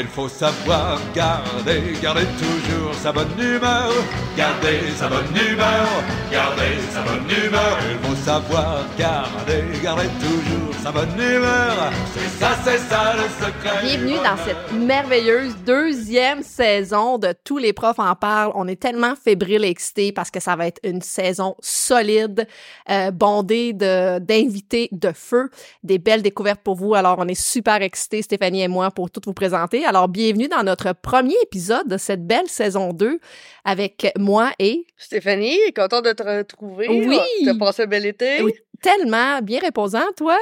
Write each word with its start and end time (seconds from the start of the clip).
Il 0.00 0.06
faut 0.06 0.30
savoir 0.30 0.98
garder, 1.14 1.92
garder 2.00 2.24
toujours 2.38 2.94
sa 2.94 3.12
bonne 3.12 3.38
humeur. 3.38 3.92
Garder 4.34 4.80
sa 4.96 5.08
bonne 5.08 5.36
humeur, 5.36 5.88
garder 6.32 6.78
sa 6.90 7.02
bonne 7.02 7.28
humeur. 7.28 7.76
Il 7.92 8.08
faut 8.08 8.16
savoir 8.16 8.86
garder, 8.96 9.62
garder 9.82 10.08
toujours 10.18 10.69
sa 10.82 10.92
bonne 10.92 11.08
humeur. 11.18 11.92
C'est 12.14 12.38
ça, 12.38 12.56
c'est 12.64 12.78
ça 12.78 13.14
le 13.14 13.28
secret. 13.28 13.82
Bienvenue 13.82 14.16
dans 14.16 14.36
cette 14.36 14.72
merveilleuse 14.72 15.54
deuxième 15.66 16.42
saison 16.42 17.18
de 17.18 17.34
Tous 17.44 17.58
les 17.58 17.72
profs 17.72 17.98
en 17.98 18.14
parlent. 18.14 18.52
On 18.54 18.66
est 18.66 18.80
tellement 18.80 19.14
fébriles 19.14 19.64
et 19.64 19.68
excités 19.68 20.12
parce 20.12 20.30
que 20.30 20.40
ça 20.40 20.56
va 20.56 20.66
être 20.66 20.80
une 20.82 21.02
saison 21.02 21.54
solide, 21.60 22.46
euh, 22.88 23.10
bondée 23.10 23.72
de 23.72 24.18
d'invités 24.20 24.88
de 24.92 25.12
feu, 25.12 25.50
des 25.82 25.98
belles 25.98 26.22
découvertes 26.22 26.62
pour 26.62 26.76
vous. 26.76 26.94
Alors, 26.94 27.16
on 27.18 27.28
est 27.28 27.40
super 27.40 27.82
excités, 27.82 28.22
Stéphanie 28.22 28.62
et 28.62 28.68
moi, 28.68 28.90
pour 28.90 29.10
tout 29.10 29.20
vous 29.24 29.34
présenter. 29.34 29.84
Alors, 29.84 30.08
bienvenue 30.08 30.48
dans 30.48 30.62
notre 30.62 30.94
premier 30.94 31.36
épisode 31.42 31.88
de 31.88 31.98
cette 31.98 32.26
belle 32.26 32.48
saison 32.48 32.92
2 32.92 33.20
avec 33.64 34.12
moi 34.18 34.52
et... 34.58 34.86
Stéphanie, 34.96 35.58
content 35.76 36.00
de 36.00 36.12
te 36.12 36.22
retrouver. 36.22 36.88
Oui. 36.88 37.18
T'as 37.44 37.58
passé 37.58 37.82
un 37.82 37.86
bel 37.86 38.06
été. 38.06 38.42
Oui, 38.42 38.54
tellement 38.80 39.40
bien 39.42 39.60
reposant, 39.64 40.10
toi? 40.16 40.36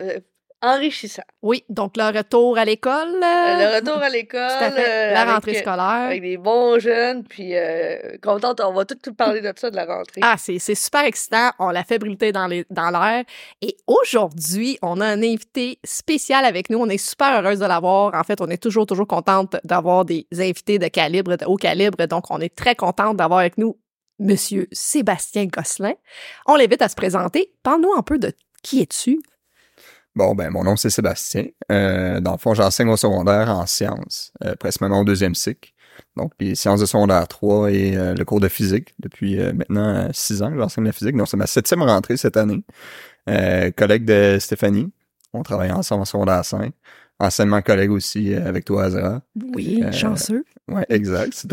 Euh, 0.00 0.18
enrichissant. 0.62 1.22
Oui, 1.40 1.64
donc 1.70 1.96
le 1.96 2.14
retour 2.14 2.58
à 2.58 2.66
l'école. 2.66 3.14
Euh, 3.14 3.20
le 3.22 3.76
retour 3.76 3.96
à 4.02 4.10
l'école. 4.10 4.50
Fait. 4.50 4.74
euh, 4.78 5.12
la 5.14 5.24
rentrée 5.32 5.56
euh, 5.56 5.60
scolaire. 5.60 5.80
Avec 6.08 6.20
des 6.20 6.36
bons 6.36 6.78
jeunes, 6.78 7.24
puis 7.24 7.56
euh, 7.56 7.96
contente, 8.22 8.60
on 8.60 8.74
va 8.74 8.84
tout, 8.84 8.94
tout 9.02 9.14
parler 9.14 9.40
de 9.40 9.50
ça, 9.56 9.70
de 9.70 9.76
la 9.76 9.86
rentrée. 9.86 10.20
Ah, 10.22 10.34
c'est 10.38 10.58
c'est 10.58 10.74
super 10.74 11.04
excitant. 11.04 11.50
On 11.58 11.70
la 11.70 11.82
fébrilité 11.82 12.30
dans 12.30 12.46
les 12.46 12.66
dans 12.68 12.90
l'air. 12.90 13.24
Et 13.62 13.76
aujourd'hui, 13.86 14.78
on 14.82 15.00
a 15.00 15.06
un 15.06 15.22
invité 15.22 15.78
spécial 15.82 16.44
avec 16.44 16.68
nous. 16.68 16.78
On 16.78 16.88
est 16.90 16.98
super 16.98 17.42
heureuse 17.42 17.60
de 17.60 17.66
l'avoir. 17.66 18.14
En 18.14 18.22
fait, 18.22 18.40
on 18.42 18.48
est 18.48 18.62
toujours 18.62 18.84
toujours 18.84 19.06
contente 19.06 19.56
d'avoir 19.64 20.04
des 20.04 20.26
invités 20.38 20.78
de 20.78 20.88
calibre, 20.88 21.38
de 21.38 21.46
haut 21.46 21.56
calibre. 21.56 22.06
Donc, 22.06 22.30
on 22.30 22.38
est 22.38 22.54
très 22.54 22.74
contente 22.74 23.16
d'avoir 23.16 23.40
avec 23.40 23.56
nous 23.56 23.78
Monsieur 24.20 24.68
Sébastien 24.70 25.46
Gosselin. 25.46 25.94
On 26.46 26.56
l'invite 26.56 26.82
à 26.82 26.88
se 26.88 26.94
présenter. 26.94 27.52
Parle-nous 27.62 27.92
un 27.96 28.02
peu 28.02 28.18
de 28.18 28.32
qui 28.62 28.80
es-tu? 28.82 29.20
Bon, 30.14 30.34
ben, 30.34 30.50
mon 30.50 30.64
nom, 30.64 30.76
c'est 30.76 30.90
Sébastien. 30.90 31.46
Euh, 31.72 32.20
dans 32.20 32.32
le 32.32 32.38
fond, 32.38 32.52
j'enseigne 32.52 32.88
au 32.88 32.96
secondaire 32.96 33.48
en 33.48 33.64
sciences, 33.66 34.32
euh, 34.44 34.54
presque 34.56 34.80
maintenant 34.82 35.00
au 35.00 35.04
deuxième 35.04 35.34
cycle. 35.34 35.70
Donc, 36.16 36.32
les 36.40 36.54
sciences 36.54 36.80
de 36.80 36.86
secondaire 36.86 37.26
3 37.28 37.70
et 37.72 37.96
euh, 37.96 38.14
le 38.14 38.24
cours 38.24 38.40
de 38.40 38.48
physique. 38.48 38.94
Depuis 38.98 39.40
euh, 39.40 39.52
maintenant 39.52 40.08
six 40.12 40.42
ans 40.42 40.50
que 40.50 40.58
j'enseigne 40.58 40.84
la 40.84 40.92
physique. 40.92 41.16
Donc, 41.16 41.28
c'est 41.28 41.36
ma 41.36 41.46
septième 41.46 41.82
rentrée 41.82 42.16
cette 42.16 42.36
année. 42.36 42.62
Collègue 43.76 44.04
de 44.04 44.38
Stéphanie. 44.40 44.90
On 45.32 45.42
travaille 45.42 45.70
ensemble 45.70 46.02
en 46.02 46.04
secondaire 46.04 46.44
5. 46.44 46.72
Anciennement 47.20 47.60
collègue 47.60 47.90
aussi 47.90 48.34
avec 48.34 48.64
toi, 48.64 48.84
Azra. 48.84 49.20
Oui, 49.54 49.82
Euh, 49.84 49.92
chanceux. 49.92 50.44
Ouais, 50.70 50.86
exact. 50.88 51.46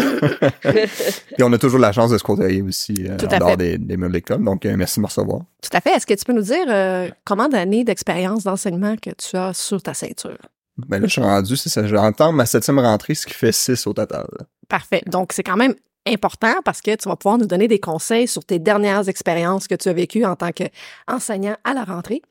Et 1.37 1.43
on 1.43 1.51
a 1.51 1.57
toujours 1.57 1.79
la 1.79 1.91
chance 1.91 2.11
de 2.11 2.17
se 2.17 2.23
côtoyer 2.23 2.61
aussi 2.61 2.95
euh, 3.07 3.17
en 3.17 3.37
dehors 3.37 3.57
des, 3.57 3.77
des 3.77 3.97
murs 3.97 4.09
de 4.09 4.13
l'école. 4.13 4.43
Donc, 4.43 4.65
euh, 4.65 4.75
merci 4.77 4.99
de 4.99 5.01
me 5.01 5.07
recevoir. 5.07 5.41
Tout 5.61 5.69
à 5.73 5.81
fait. 5.81 5.91
Est-ce 5.91 6.05
que 6.05 6.13
tu 6.13 6.23
peux 6.23 6.33
nous 6.33 6.41
dire 6.41 6.65
euh, 6.69 7.09
combien 7.25 7.49
d'années 7.49 7.83
d'expérience 7.83 8.43
d'enseignement 8.43 8.95
que 8.95 9.09
tu 9.11 9.35
as 9.35 9.53
sur 9.53 9.81
ta 9.81 9.93
ceinture? 9.93 10.37
Ben 10.77 10.99
là, 10.99 11.07
je 11.07 11.13
suis 11.13 11.21
rendu, 11.21 11.57
c'est 11.57 11.69
ça. 11.69 11.85
J'entends 11.87 12.31
ma 12.31 12.45
septième 12.45 12.79
rentrée, 12.79 13.15
ce 13.15 13.25
qui 13.25 13.33
fait 13.33 13.51
six 13.51 13.87
au 13.87 13.93
total. 13.93 14.27
Parfait. 14.69 15.01
Donc, 15.07 15.33
c'est 15.33 15.43
quand 15.43 15.57
même 15.57 15.73
important 16.07 16.53
parce 16.65 16.81
que 16.81 16.95
tu 16.95 17.07
vas 17.07 17.15
pouvoir 17.15 17.37
nous 17.37 17.45
donner 17.45 17.67
des 17.67 17.79
conseils 17.79 18.27
sur 18.27 18.43
tes 18.43 18.59
dernières 18.59 19.09
expériences 19.09 19.67
que 19.67 19.75
tu 19.75 19.89
as 19.89 19.93
vécues 19.93 20.25
en 20.25 20.35
tant 20.35 20.51
qu'enseignant 20.51 21.55
à 21.63 21.73
la 21.73 21.83
rentrée. 21.83 22.21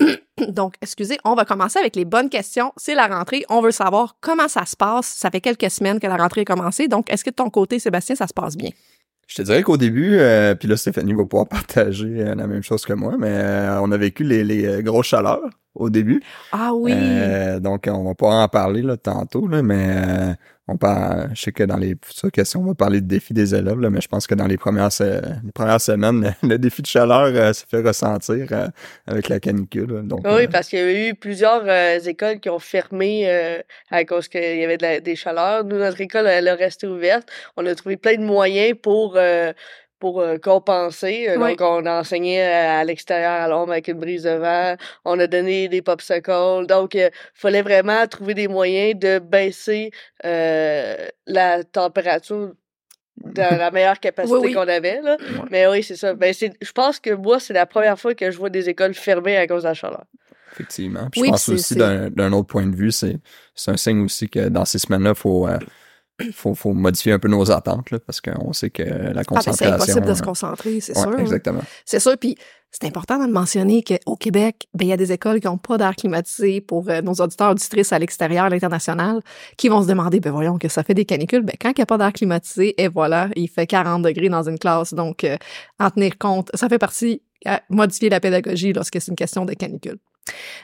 Donc, 0.48 0.74
excusez, 0.80 1.18
on 1.24 1.34
va 1.34 1.44
commencer 1.44 1.78
avec 1.78 1.96
les 1.96 2.04
bonnes 2.04 2.30
questions. 2.30 2.72
C'est 2.76 2.94
la 2.94 3.06
rentrée. 3.06 3.44
On 3.48 3.60
veut 3.60 3.70
savoir 3.70 4.16
comment 4.20 4.48
ça 4.48 4.64
se 4.66 4.76
passe. 4.76 5.06
Ça 5.06 5.30
fait 5.30 5.40
quelques 5.40 5.70
semaines 5.70 6.00
que 6.00 6.06
la 6.06 6.16
rentrée 6.16 6.42
a 6.42 6.44
commencé. 6.44 6.88
Donc, 6.88 7.12
est-ce 7.12 7.24
que 7.24 7.30
de 7.30 7.34
ton 7.34 7.50
côté, 7.50 7.78
Sébastien, 7.78 8.14
ça 8.14 8.26
se 8.26 8.34
passe 8.34 8.56
bien? 8.56 8.70
Je 9.30 9.36
te 9.36 9.42
dirais 9.42 9.62
qu'au 9.62 9.76
début, 9.76 10.16
euh, 10.18 10.56
puis 10.56 10.66
là, 10.66 10.76
Stéphanie 10.76 11.14
va 11.14 11.24
pouvoir 11.24 11.48
partager 11.48 12.20
euh, 12.20 12.34
la 12.34 12.46
même 12.48 12.62
chose 12.62 12.84
que 12.84 12.92
moi, 12.92 13.14
mais 13.16 13.30
euh, 13.30 13.80
on 13.80 13.92
a 13.92 13.96
vécu 13.96 14.24
les, 14.24 14.82
grosses 14.82 15.06
chaleurs 15.06 15.48
au 15.74 15.90
début. 15.90 16.20
Ah 16.52 16.72
oui. 16.74 16.92
Euh, 16.94 17.60
donc, 17.60 17.88
on 17.90 18.04
va 18.04 18.14
pas 18.14 18.28
en 18.28 18.48
parler 18.48 18.82
là, 18.82 18.96
tantôt, 18.96 19.46
là, 19.46 19.62
mais 19.62 19.86
euh, 19.88 20.34
on 20.66 20.76
parle, 20.76 21.30
je 21.34 21.40
sais 21.42 21.52
que 21.52 21.62
dans 21.64 21.76
les 21.76 21.96
futures 22.04 22.30
questions, 22.30 22.60
on 22.60 22.64
va 22.66 22.74
parler 22.74 23.00
de 23.00 23.06
défi 23.06 23.32
des 23.34 23.54
élèves, 23.54 23.78
là, 23.78 23.88
mais 23.90 24.00
je 24.00 24.08
pense 24.08 24.26
que 24.26 24.34
dans 24.34 24.46
les 24.46 24.56
premières, 24.56 24.90
se- 24.92 25.20
les 25.44 25.52
premières 25.52 25.80
semaines, 25.80 26.34
le, 26.42 26.48
le 26.48 26.58
défi 26.58 26.82
de 26.82 26.86
chaleur 26.86 27.26
euh, 27.34 27.52
se 27.52 27.64
fait 27.66 27.80
ressentir 27.82 28.46
avec 29.06 29.28
la 29.28 29.38
canicule. 29.40 30.02
Donc, 30.04 30.20
Oui, 30.24 30.48
parce 30.48 30.68
qu'il 30.68 30.78
y 30.78 30.82
a 30.82 31.08
eu 31.10 31.14
plusieurs 31.14 31.64
écoles 32.06 32.40
qui 32.40 32.50
ont 32.50 32.58
fermé 32.58 33.60
à 33.90 34.04
cause 34.04 34.28
qu'il 34.28 34.40
y 34.58 34.64
avait 34.64 34.76
de 34.76 34.82
la- 34.82 35.00
des 35.00 35.16
chaleurs. 35.16 35.64
Nous, 35.64 35.76
notre 35.78 36.00
école, 36.00 36.26
elle 36.26 36.48
a 36.48 36.54
resté 36.56 36.86
ouverte. 36.86 37.28
On 37.56 37.64
a 37.66 37.74
trouvé 37.74 37.96
plein 37.96 38.16
de 38.16 38.24
moyens 38.24 38.76
pour 38.82 39.16
pour 40.00 40.20
euh, 40.20 40.38
compenser. 40.38 41.26
Euh, 41.28 41.36
Oui. 41.38 41.50
Donc, 41.50 41.60
on 41.60 41.86
a 41.86 42.00
enseigné 42.00 42.42
à, 42.42 42.78
à 42.80 42.84
l'extérieur 42.84 43.30
à 43.32 43.46
l'ombre 43.46 43.72
avec 43.72 43.86
une 43.88 43.98
brise 44.00 44.24
de 44.24 44.30
vent. 44.30 44.74
On 45.04 45.18
a 45.20 45.26
donné 45.26 45.68
des 45.68 45.82
popsicles. 45.82 46.66
Donc, 46.66 46.94
il 46.94 47.10
fallait 47.34 47.62
vraiment 47.62 48.06
trouver 48.08 48.34
des 48.34 48.48
moyens 48.48 48.98
de 48.98 49.18
baisser 49.20 49.92
euh, 50.24 50.96
la 51.26 51.62
température 51.62 52.52
dans 53.22 53.56
la 53.58 53.70
meilleure 53.70 54.00
capacité 54.00 54.34
Oui, 54.36 54.46
oui. 54.48 54.54
qu'on 54.54 54.66
avait. 54.66 55.00
Là. 55.02 55.16
Mais 55.50 55.66
oui, 55.68 55.82
c'est 55.82 55.96
ça. 55.96 56.14
Ben, 56.14 56.32
c'est, 56.32 56.52
je 56.60 56.72
pense 56.72 56.98
que 56.98 57.10
moi, 57.10 57.38
c'est 57.38 57.52
la 57.52 57.66
première 57.66 57.98
fois 58.00 58.14
que 58.14 58.30
je 58.30 58.38
vois 58.38 58.50
des 58.50 58.68
écoles 58.68 58.94
fermées 58.94 59.36
à 59.36 59.46
cause 59.46 59.62
de 59.64 59.68
la 59.68 59.74
chaleur. 59.74 60.04
Effectivement. 60.52 61.08
Puis 61.12 61.20
Oui, 61.20 61.26
je 61.28 61.32
pense 61.32 61.48
aussi 61.50 61.62
c'est- 61.62 61.74
d'un 61.76 62.10
d'un 62.10 62.32
autre 62.32 62.48
point 62.48 62.66
de 62.66 62.74
vue, 62.74 62.90
c'est 62.90 63.16
c'est 63.54 63.70
un 63.70 63.76
signe 63.76 64.02
aussi 64.04 64.28
que 64.28 64.48
dans 64.48 64.64
ces 64.64 64.78
semaines-là, 64.78 65.14
faut, 65.14 65.46
euh, 65.46 65.56
faut 66.32 66.54
faut 66.54 66.72
modifier 66.72 67.12
un 67.12 67.18
peu 67.18 67.28
nos 67.28 67.50
attentes 67.50 67.90
là, 67.90 67.98
parce 67.98 68.20
qu'on 68.20 68.52
sait 68.52 68.70
que 68.70 68.82
la 68.82 68.88
Ah, 68.90 69.12
ben, 69.12 69.24
concentration. 69.24 69.66
c'est 69.66 69.72
impossible 69.72 70.06
de 70.06 70.14
se 70.14 70.22
concentrer, 70.22 70.80
c'est 70.80 70.96
ouais, 70.96 71.02
sûr. 71.02 71.18
Exactement. 71.18 71.62
C'est 71.84 72.00
sûr, 72.00 72.16
puis 72.18 72.36
c'est 72.70 72.84
important 72.84 73.18
de 73.18 73.26
le 73.26 73.32
mentionner 73.32 73.82
qu'au 73.82 74.16
Québec, 74.16 74.68
ben, 74.74 74.86
il 74.86 74.90
y 74.90 74.92
a 74.92 74.96
des 74.96 75.10
écoles 75.12 75.40
qui 75.40 75.46
n'ont 75.46 75.58
pas 75.58 75.76
d'air 75.76 75.96
climatisé 75.96 76.60
pour 76.60 76.88
euh, 76.88 77.02
nos 77.02 77.14
auditeurs 77.14 77.50
auditrices 77.50 77.92
à 77.92 77.98
l'extérieur, 77.98 78.44
à 78.44 78.48
l'international, 78.48 79.20
qui 79.56 79.68
vont 79.68 79.82
se 79.82 79.88
demander, 79.88 80.20
ben 80.20 80.30
voyons 80.30 80.56
que 80.58 80.68
ça 80.68 80.82
fait 80.84 80.94
des 80.94 81.04
canicules, 81.04 81.42
ben 81.42 81.56
quand 81.60 81.70
il 81.70 81.78
n'y 81.78 81.82
a 81.82 81.86
pas 81.86 81.98
d'air 81.98 82.12
climatisé, 82.12 82.80
et 82.80 82.88
voilà, 82.88 83.28
il 83.34 83.48
fait 83.48 83.66
40 83.66 84.02
degrés 84.02 84.28
dans 84.28 84.48
une 84.48 84.58
classe, 84.58 84.94
donc 84.94 85.24
euh, 85.24 85.36
en 85.80 85.90
tenir 85.90 86.16
compte, 86.18 86.50
ça 86.54 86.68
fait 86.68 86.78
partie 86.78 87.22
à 87.44 87.62
modifier 87.70 88.08
la 88.10 88.20
pédagogie 88.20 88.72
lorsque 88.72 89.00
c'est 89.00 89.08
une 89.08 89.16
question 89.16 89.44
de 89.44 89.54
canicule. 89.54 89.98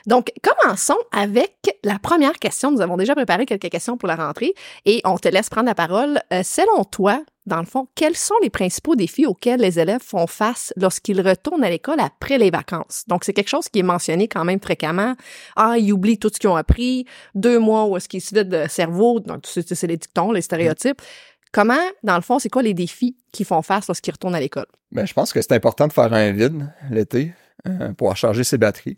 Donc, 0.05 0.31
commençons 0.41 0.97
avec 1.11 1.55
la 1.83 1.99
première 1.99 2.33
question. 2.33 2.71
Nous 2.71 2.81
avons 2.81 2.97
déjà 2.97 3.15
préparé 3.15 3.45
quelques 3.45 3.69
questions 3.69 3.97
pour 3.97 4.07
la 4.07 4.15
rentrée 4.15 4.53
et 4.85 5.01
on 5.05 5.17
te 5.17 5.27
laisse 5.27 5.49
prendre 5.49 5.67
la 5.67 5.75
parole. 5.75 6.19
Euh, 6.31 6.43
selon 6.43 6.83
toi, 6.85 7.21
dans 7.45 7.59
le 7.59 7.65
fond, 7.65 7.87
quels 7.95 8.15
sont 8.15 8.35
les 8.41 8.49
principaux 8.49 8.95
défis 8.95 9.25
auxquels 9.25 9.59
les 9.59 9.79
élèves 9.79 10.01
font 10.01 10.27
face 10.27 10.73
lorsqu'ils 10.75 11.21
retournent 11.21 11.63
à 11.63 11.69
l'école 11.69 11.99
après 11.99 12.37
les 12.37 12.51
vacances? 12.51 13.03
Donc, 13.07 13.23
c'est 13.23 13.33
quelque 13.33 13.49
chose 13.49 13.69
qui 13.69 13.79
est 13.79 13.83
mentionné 13.83 14.27
quand 14.27 14.45
même 14.45 14.59
fréquemment. 14.61 15.15
Ah, 15.55 15.77
ils 15.77 15.91
oublient 15.91 16.19
tout 16.19 16.29
ce 16.33 16.39
qu'ils 16.39 16.49
ont 16.49 16.55
appris. 16.55 17.05
Deux 17.35 17.59
mois 17.59 17.85
où 17.85 17.97
est-ce 17.97 18.09
qu'ils 18.09 18.21
se 18.21 18.35
vident 18.35 18.63
de 18.63 18.69
cerveau. 18.69 19.19
Donc, 19.19 19.43
c'est 19.45 19.73
c'est 19.73 19.87
les 19.87 19.97
dictons, 19.97 20.31
les 20.31 20.41
stéréotypes. 20.41 21.01
Comment, 21.53 21.75
dans 22.03 22.15
le 22.15 22.21
fond, 22.21 22.39
c'est 22.39 22.49
quoi 22.49 22.61
les 22.61 22.73
défis 22.73 23.15
qu'ils 23.31 23.45
font 23.45 23.61
face 23.61 23.87
lorsqu'ils 23.87 24.11
retournent 24.11 24.35
à 24.35 24.39
l'école? 24.39 24.67
Ben, 24.91 25.05
je 25.05 25.13
pense 25.13 25.31
que 25.33 25.41
c'est 25.41 25.53
important 25.53 25.87
de 25.87 25.93
faire 25.93 26.13
un 26.13 26.31
vide 26.31 26.69
l'été 26.91 27.33
euh, 27.67 27.93
pour 27.93 28.09
recharger 28.09 28.43
ses 28.43 28.57
batteries. 28.57 28.95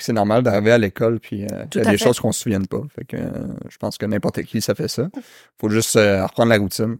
C'est 0.00 0.12
normal 0.12 0.42
d'arriver 0.42 0.72
à 0.72 0.78
l'école 0.78 1.20
puis 1.20 1.44
euh, 1.44 1.64
il 1.74 1.78
y 1.78 1.80
a 1.80 1.90
des 1.90 1.98
fait. 1.98 2.04
choses 2.04 2.20
qu'on 2.20 2.32
se 2.32 2.40
souvienne 2.40 2.66
pas. 2.66 2.82
Fait 2.94 3.04
que 3.04 3.16
euh, 3.16 3.30
je 3.68 3.76
pense 3.78 3.98
que 3.98 4.06
n'importe 4.06 4.42
qui 4.42 4.60
ça 4.60 4.74
fait 4.74 4.88
ça. 4.88 5.08
Faut 5.60 5.68
juste 5.68 5.96
euh, 5.96 6.24
reprendre 6.24 6.50
la 6.50 6.58
routine. 6.58 6.98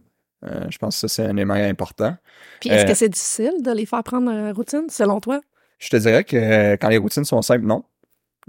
Je 0.69 0.77
pense 0.77 0.95
que 0.95 1.07
ça 1.07 1.15
c'est 1.15 1.25
un 1.27 1.31
élément 1.31 1.55
important. 1.55 2.15
Puis, 2.59 2.69
est-ce 2.69 2.85
que 2.85 2.93
c'est 2.93 3.09
difficile 3.09 3.63
de 3.63 3.71
les 3.71 3.87
faire 3.87 4.03
prendre 4.03 4.31
la 4.31 4.53
routine, 4.53 4.85
selon 4.89 5.19
toi? 5.19 5.41
Je 5.79 5.89
te 5.89 5.97
dirais 5.97 6.23
que 6.23 6.73
quand 6.75 6.89
les 6.89 6.97
routines 6.97 7.25
sont 7.25 7.41
simples, 7.41 7.65
non. 7.65 7.83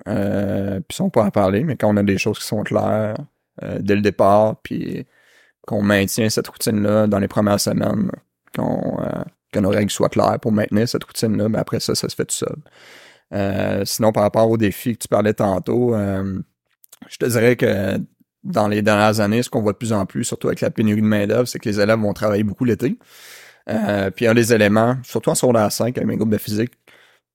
Puis 0.04 1.00
on 1.00 1.08
peut 1.08 1.20
en 1.20 1.30
parler, 1.30 1.64
mais 1.64 1.76
quand 1.76 1.88
on 1.88 1.96
a 1.96 2.02
des 2.02 2.18
choses 2.18 2.38
qui 2.38 2.44
sont 2.44 2.62
claires 2.64 3.16
dès 3.80 3.94
le 3.94 4.02
départ, 4.02 4.56
puis 4.62 5.06
qu'on 5.66 5.80
maintient 5.80 6.28
cette 6.28 6.48
routine-là 6.48 7.06
dans 7.06 7.18
les 7.18 7.28
premières 7.28 7.60
semaines, 7.60 8.10
qu'on 8.54 8.98
que 9.52 9.60
nos 9.60 9.70
règles 9.70 9.90
soient 9.90 10.08
claires 10.08 10.38
pour 10.40 10.52
maintenir 10.52 10.88
cette 10.88 11.04
routine-là, 11.04 11.48
mais 11.48 11.58
après 11.58 11.80
ça, 11.80 11.94
ça 11.94 12.08
se 12.08 12.14
fait 12.14 12.24
tout 12.24 12.34
seul. 12.34 12.56
Euh, 13.34 13.84
sinon, 13.84 14.12
par 14.12 14.22
rapport 14.22 14.48
aux 14.50 14.56
défis 14.56 14.94
que 14.94 15.02
tu 15.02 15.08
parlais 15.08 15.34
tantôt, 15.34 15.94
euh, 15.94 16.38
je 17.08 17.16
te 17.16 17.26
dirais 17.26 17.56
que 17.56 17.98
dans 18.44 18.68
les 18.68 18.82
dernières 18.82 19.20
années, 19.20 19.42
ce 19.42 19.50
qu'on 19.50 19.60
voit 19.62 19.72
de 19.72 19.78
plus 19.78 19.92
en 19.92 20.06
plus, 20.06 20.24
surtout 20.24 20.46
avec 20.48 20.60
la 20.60 20.70
pénurie 20.70 21.02
de 21.02 21.06
main-d'œuvre, 21.06 21.48
c'est 21.48 21.58
que 21.58 21.68
les 21.68 21.80
élèves 21.80 21.98
vont 21.98 22.12
travailler 22.12 22.44
beaucoup 22.44 22.64
l'été. 22.64 22.96
Euh, 23.68 24.10
puis 24.10 24.26
un 24.26 24.34
des 24.34 24.52
éléments, 24.52 24.96
surtout 25.02 25.30
en 25.30 25.34
secondaire 25.34 25.72
5, 25.72 25.96
avec 25.98 26.06
mes 26.06 26.16
groupes 26.16 26.30
de 26.30 26.38
physique, 26.38 26.72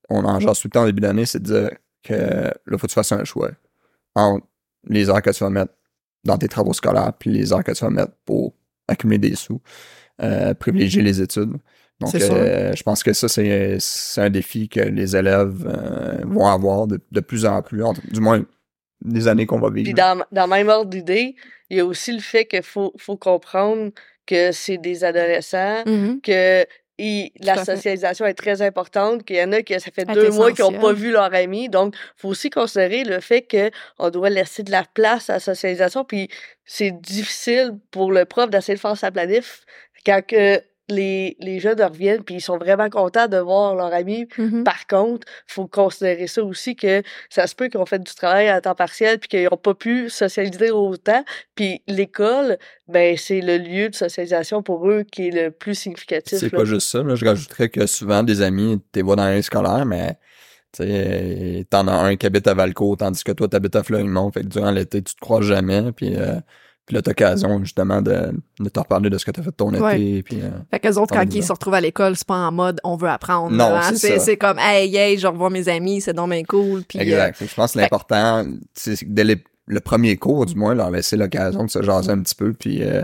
on 0.09 0.23
en 0.23 0.39
jase 0.39 0.59
tout 0.59 0.67
le 0.67 0.71
temps 0.71 0.83
au 0.83 0.85
début 0.85 1.01
d'année, 1.01 1.25
c'est 1.25 1.41
de 1.41 1.45
dire 1.45 1.71
que 2.03 2.13
là, 2.13 2.77
faut 2.77 2.87
que 2.87 2.87
tu 2.87 2.93
fasses 2.93 3.11
un 3.11 3.23
choix 3.23 3.51
entre 4.15 4.45
les 4.87 5.09
heures 5.09 5.21
que 5.21 5.29
tu 5.29 5.43
vas 5.43 5.49
mettre 5.49 5.73
dans 6.23 6.37
tes 6.37 6.47
travaux 6.47 6.73
scolaires 6.73 7.13
puis 7.17 7.29
les 7.31 7.53
heures 7.53 7.63
que 7.63 7.71
tu 7.71 7.83
vas 7.83 7.89
mettre 7.89 8.13
pour 8.25 8.53
accumuler 8.87 9.19
des 9.19 9.35
sous, 9.35 9.61
euh, 10.21 10.53
privilégier 10.53 11.01
les 11.01 11.21
études. 11.21 11.53
Donc, 12.01 12.15
euh, 12.15 12.73
je 12.75 12.83
pense 12.83 13.03
que 13.03 13.13
ça, 13.13 13.27
c'est 13.27 13.77
c'est 13.79 14.21
un 14.21 14.29
défi 14.29 14.67
que 14.67 14.79
les 14.81 15.15
élèves 15.15 15.65
euh, 15.65 16.17
vont 16.25 16.47
avoir 16.47 16.87
de, 16.87 16.99
de 17.11 17.19
plus 17.21 17.45
en 17.45 17.61
plus, 17.61 17.83
en- 17.83 17.93
du 17.93 18.19
moins 18.19 18.43
des 19.03 19.27
années 19.27 19.45
qu'on 19.45 19.59
va 19.59 19.69
vivre. 19.69 19.85
Puis 19.85 19.93
dans, 19.93 20.21
dans 20.31 20.43
le 20.43 20.49
même 20.49 20.67
ordre 20.69 20.89
d'idée, 20.89 21.35
il 21.69 21.77
y 21.77 21.79
a 21.79 21.85
aussi 21.85 22.11
le 22.11 22.19
fait 22.19 22.45
qu'il 22.45 22.61
faut, 22.63 22.93
faut 22.97 23.17
comprendre 23.17 23.91
que 24.27 24.51
c'est 24.51 24.77
des 24.77 25.03
adolescents, 25.03 25.83
Mhm. 25.85 26.21
que 26.21 26.65
la 27.43 27.65
socialisation 27.65 28.27
est 28.27 28.35
très 28.35 28.61
importante, 28.61 29.23
qu'il 29.25 29.37
y 29.37 29.43
en 29.43 29.51
a 29.53 29.63
qui 29.63 29.73
ça 29.79 29.89
fait 29.91 30.05
deux 30.05 30.29
mois 30.29 30.51
qu'ils 30.51 30.65
n'ont 30.65 30.79
pas 30.79 30.93
vu 30.93 31.11
leur 31.11 31.33
ami. 31.33 31.67
Donc, 31.67 31.95
faut 32.15 32.27
aussi 32.29 32.51
considérer 32.51 33.03
le 33.03 33.19
fait 33.19 33.47
qu'on 33.49 34.09
doit 34.11 34.29
laisser 34.29 34.61
de 34.61 34.69
la 34.69 34.83
place 34.93 35.29
à 35.31 35.33
la 35.33 35.39
socialisation. 35.39 36.03
Puis 36.05 36.29
c'est 36.63 36.91
difficile 36.91 37.71
pour 37.89 38.11
le 38.11 38.25
prof 38.25 38.51
d'essayer 38.51 38.75
de 38.75 38.79
faire 38.79 38.95
sa 38.97 39.09
planif 39.09 39.63
quand 40.05 40.21
que 40.25 40.61
les, 40.91 41.37
les 41.39 41.59
jeunes 41.59 41.81
reviennent 41.81 42.23
puis 42.23 42.35
ils 42.35 42.41
sont 42.41 42.57
vraiment 42.57 42.89
contents 42.89 43.27
de 43.27 43.37
voir 43.37 43.75
leur 43.75 43.93
ami. 43.93 44.27
Mhm. 44.37 44.63
Par 44.63 44.85
contre, 44.87 45.25
faut 45.47 45.67
considérer 45.67 46.27
ça 46.27 46.43
aussi 46.43 46.75
que 46.75 47.01
ça 47.29 47.47
se 47.47 47.55
peut 47.55 47.67
qu'ils 47.67 47.79
ont 47.79 47.85
fait 47.85 47.99
du 47.99 48.13
travail 48.13 48.49
à 48.49 48.61
temps 48.61 48.75
partiel 48.75 49.17
puis 49.19 49.29
qu'ils 49.29 49.43
n'ont 49.45 49.57
pas 49.57 49.73
pu 49.73 50.09
socialiser 50.09 50.71
autant. 50.71 51.23
Puis 51.55 51.81
l'école, 51.87 52.57
ben 52.87 53.17
c'est 53.17 53.41
le 53.41 53.57
lieu 53.57 53.89
de 53.89 53.95
socialisation 53.95 54.61
pour 54.61 54.89
eux 54.89 55.03
qui 55.09 55.29
est 55.29 55.31
le 55.31 55.51
plus 55.51 55.75
significatif. 55.75 56.37
C'est 56.37 56.49
pas 56.49 56.65
juste 56.65 56.89
ça. 56.89 57.01
Là. 57.01 57.15
Je 57.15 57.25
rajouterais 57.25 57.69
que 57.69 57.85
souvent, 57.87 58.23
des 58.23 58.41
amis, 58.41 58.79
t'es 58.91 59.01
vois 59.01 59.15
dans 59.15 59.25
l'année 59.25 59.41
scolaire, 59.41 59.85
mais 59.85 60.17
tu 60.73 60.83
sais, 60.83 60.89
euh, 60.89 61.63
t'en 61.69 61.87
as 61.87 61.93
un 61.93 62.15
qui 62.15 62.25
habite 62.25 62.47
à 62.47 62.53
Valco, 62.53 62.95
tandis 62.95 63.23
que 63.23 63.31
toi, 63.31 63.47
t'habites 63.47 63.75
à 63.75 63.83
Fleurimont. 63.83 64.31
Fait 64.31 64.41
que 64.41 64.47
durant 64.47 64.71
l'été, 64.71 65.01
tu 65.01 65.15
te 65.15 65.19
croises 65.19 65.45
jamais. 65.45 65.91
Puis, 65.91 66.15
euh, 66.15 66.39
puis 66.91 66.95
là, 66.97 67.01
t'as 67.01 67.11
occasion, 67.11 67.63
justement, 67.63 68.01
de, 68.01 68.33
de 68.59 68.67
te 68.67 68.77
reparler 68.81 69.09
de 69.09 69.17
ce 69.17 69.23
que 69.23 69.31
t'as 69.31 69.41
fait 69.41 69.51
de 69.51 69.55
ton 69.55 69.73
Ouais. 69.73 69.95
été. 69.95 70.23
Puis, 70.23 70.41
euh, 70.41 70.49
Fait 70.69 70.79
qu'eux 70.81 70.95
autres, 70.97 71.15
quand 71.15 71.33
ils 71.33 71.41
se 71.41 71.53
retrouvent 71.53 71.73
à 71.75 71.79
l'école, 71.79 72.17
c'est 72.17 72.27
pas 72.27 72.35
en 72.35 72.51
mode 72.51 72.81
on 72.83 72.97
veut 72.97 73.07
apprendre. 73.07 73.55
Non, 73.55 73.73
hein. 73.73 73.81
c'est 73.91 73.95
c'est 73.95 74.19
ça. 74.19 74.25
c'est 74.25 74.35
comme 74.35 74.59
hey, 74.59 74.93
hey, 74.93 75.17
je 75.17 75.25
revois 75.27 75.49
mes 75.49 75.69
amis, 75.69 76.01
c'est 76.01 76.11
donc 76.13 76.29
bien 76.31 76.43
cool. 76.43 76.83
Puis, 76.83 76.99
euh, 76.99 77.03
exact. 77.03 77.37
Je 77.47 77.55
pense 77.55 77.71
que 77.71 77.79
l'important, 77.79 78.45
c'est 78.73 78.97
dès 79.07 79.23
les- 79.23 79.43
le 79.67 79.79
premier 79.79 80.17
cours, 80.17 80.45
du 80.45 80.55
moins, 80.55 80.75
leur 80.75 80.91
laisser 80.91 81.15
l'occasion 81.15 81.63
de 81.63 81.69
se 81.69 81.81
jaser 81.81 82.11
un 82.11 82.21
petit 82.21 82.35
peu. 82.35 82.51
Puis 82.51 82.83
euh, 82.83 83.03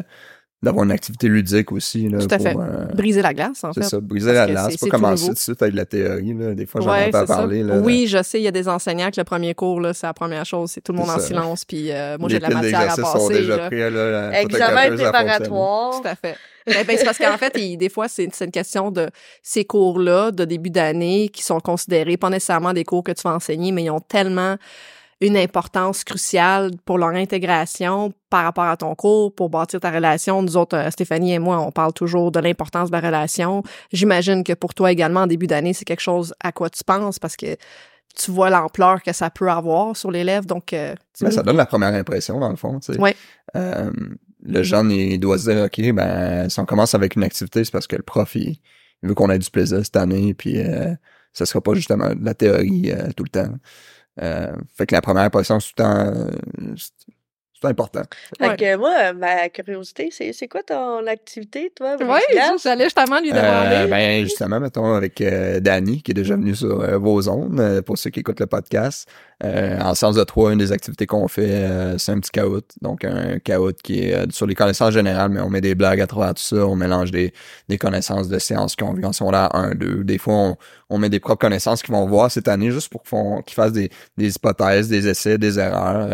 d'avoir 0.64 0.86
une 0.86 0.92
activité 0.92 1.28
ludique 1.28 1.72
aussi. 1.72 2.10
Là, 2.10 2.18
Tout 2.18 2.28
à 2.32 2.38
pour, 2.38 2.48
fait. 2.48 2.56
euh, 2.58 2.86
briser 2.96 3.22
la 3.22 3.34
glace, 3.34 3.64
en 3.64 3.74
c'est 3.74 3.84
fait. 3.84 3.90
ça, 3.90 4.00
briser 4.00 4.34
Parce 4.34 4.38
la 4.38 4.48
glace. 4.48 4.66
c'est- 4.72 4.72
Pas 4.72 4.78
c'est 4.86 4.90
commencer 4.90 5.28
tout 5.28 5.34
de 5.34 5.38
suite 5.38 5.62
avec 5.62 5.74
de 5.74 5.78
la 5.78 5.86
théorie. 5.86 6.34
Là. 6.34 6.54
Des 6.56 6.66
fois, 6.66 6.82
j'en 6.82 6.92
Ouais, 6.92 7.08
entends 7.10 7.20
c'est 7.20 7.26
parler. 7.28 7.64
Là, 7.64 7.78
oui, 7.78 8.08
je 8.08 8.24
sais, 8.24 8.40
il 8.40 8.44
y 8.44 8.48
a 8.48 8.52
des 8.52 8.68
enseignants 8.68 9.12
que 9.12 9.20
le 9.20 9.24
premier 9.24 9.54
cours, 9.54 9.80
là, 9.82 9.94
c'est 9.94 10.08
la 10.08 10.14
première 10.16 10.46
chose, 10.46 10.72
c'est 10.72 10.82
tout 10.82 10.94
le 10.94 10.98
monde 10.98 11.08
C'est 11.10 11.14
en 11.16 11.20
ça. 11.20 11.28
silence, 11.28 11.64
puis 11.66 11.92
euh, 11.92 12.18
moi, 12.20 12.28
j'ai 12.30 12.40
de 12.40 12.44
la 12.44 12.50
matière 12.50 12.82
à 12.82 12.96
sont 12.96 13.02
passer. 13.04 13.34
déjà 13.36 13.58
là. 13.58 13.68
prêts, 13.68 13.90
là, 13.92 14.12
la 14.32 14.42
Examen 14.42 14.96
préparatoire. 14.96 16.02
Tout 16.02 16.08
à 16.08 16.16
fait. 16.16 16.36
Ben, 16.66 16.86
ben, 16.86 16.98
c'est 16.98 17.06
parce 17.06 17.18
qu'en 17.18 17.38
fait, 17.38 17.54
il- 17.58 17.78
des 17.78 17.88
fois, 17.90 18.08
c'est 18.10 18.28
c'est 18.34 18.44
une 18.46 18.52
question 18.52 18.92
de 18.92 19.08
ces 19.42 19.64
cours-là 19.64 20.32
de 20.32 20.44
début 20.44 20.70
d'année 20.70 21.30
qui 21.30 21.42
sont 21.44 21.60
considérés 21.62 22.18
pas 22.18 22.30
nécessairement 22.30 22.74
des 22.74 22.84
cours 22.84 23.04
que 23.04 23.14
tu 23.14 23.22
vas 23.24 23.36
enseigner, 23.36 23.72
mais 23.72 23.84
ils 23.84 23.90
ont 23.92 24.02
tellement 24.02 24.56
une 25.20 25.36
importance 25.36 26.04
cruciale 26.04 26.72
pour 26.86 26.98
leur 26.98 27.10
intégration 27.10 28.12
par 28.30 28.44
rapport 28.44 28.66
à 28.66 28.78
ton 28.78 28.94
cours, 28.94 29.34
pour 29.34 29.50
bâtir 29.50 29.80
ta 29.80 29.90
relation. 29.90 30.42
Nous 30.44 30.58
autres, 30.58 30.78
euh, 30.78 30.92
Stéphanie 30.92 31.34
et 31.34 31.40
moi, 31.40 31.60
on 31.60 31.72
parle 31.72 31.94
toujours 31.94 32.32
de 32.32 32.40
l'importance 32.40 32.90
de 32.90 32.96
la 32.96 33.02
relation. 33.02 33.64
J'imagine 33.92 34.44
que 34.44 34.54
pour 34.54 34.74
toi 34.74 34.92
également, 34.92 35.22
en 35.22 35.28
début 35.28 35.48
d'année, 35.48 35.74
c'est 35.74 35.86
quelque 35.86 36.02
chose 36.02 36.34
à 36.44 36.52
quoi 36.52 36.70
tu 36.70 36.84
penses 36.84 37.18
parce 37.18 37.36
que 37.36 37.58
tu 38.18 38.32
vois 38.32 38.50
l'ampleur 38.50 39.02
que 39.04 39.14
ça 39.14 39.30
peut 39.30 39.50
avoir 39.50 39.96
sur 39.96 40.12
l'élève. 40.12 40.46
Donc, 40.46 40.74
euh, 40.74 40.96
Ben, 41.22 41.32
ça 41.32 41.44
donne 41.44 41.58
la 41.58 41.66
première 41.66 41.94
impression, 41.94 42.40
dans 42.40 42.50
le 42.50 42.56
fond. 42.56 42.80
tu 42.80 42.94
sais. 42.94 43.00
Ouais. 43.00 43.16
Euh, 43.56 43.92
le 44.44 44.64
jeune, 44.64 44.92
il 44.92 45.20
doit 45.20 45.38
se 45.38 45.52
dire, 45.52 45.64
OK, 45.64 45.94
ben, 45.94 46.50
si 46.50 46.60
on 46.60 46.66
commence 46.66 46.96
avec 46.96 47.16
une 47.16 47.24
activité, 47.24 47.64
c'est 47.64 47.72
parce 47.72 47.88
que 47.88 47.96
le 47.96 48.04
prof, 48.04 48.36
il, 48.36 48.60
veut 49.04 49.14
qu'on 49.14 49.30
ait 49.30 49.40
du 49.40 49.50
plaisir 49.50 49.80
cette 49.84 49.96
année, 49.96 50.34
puis 50.34 50.60
euh, 50.60 50.94
ça 51.34 51.46
sera 51.46 51.62
pas 51.62 51.74
justement 51.76 52.14
de 52.14 52.26
la 52.26 52.34
théorie 52.34 52.92
tout 53.16 53.24
le 53.24 53.30
temps. 53.30 53.54
Euh, 54.22 54.52
fait 54.76 54.86
que 54.88 54.96
la 54.96 55.02
première 55.02 55.24
impression, 55.24 55.60
c'est 55.60 55.70
tout 55.76 55.84
le 55.84 55.84
temps, 55.84 56.14
euh, 56.16 56.32
c'est- 56.78 56.94
important. 57.64 58.04
Fait 58.40 58.50
Ouais. 58.50 58.56
que 58.56 58.76
moi, 58.78 59.14
ma 59.14 59.50
curiosité, 59.50 60.10
c'est 60.12 60.32
c'est 60.32 60.48
quoi 60.48 60.62
ton 60.62 61.06
activité, 61.08 61.72
toi? 61.76 61.98
Oui, 62.00 62.20
j'allais 62.64 62.84
justement 62.84 63.20
lui 63.20 63.30
demander. 63.32 63.76
Euh, 63.76 63.88
ben, 63.88 64.24
justement, 64.24 64.60
mettons, 64.60 64.94
avec 64.94 65.20
euh, 65.22 65.60
Danny, 65.60 66.04
qui 66.04 66.12
est 66.12 66.14
déjà 66.14 66.36
venu 66.36 66.56
sur 66.56 66.80
euh, 66.82 66.98
vos 67.00 67.20
zones, 67.20 67.60
euh, 67.60 67.82
pour 67.82 67.98
ceux 67.98 68.12
qui 68.12 68.20
écoutent 68.20 68.40
le 68.40 68.46
podcast. 68.46 69.10
Euh, 69.44 69.80
en 69.80 69.94
sciences 69.94 70.16
de 70.16 70.24
trois, 70.24 70.52
une 70.52 70.58
des 70.58 70.72
activités 70.72 71.06
qu'on 71.06 71.28
fait, 71.28 71.48
euh, 71.48 71.98
c'est 72.00 72.12
un 72.12 72.20
petit 72.20 72.32
caout. 72.32 72.64
Donc, 72.82 73.06
un 73.06 73.38
caout 73.38 73.74
qui 73.84 74.00
est 74.00 74.16
euh, 74.16 74.26
sur 74.32 74.48
les 74.48 74.56
connaissances 74.56 74.94
générales, 74.94 75.30
mais 75.30 75.42
on 75.42 75.50
met 75.50 75.62
des 75.62 75.76
blagues 75.76 76.02
à 76.02 76.08
travers 76.08 76.34
tout 76.34 76.42
ça. 76.42 76.66
On 76.66 76.76
mélange 76.76 77.12
des, 77.12 77.34
des 77.70 77.78
connaissances 77.78 78.30
de 78.30 78.40
sciences 78.40 78.76
qu'on 78.76 78.94
vu 78.94 79.06
en 79.06 79.14
secondaire 79.14 79.54
1, 79.56 79.76
2. 79.76 80.04
Des 80.06 80.18
fois, 80.18 80.34
on, 80.34 80.58
on 80.90 80.98
met 80.98 81.10
des 81.10 81.20
propres 81.20 81.42
connaissances 81.42 81.84
qu'ils 81.84 81.94
vont 81.94 82.08
voir 82.08 82.32
cette 82.32 82.48
année 82.48 82.72
juste 82.72 82.90
pour 82.90 83.04
qu'ils 83.04 83.54
fassent 83.54 83.74
des, 83.74 83.92
des 84.18 84.36
hypothèses, 84.36 84.90
des 84.90 85.08
essais, 85.08 85.38
des 85.38 85.60
erreurs. 85.60 86.10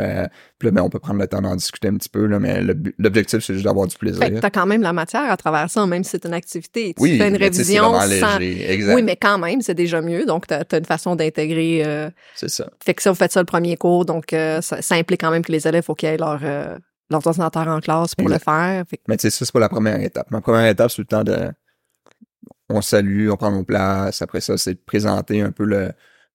Puis 0.60 0.68
là, 0.68 0.72
ben, 0.72 0.82
on 0.82 0.90
peut 0.90 1.00
prendre 1.00 1.20
le 1.20 1.28
temps 1.28 1.42
d'en 1.42 1.56
discuter 1.56 1.88
un 1.88 1.96
petit 1.96 2.10
peu, 2.10 2.26
là, 2.26 2.40
mais 2.40 2.62
l'objectif, 2.98 3.40
c'est 3.40 3.54
juste 3.54 3.66
d'avoir 3.66 3.88
du 3.88 3.96
plaisir. 3.98 4.22
Fait 4.22 4.32
que 4.32 4.40
t'as 4.40 4.50
quand 4.50 4.66
même 4.66 4.82
la 4.82 4.94
matière 4.94 5.32
à 5.32 5.38
travers 5.38 5.70
ça, 5.70 5.86
même 5.86 6.04
si 6.04 6.12
c'est 6.12 6.26
une 6.26 6.34
activité. 6.34 6.94
Tu 6.94 7.04
oui, 7.04 7.18
fais 7.18 7.30
une 7.30 7.38
tu 7.38 7.44
révision 7.44 8.00
sans... 8.00 8.38
léger. 8.40 8.72
Exact. 8.72 8.96
Oui, 8.96 9.04
mais 9.04 9.16
quand 9.16 9.38
même, 9.38 9.62
c'est 9.62 9.74
déjà 9.74 10.02
mieux. 10.02 10.26
Donc, 10.26 10.48
t'as 10.48 10.64
as 10.70 10.78
une 10.78 10.86
façon 10.86 11.16
d'intégrer... 11.16 12.12
C'est 12.36 12.50
ça. 12.50 12.70
Fait 12.84 12.94
que 12.94 13.02
ça, 13.02 13.13
vous 13.14 13.18
faites 13.18 13.32
ça 13.32 13.40
le 13.40 13.46
premier 13.46 13.78
cours. 13.78 14.06
Donc, 14.06 14.34
euh, 14.34 14.62
ça, 14.62 14.82
ça 14.82 14.96
implique 14.96 15.22
quand 15.22 15.32
même 15.32 15.44
que 15.44 15.52
les 15.52 15.68
élèves, 15.68 15.84
faut 15.84 15.96
qu'ils 15.96 16.10
aient 16.10 16.18
leur, 16.18 16.40
euh, 16.44 16.78
leur 17.10 17.26
ordinateur 17.26 17.68
en 17.68 17.80
classe 17.80 18.16
pour 18.16 18.26
Exact. 18.26 18.40
le 18.40 18.44
faire. 18.44 18.84
Fait 18.90 19.00
Mais 19.08 19.18
tu 19.18 19.22
sais, 19.22 19.30
ça, 19.30 19.46
c'est 19.46 19.52
pas 19.52 19.60
la 19.60 19.70
première 19.70 20.00
étape. 20.02 20.30
Ma 20.32 20.42
première 20.42 20.68
étape, 20.68 20.92
c'est 20.92 21.02
le 21.02 21.06
temps 21.06 21.24
de. 21.24 21.52
On 22.70 22.82
salue, 22.82 23.30
on 23.30 23.38
prend 23.38 23.52
nos 23.52 23.64
places. 23.64 24.22
Après 24.22 24.42
ça, 24.42 24.58
c'est 24.58 24.74
de 24.74 24.82
présenter 24.86 25.42
un 25.42 25.52
peu 25.52 25.66
le, 25.66 25.92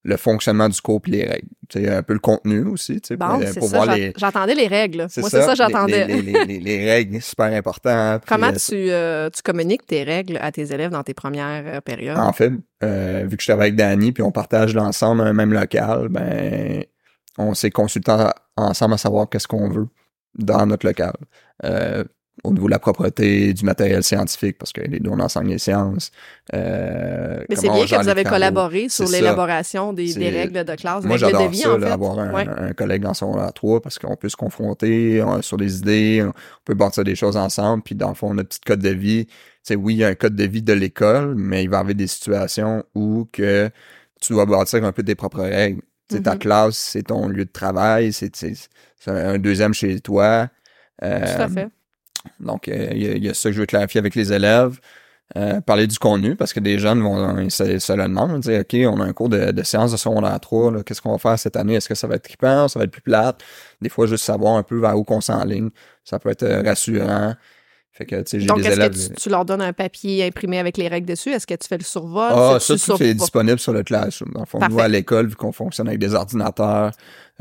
le 0.08 0.16
fonctionnement 0.16 0.68
du 0.68 0.80
cours 0.80 1.00
puis 1.00 1.12
les 1.12 1.24
règles. 1.24 1.48
Sais, 1.70 1.86
un 1.88 2.02
peu 2.02 2.14
le 2.14 2.18
contenu 2.18 2.64
aussi, 2.64 2.98
tu 3.00 3.08
sais, 3.08 3.16
pour, 3.18 3.28
bon, 3.28 3.42
euh, 3.42 3.50
c'est 3.52 3.60
pour 3.60 3.68
ça. 3.68 3.84
voir 3.84 3.94
les. 3.94 4.14
J'attendais 4.16 4.54
les 4.54 4.68
règles. 4.68 5.00
Moi, 5.00 5.08
c'est 5.08 5.42
ça, 5.42 5.54
j'attendais. 5.54 6.06
Les, 6.06 6.22
les, 6.22 6.44
les, 6.46 6.58
les 6.60 6.90
règles, 6.90 7.20
super 7.20 7.52
important. 7.52 8.18
Comment 8.26 8.46
euh, 8.48 8.52
tu, 8.52 8.74
euh, 8.90 9.28
tu 9.28 9.42
communiques 9.42 9.86
tes 9.86 10.02
règles 10.02 10.38
à 10.40 10.50
tes 10.50 10.72
élèves 10.72 10.90
dans 10.90 11.02
tes 11.02 11.12
premières 11.12 11.82
périodes? 11.82 12.16
En 12.16 12.32
fait, 12.32 12.52
euh, 12.82 13.24
vu 13.28 13.36
que 13.36 13.42
je 13.42 13.48
travaille 13.48 13.68
avec 13.68 13.76
Danny 13.76 14.12
puis 14.12 14.22
on 14.22 14.32
partage 14.32 14.74
l'ensemble 14.74 15.20
un 15.20 15.34
même 15.34 15.52
local, 15.52 16.08
ben 16.08 16.84
on 17.36 17.52
s'est 17.52 17.70
consulté 17.70 18.10
en- 18.12 18.30
ensemble 18.56 18.94
à 18.94 18.98
savoir 18.98 19.28
qu'est-ce 19.28 19.46
qu'on 19.46 19.68
veut 19.68 19.88
dans 20.38 20.64
notre 20.66 20.86
local. 20.86 21.12
Euh, 21.64 22.02
au 22.44 22.52
niveau 22.52 22.66
de 22.66 22.70
la 22.70 22.78
propreté, 22.78 23.52
du 23.52 23.64
matériel 23.64 24.02
scientifique, 24.02 24.58
parce 24.58 24.72
que 24.72 24.80
les 24.80 25.00
deux, 25.00 25.10
on 25.10 25.18
enseigne 25.20 25.48
les 25.48 25.58
sciences. 25.58 26.10
Euh, 26.54 27.44
Mais 27.48 27.56
c'est 27.56 27.68
bien 27.68 27.84
que 27.86 28.02
vous 28.02 28.08
avez 28.08 28.24
collaboré 28.24 28.88
sur 28.88 29.06
C'est 29.08 29.18
l'élaboration 29.18 29.92
des, 29.92 30.08
C'est- 30.08 30.18
des 30.18 30.30
règles 30.30 30.64
de 30.64 30.74
classe, 30.74 31.04
Moi, 31.04 31.16
règles 31.16 31.26
de 31.26 31.30
j'adore 31.32 31.48
vie, 31.50 31.58
ça, 31.58 31.74
en 31.74 31.80
fait. 31.80 31.86
avoir 31.86 32.18
un, 32.18 32.32
Ouais. 32.32 32.46
un 32.48 32.72
collègue 32.72 33.02
dans 33.02 33.14
son 33.14 33.32
3 33.54 33.80
parce 33.80 33.98
qu'on 33.98 34.16
peut 34.16 34.28
se 34.28 34.36
confronter 34.36 35.20
euh, 35.20 35.42
sur 35.42 35.56
des 35.56 35.78
idées, 35.78 36.24
on 36.26 36.32
peut 36.64 36.74
bâtir 36.74 37.04
des 37.04 37.14
choses 37.16 37.36
ensemble, 37.36 37.82
puis 37.82 37.94
dans 37.94 38.08
le 38.10 38.14
fond, 38.14 38.32
notre 38.34 38.48
petit 38.50 38.60
code 38.60 38.80
de 38.80 38.90
vie, 38.90 39.26
sais, 39.62 39.76
oui, 39.76 39.94
il 39.94 39.98
y 39.98 40.04
a 40.04 40.08
un 40.08 40.14
code 40.14 40.34
de 40.36 40.44
vie 40.44 40.62
de 40.62 40.72
l'école, 40.72 41.34
mais 41.36 41.62
il 41.64 41.68
va 41.70 41.78
y 41.78 41.80
avoir 41.80 41.94
des 41.94 42.06
situations 42.06 42.84
où 42.94 43.28
que 43.32 43.68
tu 44.20 44.32
dois 44.32 44.46
bâtir 44.46 44.82
un 44.84 44.92
peu 44.92 45.02
tes 45.02 45.14
propres 45.14 45.42
règles. 45.42 45.82
Tu 46.08 46.16
sais, 46.16 46.22
ta 46.22 46.32
Mhm. 46.32 46.38
classe, 46.38 46.76
c'est 46.78 47.02
ton 47.02 47.28
lieu 47.28 47.44
de 47.44 47.50
travail, 47.52 48.12
c'est 48.14 48.34
c'est- 48.34 48.68
c'est 48.98 49.10
un 49.10 49.34
un 49.34 49.38
deuxième 49.38 49.74
chez 49.74 50.00
toi. 50.00 50.48
Euh, 51.04 51.36
Tout 51.36 51.42
à 51.42 51.48
fait. 51.48 51.68
Donc, 52.40 52.68
euh, 52.68 52.88
il 52.92 53.24
y, 53.24 53.28
a- 53.28 53.34
ça 53.34 53.48
que 53.50 53.54
je 53.54 53.60
veux 53.60 53.66
clarifier 53.66 53.98
avec 53.98 54.14
les 54.14 54.32
élèves. 54.32 54.78
Euh, 55.36 55.60
parler 55.60 55.86
du 55.86 55.98
contenu, 55.98 56.36
parce 56.36 56.54
que 56.54 56.60
des 56.60 56.78
jeunes 56.78 57.02
vont 57.02 57.38
ils 57.38 57.50
se, 57.50 57.78
se 57.78 57.92
le 57.92 58.38
dire 58.38 58.60
OK, 58.60 58.74
on 58.96 58.98
a 59.02 59.04
un 59.04 59.12
cours 59.12 59.28
de, 59.28 59.50
de 59.50 59.62
séance 59.62 59.92
de 59.92 59.98
secondaire 59.98 60.40
3, 60.40 60.72
là, 60.72 60.82
qu'est-ce 60.82 61.02
qu'on 61.02 61.12
va 61.12 61.18
faire 61.18 61.38
cette 61.38 61.54
année? 61.56 61.74
Est-ce 61.74 61.86
que 61.88 61.94
ça 61.94 62.06
va 62.06 62.14
être 62.14 62.22
trippant, 62.22 62.66
ça 62.66 62.78
va 62.78 62.86
être 62.86 62.90
plus 62.90 63.02
plate? 63.02 63.42
Des 63.82 63.90
fois, 63.90 64.06
juste 64.06 64.24
savoir 64.24 64.56
un 64.56 64.62
peu 64.62 64.78
vers 64.80 64.96
où 64.98 65.04
qu'on 65.04 65.20
s'enligne, 65.20 65.68
ça 66.02 66.18
peut 66.18 66.30
être 66.30 66.44
euh, 66.44 66.62
rassurant. 66.62 67.34
Fait 67.98 68.06
que, 68.06 68.14
tu 68.14 68.22
sais, 68.26 68.40
j'ai 68.40 68.46
Donc, 68.46 68.60
est-ce 68.60 68.76
élèves... 68.76 68.92
que 68.92 69.14
tu, 69.14 69.22
tu 69.22 69.28
leur 69.28 69.44
donnes 69.44 69.60
un 69.60 69.72
papier 69.72 70.24
imprimé 70.24 70.60
avec 70.60 70.76
les 70.76 70.86
règles 70.86 71.08
dessus? 71.08 71.30
Est-ce 71.30 71.48
que 71.48 71.54
tu 71.54 71.66
fais 71.66 71.78
le 71.78 71.82
survol? 71.82 72.30
Ah, 72.30 72.58
ça, 72.60 72.76
tout 72.76 73.02
est 73.02 73.14
disponible 73.14 73.58
sur 73.58 73.72
le 73.72 73.82
Classroom. 73.82 74.30
Dans 74.32 74.40
le 74.40 74.46
fond, 74.46 74.60
nous, 74.70 74.78
à 74.78 74.86
l'école, 74.86 75.26
vu 75.26 75.34
qu'on 75.34 75.50
fonctionne 75.50 75.88
avec 75.88 75.98
des 75.98 76.14
ordinateurs, 76.14 76.92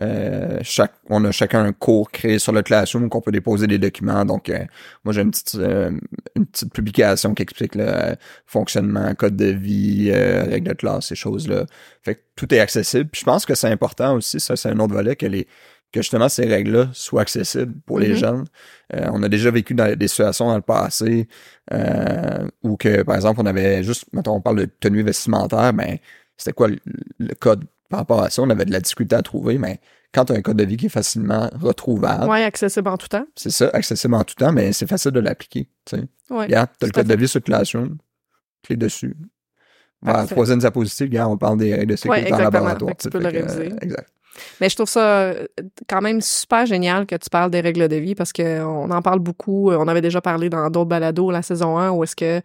euh, 0.01 0.57
chaque, 0.63 0.93
on 1.11 1.23
a 1.25 1.31
chacun 1.31 1.63
un 1.63 1.73
cours 1.73 2.09
créé 2.09 2.39
sur 2.39 2.53
le 2.53 2.63
Classroom 2.63 3.03
où 3.03 3.09
on 3.11 3.21
peut 3.21 3.31
déposer 3.31 3.67
des 3.67 3.77
documents. 3.77 4.25
Donc, 4.25 4.49
euh, 4.49 4.65
moi, 5.03 5.13
j'ai 5.13 5.21
une 5.21 5.29
petite, 5.29 5.53
euh, 5.59 5.91
une 6.35 6.47
petite 6.47 6.73
publication 6.73 7.35
qui 7.35 7.43
explique 7.43 7.75
le 7.75 8.15
fonctionnement, 8.47 9.13
code 9.13 9.35
de 9.35 9.51
vie, 9.51 10.11
règles 10.11 10.69
de 10.69 10.73
classe, 10.73 11.09
ces 11.09 11.15
choses-là. 11.15 11.67
Fait 12.01 12.15
que 12.15 12.21
tout 12.35 12.51
est 12.51 12.59
accessible. 12.59 13.07
Puis 13.11 13.19
je 13.19 13.25
pense 13.25 13.45
que 13.45 13.53
c'est 13.53 13.69
important 13.69 14.15
aussi, 14.15 14.39
ça, 14.39 14.55
c'est 14.55 14.69
un 14.69 14.79
autre 14.79 14.95
volet, 14.95 15.15
que 15.15 15.27
les 15.27 15.47
que 15.91 16.01
justement 16.01 16.27
ces 16.29 16.45
règles-là 16.45 16.89
soient 16.93 17.21
accessibles 17.21 17.73
pour 17.85 17.99
les 17.99 18.09
Mhm. 18.09 18.15
jeunes. 18.15 18.45
Euh, 18.93 19.09
on 19.13 19.23
a 19.23 19.29
déjà 19.29 19.49
vécu 19.51 19.73
dans 19.73 19.95
des 19.97 20.07
situations 20.07 20.47
dans 20.47 20.55
le 20.55 20.61
passé 20.61 21.27
euh, 21.73 22.47
où 22.63 22.75
que, 22.77 23.03
par 23.03 23.15
exemple, 23.15 23.39
on 23.41 23.45
avait 23.45 23.83
juste, 23.83 24.05
mettons, 24.13 24.33
on 24.35 24.41
parle 24.41 24.57
de 24.59 24.65
tenue 24.65 25.03
vestimentaire, 25.03 25.73
ben, 25.73 25.97
c'était 26.37 26.53
quoi 26.53 26.67
le, 26.67 26.77
le 27.19 27.33
code 27.35 27.65
par 27.89 27.99
rapport 27.99 28.21
à 28.21 28.29
ça? 28.29 28.41
On 28.41 28.49
avait 28.49 28.65
de 28.65 28.71
la 28.71 28.79
difficulté 28.81 29.15
à 29.15 29.21
trouver, 29.21 29.57
mais 29.57 29.79
quand 30.13 30.25
tu 30.25 30.33
as 30.33 30.35
un 30.35 30.41
code 30.41 30.57
de 30.57 30.63
vie 30.65 30.77
qui 30.77 30.87
est 30.87 30.89
facilement 30.89 31.49
retrouvable, 31.59 32.29
Ouais, 32.29 32.43
accessible 32.43 32.87
en 32.89 32.97
tout 32.97 33.07
temps. 33.07 33.25
c'est 33.35 33.49
ça, 33.49 33.69
accessible 33.73 34.13
en 34.15 34.23
tout 34.23 34.35
temps, 34.35 34.51
mais 34.51 34.73
c'est 34.73 34.87
facile 34.87 35.11
de 35.11 35.19
l'appliquer. 35.19 35.69
Tu 35.85 35.95
sais. 35.97 36.03
Ouais. 36.29 36.45
Regarde, 36.45 36.69
t'as 36.79 36.87
le 36.87 36.91
code 36.91 37.07
de 37.07 37.15
vie 37.15 37.27
sur 37.27 37.41
Classroom, 37.41 37.97
clique 38.63 38.79
dessus. 38.79 39.15
Voilà, 40.01 40.25
troisième 40.27 40.59
diapositive, 40.59 41.07
regarde, 41.07 41.31
on 41.31 41.37
parle 41.37 41.57
des 41.57 41.73
règles 41.73 41.91
de 41.91 41.95
sécurité 41.95 42.25
Ouais, 42.27 42.33
en 42.33 42.37
exactement. 42.37 42.65
laboratoire. 42.65 42.95
Tu 42.97 43.03
tu 43.07 43.09
peux 43.09 43.19
le 43.19 43.29
réviser. 43.29 43.71
euh, 43.71 43.77
exact. 43.81 44.09
Mais 44.61 44.69
je 44.69 44.75
trouve 44.75 44.89
ça 44.89 44.99
euh, 44.99 45.45
quand 45.87 46.01
même 46.01 46.21
super 46.21 46.65
génial 46.65 47.05
que 47.05 47.15
tu 47.15 47.29
parles 47.29 47.51
des 47.51 47.61
règles 47.61 47.87
de 47.87 47.95
vie 47.95 48.15
parce 48.15 48.33
que 48.33 48.61
on 48.61 48.89
en 48.91 49.01
parle 49.01 49.19
beaucoup. 49.19 49.71
On 49.71 49.87
avait 49.87 50.01
déjà 50.01 50.21
parlé 50.21 50.49
dans 50.49 50.69
d'autres 50.69 50.89
balados 50.89 51.31
la 51.31 51.41
saison 51.41 51.77
1 51.77 51.91
où 51.91 52.03
est-ce 52.03 52.15
que 52.15 52.41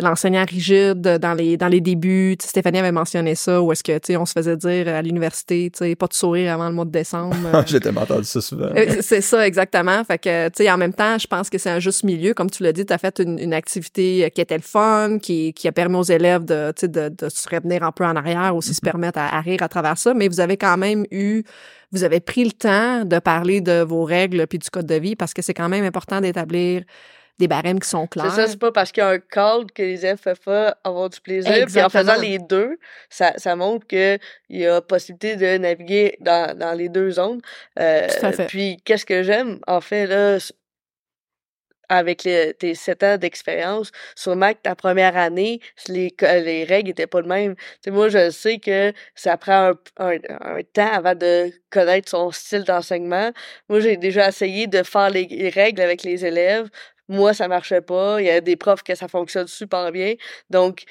l'enseignant 0.00 0.44
rigide 0.48 1.00
dans 1.00 1.34
les 1.34 1.56
dans 1.56 1.68
les 1.68 1.80
débuts, 1.80 2.36
Stéphanie 2.40 2.78
avait 2.78 2.92
mentionné 2.92 3.34
ça 3.34 3.60
où 3.60 3.72
est-ce 3.72 3.82
que 3.82 4.16
on 4.16 4.26
se 4.26 4.32
faisait 4.32 4.56
dire 4.56 4.88
à 4.88 5.02
l'université, 5.02 5.70
pas 5.98 6.06
de 6.06 6.14
sourire 6.14 6.54
avant 6.54 6.68
le 6.68 6.74
mois 6.74 6.84
de 6.84 6.90
décembre. 6.90 7.36
J'ai 7.66 7.80
tellement 7.80 8.02
entendu 8.02 8.24
ça 8.24 8.40
souvent. 8.40 8.70
Euh, 8.76 8.96
c'est 9.00 9.20
ça 9.20 9.46
exactement. 9.46 10.02
Fait 10.04 10.18
que 10.18 10.48
tu 10.48 10.64
sais 10.64 10.70
en 10.70 10.78
même 10.78 10.92
temps, 10.92 11.18
je 11.18 11.26
pense 11.26 11.50
que 11.50 11.58
c'est 11.58 11.70
un 11.70 11.78
juste 11.78 12.04
milieu 12.04 12.34
comme 12.34 12.50
tu 12.50 12.62
l'as 12.62 12.72
dit, 12.72 12.86
tu 12.86 12.92
as 12.92 12.98
fait 12.98 13.20
une, 13.20 13.38
une, 13.38 13.54
activité 13.54 14.30
qui 14.34 14.40
était 14.40 14.56
le 14.56 14.62
fun, 14.62 15.18
qui, 15.20 15.52
qui 15.52 15.68
a 15.68 15.72
permis 15.72 15.96
aux 15.96 16.02
élèves 16.02 16.44
de 16.44 16.72
de, 16.82 17.08
de 17.08 17.28
se 17.28 17.48
revenir 17.48 17.82
un 17.82 17.92
peu 17.92 18.04
en 18.04 18.16
arrière 18.16 18.54
aussi 18.56 18.74
se 18.74 18.80
mm-hmm. 18.80 18.84
permettre 18.84 19.18
à, 19.18 19.36
à 19.36 19.40
rire 19.40 19.62
à 19.62 19.68
travers 19.68 19.98
ça, 19.98 20.14
mais 20.14 20.28
vous 20.28 20.40
avez 20.40 20.56
quand 20.56 20.76
même 20.76 20.99
eu, 21.10 21.42
vous 21.92 22.04
avez 22.04 22.20
pris 22.20 22.44
le 22.44 22.52
temps 22.52 23.04
de 23.04 23.18
parler 23.18 23.60
de 23.60 23.82
vos 23.82 24.04
règles 24.04 24.46
puis 24.46 24.58
du 24.58 24.70
code 24.70 24.86
de 24.86 24.94
vie 24.94 25.16
parce 25.16 25.34
que 25.34 25.42
c'est 25.42 25.54
quand 25.54 25.68
même 25.68 25.84
important 25.84 26.20
d'établir 26.20 26.82
des 27.40 27.48
barèmes 27.48 27.80
qui 27.80 27.88
sont 27.88 28.06
clairs. 28.06 28.30
C'est 28.30 28.42
ça, 28.42 28.46
c'est 28.48 28.58
pas 28.58 28.70
parce 28.70 28.92
qu'il 28.92 29.02
y 29.02 29.06
a 29.06 29.08
un 29.08 29.18
cadre 29.18 29.66
que 29.74 29.82
les 29.82 30.04
pas 30.44 30.76
avoir 30.84 31.08
du 31.08 31.20
plaisir. 31.20 31.66
Puis 31.66 31.82
en 31.82 31.88
faisant 31.88 32.20
les 32.20 32.38
deux, 32.38 32.78
ça, 33.08 33.32
ça 33.36 33.56
montre 33.56 33.86
qu'il 33.86 34.20
y 34.50 34.66
a 34.66 34.80
possibilité 34.82 35.36
de 35.36 35.56
naviguer 35.56 36.16
dans, 36.20 36.56
dans 36.56 36.72
les 36.72 36.88
deux 36.88 37.10
zones. 37.12 37.40
Euh, 37.78 38.06
Tout 38.08 38.26
à 38.26 38.32
fait. 38.32 38.46
Puis 38.46 38.76
qu'est-ce 38.84 39.06
que 39.06 39.22
j'aime, 39.22 39.58
en 39.66 39.80
fait, 39.80 40.06
là, 40.06 40.38
avec 41.90 42.24
les, 42.24 42.54
tes 42.54 42.74
sept 42.74 43.02
ans 43.02 43.18
d'expérience, 43.18 43.90
sûrement 44.14 44.52
que 44.52 44.60
ta 44.62 44.74
première 44.74 45.16
année, 45.16 45.60
les, 45.88 46.14
les 46.22 46.64
règles 46.64 46.90
étaient 46.90 47.08
pas 47.08 47.20
les 47.20 47.28
mêmes. 47.28 47.54
sais 47.84 47.90
moi, 47.90 48.08
je 48.08 48.30
sais 48.30 48.58
que 48.58 48.92
ça 49.14 49.36
prend 49.36 49.72
un, 49.98 50.16
un, 50.40 50.62
temps 50.72 50.90
avant 50.92 51.14
de 51.14 51.52
connaître 51.68 52.08
son 52.08 52.30
style 52.30 52.64
d'enseignement. 52.64 53.32
Moi, 53.68 53.80
j'ai 53.80 53.96
déjà 53.96 54.28
essayé 54.28 54.68
de 54.68 54.82
faire 54.82 55.10
les, 55.10 55.50
règles 55.52 55.82
avec 55.82 56.04
les 56.04 56.24
élèves. 56.24 56.68
Moi, 57.08 57.34
ça 57.34 57.48
marchait 57.48 57.80
pas. 57.80 58.20
Il 58.20 58.26
y 58.26 58.30
a 58.30 58.40
des 58.40 58.56
profs 58.56 58.84
que 58.84 58.94
ça 58.94 59.08
fonctionne 59.08 59.48
super 59.48 59.90
bien. 59.90 60.14
Donc, 60.48 60.84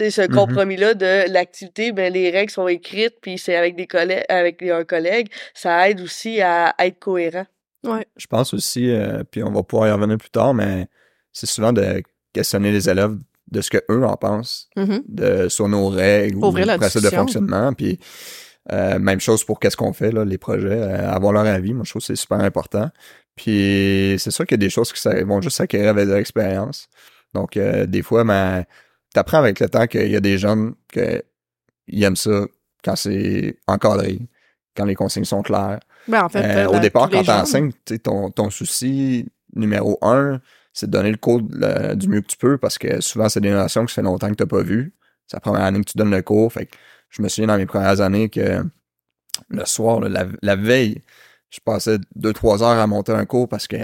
ce 0.00 0.22
mmh 0.22 0.28
compromis-là 0.28 0.94
de 0.94 1.30
l'activité, 1.32 1.92
ben 1.92 2.12
les 2.12 2.30
règles 2.30 2.52
sont 2.52 2.68
écrites, 2.68 3.16
puis 3.20 3.36
c'est 3.36 3.56
avec 3.56 3.74
des 3.76 3.88
collègues, 3.88 4.24
avec 4.28 4.62
un 4.62 4.84
collègue, 4.84 5.28
ça 5.54 5.90
aide 5.90 6.00
aussi 6.00 6.40
à 6.40 6.74
être 6.78 7.00
cohérent. 7.00 7.46
Ouais. 7.84 8.06
Je 8.16 8.26
pense 8.26 8.54
aussi, 8.54 8.90
euh, 8.90 9.22
puis 9.30 9.42
on 9.42 9.52
va 9.52 9.62
pouvoir 9.62 9.88
y 9.88 9.92
revenir 9.92 10.18
plus 10.18 10.30
tard, 10.30 10.54
mais 10.54 10.88
c'est 11.32 11.46
souvent 11.46 11.72
de 11.72 12.02
questionner 12.32 12.72
les 12.72 12.88
élèves 12.88 13.16
de 13.50 13.60
ce 13.60 13.70
que 13.70 13.78
eux 13.90 14.04
en 14.04 14.16
pensent, 14.16 14.68
mm-hmm. 14.76 15.02
de 15.08 15.48
sur 15.48 15.68
nos 15.68 15.88
règles 15.88 16.36
ou 16.36 16.52
principes 16.52 17.02
de 17.02 17.10
fonctionnement. 17.10 17.72
Puis 17.72 17.98
euh, 18.72 18.98
même 18.98 19.20
chose 19.20 19.44
pour 19.44 19.60
qu'est-ce 19.60 19.76
qu'on 19.76 19.92
fait, 19.92 20.12
là, 20.12 20.24
les 20.24 20.38
projets, 20.38 20.68
euh, 20.68 21.10
avoir 21.10 21.32
leur 21.32 21.46
avis. 21.46 21.72
Moi, 21.72 21.84
je 21.84 21.90
trouve 21.90 22.02
que 22.02 22.06
c'est 22.06 22.16
super 22.16 22.40
important. 22.40 22.90
Puis 23.36 24.16
c'est 24.18 24.30
sûr 24.30 24.44
qu'il 24.44 24.56
y 24.56 24.60
a 24.60 24.66
des 24.66 24.70
choses 24.70 24.92
qui 24.92 25.08
vont 25.24 25.40
juste 25.40 25.56
s'acquérir 25.56 25.90
avec 25.90 26.08
de 26.08 26.14
l'expérience. 26.14 26.88
Donc, 27.34 27.56
des 27.56 28.02
fois, 28.02 28.24
ben, 28.24 28.64
t'apprends 29.14 29.38
avec 29.38 29.60
le 29.60 29.68
temps 29.68 29.86
qu'il 29.86 30.10
y 30.10 30.16
a 30.16 30.20
des 30.20 30.38
jeunes 30.38 30.74
qui 30.92 32.02
aiment 32.02 32.16
ça 32.16 32.46
quand 32.82 32.96
c'est 32.96 33.56
encadré, 33.66 34.18
quand 34.76 34.84
les 34.84 34.94
consignes 34.94 35.24
sont 35.24 35.42
claires. 35.42 35.80
Ben, 36.08 36.24
en 36.24 36.28
fait, 36.28 36.42
euh, 36.42 36.66
au 36.66 36.78
départ, 36.80 37.10
quand 37.10 37.22
t'enseignes, 37.22 37.72
ton, 38.02 38.30
ton 38.30 38.50
souci 38.50 39.26
numéro 39.54 39.98
un, 40.02 40.40
c'est 40.72 40.86
de 40.86 40.92
donner 40.92 41.10
le 41.10 41.16
cours 41.16 41.42
du 41.42 42.08
mieux 42.08 42.20
que 42.20 42.26
tu 42.26 42.36
peux 42.36 42.58
parce 42.58 42.78
que 42.78 43.00
souvent, 43.00 43.28
c'est 43.28 43.40
des 43.40 43.50
notions 43.50 43.84
que 43.84 43.90
ça 43.90 43.96
fait 43.96 44.02
longtemps 44.02 44.28
que 44.28 44.34
t'as 44.34 44.46
pas 44.46 44.62
vues. 44.62 44.94
C'est 45.26 45.36
la 45.36 45.40
première 45.40 45.62
année 45.62 45.80
que 45.80 45.90
tu 45.90 45.98
donnes 45.98 46.10
le 46.10 46.22
cours. 46.22 46.52
Fait 46.52 46.66
que 46.66 46.76
je 47.10 47.22
me 47.22 47.28
souviens 47.28 47.48
dans 47.48 47.58
mes 47.58 47.66
premières 47.66 48.00
années 48.00 48.28
que 48.28 48.64
le 49.48 49.64
soir, 49.64 50.00
la, 50.00 50.56
veille, 50.56 51.02
je 51.50 51.60
passais 51.60 51.98
deux, 52.14 52.32
trois 52.32 52.62
heures 52.62 52.78
à 52.78 52.86
monter 52.86 53.12
un 53.12 53.24
cours 53.24 53.48
parce 53.48 53.66
que 53.66 53.76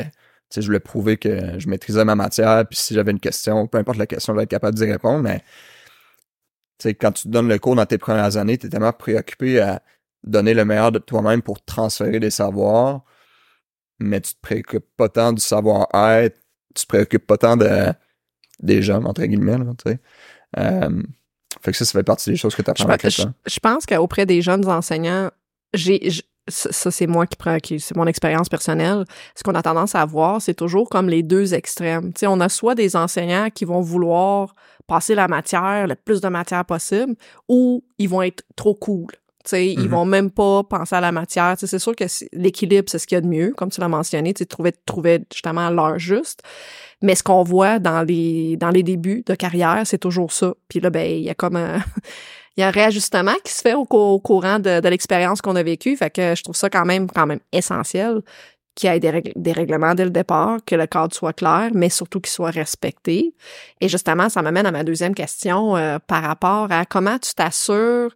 je 0.55 0.67
voulais 0.67 0.81
prouver 0.81 1.17
que 1.17 1.59
je 1.59 1.69
maîtrisais 1.69 2.05
ma 2.05 2.15
matière, 2.15 2.65
puis 2.67 2.79
si 2.79 2.95
j'avais 2.95 3.11
une 3.11 3.21
question, 3.21 3.67
peu 3.67 3.79
importe 3.79 3.99
la 3.99 4.07
question, 4.07 4.33
je 4.33 4.37
vais 4.37 4.45
être 4.45 4.51
capable 4.51 4.77
d'y 4.77 4.85
répondre, 4.85 5.23
mais 5.23 5.43
quand 6.95 7.13
tu 7.13 7.29
donnes 7.29 7.49
le 7.49 7.59
cours 7.59 7.77
dans 7.77 7.87
tes 7.87 7.99
premières 7.99 8.37
années, 8.37 8.59
tu 8.59 8.67
es 8.67 8.71
tellement 8.71 8.93
préoccupé 8.93 9.61
à 9.61 9.83
donner 10.25 10.55
le 10.55 10.65
meilleur 10.65 10.91
de 10.91 10.99
toi-même 10.99 11.43
pour 11.43 11.65
transférer 11.65 12.19
des 12.19 12.31
savoirs, 12.31 13.05
mais 13.99 14.21
tu 14.21 14.35
te 14.35 14.41
préoccupes 14.41 14.89
pas 14.97 15.09
tant 15.09 15.33
du 15.33 15.41
savoir-être, 15.41 16.39
tu 16.75 16.83
te 16.85 16.89
préoccupes 16.89 17.27
pas 17.27 17.37
tant 17.37 17.57
de, 17.57 17.93
des 18.61 18.83
jeunes, 18.83 19.07
entre 19.07 19.25
guillemets, 19.25 19.59
tu 19.59 19.91
sais. 19.91 20.01
Euh, 20.59 21.03
fait 21.63 21.73
que 21.73 21.77
ça, 21.77 21.85
ça 21.85 21.99
fait 21.99 22.05
partie 22.05 22.31
des 22.31 22.37
choses 22.37 22.55
que 22.55 22.63
tu 22.63 22.71
apprends 22.71 22.89
avec 22.89 23.15
temps. 23.15 23.33
Je 23.47 23.59
pense 23.59 23.87
qu'auprès 23.87 24.27
des 24.27 24.43
jeunes 24.43 24.67
enseignants, 24.69 25.31
j'ai, 25.73 26.11
ça, 26.49 26.91
c'est 26.91 27.07
moi 27.07 27.27
qui 27.27 27.37
prends, 27.37 27.59
qui, 27.59 27.81
c'est 27.81 27.97
mon 27.97 28.07
expérience 28.07 28.49
personnelle. 28.49 29.05
Ce 29.35 29.43
qu'on 29.43 29.55
a 29.55 29.63
tendance 29.63 29.95
à 29.95 30.05
voir, 30.05 30.43
c'est 30.43 30.55
toujours 30.55 30.89
comme 30.89 31.09
les 31.09 31.23
deux 31.23 31.55
extrêmes. 31.55 32.13
Tu 32.13 32.21
sais, 32.21 32.27
on 32.27 32.41
a 32.41 32.49
soit 32.49 32.75
des 32.75 32.97
enseignants 32.97 33.49
qui 33.51 33.65
vont 33.65 33.81
vouloir 33.81 34.55
passer 34.87 35.15
la 35.15 35.29
matière, 35.29 35.87
le 35.87 35.95
plus 35.95 36.21
de 36.21 36.29
matière 36.29 36.65
possible, 36.65 37.15
ou 37.49 37.85
ils 37.99 38.09
vont 38.09 38.23
être 38.23 38.45
trop 38.57 38.75
cool. 38.75 39.09
T'sais, 39.45 39.73
Ils 39.73 39.79
mm-hmm. 39.79 39.89
vont 39.89 40.05
même 40.07 40.31
pas 40.31 40.63
penser 40.65 40.97
à 40.97 41.03
la 41.03 41.13
matière. 41.13 41.55
c'est 41.59 41.79
sûr 41.79 41.95
que 41.95 42.05
l'équilibre, 42.33 42.89
c'est 42.89 42.99
ce 42.99 43.07
qu'il 43.07 43.17
y 43.17 43.19
a 43.19 43.21
de 43.21 43.27
mieux, 43.27 43.53
comme 43.55 43.71
tu 43.71 43.79
l'as 43.81 43.89
mentionné, 43.89 44.33
tu 44.33 44.47
trouver, 44.47 44.73
trouver 44.87 45.21
justement 45.31 45.69
l'heure 45.69 45.99
juste. 45.99 46.43
Mais 47.03 47.15
ce 47.15 47.23
qu'on 47.23 47.43
voit 47.43 47.79
dans 47.79 48.03
les 48.03 48.57
dans 48.57 48.71
les 48.71 48.83
débuts 48.83 49.23
de 49.27 49.35
carrière, 49.35 49.83
c'est 49.85 49.99
toujours 49.99 50.33
ça. 50.33 50.55
Puis 50.69 50.81
là, 50.81 50.89
ben, 50.89 51.05
il 51.05 51.25
y 51.25 51.31
a 51.31 51.35
comme 51.35 51.57
un, 51.57 51.77
il 52.57 52.61
y 52.61 52.63
a 52.63 52.69
un 52.69 52.71
réajustement 52.71 53.35
qui 53.45 53.53
se 53.53 53.61
fait 53.61 53.75
au, 53.75 53.85
courant 53.85 54.59
de, 54.59 54.81
de 54.81 54.89
l'expérience 54.89 55.43
qu'on 55.43 55.57
a 55.57 55.63
vécue. 55.63 55.95
Fait 55.97 56.09
que 56.11 56.35
je 56.35 56.43
trouve 56.43 56.57
ça 56.57 56.71
quand 56.71 56.87
même 56.87 57.11
quand 57.11 57.27
même 57.27 57.41
essentiel 57.53 58.23
qu'il 58.75 58.91
y 58.91 58.93
ait 58.93 59.01
des, 59.01 59.33
des, 59.37 59.53
règlements 59.53 59.95
dès 59.95 60.05
le 60.05 60.11
départ, 60.11 60.59
que 60.67 60.75
le 60.75 60.87
cadre 60.87 61.15
soit 61.15 61.33
clair, 61.33 61.71
mais 61.75 61.89
surtout 61.91 62.21
qu'il 62.21 62.33
soit 62.33 62.51
respecté. 62.51 63.35
Et 63.81 63.89
justement, 63.89 64.29
ça 64.29 64.43
m'amène 64.43 64.67
à 64.67 64.73
ma 64.73 64.83
deuxième 64.83 65.15
question 65.15 65.77
euh, 65.77 65.99
par 66.05 66.23
rapport 66.23 66.73
à 66.73 66.85
comment 66.85 67.19
tu 67.19 67.35
t'assures 67.35 68.11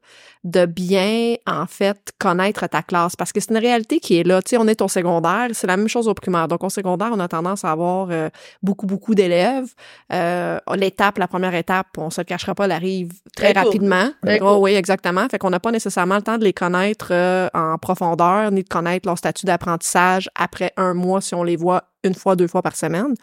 de 0.48 0.64
bien, 0.64 1.34
en 1.46 1.66
fait, 1.66 2.12
connaître 2.18 2.66
ta 2.66 2.82
classe. 2.82 3.16
Parce 3.16 3.32
que 3.32 3.40
c'est 3.40 3.50
une 3.50 3.58
réalité 3.58 4.00
qui 4.00 4.18
est 4.18 4.24
là. 4.24 4.40
Tu 4.40 4.50
sais, 4.50 4.56
on 4.56 4.66
est 4.66 4.80
au 4.80 4.88
secondaire, 4.88 5.48
c'est 5.52 5.66
la 5.66 5.76
même 5.76 5.88
chose 5.88 6.08
au 6.08 6.14
primaire. 6.14 6.48
Donc, 6.48 6.64
au 6.64 6.70
secondaire, 6.70 7.10
on 7.12 7.20
a 7.20 7.28
tendance 7.28 7.64
à 7.64 7.72
avoir 7.72 8.08
euh, 8.10 8.30
beaucoup, 8.62 8.86
beaucoup 8.86 9.14
d'élèves. 9.14 9.74
Euh, 10.12 10.58
l'étape, 10.74 11.18
la 11.18 11.28
première 11.28 11.54
étape, 11.54 11.88
on 11.98 12.08
se 12.08 12.22
le 12.22 12.24
cachera 12.24 12.54
pas, 12.54 12.64
elle 12.64 12.72
arrive 12.72 13.12
très, 13.36 13.52
rapidement. 13.52 14.10
Oh, 14.40 14.58
oui, 14.60 14.72
exactement. 14.74 15.28
Fait 15.28 15.38
qu'on 15.38 15.50
n'a 15.50 15.60
pas 15.60 15.70
nécessairement 15.70 16.16
le 16.16 16.22
temps 16.22 16.38
de 16.38 16.44
les 16.44 16.54
connaître 16.54 17.08
euh, 17.10 17.48
en 17.52 17.76
profondeur, 17.76 18.50
ni 18.50 18.62
de 18.62 18.68
connaître 18.68 19.06
leur 19.06 19.18
statut 19.18 19.44
d'apprentissage 19.44 20.30
après 20.34 20.72
un 20.76 20.94
mois 20.94 21.20
si 21.20 21.34
on 21.34 21.44
les 21.44 21.56
voit 21.56 21.84
une 22.04 22.14
fois, 22.14 22.36
deux 22.36 22.48
fois 22.48 22.62
par 22.62 22.74
semaine. 22.74 23.14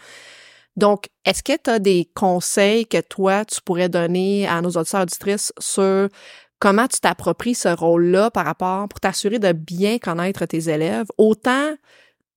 Donc, 0.76 1.08
est-ce 1.24 1.42
que 1.42 1.54
tu 1.62 1.70
as 1.70 1.80
des 1.80 2.10
conseils 2.14 2.86
que 2.86 3.00
toi, 3.00 3.46
tu 3.46 3.62
pourrais 3.62 3.88
donner 3.88 4.46
à 4.48 4.62
nos 4.62 4.72
auditeurs 4.72 5.04
auditrices 5.04 5.54
sur 5.58 6.10
comment 6.66 6.88
tu 6.88 7.00
t'appropries 7.00 7.54
ce 7.54 7.68
rôle-là 7.68 8.32
par 8.32 8.44
rapport 8.44 8.90
pour 8.90 9.00
t'assurer 9.00 9.38
de 9.38 9.52
bien 9.52 10.00
connaître 10.00 10.48
tes 10.48 10.68
élèves, 10.68 11.06
autant 11.20 11.76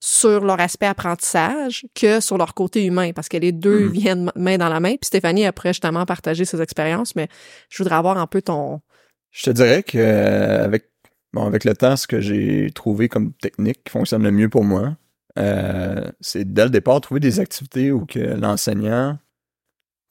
sur 0.01 0.45
leur 0.45 0.61
aspect 0.61 0.85
apprentissage 0.85 1.87
que 1.95 2.21
sur 2.21 2.37
leur 2.37 2.53
côté 2.53 2.85
humain, 2.85 3.13
parce 3.15 3.31
que 3.31 3.39
les 3.39 3.53
deux 3.53 3.87
mm-hmm. 3.87 3.91
viennent 3.91 4.33
main 4.37 4.59
dans 4.59 4.69
la 4.69 4.81
main. 4.81 4.97
Puis 4.97 5.07
Stéphanie, 5.07 5.47
après 5.47 5.71
justement 5.71 6.05
partager 6.05 6.45
ses 6.45 6.61
expériences, 6.61 7.17
mais 7.17 7.29
je 7.71 7.83
voudrais 7.83 7.97
avoir 7.97 8.19
un 8.19 8.27
peu 8.27 8.43
ton... 8.43 8.83
Je 9.31 9.45
te 9.45 9.51
dirais 9.51 9.83
que 9.83 9.97
euh, 9.97 10.63
avec, 10.63 10.91
bon, 11.33 11.47
avec 11.47 11.65
le 11.65 11.75
temps, 11.75 11.97
ce 11.97 12.07
que 12.07 12.21
j'ai 12.21 12.71
trouvé 12.75 13.09
comme 13.09 13.33
technique 13.33 13.83
qui 13.83 13.93
fonctionne 13.93 14.25
le 14.25 14.31
mieux 14.31 14.51
pour 14.51 14.63
moi, 14.63 14.95
euh, 15.39 16.05
c'est 16.21 16.53
dès 16.53 16.65
le 16.65 16.71
départ 16.71 17.01
trouver 17.01 17.21
des 17.21 17.41
activités 17.41 17.93
où 17.93 18.05
que 18.05 18.19
l'enseignant 18.19 19.19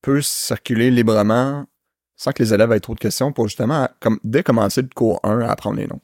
peut 0.01 0.23
circuler 0.23 0.89
librement 0.89 1.67
sans 2.17 2.31
que 2.31 2.41
les 2.41 2.53
élèves 2.53 2.71
aient 2.71 2.79
trop 2.79 2.95
de 2.95 2.99
questions 2.99 3.31
pour 3.31 3.47
justement, 3.47 3.87
comme, 3.99 4.19
dès 4.23 4.43
commencer 4.43 4.81
le 4.81 4.89
cours 4.93 5.19
1, 5.23 5.41
à 5.41 5.51
apprendre 5.51 5.77
les 5.77 5.87
noms. 5.87 6.01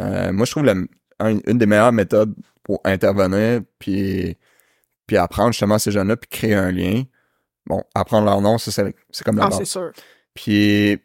Euh, 0.00 0.32
moi, 0.32 0.46
je 0.46 0.50
trouve 0.50 0.66
une 0.66 1.58
des 1.58 1.66
meilleures 1.66 1.92
méthodes 1.92 2.34
pour 2.62 2.80
intervenir 2.84 3.60
puis, 3.78 4.36
puis 5.06 5.16
apprendre 5.18 5.52
justement 5.52 5.78
ces 5.78 5.92
jeunes-là 5.92 6.16
puis 6.16 6.30
créer 6.30 6.54
un 6.54 6.72
lien. 6.72 7.02
Bon, 7.66 7.84
apprendre 7.94 8.24
leur 8.24 8.40
nom, 8.40 8.56
c'est 8.56 8.94
comme 9.24 9.36
la 9.36 9.46
ah, 9.46 9.50
c'est 9.50 9.66
sûr. 9.66 9.92
Puis, 10.34 10.98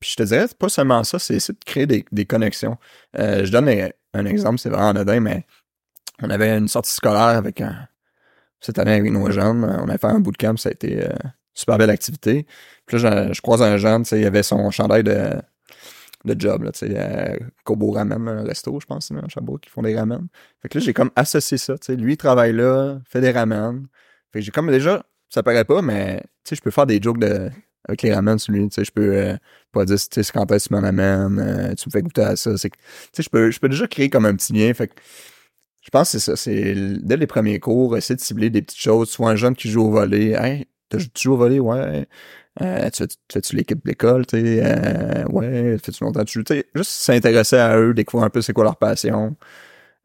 puis 0.00 0.10
je 0.10 0.16
te 0.16 0.22
dirais, 0.22 0.46
pas 0.58 0.70
seulement 0.70 1.04
ça, 1.04 1.18
c'est 1.18 1.36
de 1.36 1.64
créer 1.64 1.86
des, 1.86 2.04
des 2.10 2.24
connexions. 2.24 2.78
Euh, 3.18 3.44
je 3.44 3.52
donne 3.52 3.68
un, 4.14 4.24
exemple, 4.24 4.58
c'est 4.58 4.70
vraiment 4.70 4.88
anodin, 4.88 5.20
mais 5.20 5.44
on 6.22 6.30
avait 6.30 6.56
une 6.56 6.68
sortie 6.68 6.92
scolaire 6.92 7.36
avec 7.36 7.60
un, 7.60 7.88
cette 8.60 8.78
année 8.78 8.94
avec 8.94 9.12
nos 9.12 9.30
jeunes. 9.30 9.64
On 9.64 9.88
avait 9.88 9.98
fait 9.98 10.06
un 10.06 10.20
bootcamp, 10.20 10.56
ça 10.56 10.70
a 10.70 10.72
été 10.72 11.04
euh, 11.04 11.12
super 11.54 11.78
belle 11.78 11.90
activité. 11.90 12.46
Là, 12.92 13.32
je, 13.32 13.40
croise 13.40 13.62
un 13.62 13.76
jeune, 13.76 14.02
tu 14.02 14.10
sais, 14.10 14.20
il 14.20 14.26
avait 14.26 14.42
son 14.42 14.70
chandail 14.70 15.02
de, 15.02 15.30
de 16.24 16.40
job, 16.40 16.62
là, 16.64 16.72
tu 16.72 16.86
sais, 16.86 17.40
Kobo 17.64 17.90
Ramen, 17.92 18.28
un 18.28 18.44
resto, 18.44 18.78
je 18.80 18.86
pense, 18.86 19.10
un 19.10 19.28
Chabot, 19.28 19.58
qui 19.58 19.70
font 19.70 19.82
des 19.82 19.96
ramen. 19.96 20.26
Fait 20.60 20.68
que 20.68 20.78
là, 20.78 20.84
j'ai 20.84 20.92
comme 20.92 21.10
associé 21.16 21.58
ça, 21.58 21.78
tu 21.78 21.86
sais, 21.86 21.96
lui, 21.96 22.14
il 22.14 22.16
travaille 22.16 22.52
là, 22.52 22.98
fait 23.08 23.20
des 23.20 23.30
ramen. 23.30 23.86
Fait 24.32 24.40
que 24.40 24.44
j'ai 24.44 24.52
comme 24.52 24.70
déjà, 24.70 25.04
ça 25.28 25.42
paraît 25.42 25.64
pas, 25.64 25.82
mais, 25.82 26.20
tu 26.44 26.50
sais, 26.50 26.56
je 26.56 26.62
peux 26.62 26.70
faire 26.70 26.86
des 26.86 27.00
jokes 27.00 27.18
de, 27.18 27.50
avec 27.88 28.02
les 28.02 28.14
ramen, 28.14 28.38
celui, 28.38 28.68
tu 28.68 28.76
sais, 28.76 28.84
je 28.84 28.92
peux 28.92 29.16
euh, 29.16 29.36
pas 29.72 29.84
dire, 29.84 29.96
tu 29.96 30.06
sais, 30.10 30.20
est-ce 30.20 30.32
que 30.32 30.66
tu 30.68 30.72
m'en 30.72 30.82
amènes, 30.82 31.38
euh, 31.40 31.74
tu 31.74 31.88
me 31.88 31.90
fais 31.90 32.02
goûter 32.02 32.22
à 32.22 32.36
ça. 32.36 32.52
Tu 32.52 32.58
sais, 32.58 33.22
je 33.22 33.28
peux, 33.28 33.50
je 33.50 33.58
peux 33.58 33.68
déjà 33.68 33.86
créer 33.88 34.08
comme 34.08 34.26
un 34.26 34.34
petit 34.36 34.52
lien. 34.52 34.72
Fait 34.74 34.88
que 34.88 34.94
je 35.82 35.90
pense 35.90 36.12
que 36.12 36.18
c'est 36.18 36.30
ça. 36.30 36.36
C'est 36.36 36.74
dès 37.02 37.16
les 37.16 37.26
premiers 37.26 37.58
cours, 37.58 37.96
essayer 37.96 38.16
de 38.16 38.20
cibler 38.20 38.50
des 38.50 38.62
petites 38.62 38.80
choses. 38.80 39.10
Soit 39.10 39.30
un 39.30 39.36
jeune 39.36 39.56
qui 39.56 39.68
joue 39.68 39.82
au 39.82 39.90
volet. 39.90 40.30
Hey, 40.30 40.66
tu 40.90 40.98
joues 41.16 41.34
au 41.34 41.36
volet? 41.36 41.58
Ouais. 41.58 42.06
Euh, 42.60 42.90
tu 42.90 42.98
fais- 42.98 43.06
tu 43.08 43.16
fais-tu 43.32 43.56
l'équipe 43.56 43.82
de 43.82 43.88
l'école? 43.88 44.26
Tu 44.26 44.38
sais, 44.38 44.60
euh, 44.62 45.24
ouais. 45.30 45.78
Fais-tu 45.82 46.04
longtemps 46.04 46.24
tu 46.24 46.42
sais, 46.46 46.66
juste 46.74 46.90
s'intéresser 46.90 47.56
à 47.56 47.78
eux, 47.78 47.94
découvrir 47.94 48.26
un 48.26 48.30
peu 48.30 48.42
c'est 48.42 48.52
quoi 48.52 48.64
leur 48.64 48.76
passion. 48.76 49.36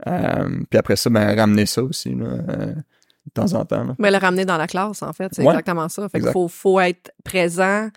Euh, 0.08 0.50
puis 0.70 0.78
après 0.78 0.96
ça, 0.96 1.10
ben, 1.10 1.36
ramener 1.38 1.66
ça 1.66 1.84
aussi, 1.84 2.14
là, 2.14 2.26
euh, 2.26 2.66
de 2.68 3.32
temps 3.34 3.54
en 3.54 3.66
temps. 3.66 3.84
là. 3.84 3.96
Mais 4.00 4.12
le 4.12 4.18
ramener 4.18 4.46
dans 4.46 4.58
la 4.58 4.68
classe, 4.68 5.02
en 5.04 5.12
fait, 5.12 5.30
c'est 5.34 5.42
Ouais. 5.42 5.50
exactement 5.50 5.90
ça. 5.90 6.08
Fait 6.08 6.20
qu'il 6.22 6.30
faut, 6.32 6.48
faut 6.48 6.80
être 6.80 7.12
présent, 7.26 7.90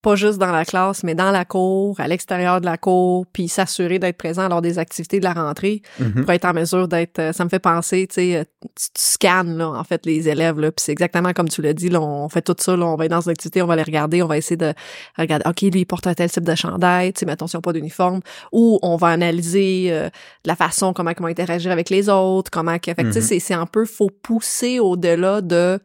pas 0.00 0.14
juste 0.14 0.38
dans 0.38 0.52
la 0.52 0.64
classe, 0.64 1.02
mais 1.02 1.14
dans 1.16 1.32
la 1.32 1.44
cour, 1.44 1.98
à 1.98 2.06
l'extérieur 2.06 2.60
de 2.60 2.66
la 2.66 2.76
cour, 2.78 3.26
puis 3.32 3.48
s'assurer 3.48 3.98
d'être 3.98 4.16
présent 4.16 4.48
lors 4.48 4.62
des 4.62 4.78
activités 4.78 5.18
de 5.18 5.24
la 5.24 5.32
rentrée 5.32 5.82
Mhm. 5.98 6.22
pour 6.24 6.30
être 6.32 6.44
en 6.44 6.52
mesure 6.54 6.86
d'être... 6.86 7.18
euh, 7.18 7.32
Ça 7.32 7.44
me 7.44 7.48
fait 7.48 7.58
penser, 7.58 8.06
tu 8.06 8.14
sais, 8.14 8.36
euh, 8.36 8.44
tu, 8.62 8.68
tu 8.94 9.02
scannes, 9.02 9.58
là, 9.58 9.68
en 9.70 9.82
fait, 9.82 10.06
les 10.06 10.28
élèves, 10.28 10.60
là, 10.60 10.70
puis 10.70 10.84
c'est 10.84 10.92
exactement 10.92 11.32
comme 11.32 11.48
tu 11.48 11.62
l'as 11.62 11.72
dit, 11.74 11.88
là, 11.88 12.00
on 12.00 12.28
fait 12.28 12.42
tout 12.42 12.54
ça, 12.58 12.76
là, 12.76 12.86
on 12.86 12.94
va 12.94 13.06
être 13.06 13.10
dans 13.10 13.20
une 13.22 13.32
activité, 13.32 13.60
on 13.60 13.66
va 13.66 13.74
les 13.76 13.82
regarder, 13.82 14.22
on 14.22 14.28
va 14.28 14.36
essayer 14.38 14.56
de 14.56 14.72
regarder, 15.18 15.44
OK, 15.48 15.62
lui, 15.62 15.80
il 15.80 15.84
porte 15.86 16.06
un 16.06 16.14
tel 16.14 16.30
type 16.30 16.44
de 16.44 16.54
chandail, 16.54 17.12
tu 17.12 17.20
sais, 17.20 17.26
mettons, 17.26 17.48
s'ils 17.48 17.56
n'ont 17.58 17.62
pas 17.62 17.72
d'uniforme, 17.72 18.20
ou 18.52 18.78
on 18.82 18.96
va 18.96 19.08
analyser 19.08 19.88
euh, 19.90 20.04
de 20.08 20.48
la 20.48 20.54
façon 20.56 20.92
comment 20.92 21.10
ils 21.10 21.20
vont 21.20 21.26
interagir 21.26 21.72
avec 21.72 21.90
les 21.90 22.08
autres, 22.08 22.50
comment. 22.52 22.72
Fait 22.72 22.94
que, 22.94 23.02
tu 23.02 23.12
sais, 23.14 23.18
Mhm. 23.20 23.26
c'est- 23.26 23.40
c'est 23.40 23.54
un 23.54 23.66
peu, 23.66 23.84
faut 23.84 24.10
pousser 24.22 24.78
au-delà 24.78 25.40
de 25.40 25.80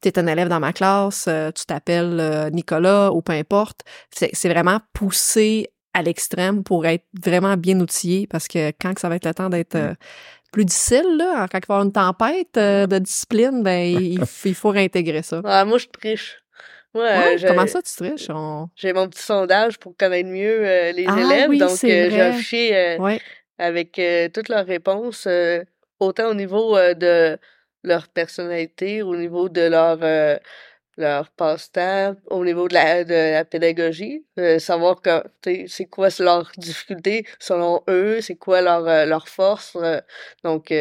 t'es 0.00 0.18
un 0.18 0.26
élève 0.26 0.48
dans 0.48 0.60
ma 0.60 0.72
classe, 0.72 1.26
euh, 1.28 1.50
tu 1.52 1.64
t'appelles 1.66 2.18
euh, 2.20 2.50
Nicolas 2.50 3.12
ou 3.12 3.22
peu 3.22 3.32
importe. 3.32 3.82
C'est 4.10 4.48
vraiment 4.48 4.80
pousser 4.92 5.70
à 5.94 6.02
l'extrême 6.02 6.62
pour 6.62 6.86
être 6.86 7.04
vraiment 7.22 7.56
bien 7.56 7.78
outillé 7.80 8.26
parce 8.26 8.48
que 8.48 8.70
quand 8.80 8.94
que 8.94 9.00
ça 9.00 9.08
va 9.08 9.16
être 9.16 9.26
le 9.26 9.34
temps 9.34 9.50
d'être 9.50 9.74
euh, 9.74 9.94
plus 10.52 10.64
difficile, 10.64 11.16
là, 11.18 11.46
quand 11.50 11.58
il 11.58 11.66
va 11.66 11.74
y 11.74 11.76
avoir 11.76 11.82
une 11.82 11.92
tempête 11.92 12.56
euh, 12.56 12.86
de 12.86 12.98
discipline, 12.98 13.62
ben 13.62 13.80
il, 14.44 14.54
faut 14.54 14.70
réintégrer 14.70 15.22
ça. 15.22 15.40
Ah, 15.44 15.64
moi, 15.64 15.78
je 15.78 15.86
triche. 15.86 16.38
Moi, 16.94 17.04
Ouais, 17.04 17.38
j'ai- 17.38 17.46
comment 17.46 17.66
ça 17.66 17.82
tu 17.82 17.92
triches? 17.94 18.30
On... 18.30 18.68
j'ai 18.74 18.92
mon 18.92 19.08
petit 19.08 19.22
sondage 19.22 19.78
pour 19.78 19.96
connaître 19.96 20.28
mieux 20.28 20.60
les 20.92 21.04
Ah 21.06 21.20
élèves. 21.20 21.50
oui, 21.50 21.58
donc, 21.58 21.70
c'est 21.70 22.10
j'ai 22.10 22.20
affiché 22.20 22.96
Ouais. 22.98 23.20
avec 23.58 24.00
toutes 24.32 24.48
leurs 24.48 24.66
réponses, 24.66 25.28
autant 26.00 26.28
au 26.30 26.34
niveau 26.34 26.76
de 26.76 27.38
leur 27.82 28.08
personnalité, 28.08 29.02
au 29.02 29.16
niveau 29.16 29.48
de 29.48 29.62
leur 29.62 29.98
euh, 30.02 30.38
passe-temps, 31.36 32.14
au 32.30 32.44
niveau 32.44 32.68
de 32.68 32.74
la, 32.74 33.04
de 33.04 33.14
la 33.34 33.44
pédagogie, 33.44 34.26
euh, 34.38 34.58
savoir 34.58 35.00
que, 35.02 35.22
c'est 35.68 35.86
quoi 35.86 36.08
leur 36.18 36.50
difficulté 36.58 37.26
selon 37.38 37.82
eux, 37.88 38.20
c'est 38.20 38.36
quoi 38.36 38.60
leur, 38.60 38.86
euh, 38.86 39.06
leur 39.06 39.28
force. 39.28 39.76
euh. 39.76 40.00
donc, 40.44 40.72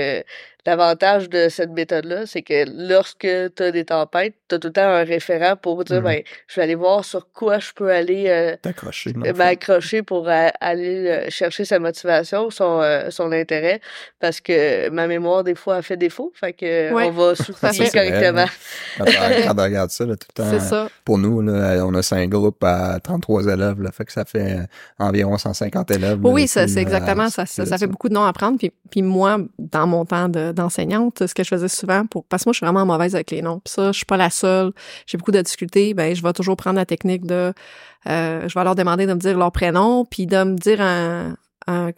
l'avantage 0.66 1.30
de 1.30 1.48
cette 1.50 1.72
méthode-là, 1.72 2.26
c'est 2.26 2.42
que 2.42 2.66
lorsque 2.88 3.28
tu 3.56 3.64
as 3.64 3.72
des 3.72 3.86
tempêtes, 3.86 4.36
tu 4.48 4.56
as 4.56 4.60
tout 4.60 4.68
le 4.68 4.74
temps 4.74 4.82
un 4.82 5.04
référent 5.04 5.56
pour 5.56 5.84
dire, 5.84 5.98
Mhm. 5.98 6.04
ben, 6.04 6.22
je 6.48 6.56
vais 6.56 6.64
aller 6.64 6.76
voir 6.76 7.06
sur 7.06 7.32
quoi 7.32 7.60
je 7.60 7.72
peux 7.74 7.92
aller 7.92 8.26
euh, 8.28 8.56
m'accrocher 9.36 10.04
pour 10.04 10.28
a- 10.30 10.52
aller 10.60 11.08
euh, 11.08 11.26
chercher 11.30 11.66
sa 11.66 11.80
motivation, 11.80 12.50
son, 12.50 12.82
euh, 12.82 13.10
son 13.10 13.32
intérêt, 13.32 13.80
parce 14.20 14.42
que 14.42 14.90
ma 14.90 15.08
mémoire, 15.08 15.44
des 15.44 15.56
fois, 15.56 15.78
a 15.78 15.82
fait 15.82 15.98
défaut. 15.98 16.32
Fait 16.36 16.54
que 16.54 16.94
Ouais. 16.94 17.06
on 17.06 17.12
va 17.12 17.36
soutenir 17.36 17.92
correctement. 17.94 18.46
Quand 18.98 19.06
on, 19.06 19.48
quand 19.48 19.60
on 19.60 19.64
regarde 19.64 19.90
ça, 19.92 20.06
là, 20.06 20.16
tout 20.16 20.28
le 20.36 20.44
temps, 20.44 20.50
C'est 20.52 20.60
ça. 20.60 20.90
pour 21.06 21.18
nous, 21.18 21.42
là, 21.42 21.86
on 21.86 21.94
a 21.94 22.02
cinq 22.02 22.30
groupes 22.30 22.64
à 22.64 23.00
33 23.02 23.46
élèves, 23.48 23.82
là, 23.82 23.92
fait 23.92 24.06
que 24.06 24.12
ça 24.12 24.26
fait 24.26 24.60
euh, 24.60 24.64
environ 25.00 25.38
150 25.38 25.92
élèves. 25.92 26.20
Oui, 26.24 26.48
c'est 26.48 26.78
exactement 26.78 27.30
ça. 27.30 27.46
Ça, 27.46 27.66
ça 27.66 27.78
fait 27.78 27.88
beaucoup 27.88 28.10
de 28.10 28.14
noms 28.14 28.26
à 28.26 28.34
prendre. 28.34 28.58
Puis, 28.58 28.72
puis 28.92 29.02
moi, 29.02 29.38
dans 29.58 29.88
mon 29.88 30.06
temps 30.06 30.28
de- 30.30 30.49
d'enseignante, 30.54 31.26
ce 31.28 31.34
que 31.34 31.44
je 31.44 31.50
faisais 31.50 31.68
souvent, 31.68 32.06
pour 32.06 32.26
parce 32.26 32.44
que 32.44 32.50
moi, 32.50 32.54
je 32.54 32.58
suis 32.58 32.66
vraiment 32.66 32.86
mauvaise 32.86 33.16
avec 33.16 33.32
les 33.32 33.42
noms. 33.42 33.60
Puis 33.64 33.74
ça, 33.74 33.92
je 33.92 33.98
suis 33.98 34.06
pas 34.06 34.18
la 34.18 34.30
seule. 34.30 34.72
J'ai 35.08 35.18
beaucoup 35.18 35.32
de 35.32 35.42
difficultés. 35.42 35.94
Ben, 35.94 36.16
je 36.16 36.22
vais 36.24 36.34
toujours 36.34 36.56
prendre 36.58 36.78
la 36.78 36.86
technique 36.86 37.26
de, 37.26 37.54
euh, 38.08 38.48
je 38.48 38.54
vais 38.58 38.64
leur 38.64 38.76
demander 38.76 39.06
de 39.06 39.14
me 39.14 39.20
dire 39.20 39.38
leur 39.38 39.52
prénom, 39.52 40.06
puis 40.06 40.26
de 40.26 40.44
me 40.44 40.56
dire 40.56 40.82
un, 40.82 41.36
un- 41.68 41.92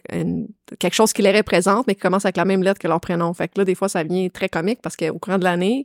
quelque 0.78 0.94
chose 0.94 1.12
qui 1.12 1.22
les 1.22 1.32
représente, 1.32 1.86
mais 1.86 1.94
qui 1.94 2.00
commence 2.00 2.24
avec 2.24 2.36
la 2.36 2.44
même 2.44 2.62
lettre 2.62 2.78
que 2.80 2.88
leur 2.88 3.00
prénom. 3.00 3.32
Fait 3.34 3.48
que 3.48 3.54
là, 3.58 3.64
des 3.64 3.74
fois, 3.74 3.88
ça 3.88 4.02
devient 4.04 4.30
très 4.30 4.48
comique 4.48 4.80
parce 4.82 4.96
qu'au 4.96 5.18
courant 5.18 5.38
de 5.38 5.44
l'année, 5.44 5.84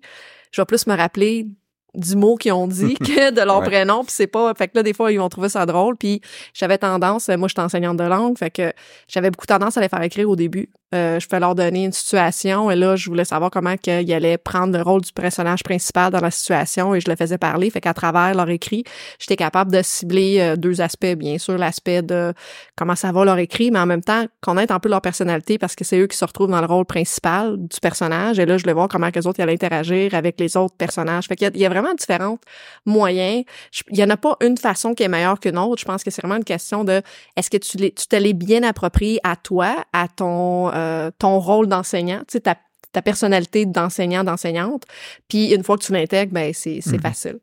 je 0.51 0.61
vais 0.61 0.65
plus 0.65 0.87
me 0.87 0.95
rappeler 0.95 1.47
du 1.95 2.15
mot 2.15 2.35
qu'ils 2.35 2.51
ont 2.53 2.67
dit 2.67 2.93
que 2.99 3.31
de 3.31 3.41
leur 3.41 3.59
Ouais. 3.59 3.65
prénom 3.65 4.03
puis 4.03 4.13
c'est 4.15 4.27
pas 4.27 4.53
fait 4.53 4.67
que 4.67 4.73
là 4.75 4.83
des 4.83 4.93
fois 4.93 5.11
ils 5.11 5.17
vont 5.17 5.29
trouver 5.29 5.49
ça 5.49 5.65
drôle 5.65 5.95
puis 5.97 6.21
j'avais 6.53 6.77
tendance 6.77 7.27
moi 7.29 7.47
j'étais 7.47 7.61
enseignante 7.61 7.97
de 7.97 8.03
langue 8.03 8.37
fait 8.37 8.51
que 8.51 8.71
j'avais 9.07 9.31
beaucoup 9.31 9.47
tendance 9.47 9.77
à 9.77 9.81
les 9.81 9.89
faire 9.89 10.01
écrire 10.03 10.29
au 10.29 10.35
début 10.35 10.69
Euh, 10.95 11.19
je 11.19 11.27
pouvais 11.27 11.41
leur 11.41 11.53
donner 11.53 11.83
une 11.83 11.91
situation. 11.91 12.71
Et 12.71 12.75
là 12.75 12.95
je 12.95 13.09
voulais 13.09 13.25
savoir 13.25 13.51
comment 13.51 13.75
qu'ils 13.75 14.13
allaient 14.13 14.37
prendre 14.37 14.77
le 14.77 14.81
rôle 14.81 15.01
du 15.01 15.11
personnage 15.11 15.61
principal 15.61 16.11
dans 16.13 16.21
la 16.21 16.31
situation 16.31 16.95
et 16.95 17.01
je 17.01 17.09
le 17.09 17.17
faisais 17.17 17.37
parler. 17.37 17.69
Fait 17.69 17.81
qu'à 17.81 17.93
travers 17.93 18.33
leur 18.33 18.49
écrit 18.49 18.85
j'étais 19.19 19.35
capable 19.35 19.71
de 19.71 19.81
cibler 19.83 20.39
euh, 20.39 20.55
deux 20.55 20.79
aspects. 20.79 21.15
Bien 21.17 21.39
sûr 21.39 21.57
l'aspect 21.57 22.01
de 22.01 22.33
comment 22.77 22.95
ça 22.95 23.11
va 23.11 23.25
leur 23.25 23.37
écrit 23.37 23.69
mais 23.69 23.79
en 23.79 23.85
même 23.85 24.03
temps 24.03 24.25
connaître 24.39 24.73
un 24.73 24.79
peu 24.79 24.87
leur 24.87 25.01
personnalité 25.01 25.57
parce 25.57 25.75
que 25.75 25.83
c'est 25.83 25.99
eux 25.99 26.07
qui 26.07 26.15
se 26.15 26.23
retrouvent 26.23 26.51
dans 26.51 26.61
le 26.61 26.67
rôle 26.67 26.85
principal 26.85 27.57
du 27.57 27.79
personnage. 27.81 28.39
Et 28.39 28.45
là 28.45 28.57
je 28.57 28.63
voulais 28.63 28.73
voir 28.73 28.87
comment 28.87 29.09
les 29.13 29.27
autres 29.27 29.41
allaient 29.41 29.53
interagir 29.53 30.13
avec 30.13 30.39
les 30.39 30.55
autres 30.55 30.75
personnages. 30.77 31.25
Fait 31.27 31.35
qu'il 31.35 31.53
y 31.53 31.59
y 31.59 31.65
a 31.65 31.69
vraiment 31.69 31.93
différents 31.95 32.37
moyens. 32.85 33.43
Il 33.89 33.97
y 33.97 34.03
en 34.03 34.09
a 34.09 34.15
pas 34.15 34.37
une 34.41 34.57
façon 34.57 34.93
qui 34.93 35.03
est 35.03 35.09
meilleure 35.09 35.39
qu'une 35.41 35.57
autre. 35.57 35.81
Je 35.81 35.85
pense 35.85 36.03
que 36.03 36.11
c'est 36.11 36.21
vraiment 36.21 36.37
une 36.37 36.45
question 36.45 36.85
de 36.85 37.01
est-ce 37.35 37.49
que 37.49 37.57
tu 37.57 37.77
tu 37.77 38.07
te 38.07 38.15
l'es 38.15 38.33
bien 38.33 38.63
approprié 38.63 39.19
à 39.23 39.35
toi 39.35 39.75
à 39.91 40.07
ton 40.07 40.71
euh, 40.77 41.11
ton 41.17 41.39
rôle 41.39 41.67
d'enseignant 41.67 42.19
tu 42.19 42.33
sais 42.33 42.39
ta 42.41 42.55
ta 42.93 43.01
personnalité 43.01 43.65
d'enseignant 43.65 44.23
d'enseignante 44.23 44.83
puis 45.27 45.53
une 45.53 45.63
fois 45.63 45.77
que 45.77 45.83
tu 45.83 45.91
l'intègres 45.93 46.33
ben 46.33 46.51
c'est 46.53 46.79
Mhm. 46.85 46.99
facile 47.01 47.39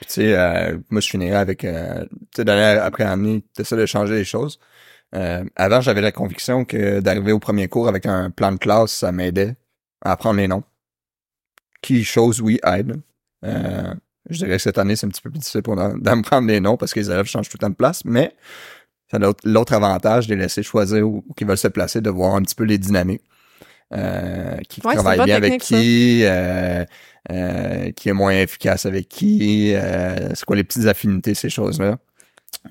Puis, 0.00 0.06
tu 0.08 0.12
sais, 0.14 0.34
euh, 0.36 0.76
moi, 0.90 1.00
je 1.00 1.08
finirais 1.08 1.38
avec, 1.38 1.64
euh, 1.64 2.04
tu 2.04 2.36
sais, 2.36 2.44
d'année 2.44 2.78
après 2.80 3.04
année, 3.04 3.42
t'essaies 3.54 3.76
de 3.76 3.86
changer 3.86 4.14
les 4.14 4.24
choses. 4.24 4.58
Avant, 5.56 5.80
j'avais 5.80 6.00
la 6.00 6.10
conviction 6.12 6.64
que 6.64 7.00
d'arriver 7.00 7.32
au 7.32 7.38
premier 7.38 7.68
cours 7.68 7.86
avec 7.88 8.04
un 8.06 8.30
plan 8.30 8.50
de 8.52 8.58
classe, 8.58 8.92
ça 8.92 9.12
m'aidait 9.12 9.54
à 10.04 10.12
apprendre 10.12 10.38
les 10.40 10.48
noms. 10.48 10.64
Qui, 11.82 12.02
chose, 12.04 12.40
oui, 12.40 12.58
aide. 12.64 13.00
Je 13.42 14.38
dirais 14.38 14.56
que 14.56 14.62
cette 14.62 14.78
année, 14.78 14.96
c'est 14.96 15.06
un 15.06 15.10
petit 15.10 15.22
peu 15.22 15.30
plus 15.30 15.38
difficile 15.38 15.62
pour 15.62 15.76
d'apprendre 15.76 16.48
les 16.48 16.58
noms 16.60 16.76
parce 16.76 16.92
que 16.92 17.00
les 17.00 17.10
élèves 17.10 17.26
changent 17.26 17.48
tout 17.48 17.56
le 17.60 17.64
temps 17.66 17.70
de 17.70 17.76
place, 17.76 18.04
mais 18.04 18.34
a 19.12 19.18
l'autre- 19.18 19.72
avantage 19.74 20.26
de 20.26 20.34
les 20.34 20.42
laisser 20.42 20.62
choisir 20.62 21.06
où, 21.08 21.24
où 21.28 21.34
ils 21.40 21.46
veulent 21.46 21.56
se 21.58 21.68
placer, 21.68 22.00
de 22.00 22.10
voir 22.10 22.34
un 22.34 22.42
petit 22.42 22.54
peu 22.54 22.64
les 22.64 22.78
dynamiques. 22.78 23.22
Euh, 23.92 24.56
qui 24.68 24.80
Ouais, 24.80 24.92
c'est 24.92 24.96
travaille 25.02 25.24
bien 25.24 25.36
avec 25.36 25.60
qui, 25.60 26.22
euh, 26.24 26.84
euh, 27.30 27.90
qui 27.92 28.08
est 28.08 28.12
moins 28.12 28.32
efficace 28.32 28.86
avec 28.86 29.08
qui, 29.08 29.72
euh, 29.74 30.30
c'est 30.34 30.44
quoi 30.44 30.56
les 30.56 30.64
petites 30.64 30.86
affinités, 30.86 31.34
ces 31.34 31.50
choses-là. 31.50 31.98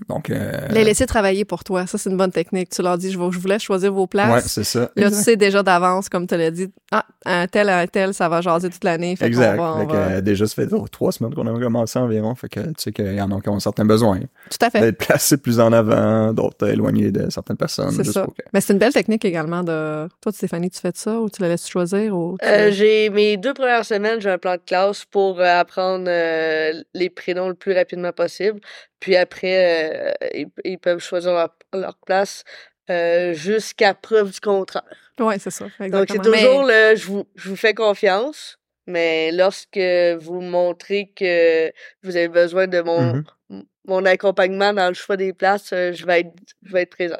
Donc, 0.10 0.30
euh, 0.30 0.52
les 0.72 0.84
laisser 0.84 1.06
travailler 1.06 1.46
pour 1.46 1.63
toi 1.63 1.86
ça 1.88 1.98
c'est 1.98 2.10
une 2.10 2.17
bonne 2.17 2.32
technique 2.32 2.69
tu 2.69 2.82
leur 2.82 2.98
dis 2.98 3.12
je, 3.12 3.19
vais- 3.19 3.32
je 3.32 3.39
vous 3.39 3.48
laisse 3.48 3.62
choisir 3.62 3.93
vos 3.93 4.08
places 4.08 4.34
ouais, 4.34 4.41
c'est 4.41 4.63
ça. 4.63 4.89
Là, 4.96 5.10
tu 5.10 5.15
sais 5.17 5.36
déjà 5.36 5.62
d'avance, 5.63 6.10
comme 6.10 6.28
tu 6.28 6.36
l'as 6.38 6.52
dit, 6.52 6.72
ah, 6.91 7.06
un 7.26 7.48
tel, 7.48 7.69
un 7.69 7.88
tel, 7.88 8.13
ça 8.13 8.28
va 8.30 8.41
jaser 8.41 8.69
toute 8.69 8.84
l'année. 8.84 9.15
Exact. 9.22 9.58
va- 9.58 9.76
on 9.76 9.80
Fait 9.80 9.88
que, 9.88 9.91
va- 9.91 9.98
euh, 10.12 10.22
déjà, 10.22 10.46
ça 10.48 10.56
fait 10.56 10.67
oh, 10.74 10.86
trois 10.88 11.12
semaines 11.12 11.34
qu'on 11.34 11.48
a 11.48 11.60
commencé 11.60 11.98
environ. 12.00 12.36
Fait 12.36 12.50
que 12.50 12.60
tu 12.60 12.74
sais 12.78 12.91
qu'il 12.91 13.13
y 13.13 13.22
en 13.22 13.32
a 13.32 13.39
qui 13.41 13.50
ont 13.50 13.60
certains 13.60 13.86
besoins. 13.86 14.19
Tout 14.19 14.58
à 14.65 14.69
fait. 14.69 14.82
D'être 14.82 14.98
placés 14.98 15.38
plus 15.38 15.60
en 15.60 15.72
avant, 15.74 16.34
d'autres 16.34 16.67
éloignés 16.69 17.12
de 17.12 17.30
certaines 17.30 17.58
personnes. 17.58 17.91
C'est 17.91 18.04
ça. 18.04 18.24
pour 18.26 18.36
que- 18.36 18.41
Mais 18.54 18.62
c'est 18.62 18.74
une 18.74 18.80
belle 18.80 18.93
technique 18.93 19.24
également 19.26 19.63
de. 19.63 20.08
Toi, 20.22 20.32
Stéphanie, 20.32 20.69
tu 20.69 20.80
fais 20.80 20.91
de 20.91 20.98
ça 20.98 21.19
ou 21.19 21.30
tu 21.30 21.41
la 21.41 21.48
laisses 21.50 21.67
choisir 21.67 22.15
ou 22.17 22.38
Euh, 22.43 22.72
j'ai 22.72 23.10
mes 23.10 23.38
deux 23.38 23.54
premières 23.54 23.86
semaines, 23.86 24.19
j'ai 24.19 24.30
un 24.30 24.38
plan 24.38 24.54
de 24.56 24.62
classe 24.65 25.06
pour 25.06 25.39
euh, 25.39 25.60
apprendre 25.60 26.06
euh, 26.08 26.72
les 26.93 27.10
prénoms 27.10 27.48
le 27.48 27.54
plus 27.56 27.74
rapidement 27.74 28.12
possible. 28.12 28.60
Puis 29.04 29.18
après, 29.18 30.13
euh, 30.13 30.28
ils, 30.34 30.48
ils 30.63 30.78
peuvent 30.80 31.00
choisir 31.00 31.34
leur, 31.34 31.54
leur 31.74 31.98
place 32.06 32.46
euh, 32.89 33.34
jusqu'à 33.34 33.94
preuve 33.94 34.32
du 34.32 34.39
contraire. 34.39 34.84
Ouais, 35.20 35.38
c'est 35.39 35.52
ça. 35.52 35.66
Donc 35.66 35.74
c'est 35.78 35.86
Exactement. 35.88 36.24
toujours 36.24 36.63
Mais- 36.66 36.92
le 36.92 36.96
je 36.96 37.06
vous, 37.08 37.26
je 37.36 37.50
vous 37.50 37.58
fais 37.58 37.74
confiance, 37.74 38.58
mais 38.88 39.34
lorsque 39.34 39.78
vous 40.22 40.39
montrez 40.39 41.12
que 41.13 41.70
vous 42.04 42.16
avez 42.16 42.30
besoin 42.30 42.68
de 42.68 42.80
mon, 42.80 43.16
Mhm. 43.16 43.24
m- 43.52 43.63
mon 43.88 44.06
accompagnement 44.06 44.72
dans 44.72 44.88
le 44.88 44.94
choix 44.94 45.18
des 45.18 45.34
places, 45.34 45.72
euh, 45.74 45.92
je 45.92 46.06
vais 46.06 46.22
être 46.22 46.32
je 46.63 46.72
vais 46.72 46.84
être 46.84 46.92
présent. 46.96 47.20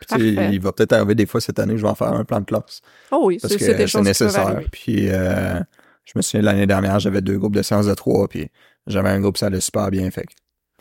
Puis, 0.00 0.06
tu 0.08 0.28
sais, 0.28 0.34
Parfait. 0.34 0.52
il 0.54 0.60
va 0.60 0.72
peut-être 0.72 0.92
arriver 0.92 1.14
des 1.14 1.24
fois 1.26 1.40
cette 1.40 1.58
année 1.58 1.72
que 1.72 1.78
je 1.78 1.82
vais 1.84 1.88
en 1.88 1.94
faire 1.94 2.12
un 2.12 2.24
plan 2.24 2.40
de 2.40 2.44
classe. 2.44 2.82
Oh 3.10 3.20
oui, 3.24 3.38
Parce 3.40 3.54
c'est 3.54 3.58
que 3.58 3.64
c'est 3.88 4.00
nécessaire. 4.02 4.60
Puis 4.70 5.08
euh, 5.08 5.58
je 6.04 6.12
me 6.16 6.20
souviens 6.22 6.40
de 6.40 6.44
l'année 6.46 6.66
dernière, 6.66 7.00
j'avais 7.00 7.22
deux 7.22 7.38
groupes 7.38 7.56
de 7.56 7.62
séances 7.62 7.86
de 7.86 7.94
trois, 7.94 8.28
puis 8.28 8.50
j'avais 8.86 9.08
un 9.08 9.20
groupe 9.20 9.38
ça 9.38 9.46
allait 9.46 9.60
super 9.60 9.90
bien. 9.90 10.10
Fait 10.10 10.26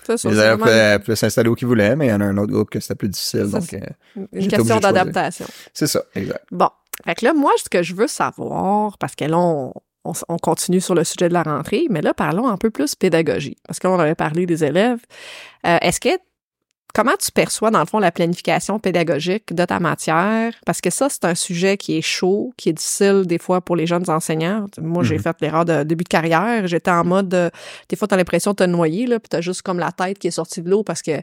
ça, 0.05 0.29
les 0.29 0.35
vraiment 0.35 0.65
pouvaient, 0.99 1.15
s'installer 1.15 1.49
où 1.49 1.55
qu'ils 1.55 1.67
voulaient, 1.67 1.95
mais 1.95 2.07
il 2.07 2.09
y 2.09 2.13
en 2.13 2.21
a 2.21 2.25
un 2.25 2.37
autre 2.37 2.51
groupe 2.51 2.69
que 2.69 2.79
c'était 2.79 2.95
plus 2.95 3.09
difficile. 3.09 3.47
Ça, 3.51 3.59
Donc 3.59 3.67
c'est- 3.69 3.83
euh, 3.83 4.25
une 4.33 4.47
question 4.47 4.79
d'adaptation. 4.79 5.45
c'est 5.73 5.87
ça, 5.87 6.01
exact. 6.15 6.45
Bon. 6.51 6.69
Fait 7.05 7.15
que 7.15 7.25
là, 7.25 7.33
moi, 7.33 7.51
ce 7.61 7.69
que 7.69 7.83
je 7.83 7.93
veux 7.93 8.07
savoir, 8.07 8.97
parce 8.97 9.15
que 9.15 9.25
là, 9.25 9.37
on, 9.37 9.73
on, 10.05 10.13
on 10.29 10.37
continue 10.37 10.79
sur 10.79 10.95
le 10.95 11.03
sujet 11.03 11.27
de 11.27 11.33
la 11.33 11.43
rentrée, 11.43 11.87
mais 11.89 12.01
là, 12.01 12.13
parlons 12.13 12.47
un 12.47 12.57
peu 12.57 12.69
plus 12.69 12.95
pédagogie, 12.95 13.57
parce 13.67 13.79
qu'on 13.79 13.99
avait 13.99 14.15
parlé 14.15 14.45
des 14.45 14.63
élèves. 14.63 14.99
Euh, 15.67 15.77
Est-ce 15.81 15.99
que 15.99 16.09
Comment 16.95 17.17
tu 17.19 17.29
perçois, 17.29 17.71
dans 17.71 17.81
le 17.81 17.85
fond, 17.85 17.99
la 17.99 18.09
planification 18.13 18.79
pédagogique 18.79 19.53
de 19.53 19.65
ta 19.65 19.81
matière? 19.81 20.53
Parce 20.65 20.79
que 20.79 20.89
ça, 20.89 21.09
c'est 21.09 21.25
un 21.25 21.35
sujet 21.35 21.75
qui 21.75 21.97
est 21.97 22.01
chaud, 22.01 22.53
qui 22.55 22.69
est 22.69 22.73
difficile 22.73 23.23
des 23.25 23.37
fois 23.37 23.59
pour 23.59 23.75
les 23.75 23.85
jeunes 23.85 24.09
enseignants. 24.09 24.67
Moi, 24.79 25.03
j'ai 25.03 25.15
Mhm. 25.17 25.21
fait 25.23 25.35
l'erreur 25.41 25.65
de 25.65 25.83
début 25.83 26.05
de 26.05 26.09
carrière. 26.09 26.67
J'étais 26.67 26.91
en 26.91 27.03
mode, 27.03 27.33
euh, 27.33 27.49
des 27.89 27.97
fois, 27.97 28.07
t'as 28.07 28.15
l'impression 28.15 28.51
de 28.51 28.55
te 28.55 28.63
noyer, 28.63 29.07
là, 29.07 29.19
puis 29.19 29.27
t'as 29.27 29.41
juste 29.41 29.61
comme 29.61 29.77
la 29.77 29.91
tête 29.91 30.19
qui 30.19 30.27
est 30.27 30.31
sortie 30.31 30.61
de 30.61 30.69
l'eau 30.69 30.83
parce 30.83 31.01
que 31.01 31.19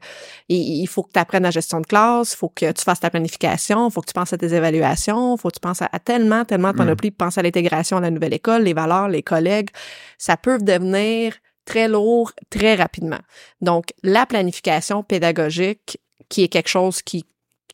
il, 0.50 0.82
il 0.82 0.86
faut 0.88 1.04
que 1.04 1.12
tu 1.14 1.18
apprennes 1.18 1.44
la 1.44 1.50
gestion 1.50 1.80
de 1.80 1.86
classe, 1.86 2.34
il 2.34 2.36
faut 2.36 2.50
que 2.50 2.70
tu 2.70 2.82
fasses 2.84 3.00
ta 3.00 3.08
planification, 3.08 3.88
il 3.88 3.92
faut 3.92 4.02
que 4.02 4.08
tu 4.08 4.12
penses 4.12 4.34
à 4.34 4.36
tes 4.36 4.52
évaluations, 4.52 5.36
il 5.36 5.40
faut 5.40 5.48
que 5.48 5.54
tu 5.54 5.60
penses 5.60 5.80
à, 5.80 5.88
à 5.90 5.98
tellement, 5.98 6.44
tellement, 6.44 6.68
as 6.68 6.84
Mhm. 6.84 6.96
pris, 6.96 7.10
penses 7.10 7.38
à 7.38 7.42
l'intégration 7.42 7.96
à 7.96 8.00
la 8.02 8.10
nouvelle 8.10 8.34
école, 8.34 8.64
les 8.64 8.74
valeurs, 8.74 9.08
les 9.08 9.22
collègues. 9.22 9.70
Ça 10.18 10.36
peut 10.36 10.58
devenir 10.58 11.32
très 11.64 11.88
lourd 11.88 12.32
très 12.50 12.74
rapidement. 12.74 13.20
Donc, 13.60 13.92
la 14.02 14.26
planification 14.26 15.02
pédagogique, 15.02 15.98
qui 16.28 16.42
est 16.44 16.48
quelque 16.48 16.68
chose 16.68 17.02
qui 17.02 17.24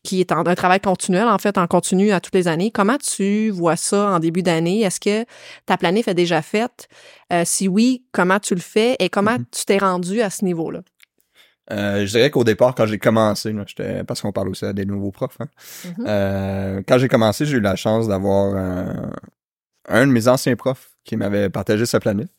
qui 0.04 0.20
est 0.20 0.30
en, 0.30 0.46
un 0.46 0.54
travail 0.54 0.80
continuel, 0.80 1.24
en 1.24 1.38
fait, 1.38 1.58
en 1.58 1.66
continu 1.66 2.12
à 2.12 2.20
toutes 2.20 2.34
les 2.34 2.46
années. 2.46 2.70
Comment 2.70 2.96
tu 2.98 3.50
vois 3.50 3.76
ça 3.76 4.10
en 4.10 4.20
début 4.20 4.42
d'année? 4.44 4.80
Est-ce 4.82 5.00
que 5.00 5.26
ta 5.66 5.76
planif 5.76 6.06
est 6.06 6.14
déjà 6.14 6.40
faite? 6.40 6.88
Euh, 7.32 7.42
si 7.44 7.66
oui, 7.66 8.04
comment 8.12 8.38
tu 8.38 8.54
le 8.54 8.60
fais 8.60 8.96
et 9.00 9.10
comment 9.10 9.32
Mhm. 9.38 9.44
tu 9.50 9.64
t'es 9.64 9.76
rendu 9.76 10.22
à 10.22 10.30
ce 10.30 10.44
niveau-là? 10.44 10.80
Euh, 11.72 12.06
je 12.06 12.12
dirais 12.12 12.30
qu'au 12.30 12.44
départ, 12.44 12.74
quand 12.76 12.86
j'ai 12.86 12.98
commencé, 12.98 13.52
là, 13.52 13.64
parce 14.06 14.22
qu'on 14.22 14.32
parle 14.32 14.48
aussi 14.48 14.64
à 14.64 14.72
des 14.72 14.86
nouveaux 14.86 15.10
profs. 15.10 15.36
hein, 15.40 15.48
Mhm. 15.84 16.04
euh, 16.06 16.82
quand 16.86 16.96
j'ai 16.98 17.08
commencé, 17.08 17.44
j'ai 17.44 17.56
eu 17.56 17.60
la 17.60 17.76
chance 17.76 18.06
d'avoir 18.08 18.54
un, 18.54 19.10
un 19.88 20.06
de 20.06 20.12
mes 20.12 20.28
anciens 20.28 20.54
profs 20.56 20.90
qui 21.04 21.16
m'avait 21.16 21.50
partagé 21.50 21.84
sa 21.86 21.98
planète, 22.00 22.30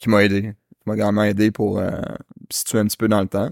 qui 0.00 0.10
m'a 0.10 0.24
aidé, 0.24 0.52
m'a 0.86 0.96
grandement 0.96 1.24
aidé 1.24 1.50
pour 1.50 1.78
euh, 1.78 1.90
me 1.90 1.96
situer 2.50 2.78
un 2.78 2.86
petit 2.86 2.96
peu 2.96 3.08
dans 3.08 3.20
le 3.20 3.28
temps. 3.28 3.50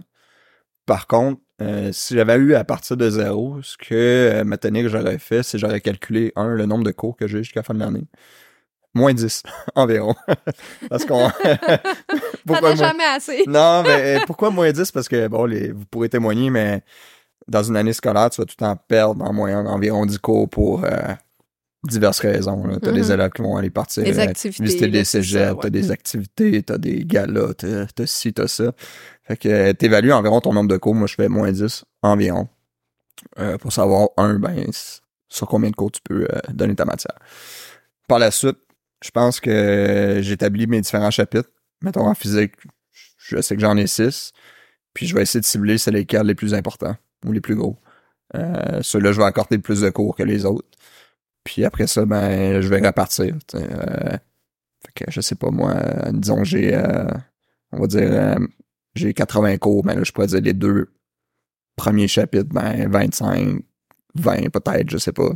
Par 0.86 1.06
contre, 1.06 1.40
euh, 1.62 1.90
si 1.92 2.14
j'avais 2.14 2.36
eu 2.36 2.54
à 2.54 2.64
partir 2.64 2.96
de 2.96 3.08
zéro, 3.10 3.60
ce 3.62 3.76
que 3.76 3.94
euh, 3.94 4.44
ma 4.44 4.56
technique 4.58 4.88
j'aurais 4.88 5.18
fait, 5.18 5.42
c'est 5.42 5.58
j'aurais 5.58 5.80
calculé, 5.80 6.32
un, 6.36 6.48
le 6.54 6.66
nombre 6.66 6.84
de 6.84 6.90
cours 6.90 7.16
que 7.16 7.26
j'ai 7.28 7.38
jusqu'à 7.38 7.60
la 7.60 7.64
fin 7.64 7.74
de 7.74 7.80
l'année. 7.80 8.04
Moins 8.94 9.12
10 9.14 9.42
environ. 9.76 10.14
Parce 10.90 11.04
qu'on... 11.04 11.28
T'en 12.08 12.18
Pourquoi 12.46 12.74
moins- 12.74 12.74
jamais 12.76 13.04
assez. 13.04 13.44
non, 13.46 13.82
mais 13.84 14.16
euh, 14.16 14.20
pourquoi 14.26 14.50
moins 14.50 14.72
10? 14.72 14.90
Parce 14.90 15.08
que, 15.08 15.28
bon, 15.28 15.44
les, 15.44 15.70
vous 15.70 15.84
pourrez 15.84 16.08
témoigner, 16.08 16.50
mais 16.50 16.82
dans 17.46 17.62
une 17.62 17.76
année 17.76 17.92
scolaire, 17.92 18.30
tu 18.30 18.40
vas 18.40 18.46
tout 18.46 18.54
le 18.58 18.64
temps 18.64 18.76
perdre 18.88 19.24
en 19.24 19.32
moyenne 19.32 19.66
environ 19.68 20.06
10 20.06 20.18
cours 20.18 20.48
pour 20.48 20.84
euh, 20.84 20.90
diverses 21.84 22.20
raisons. 22.20 22.62
Tu 22.82 22.88
as 22.88 22.92
Mhm. 22.92 22.98
des 22.98 23.12
élèves 23.12 23.30
qui 23.30 23.42
vont 23.42 23.56
aller 23.56 23.70
partir 23.70 24.02
euh, 24.06 24.18
activités. 24.22 24.64
visiter 24.64 24.88
des 24.88 25.04
c'est 25.04 25.22
ça, 25.22 25.28
cégeps, 25.28 25.52
ouais. 25.52 25.58
t'as 25.62 25.70
des 25.70 25.90
activités, 25.90 26.62
t'as 26.62 26.78
des 26.78 27.04
galas, 27.04 27.54
t'as 27.54 27.86
t'as 27.86 28.06
ci, 28.06 28.32
t'as 28.32 28.48
ça. 28.48 28.72
Fait 29.24 29.36
que 29.36 29.48
euh, 29.48 29.72
t'évalues 29.72 30.12
environ 30.12 30.40
ton 30.40 30.52
nombre 30.52 30.68
de 30.68 30.76
cours. 30.76 30.94
Moi, 30.94 31.06
je 31.06 31.14
fais 31.14 31.28
moins 31.28 31.50
10 31.52 31.84
environ. 32.02 32.48
euh, 33.38 33.58
pour 33.58 33.72
savoir, 33.72 34.08
un, 34.16 34.38
ben, 34.38 34.64
sur 35.28 35.46
combien 35.46 35.70
de 35.70 35.76
cours 35.76 35.90
tu 35.92 36.00
peux 36.02 36.24
euh, 36.24 36.38
donner 36.54 36.74
ta 36.74 36.84
matière. 36.86 37.14
Par 38.08 38.18
la 38.18 38.30
suite, 38.30 38.56
je 39.04 39.10
pense 39.10 39.40
que 39.40 40.18
j'établis 40.22 40.66
mes 40.66 40.80
différents 40.80 41.10
chapitres. 41.10 41.50
Mettons 41.82 42.06
en 42.06 42.14
physique, 42.14 42.54
je 43.18 43.40
sais 43.40 43.54
que 43.56 43.60
j'en 43.60 43.76
ai 43.76 43.86
six. 43.86 44.32
Puis 44.94 45.06
je 45.06 45.14
vais 45.14 45.22
essayer 45.22 45.40
de 45.40 45.44
cibler 45.46 45.76
c'est 45.78 45.90
lesquels 45.90 46.26
les 46.26 46.34
plus 46.34 46.54
importants 46.54 46.96
ou 47.26 47.32
les 47.32 47.40
plus 47.40 47.54
gros. 47.56 47.76
Euh, 48.34 48.80
Ceux-là, 48.82 49.12
je 49.12 49.18
vais 49.18 49.24
accorder 49.26 49.58
plus 49.58 49.82
de 49.82 49.90
cours 49.90 50.16
que 50.16 50.22
les 50.22 50.44
autres. 50.46 50.66
Puis 51.44 51.64
après 51.64 51.86
ça, 51.86 52.04
ben, 52.04 52.60
je 52.60 52.68
vais 52.68 52.80
sais, 53.08 53.32
euh, 53.54 54.16
fait 54.84 55.04
que 55.04 55.10
je 55.10 55.20
sais 55.20 55.34
pas 55.34 55.50
moi, 55.50 55.72
euh, 55.74 56.12
disons 56.12 56.44
j'ai 56.44 56.74
euh, 56.74 57.06
on 57.72 57.80
va 57.80 57.86
dire 57.86 58.08
euh, 58.12 58.38
j'ai 58.94 59.14
80 59.14 59.58
cours, 59.58 59.84
mais 59.84 59.94
là 59.94 60.02
je 60.04 60.12
pourrais 60.12 60.26
dire 60.28 60.40
les 60.40 60.54
deux 60.54 60.90
premiers 61.76 62.08
chapitres, 62.08 62.48
ben 62.52 62.88
25, 62.90 63.62
20 64.14 64.50
peut-être, 64.50 64.90
je 64.90 64.98
sais 64.98 65.12
pas. 65.12 65.30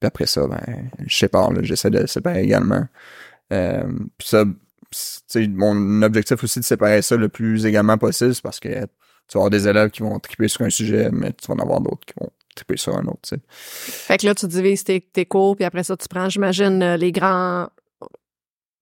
Puis 0.00 0.06
après 0.06 0.26
ça, 0.26 0.46
ben 0.46 0.90
je 1.06 1.16
sépare, 1.16 1.52
j'essaie 1.64 1.90
de 1.90 2.06
séparer 2.06 2.42
également. 2.42 2.86
Puis 3.50 4.28
ça, 4.28 4.44
tu 5.30 5.48
mon 5.48 6.02
objectif 6.02 6.42
aussi 6.44 6.60
de 6.60 6.64
séparer 6.64 7.02
ça 7.02 7.16
le 7.16 7.28
plus 7.28 7.66
également 7.66 7.98
possible, 7.98 8.34
c'est 8.34 8.42
parce 8.42 8.60
que 8.60 8.68
tu 8.68 9.34
vas 9.34 9.40
avoir 9.40 9.50
des 9.50 9.68
élèves 9.68 9.90
qui 9.90 10.02
vont 10.02 10.18
triper 10.18 10.48
sur 10.48 10.62
un 10.62 10.70
sujet, 10.70 11.10
mais 11.12 11.32
tu 11.32 11.46
vas 11.48 11.54
en 11.54 11.58
avoir 11.58 11.80
d'autres 11.80 12.04
qui 12.06 12.14
vont 12.20 12.30
triper 12.58 12.76
sur 12.76 12.96
un 12.96 13.04
autre. 13.06 13.28
Fait 13.50 14.18
que 14.18 14.26
là, 14.26 14.34
tu 14.34 14.46
divises 14.46 14.84
tes, 14.84 15.00
tes 15.00 15.24
cours, 15.26 15.56
puis 15.56 15.64
après 15.64 15.82
ça, 15.84 15.96
tu 15.96 16.06
prends, 16.08 16.28
j'imagine, 16.28 16.82
euh, 16.82 16.96
les 16.96 17.12
grands 17.12 17.68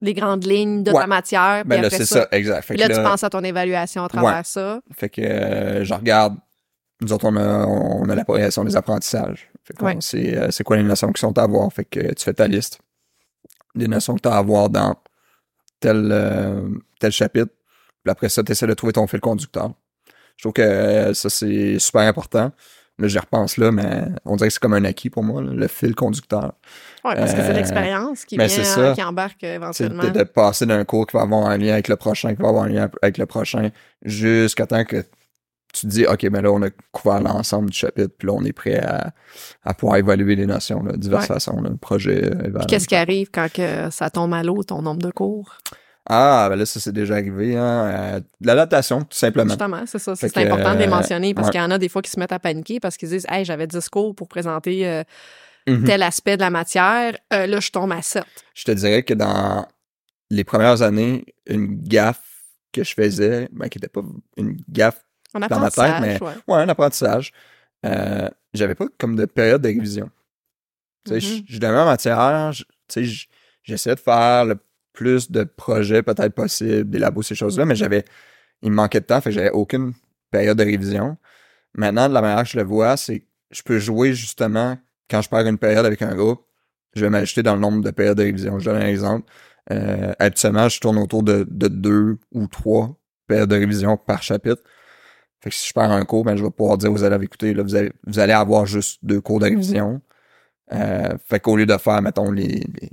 les 0.02 0.12
grandes 0.12 0.44
lignes 0.44 0.82
de 0.82 0.92
ta 0.92 1.06
matière. 1.06 1.62
Puis 1.62 1.70
Ben 1.70 1.80
là, 1.82 1.88
c'est 1.90 2.04
ça, 2.04 2.28
exact. 2.30 2.62
Fait 2.66 2.74
Puis 2.74 2.82
là, 2.86 2.94
tu 2.94 3.02
penses 3.02 3.24
à 3.24 3.30
ton 3.30 3.42
évaluation 3.42 4.04
à 4.04 4.08
travers 4.08 4.36
Ouais. 4.36 4.44
ça. 4.44 4.80
Fait 4.94 5.08
que 5.08 5.22
euh, 5.22 5.84
je 5.84 5.94
regarde. 5.94 6.36
Nous 7.00 7.12
autres, 7.12 7.26
on 7.26 7.36
a, 7.36 7.64
on 7.66 8.08
a 8.08 8.14
la 8.14 8.24
progression 8.24 8.62
des 8.64 8.76
apprentissages. 8.76 9.50
Fait 9.64 9.82
Ouais. 9.82 9.96
sait, 10.00 10.36
euh, 10.36 10.50
c'est 10.50 10.64
quoi 10.64 10.76
les 10.76 10.82
notions 10.82 11.12
qui 11.12 11.20
sont 11.20 11.36
à 11.38 11.42
avoir? 11.42 11.70
Fait 11.72 11.84
que 11.84 12.12
tu 12.14 12.24
fais 12.24 12.34
ta 12.34 12.46
liste 12.46 12.78
des 13.74 13.88
notions 13.88 14.14
que 14.14 14.20
tu 14.20 14.28
as 14.28 14.32
à 14.34 14.38
avoir 14.38 14.68
dans 14.70 14.96
tel, 15.80 16.08
euh, 16.12 16.68
tel 17.00 17.12
chapitre. 17.12 17.52
Puis 18.02 18.10
après 18.10 18.28
ça, 18.28 18.42
tu 18.42 18.52
essaies 18.52 18.66
de 18.66 18.74
trouver 18.74 18.92
ton 18.92 19.06
fil 19.06 19.20
conducteur. 19.20 19.72
Je 20.36 20.42
trouve 20.42 20.52
que 20.52 20.62
euh, 20.62 21.14
ça, 21.14 21.28
c'est 21.30 21.78
super 21.78 22.02
important. 22.02 22.52
Là, 22.98 23.09
j'y 23.09 23.18
repense 23.18 23.59
là, 23.59 23.72
mais 23.72 24.04
on 24.24 24.37
dirait 24.37 24.48
que 24.48 24.54
c'est 24.54 24.61
comme 24.61 24.72
un 24.72 24.85
acquis 24.85 25.11
pour 25.11 25.22
moi, 25.22 25.42
là, 25.42 25.50
le 25.52 25.68
fil 25.68 25.94
conducteur. 25.94 26.54
Oui, 27.04 27.12
parce 27.14 27.35
que 27.35 27.42
c'est 27.42 27.50
Euh, 27.50 27.52
l'expérience 27.52 28.24
qui 28.24 28.37
vient, 28.38 28.48
ça. 28.48 28.92
qui 28.94 29.02
embarque 29.02 29.44
euh, 29.44 29.59
C'est 29.72 29.85
éventuellement. 29.85 30.04
de, 30.04 30.18
de 30.20 30.24
passer 30.24 30.64
d'un 30.64 30.82
cours 30.85 31.06
qui 31.06 31.14
va 31.16 31.22
avoir 31.24 31.46
un 31.46 31.59
lien 31.59 31.74
avec 31.74 31.88
le 31.88 31.96
prochain, 31.96 32.35
qui 32.35 32.40
va 32.42 32.48
avoir 32.48 32.64
un 32.64 32.68
lien 32.68 32.88
avec 33.02 33.18
le 33.18 33.26
prochain, 33.26 33.68
jusqu'à 34.02 34.66
temps 34.66 34.85
que 34.85 35.04
tu 35.74 35.82
te 35.82 35.87
dis, 35.88 36.06
OK, 36.06 36.26
ben 36.30 36.40
là, 36.40 36.50
on 36.50 36.62
a 36.62 36.70
couvert 36.90 37.20
l'ensemble 37.20 37.68
du 37.68 37.76
chapitre, 37.76 38.14
puis 38.16 38.28
là, 38.28 38.32
on 38.35 38.42
est 38.44 38.54
prêt 38.54 38.78
à, 38.78 39.12
à 39.62 39.74
pouvoir 39.74 39.98
évaluer 39.98 40.35
les 40.35 40.46
notions, 40.46 40.82
là, 40.82 40.92
de 40.92 40.96
diverses 40.96 41.28
Ouais. 41.28 41.35
façons, 41.35 41.61
là, 41.61 41.68
projet, 41.78 42.24
euh, 42.32 42.64
qu'est-ce 42.66 42.88
qui 42.88 42.96
arrive 42.96 43.28
quand 43.30 43.52
que 43.52 43.90
ça 43.90 44.09
tombe 44.09 44.32
à 44.32 44.42
l'eau, 44.42 44.62
ton 44.62 44.80
nombre 44.80 45.02
de 45.02 45.11
cours? 45.11 45.59
Ah, 46.08 46.46
ben 46.48 46.56
là, 46.56 46.64
ça, 46.66 46.78
c'est 46.78 46.92
déjà 46.92 47.14
arrivé, 47.14 47.56
hein. 47.56 47.62
euh, 48.16 48.20
l'adaptation, 48.40 49.00
tout 49.00 49.16
simplement. 49.16 49.48
Justement, 49.50 49.82
c'est 49.86 49.98
ça. 49.98 50.14
C'est 50.14 50.36
important 50.38 50.74
de 50.74 50.78
les 50.78 50.86
euh, 50.86 50.90
mentionner 50.90 51.34
parce 51.34 51.48
ouais. 51.48 51.52
qu'il 51.52 51.60
y 51.60 51.64
en 51.64 51.70
a 51.72 51.78
des 51.78 51.88
fois 51.88 52.00
qui 52.02 52.10
se 52.10 52.18
mettent 52.20 52.32
à 52.32 52.38
paniquer 52.38 52.78
parce 52.78 52.96
qu'ils 52.96 53.08
disent 53.08 53.26
Hey, 53.28 53.44
j'avais 53.44 53.66
10 53.66 53.88
cours 53.88 54.14
pour 54.14 54.28
présenter 54.28 54.86
euh, 54.88 55.02
Mhm. 55.68 55.82
tel 55.84 56.02
aspect 56.04 56.36
de 56.36 56.42
la 56.42 56.50
matière. 56.50 57.16
Euh, 57.32 57.46
là, 57.48 57.58
je 57.58 57.70
tombe 57.72 57.90
à 57.90 58.00
7. 58.00 58.22
Je 58.54 58.62
te 58.64 58.70
dirais 58.70 59.02
que 59.02 59.14
dans 59.14 59.66
les 60.30 60.44
premières 60.44 60.80
années, 60.82 61.24
une 61.46 61.82
gaffe 61.82 62.22
que 62.72 62.84
je 62.84 62.94
faisais, 62.94 63.48
ben, 63.50 63.68
qui 63.68 63.78
était 63.78 63.88
pas 63.88 64.02
une 64.36 64.56
gaffe 64.68 65.04
On 65.34 65.40
Dans 65.40 65.58
ma 65.58 65.70
tête, 65.72 65.94
mais- 66.00 66.22
ouais. 66.22 66.32
Ouais, 66.46 66.58
un 66.62 66.68
apprentissage. 66.68 67.32
J'avais 68.54 68.76
pas 68.76 68.86
comme 68.96 69.16
de 69.16 69.24
période 69.24 69.60
de 69.60 69.66
révision. 69.68 70.08
Tu 71.04 71.10
sais, 71.20 71.26
Mhm. 71.26 71.44
je- 71.48 71.54
je 71.54 71.58
donnais 71.58 71.72
ma 71.74 71.84
matière, 71.84 72.52
j'essayais 73.64 73.94
de 73.96 74.00
faire 74.00 74.44
le 74.44 74.56
plus 74.96 75.30
de 75.30 75.44
projets 75.44 76.02
peut-être 76.02 76.35
possible, 76.35 76.90
des 76.90 76.98
labos, 76.98 77.22
ces 77.22 77.37
choses-là, 77.37 77.64
mais 77.66 77.76
j'avais, 77.76 78.04
il 78.62 78.70
me 78.70 78.76
manquait 78.76 79.00
de 79.00 79.06
temps, 79.06 79.20
fait 79.20 79.30
que 79.30 79.35
j'avais 79.37 79.50
aucune 79.52 79.92
période 80.32 80.59
de 80.59 80.64
révision. 80.64 81.16
Maintenant, 81.74 82.09
de 82.09 82.14
la 82.14 82.22
manière 82.22 82.44
que 82.44 82.50
je 82.50 82.59
le 82.59 82.64
vois, 82.64 82.96
c'est 82.96 83.20
que 83.20 83.26
je 83.52 83.62
peux 83.62 83.78
jouer 83.78 84.14
justement, 84.14 84.78
quand 85.11 85.22
je 85.22 85.28
perds 85.28 85.46
une 85.46 85.59
période 85.59 85.87
avec 85.87 86.02
un 86.02 86.14
groupe, 86.16 86.42
je 86.94 87.02
vais 87.04 87.11
m'ajouter 87.11 87.42
dans 87.42 87.54
le 87.54 87.61
nombre 87.61 87.82
de 87.85 87.90
périodes 87.90 88.16
de 88.16 88.22
révision. 88.24 88.59
Je 88.59 88.64
donne 88.64 88.82
un 88.82 88.87
exemple. 88.88 89.30
Euh, 89.70 90.12
habituellement, 90.18 90.68
je 90.68 90.80
tourne 90.80 90.98
autour 90.98 91.22
de, 91.22 91.46
de 91.48 91.68
deux 91.68 92.18
ou 92.32 92.46
trois 92.48 92.98
périodes 93.26 93.50
de 93.50 93.56
révision 93.56 93.96
par 93.98 94.22
chapitre. 94.22 94.62
Fait 95.42 95.50
que 95.50 95.56
si 95.56 95.68
je 95.68 95.72
perds 95.74 95.92
un 95.92 96.04
cours, 96.04 96.24
ben, 96.24 96.37
je 96.37 96.42
vais 96.44 96.50
pouvoir 96.50 96.78
dire 96.78 96.90
aux 96.92 96.96
élèves, 96.96 97.22
écoutez, 97.22 97.52
là, 97.52 97.62
vous, 97.62 97.74
allez, 97.74 97.92
vous 98.06 98.18
allez 98.18 98.32
avoir 98.32 98.66
juste 98.66 99.00
deux 99.04 99.20
cours 99.20 99.38
de 99.40 99.44
révision. 99.44 100.00
Euh, 100.72 101.16
fait 101.26 101.40
qu'au 101.40 101.56
lieu 101.56 101.66
de 101.66 101.76
faire, 101.76 102.00
mettons, 102.02 102.30
les, 102.30 102.46
les- 102.46 102.90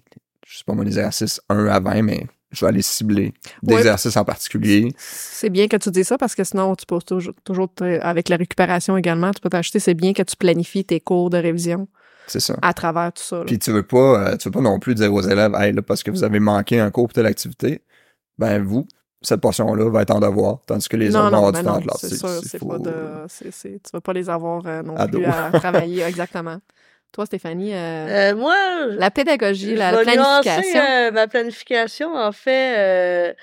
je 0.53 0.59
sais 0.59 0.63
pas 0.65 0.73
moi, 0.73 0.85
les 0.85 0.91
exercices 0.91 1.41
1 1.49 1.65
à 1.65 1.79
20, 1.79 2.03
mais 2.03 2.27
je 2.51 2.63
vais 2.63 2.69
aller 2.69 2.83
cibler 2.83 3.33
des 3.63 3.73
Ouais. 3.73 3.79
exercices 3.79 4.15
en 4.15 4.23
particulier. 4.23 4.93
C'est 4.99 5.49
bien 5.49 5.67
que 5.67 5.77
tu 5.77 5.89
dis 5.89 6.03
ça 6.03 6.19
parce 6.19 6.35
que 6.35 6.43
sinon, 6.43 6.75
tu 6.75 6.85
peux 6.85 6.99
toujours, 6.99 7.33
toujours 7.43 7.73
te- 7.73 7.99
avec 8.01 8.29
la 8.29 8.35
récupération 8.37 8.95
également, 8.95 9.31
tu 9.31 9.41
peux 9.41 9.49
t'acheter. 9.49 9.79
C'est 9.79 9.95
bien 9.95 10.13
que 10.13 10.21
tu 10.21 10.35
planifies 10.35 10.85
tes 10.85 10.99
cours 10.99 11.31
de 11.31 11.37
révision 11.39 11.87
C'est 12.27 12.39
ça. 12.39 12.55
à 12.61 12.73
travers 12.75 13.11
tout 13.11 13.23
ça. 13.23 13.39
là. 13.39 13.45
Puis 13.45 13.57
tu 13.57 13.71
veux 13.71 13.81
pas, 13.81 13.97
euh, 14.33 14.37
tu 14.37 14.47
veux 14.47 14.51
pas 14.51 14.61
non 14.61 14.77
plus 14.77 14.93
dire 14.93 15.11
aux 15.11 15.21
élèves, 15.23 15.55
hey, 15.55 15.73
là, 15.73 15.81
parce 15.81 16.03
que 16.03 16.11
vous 16.11 16.23
avez 16.23 16.39
manqué 16.39 16.79
un 16.79 16.91
cours 16.91 17.07
pour 17.07 17.13
telle 17.13 17.25
activité, 17.25 17.81
ben 18.37 18.63
vous, 18.63 18.85
cette 19.23 19.41
portion-là 19.41 19.89
va 19.89 20.03
être 20.03 20.11
en 20.11 20.19
devoir, 20.19 20.59
tandis 20.67 20.87
que 20.87 20.97
les 20.97 21.09
non, 21.09 21.21
autres 21.21 21.29
vont 21.31 21.37
avoir 21.37 21.51
ben 21.53 21.59
du 21.61 21.65
temps 21.65 21.77
de 21.79 21.83
classe. 21.85 21.97
c'est 22.01 22.15
sûr, 22.17 22.29
c'est 22.45 22.59
pas 22.67 22.77
de, 22.77 22.93
c'est, 23.29 23.51
c'est- 23.51 23.81
tu 23.83 23.89
vas 23.93 24.01
pas 24.01 24.13
les 24.13 24.29
avoir 24.29 24.61
euh, 24.67 24.83
non 24.83 24.95
Ado. 24.95 25.17
plus 25.17 25.25
à 25.25 25.49
travailler 25.59 26.01
exactement. 26.03 26.57
Toi, 27.13 27.27
Stéphanie, 27.27 27.75
euh, 27.75 28.31
Euh, 28.31 28.35
moi, 28.35 28.55
la 28.87 29.11
pédagogie, 29.11 29.75
la, 29.75 29.95
planification. 29.99 30.81
euh, 30.81 31.11
ma 31.11 31.27
planification, 31.27 32.15
en 32.15 32.31
fait, 32.31 32.75
euh, 32.77 33.33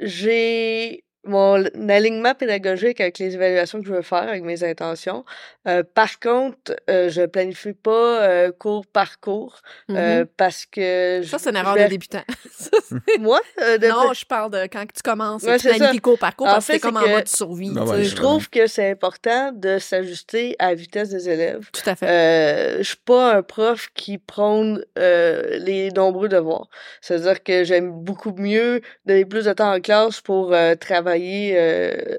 j'ai 0.00 1.04
mon 1.24 1.62
alignement 1.88 2.34
pédagogique 2.34 3.00
avec 3.00 3.18
les 3.18 3.34
évaluations 3.34 3.80
que 3.80 3.86
je 3.86 3.92
veux 3.92 4.02
faire, 4.02 4.22
avec 4.28 4.42
mes 4.42 4.64
intentions. 4.64 5.24
Euh, 5.68 5.82
par 5.82 6.18
contre, 6.18 6.74
euh, 6.88 7.10
je 7.10 7.22
planifie 7.26 7.74
pas 7.74 8.22
euh, 8.22 8.52
cours 8.52 8.86
par 8.86 9.20
cours 9.20 9.60
euh, 9.90 10.20
Mhm. 10.20 10.26
parce 10.38 10.64
que... 10.64 11.20
Ça, 11.24 11.36
je- 11.36 11.42
c'est 11.42 11.50
une 11.50 11.56
erreur 11.56 11.74
vais- 11.74 11.84
de 11.84 11.88
débutant. 11.90 12.22
Moi? 13.20 13.40
euh, 13.62 13.76
de- 13.78 13.86
non, 13.88 14.12
je 14.14 14.24
parle 14.24 14.50
de 14.50 14.62
quand 14.72 14.84
tu 14.86 15.02
commences, 15.02 15.42
Ouais, 15.42 15.56
tu 15.58 15.62
c'est 15.64 15.72
ça. 15.72 15.76
planifies 15.76 16.00
cours 16.00 16.18
par 16.18 16.34
cours 16.34 16.46
En 16.46 16.52
parce 16.54 16.66
que 16.66 16.72
fait, 16.72 16.78
c'est 16.78 16.80
comme 16.80 16.96
en 16.96 17.02
que- 17.02 17.10
mode 17.10 17.28
survie. 17.28 17.72
Tu 17.72 17.78
ouais, 17.78 17.86
sais. 17.98 18.04
Je 18.04 18.16
trouve 18.16 18.48
que 18.48 18.66
c'est 18.66 18.90
important 18.90 19.52
de 19.52 19.78
s'ajuster 19.78 20.56
à 20.58 20.68
la 20.70 20.74
vitesse 20.74 21.10
des 21.10 21.28
élèves. 21.28 21.68
Tout 21.72 21.88
à 21.88 21.96
fait. 21.96 22.06
Euh, 22.08 22.78
je 22.78 22.82
suis 22.84 22.96
pas 22.96 23.34
un 23.36 23.42
prof 23.42 23.88
qui 23.94 24.18
prône 24.18 24.84
euh, 24.98 25.58
les 25.58 25.90
nombreux 25.90 26.28
devoirs. 26.28 26.68
C'est-à-dire 27.02 27.42
que 27.42 27.64
j'aime 27.64 27.90
beaucoup 27.92 28.32
mieux 28.36 28.80
donner 29.04 29.24
plus 29.26 29.44
de 29.44 29.52
temps 29.52 29.74
en 29.74 29.80
classe 29.80 30.20
pour 30.20 30.54
euh, 30.54 30.74
travailler 31.10 31.54
euh, 31.58 32.16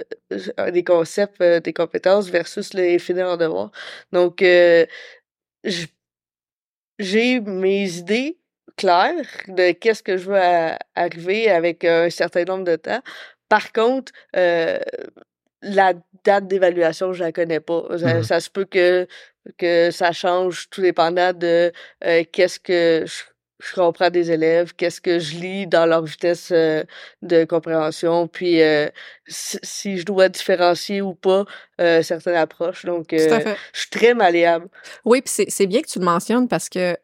des 0.72 0.84
concepts, 0.84 1.42
euh, 1.42 1.60
des 1.60 1.74
compétences 1.74 2.30
versus 2.30 2.74
les 2.74 3.00
finir 3.00 3.28
en 3.28 3.38
devoir. 3.38 3.72
Donc, 4.12 4.42
euh, 4.42 4.86
j'ai 7.00 7.40
mes 7.40 7.98
idées 7.98 8.38
claires 8.78 9.26
de 9.48 9.72
qu'est-ce 9.72 10.04
que 10.04 10.18
je 10.18 10.26
veux 10.30 10.40
arriver 10.96 11.50
avec 11.50 11.84
un 11.84 12.10
certain 12.10 12.44
nombre 12.44 12.64
de 12.66 12.76
temps. 12.76 13.02
Par 13.50 13.72
contre, 13.74 14.12
euh, 14.36 14.80
la 15.62 15.94
date 16.24 16.48
d'évaluation, 16.48 17.14
je 17.14 17.24
la 17.24 17.32
connais 17.32 17.60
pas. 17.60 17.86
Ça, 18.00 18.16
Mhm. 18.18 18.24
ça 18.24 18.40
se 18.40 18.50
peut 18.50 18.66
que, 18.66 19.08
que 19.58 19.92
ça 19.92 20.12
change 20.14 20.70
tout 20.70 20.82
dépendant 20.82 21.34
de 21.34 21.72
euh, 22.06 22.24
qu'est-ce 22.32 22.60
que 22.60 23.06
je, 23.08 23.24
je 23.62 23.76
comprends 23.76 24.10
des 24.10 24.32
élèves, 24.32 24.74
qu'est-ce 24.76 25.02
que 25.02 25.20
je 25.20 25.36
lis 25.36 25.68
dans 25.68 25.86
leur 25.86 26.04
vitesse 26.04 26.50
euh, 26.52 26.84
de 27.22 27.46
compréhension, 27.46 28.28
puis 28.28 28.62
euh, 28.62 28.88
si, 29.28 29.60
si 29.62 29.98
je 29.98 30.06
dois 30.06 30.30
différencier 30.30 31.02
ou 31.02 31.14
pas 31.14 31.46
euh, 31.80 32.02
certaines 32.02 32.36
approches. 32.36 32.86
Donc, 32.86 33.08
je 33.12 33.56
suis 33.74 33.90
très 33.90 34.14
malléable. 34.14 34.68
Oui, 35.06 35.22
puis 35.22 35.46
c'est 35.48 35.68
bien 35.68 35.82
que 35.82 35.88
tu 35.88 36.00
le 36.00 36.06
mentionnes 36.06 36.48
parce 36.48 36.70
que 36.70 36.98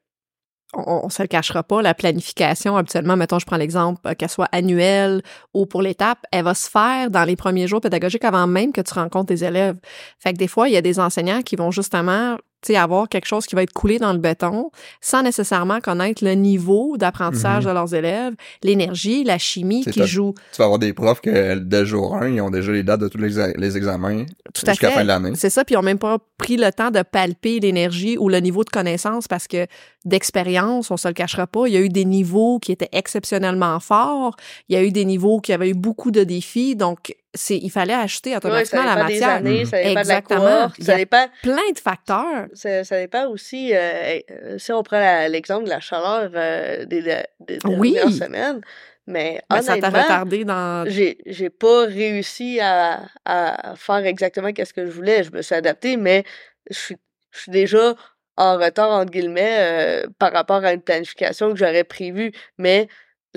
on, 0.74 1.02
on 1.06 1.10
se 1.10 1.22
le 1.22 1.28
cachera 1.28 1.64
pas, 1.64 1.82
la 1.82 1.94
planification, 1.94 2.76
habituellement, 2.76 3.16
mettons, 3.16 3.40
je 3.40 3.46
prends 3.46 3.58
l'exemple, 3.58 4.16
qu'elle 4.16 4.30
soit 4.30 4.50
annuelle 4.52 5.22
ou 5.54 5.66
pour 5.66 5.82
l'étape, 5.82 6.20
elle 6.32 6.44
va 6.44 6.54
se 6.54 6.70
faire 6.70 7.10
dans 7.10 7.24
les 7.24 7.36
premiers 7.36 7.68
jours 7.68 7.82
pédagogiques 7.82 8.26
avant 8.26 8.48
même 8.48 8.74
que 8.74 8.82
tu 8.82 8.94
rencontres 8.94 9.34
tes 9.34 9.46
élèves. 9.46 9.78
Fait 10.20 10.34
que 10.34 10.38
des 10.38 10.48
fois, 10.48 10.68
il 10.68 10.74
y 10.74 10.78
a 10.78 10.82
des 10.82 11.00
enseignants 11.00 11.42
qui 11.42 11.56
vont 11.56 11.72
justement, 11.72 12.38
tu 12.62 12.74
sais, 12.74 12.76
avoir 12.76 13.08
quelque 13.08 13.28
chose 13.28 13.46
qui 13.46 13.56
va 13.56 13.64
être 13.64 13.74
coulé 13.74 14.00
dans 14.00 14.14
le 14.14 14.20
béton 14.20 14.72
sans 15.00 15.22
nécessairement 15.22 15.80
connaître 15.80 16.24
le 16.24 16.34
niveau 16.34 16.98
d'apprentissage 16.98 17.64
Mhm. 17.64 17.70
de 17.70 17.74
leurs 17.74 17.94
élèves, 17.94 18.34
l'énergie, 18.64 19.24
la 19.24 19.38
chimie 19.38 19.86
qui 19.86 20.06
joue. 20.08 20.34
Tu 20.52 20.58
vas 20.58 20.66
avoir 20.66 20.80
des 20.80 20.94
profs 20.94 21.22
que 21.22 21.56
dès 21.56 21.86
jour 21.86 22.16
1, 22.16 22.30
ils 22.30 22.42
ont 22.42 22.50
déjà 22.50 22.72
les 22.72 22.84
dates 22.84 23.02
de 23.02 23.08
tous 23.08 23.20
les, 23.20 23.54
les 23.56 23.78
examens 23.78 24.26
jusqu'à 24.56 24.90
la 24.90 24.96
fin 24.96 25.02
de 25.04 25.08
l'année. 25.08 25.32
C'est 25.36 25.50
ça, 25.52 25.64
puis 25.64 25.76
ils 25.76 25.78
ont 25.78 25.84
même 25.84 26.00
pas 26.00 26.18
pris 26.38 26.58
le 26.58 26.72
temps 26.72 26.92
de 26.92 27.02
palper 27.04 27.60
l'énergie 27.60 28.18
ou 28.18 28.28
le 28.30 28.40
niveau 28.40 28.64
de 28.64 28.70
connaissance 28.70 29.28
parce 29.28 29.48
que 29.48 29.68
d'expérience, 30.06 30.90
on 30.90 30.98
se 30.98 31.08
le 31.08 31.14
cachera 31.14 31.48
pas, 31.48 31.68
il 31.68 31.74
y 31.74 31.78
a 31.78 31.82
eu 31.82 31.90
des 31.90 32.06
niveaux 32.06 32.60
qui 32.60 32.72
étaient 32.72 32.90
exceptionnellement 32.92 33.80
forts, 33.80 34.36
il 34.70 34.74
y 34.74 34.78
a 34.78 34.84
eu 34.84 34.92
des 34.92 35.06
niveaux 35.06 35.40
qui 35.40 35.54
avaient 35.54 35.70
eu 35.70 35.74
beaucoup 35.76 36.12
de 36.12 36.24
défis, 36.24 36.76
donc 36.76 37.16
c'est 37.34 37.58
il 37.58 37.70
fallait 37.70 37.94
acheter 37.94 38.32
Ouais, 38.32 38.34
ça 38.36 38.38
automatiquement 38.48 38.84
la 38.84 38.96
dépend 38.96 39.08
des 39.08 39.14
matière. 39.14 39.30
années, 39.30 39.66
ça 39.66 39.78
dépend 39.78 39.90
de 39.90 39.96
la 39.96 40.02
Exactement. 40.02 40.72
y 40.80 40.84
ça 40.84 40.94
a 40.94 40.98
dépend 40.98 41.26
Plein 41.44 41.72
de 41.74 41.80
facteurs. 41.80 42.46
Ça, 42.54 42.84
ça 42.84 43.00
dépend 43.00 43.28
aussi, 43.28 43.76
euh, 43.76 44.20
euh, 44.32 44.58
si 44.58 44.72
on 44.72 44.82
prend 44.84 45.00
la- 45.00 45.28
l'exemple 45.30 45.66
de 45.66 45.70
la 45.70 45.80
chaleur 45.80 46.32
euh, 46.34 46.86
des, 46.86 47.02
des, 47.40 47.60
Oui. 47.66 47.94
dernières 47.94 48.12
semaines, 48.14 48.62
mais 49.06 49.42
Ben, 49.50 49.62
ça 49.62 49.78
t'a 49.78 49.90
retardé 49.90 50.44
dans 50.46 50.86
j'ai 50.90 51.18
j'ai 51.26 51.50
pas 51.50 51.86
réussi 51.86 52.60
à, 52.62 53.04
à 53.26 53.76
faire 53.76 54.06
exactement 54.06 54.52
qu'est-ce 54.54 54.74
que 54.74 54.86
je 54.86 54.92
voulais. 54.92 55.24
Je 55.24 55.32
me 55.32 55.42
suis 55.42 55.56
adaptée, 55.56 55.96
mais 55.98 56.24
je 56.70 56.78
suis, 56.78 56.98
je 57.32 57.40
suis 57.42 57.52
déjà 57.52 57.94
en 58.36 58.58
retard, 58.58 58.92
entre 58.92 59.12
guillemets, 59.12 59.58
euh, 59.60 60.08
par 60.20 60.32
rapport 60.32 60.64
à 60.64 60.74
une 60.74 60.82
planification 60.82 61.52
que 61.52 61.58
j'aurais 61.58 61.84
prévue. 61.84 62.32
Mais 62.58 62.88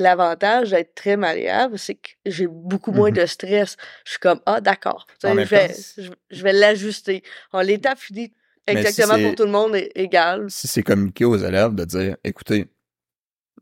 l'avantage 0.01 0.71
d'être 0.71 0.95
très 0.95 1.17
malléable, 1.17 1.79
c'est 1.79 1.95
que 1.95 2.11
j'ai 2.27 2.47
beaucoup 2.47 2.93
moins 2.93 3.11
Mhm. 3.11 3.17
de 3.17 3.27
stress. 3.27 3.77
Je 4.05 4.11
suis 4.13 4.19
comme, 4.21 4.41
ah, 4.47 4.61
d'accord, 4.61 5.07
En 5.25 5.37
je 5.37 5.43
vais, 5.45 5.75
je, 5.99 6.11
je 6.31 6.43
vais 6.43 6.53
l'ajuster. 6.53 7.23
Finit 7.53 8.33
Mais 8.67 8.75
si 8.75 8.89
exactement 8.89 9.19
pour 9.23 9.35
tout 9.35 9.45
le 9.45 9.51
monde 9.51 9.75
est 9.75 9.91
égal. 9.95 10.47
Si 10.49 10.69
c'est 10.69 10.83
communiqué 10.83 11.25
aux 11.25 11.37
élèves 11.37 11.75
de 11.75 11.85
dire, 11.85 12.17
écoutez, 12.25 12.67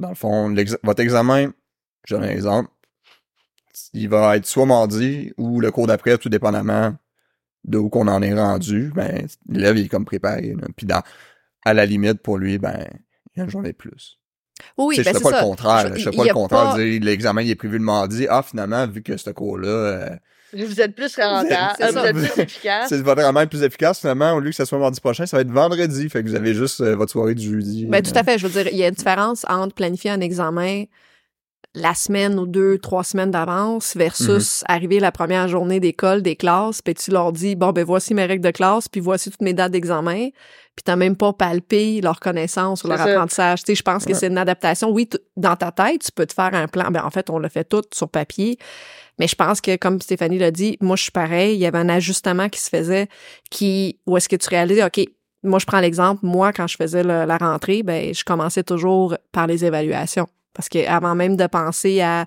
dans 0.01 0.11
le 0.11 0.15
fond, 0.15 0.55
votre 0.83 1.01
examen, 1.01 1.53
je 2.07 2.15
donne 2.15 2.25
un 2.25 2.31
exemple, 2.31 2.71
il 3.93 4.09
va 4.09 4.37
être 4.37 4.47
soit 4.47 4.67
mardi 4.67 5.33
ou 5.37 5.61
le 5.61 5.71
cours 5.71 5.87
d'après, 5.87 6.19
tout 6.19 6.29
dépendamment 6.29 6.95
de 7.65 7.79
où 7.79 7.89
qu'on 7.89 8.09
en 8.09 8.23
est 8.23 8.35
rendu, 8.35 8.91
ben, 8.95 9.27
l'élève, 9.49 9.77
il 9.77 9.87
est 9.87 9.89
comme 9.89 10.05
préparé. 10.05 10.55
Puis 10.77 10.87
dans, 10.87 11.03
à 11.65 11.75
la 11.75 11.87
limite, 11.87 12.21
pour 12.23 12.39
lui, 12.39 12.59
ben, 12.59 12.87
il 13.35 13.39
y 13.39 13.41
a 13.41 13.45
une 13.45 13.51
journée 13.51 13.73
de 13.73 13.77
plus. 13.77 14.19
Oui, 14.77 14.97
ben 14.97 15.05
je 15.05 15.11
fais 15.11 15.21
pas 15.23 15.31
ça. 15.31 15.41
le 15.41 15.47
contraire. 15.47 15.91
Je-. 15.95 16.01
Je 16.01 16.11
fais 16.11 16.17
pas 16.17 16.25
le 16.25 16.33
contraire. 16.33 16.71
pas- 16.73 16.79
dire, 16.79 17.01
l'examen, 17.03 17.43
il 17.43 17.51
est 17.51 17.55
prévu 17.55 17.79
le 17.79 17.85
mardi. 17.85 18.27
Ah, 18.29 18.43
finalement, 18.43 18.87
vu 18.87 19.03
que 19.03 19.17
ce 19.17 19.31
cours-là, 19.31 19.69
euh, 19.69 20.09
Vous 20.53 20.81
êtes 20.81 20.95
plus 20.95 21.15
rentable, 21.17 21.75
C'est 21.79 21.85
euh, 21.85 21.91
vous 21.93 21.99
êtes 22.07 22.17
plus 22.35 22.43
efficace. 22.43 22.89
c'est 22.89 23.01
votre 23.03 23.21
examen 23.21 23.47
plus 23.47 23.63
efficace, 23.63 24.01
finalement, 24.01 24.33
au 24.35 24.41
lieu 24.41 24.51
que 24.51 24.57
ça 24.57 24.65
soit 24.67 24.79
mardi 24.79 25.01
prochain, 25.01 25.27
ça 25.27 25.37
va 25.37 25.43
être 25.43 25.51
vendredi. 25.51 26.09
Fait 26.09 26.23
que 26.23 26.29
vous 26.29 26.35
avez 26.37 26.55
juste 26.55 26.81
euh, 26.81 26.97
votre 26.97 27.13
soirée 27.13 27.35
du 27.35 27.51
jeudi. 27.51 27.87
Ben, 27.87 28.03
tout 28.03 28.13
à 28.15 28.23
fait. 28.25 28.39
Je 28.39 28.47
veux 28.47 28.63
dire, 28.63 28.73
il 28.73 28.79
y 28.79 28.85
a 28.85 28.89
une 28.89 28.95
différence 28.95 29.45
entre 29.49 29.75
planifier 29.75 30.11
un 30.11 30.21
examen 30.21 30.85
la 31.81 31.95
semaine 31.95 32.39
ou 32.39 32.47
deux, 32.47 32.79
trois 32.79 33.05
semaines 33.05 33.31
d'avance 33.31 33.97
versus 33.97 34.65
arriver 34.69 35.01
la 35.01 35.13
première 35.13 35.49
journée 35.49 35.81
d'école, 35.81 36.23
des 36.23 36.37
classes, 36.37 36.83
puis 36.83 36.95
tu 36.95 37.11
leur 37.11 37.33
dis, 37.33 37.55
bon, 37.57 37.73
ben 37.73 37.85
voici 37.85 38.15
mes 38.15 38.25
règles 38.27 38.45
de 38.45 38.51
classe, 38.51 38.89
puis 38.89 39.01
voici 39.01 39.31
toutes 39.31 39.43
mes 39.43 39.55
dates 39.55 39.73
d'examen, 39.73 40.29
puis 40.77 40.83
t'as 40.85 40.97
même 40.97 41.17
pas 41.17 41.33
palpé 41.33 42.01
leur 42.01 42.21
connaissance 42.21 42.85
ou 42.85 42.89
leur 42.89 42.99
apprentissage. 43.15 43.61
Tu 43.65 43.73
sais, 43.73 43.75
je 43.77 43.83
pense 43.83 44.05
que 44.05 44.13
c'est 44.15 44.27
une 44.29 44.39
adaptation. 44.39 44.91
Oui, 44.91 45.09
dans 45.37 45.57
ta 45.57 45.73
tête, 45.73 46.03
tu 46.05 46.13
peux 46.13 46.27
te 46.27 46.33
faire 46.35 46.51
un 46.55 46.69
plan. 46.69 46.91
Ben, 46.91 47.03
en 47.05 47.11
fait, 47.11 47.31
on 47.31 47.39
le 47.39 47.49
fait 47.49 47.65
tout 47.65 47.83
sur 47.93 48.09
papier. 48.09 48.59
Mais 49.19 49.27
je 49.27 49.35
pense 49.35 49.61
que, 49.61 49.75
comme 49.77 50.01
Stéphanie 50.01 50.39
l'a 50.39 50.53
dit, 50.53 50.77
moi, 50.81 50.95
je 50.95 51.03
suis 51.03 51.11
pareil. 51.13 51.55
Il 51.57 51.59
y 51.61 51.67
avait 51.67 51.79
un 51.79 51.89
ajustement 51.89 52.49
qui 52.49 52.61
se 52.61 52.69
faisait 52.71 53.09
qui, 53.51 53.99
où 54.07 54.17
est-ce 54.17 54.29
que 54.29 54.37
tu 54.37 54.49
réalisais, 54.49 54.85
OK, 54.85 55.01
moi, 55.43 55.59
je 55.59 55.67
prends 55.67 55.81
l'exemple. 55.81 56.21
Moi, 56.25 56.53
quand 56.53 56.67
je 56.69 56.77
faisais 56.77 57.03
le- 57.03 57.25
la 57.25 57.37
rentrée, 57.37 57.83
ben, 57.83 58.15
je 58.15 58.23
commençais 58.23 58.63
toujours 58.63 59.17
par 59.33 59.47
les 59.49 59.65
évaluations. 59.65 60.29
Parce 60.59 60.69
que 60.69 60.85
avant 60.89 61.15
même 61.15 61.37
de 61.37 61.47
penser 61.47 62.01
à 62.01 62.27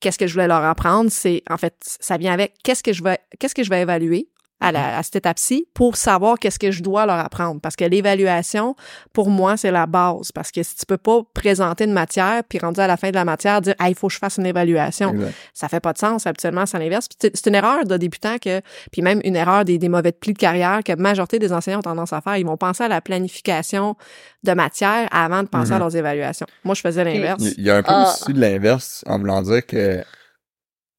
qu'est-ce 0.00 0.16
que 0.16 0.26
je 0.26 0.32
voulais 0.32 0.48
leur 0.48 0.64
apprendre, 0.64 1.10
c'est, 1.10 1.42
en 1.50 1.58
fait, 1.58 1.74
ça 1.82 2.16
vient 2.16 2.32
avec 2.32 2.54
qu'est-ce 2.64 2.82
que 2.82 2.94
je 2.94 3.04
vais, 3.04 3.18
qu'est-ce 3.38 3.54
que 3.54 3.62
je 3.62 3.68
vais 3.68 3.82
évaluer 3.82 4.30
à, 4.60 4.72
la, 4.72 4.96
à 4.98 5.02
cette 5.02 5.16
étape-ci 5.16 5.68
pour 5.74 5.96
savoir 5.96 6.38
qu'est-ce 6.38 6.58
que 6.58 6.70
je 6.70 6.82
dois 6.82 7.04
leur 7.04 7.18
apprendre. 7.18 7.60
Parce 7.60 7.76
que 7.76 7.84
l'évaluation, 7.84 8.74
pour 9.12 9.28
moi, 9.28 9.56
c'est 9.58 9.70
la 9.70 9.86
base. 9.86 10.32
Parce 10.32 10.50
que 10.50 10.62
si 10.62 10.74
tu 10.76 10.86
peux 10.86 10.96
pas 10.96 11.20
présenter 11.34 11.84
une 11.84 11.92
matière, 11.92 12.42
puis 12.48 12.58
rendu 12.58 12.80
à 12.80 12.86
la 12.86 12.96
fin 12.96 13.10
de 13.10 13.14
la 13.14 13.24
matière, 13.26 13.60
dire, 13.60 13.74
ah, 13.78 13.88
il 13.90 13.94
faut 13.94 14.06
que 14.08 14.14
je 14.14 14.18
fasse 14.18 14.38
une 14.38 14.46
évaluation 14.46 15.12
Exact. 15.12 15.34
ça 15.52 15.68
fait 15.68 15.80
pas 15.80 15.92
de 15.92 15.98
sens 15.98 16.26
habituellement 16.26 16.64
c'est 16.66 16.78
l'inverse 16.78 17.06
Puis 17.08 17.30
c'est 17.34 17.46
une 17.48 17.54
erreur 17.54 17.84
de 17.84 17.96
débutant 17.96 18.38
que 18.38 18.60
puis 18.90 19.02
même 19.02 19.20
une 19.24 19.36
erreur 19.36 19.64
des, 19.64 19.76
des 19.78 19.88
mauvais 19.88 20.12
plis 20.12 20.32
de 20.32 20.38
carrière 20.38 20.80
que 20.84 20.92
la 20.92 20.96
majorité 20.96 21.38
des 21.38 21.52
enseignants 21.52 21.80
ont 21.80 21.82
tendance 21.82 22.12
à 22.12 22.20
faire 22.20 22.36
ils 22.38 22.46
vont 22.46 22.56
penser 22.56 22.84
à 22.84 22.88
la 22.88 23.00
planification 23.00 23.94
de 24.42 24.52
matière 24.52 25.08
avant 25.12 25.42
de 25.42 25.48
penser 25.48 25.72
à 25.72 25.74
Mhm. 25.74 25.80
leurs 25.80 25.96
évaluations 25.96 26.46
moi 26.64 26.74
je 26.74 26.80
faisais 26.80 27.04
l'inverse 27.04 27.42
Il 27.58 27.64
y 27.64 27.70
a 27.70 27.76
un 27.76 27.82
peu 27.82 27.88
Ah. 27.92 28.12
aussi 28.14 28.32
de 28.32 28.40
l'inverse 28.40 29.04
en 29.06 29.18
voulant 29.18 29.42
dire 29.42 29.64
que 29.66 29.98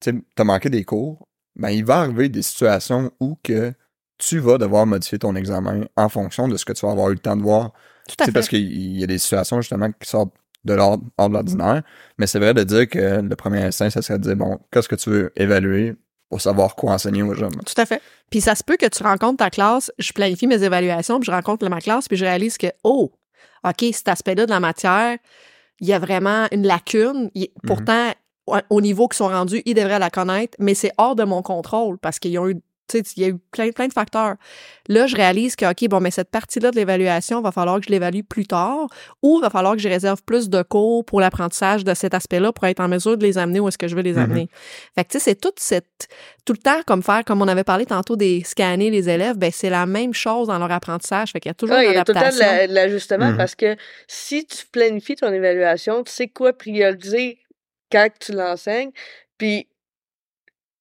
tu 0.00 0.10
sais, 0.12 0.14
t'as 0.36 0.44
manqué 0.44 0.68
des 0.70 0.84
cours, 0.84 1.26
ben 1.58 1.70
il 1.70 1.84
va 1.84 2.00
arriver 2.00 2.28
des 2.28 2.42
situations 2.42 3.10
où 3.20 3.36
que 3.42 3.72
tu 4.18 4.38
vas 4.38 4.58
devoir 4.58 4.86
modifier 4.86 5.18
ton 5.18 5.34
examen 5.36 5.84
en 5.96 6.08
fonction 6.08 6.48
de 6.48 6.56
ce 6.56 6.64
que 6.64 6.72
tu 6.72 6.84
vas 6.86 6.92
avoir 6.92 7.10
eu 7.10 7.14
le 7.14 7.18
temps 7.20 7.36
de 7.36 7.42
voir. 7.42 7.72
tout 8.08 8.14
à 8.18 8.24
C'est 8.24 8.24
fait. 8.26 8.32
parce 8.32 8.48
qu'il 8.48 8.98
y 8.98 9.04
a 9.04 9.06
des 9.06 9.18
situations 9.18 9.60
justement 9.60 9.90
qui 9.92 10.08
sortent 10.08 10.34
de 10.64 10.74
l'ordre 10.74 11.04
hors 11.16 11.28
de 11.28 11.34
l'ordinaire, 11.34 11.82
mais 12.18 12.26
c'est 12.26 12.38
vrai 12.40 12.52
de 12.52 12.64
dire 12.64 12.88
que 12.88 13.20
le 13.20 13.36
premier 13.36 13.62
instinct, 13.62 13.90
ça 13.90 14.02
serait 14.02 14.18
de 14.18 14.24
dire 14.24 14.36
bon, 14.36 14.58
qu'est-ce 14.72 14.88
que 14.88 14.96
tu 14.96 15.08
veux 15.10 15.32
évaluer 15.36 15.94
pour 16.28 16.40
savoir 16.40 16.74
quoi 16.74 16.92
enseigner 16.94 17.22
aux 17.22 17.32
jeunes? 17.34 17.54
tout 17.64 17.80
à 17.80 17.86
fait. 17.86 18.02
Puis 18.30 18.40
ça 18.40 18.54
se 18.54 18.62
peut 18.64 18.76
que 18.76 18.86
tu 18.86 19.02
rencontres 19.02 19.38
ta 19.38 19.50
classe 19.50 19.90
je 19.98 20.12
planifie 20.12 20.46
mes 20.46 20.62
évaluations 20.62 21.20
puis 21.20 21.26
je 21.26 21.30
rencontre 21.30 21.66
ma 21.68 21.80
classe 21.80 22.08
puis 22.08 22.16
je 22.16 22.24
réalise 22.24 22.58
que 22.58 22.66
oh 22.84 23.12
ok 23.64 23.84
cet 23.92 24.08
aspect-là 24.08 24.46
de 24.46 24.50
la 24.50 24.60
matière 24.60 25.16
il 25.80 25.86
y 25.86 25.92
a 25.92 25.98
vraiment 26.00 26.46
une 26.50 26.66
lacune. 26.66 27.30
Il- 27.34 27.48
pourtant 27.64 28.10
au- 28.56 28.76
au 28.76 28.80
niveau 28.80 29.08
qu'ils 29.08 29.16
sont 29.18 29.28
rendus, 29.28 29.62
ils 29.66 29.74
devraient 29.74 29.98
la 29.98 30.10
connaître, 30.10 30.56
mais 30.58 30.74
c'est 30.74 30.92
hors 30.98 31.14
de 31.16 31.24
mon 31.24 31.42
contrôle 31.42 31.98
parce 31.98 32.18
qu'ils 32.18 32.38
ont 32.38 32.48
eu, 32.48 32.54
tu 32.90 32.96
sais, 33.00 33.04
il 33.18 33.22
y 33.22 33.26
a 33.26 33.28
eu 33.28 33.36
plein, 33.52 33.70
plein 33.70 33.86
de 33.86 33.92
facteurs. 33.92 34.36
Là, 34.88 35.06
je 35.06 35.14
réalise 35.14 35.56
que, 35.56 35.66
OK, 35.70 35.86
bon, 35.90 36.00
mais 36.00 36.10
cette 36.10 36.30
partie-là 36.30 36.70
de 36.70 36.76
l'évaluation, 36.76 37.42
va 37.42 37.52
falloir 37.52 37.78
que 37.80 37.84
je 37.86 37.90
l'évalue 37.90 38.22
plus 38.26 38.46
tard 38.46 38.86
ou 39.22 39.40
va 39.40 39.50
falloir 39.50 39.74
que 39.76 39.82
je 39.82 39.88
réserve 39.90 40.22
plus 40.22 40.48
de 40.48 40.62
cours 40.62 41.04
pour 41.04 41.20
l'apprentissage 41.20 41.84
de 41.84 41.92
cet 41.92 42.14
aspect-là 42.14 42.50
pour 42.50 42.64
être 42.64 42.80
en 42.80 42.88
mesure 42.88 43.18
de 43.18 43.26
les 43.26 43.36
amener 43.36 43.60
où 43.60 43.68
est-ce 43.68 43.76
que 43.76 43.88
je 43.88 43.94
veux 43.94 44.00
les 44.00 44.14
Mhm. 44.14 44.18
amener. 44.22 44.48
Fait 44.94 45.04
que, 45.04 45.10
tu 45.10 45.18
sais, 45.18 45.24
c'est 45.24 45.34
toute 45.38 45.60
cette, 45.60 46.08
tout 46.46 46.54
le 46.54 46.58
temps 46.62 46.80
comme 46.86 47.02
faire, 47.02 47.24
comme 47.26 47.42
on 47.42 47.48
avait 47.48 47.62
parlé 47.62 47.84
tantôt 47.84 48.16
des 48.16 48.42
scanner 48.42 48.88
les 48.88 49.10
élèves, 49.10 49.36
ben, 49.36 49.50
c'est 49.52 49.68
la 49.68 49.84
même 49.84 50.14
chose 50.14 50.46
dans 50.48 50.58
leur 50.58 50.72
apprentissage. 50.72 51.32
Fait 51.32 51.40
qu'il 51.40 51.50
y 51.50 51.52
a 51.52 51.54
toujours 51.54 51.76
Ouais, 51.76 51.84
une 51.84 51.90
il 51.90 51.94
y 51.96 51.98
a 51.98 52.04
tout 52.04 52.12
le 52.12 52.14
temps 52.14 52.20
de 52.20 52.26
adaptation. 52.28 52.56
la- 52.56 52.66
de 52.68 52.72
l'ajustement 52.72 53.30
Mhm. 53.32 53.36
parce 53.36 53.54
que 53.54 53.76
si 54.06 54.46
tu 54.46 54.64
planifies 54.72 55.16
ton 55.16 55.30
évaluation, 55.30 56.02
tu 56.04 56.10
sais 56.10 56.28
quoi 56.28 56.54
prioriser 56.54 57.36
quand 57.90 58.08
tu 58.20 58.32
l'enseignes. 58.32 58.90
Puis 59.36 59.68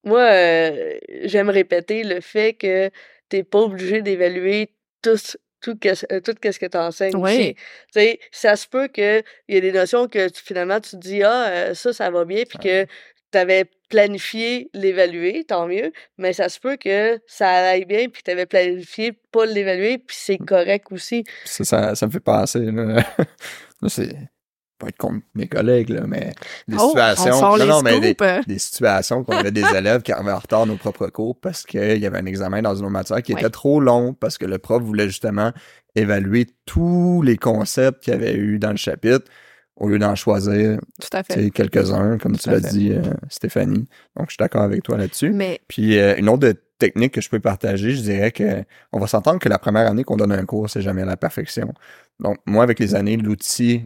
moi, 0.04 0.22
euh, 0.32 0.98
j'aime 1.24 1.50
répéter 1.50 2.04
le 2.04 2.22
fait 2.22 2.54
que 2.54 2.90
t'es 3.30 3.44
pas 3.44 3.60
obligé 3.60 4.02
d'évaluer 4.02 4.70
tout, 5.02 5.18
ce- 5.18 5.38
tout, 5.62 5.78
euh, 5.86 5.96
ce 5.96 6.60
que 6.60 6.66
tu 6.66 6.78
enseignes 6.78 7.16
Oui. 7.16 7.22
aussi. 7.32 7.56
Sais, 7.94 8.20
ça 8.32 8.56
se 8.56 8.68
peut 8.68 8.88
qu'il 8.88 9.24
y 9.50 9.56
ait 9.58 9.62
des 9.62 9.72
notions 9.72 10.08
que 10.08 10.30
tu- 10.30 10.42
finalement 10.44 10.80
tu 10.80 10.92
te 10.92 10.96
dis, 10.98 11.24
ah, 11.24 11.74
ça, 11.76 11.92
ça 11.94 12.10
va 12.10 12.24
bien, 12.26 12.44
puis 12.48 12.58
que 12.60 12.86
tu 13.32 13.38
avais 13.38 13.66
planifié 13.90 14.70
l'évaluer, 14.74 15.44
tant 15.46 15.68
mieux, 15.68 15.92
mais 16.18 16.32
ça 16.34 16.48
se 16.50 16.60
peut 16.60 16.78
que 16.78 17.20
ça 17.28 17.50
aille 17.70 17.86
bien, 17.86 18.08
puis 18.10 18.22
que 18.22 18.26
tu 18.26 18.32
avais 18.32 18.46
planifié 18.46 19.12
pas 19.32 19.46
l'évaluer, 19.46 19.98
puis 19.98 20.16
c'est 20.18 20.38
correct 20.38 20.88
aussi. 20.92 21.24
Ça, 21.46 21.64
ça, 21.66 21.96
ça 21.96 22.06
me 22.08 22.12
fait 22.12 22.20
penser. 22.22 22.60
Là, 22.60 23.04
c'est 23.90 24.16
pas 24.78 24.88
être 24.88 24.98
contre 24.98 25.26
mes 25.36 25.48
collègues, 25.48 25.90
là, 25.90 26.02
mais 26.08 26.34
des 26.68 26.76
Oh, 26.80 26.90
situations. 26.90 27.40
on 27.44 27.58
non, 27.58 27.82
mais 27.82 28.00
des, 28.00 28.16
hein. 28.20 28.42
des 28.48 28.60
situations 28.60 29.24
qu'on 29.24 29.36
avait 29.38 29.52
des 29.52 29.66
élèves 29.76 30.02
qui 30.04 30.12
arrivaient 30.12 30.32
en 30.32 30.40
retard 30.40 30.66
nos 30.66 30.76
propres 30.78 31.08
cours 31.08 31.40
parce 31.40 31.64
qu'il 31.66 31.98
y 31.98 32.06
avait 32.06 32.18
un 32.20 32.26
examen 32.26 32.62
dans 32.62 32.76
une 32.76 32.84
autre 32.84 32.92
matière 32.92 33.22
qui 33.22 33.34
Ouais. 33.34 33.40
était 33.42 33.50
trop 33.50 33.80
long 33.80 34.14
parce 34.14 34.38
que 34.38 34.46
le 34.46 34.58
prof 34.58 34.82
voulait 34.84 35.08
justement 35.08 35.52
évaluer 35.96 36.48
tous 36.66 37.22
les 37.24 37.38
concepts 37.38 38.04
qu'il 38.04 38.14
y 38.14 38.16
avait 38.16 38.36
eu 38.36 38.60
dans 38.60 38.72
le 38.72 38.78
chapitre 38.78 39.26
au 39.78 39.90
lieu 39.90 40.00
d'en 40.00 40.16
choisir 40.16 40.80
quelques-uns, 41.54 42.18
comme 42.18 42.36
tu 42.36 42.44
Tout 42.44 42.50
l'as 42.50 42.60
dit, 42.60 42.92
euh, 42.94 43.02
Stéphanie. 43.30 43.88
Donc, 44.16 44.28
je 44.28 44.32
suis 44.32 44.38
d'accord 44.40 44.64
avec 44.64 44.84
toi 44.84 44.98
là-dessus. 44.98 45.32
Mais 45.32 45.60
Puis 45.68 46.00
euh, 46.00 46.16
une 46.18 46.30
autre 46.30 46.52
technique 46.80 47.14
que 47.14 47.22
je 47.22 47.30
peux 47.30 47.40
partager, 47.40 47.92
je 47.92 48.02
dirais 48.02 48.32
que 48.32 48.64
on 48.92 49.00
va 49.00 49.08
s'entendre 49.08 49.40
que 49.40 49.50
la 49.50 49.60
première 49.60 49.88
année 49.88 50.04
qu'on 50.04 50.18
donne 50.18 50.32
un 50.32 50.46
cours, 50.46 50.70
c'est 50.70 50.82
jamais 50.82 51.06
la 51.06 51.18
perfection. 51.18 51.74
Donc 52.20 52.38
moi, 52.46 52.64
avec 52.64 52.80
les 52.80 52.96
années, 52.96 53.18
l'outil 53.18 53.86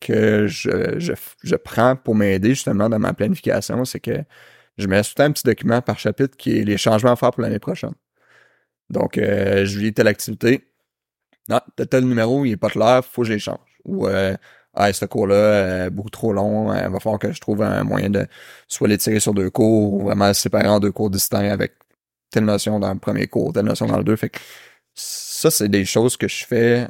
que 0.00 0.46
je, 0.46 0.98
je, 0.98 1.12
je 1.42 1.56
prends 1.56 1.96
pour 1.96 2.14
m'aider 2.14 2.50
justement 2.50 2.88
dans 2.88 2.98
ma 2.98 3.12
planification, 3.12 3.84
c'est 3.84 4.00
que 4.00 4.24
je 4.78 4.86
mets 4.86 5.02
tout 5.02 5.22
un 5.22 5.32
petit 5.32 5.44
document 5.44 5.82
par 5.82 5.98
chapitre 5.98 6.36
qui 6.36 6.58
est 6.58 6.64
les 6.64 6.78
changements 6.78 7.12
à 7.12 7.16
faire 7.16 7.30
pour 7.30 7.42
l'année 7.42 7.58
prochaine. 7.58 7.94
Donc, 8.90 9.18
euh, 9.18 9.64
je 9.66 9.78
lis 9.78 9.94
telle 9.94 10.08
activité. 10.08 10.66
Non, 11.48 11.60
t'as 11.76 11.86
tel 11.86 12.04
numéro, 12.04 12.44
il 12.44 12.52
est 12.52 12.56
pas 12.56 12.70
clair, 12.70 13.04
faut 13.04 13.22
que 13.22 13.28
je 13.28 13.34
les 13.34 13.38
change. 13.38 13.58
Ou 13.84 14.06
euh, 14.08 14.36
ah, 14.74 14.92
ce 14.92 15.04
cours-là 15.04 15.34
euh, 15.34 15.90
beaucoup 15.90 16.10
trop 16.10 16.32
long, 16.32 16.72
il 16.74 16.88
va 16.90 17.00
falloir 17.00 17.18
que 17.18 17.32
je 17.32 17.40
trouve 17.40 17.62
un 17.62 17.84
moyen 17.84 18.10
de 18.10 18.26
soit 18.68 18.88
les 18.88 18.98
tirer 18.98 19.20
sur 19.20 19.34
deux 19.34 19.50
cours 19.50 19.94
ou 19.94 20.00
vraiment 20.04 20.32
séparer 20.34 20.68
en 20.68 20.80
deux 20.80 20.92
cours 20.92 21.10
distincts 21.10 21.50
avec 21.50 21.74
telle 22.30 22.44
notion 22.44 22.78
dans 22.80 22.92
le 22.92 22.98
premier 23.00 23.26
cours, 23.26 23.52
telle 23.52 23.66
notion 23.66 23.86
dans 23.86 23.98
le 23.98 24.04
deux. 24.04 24.16
Fait 24.16 24.30
que 24.30 24.38
ça, 24.94 25.50
c'est 25.50 25.68
des 25.68 25.84
choses 25.84 26.16
que 26.16 26.28
je 26.28 26.44
fais 26.44 26.88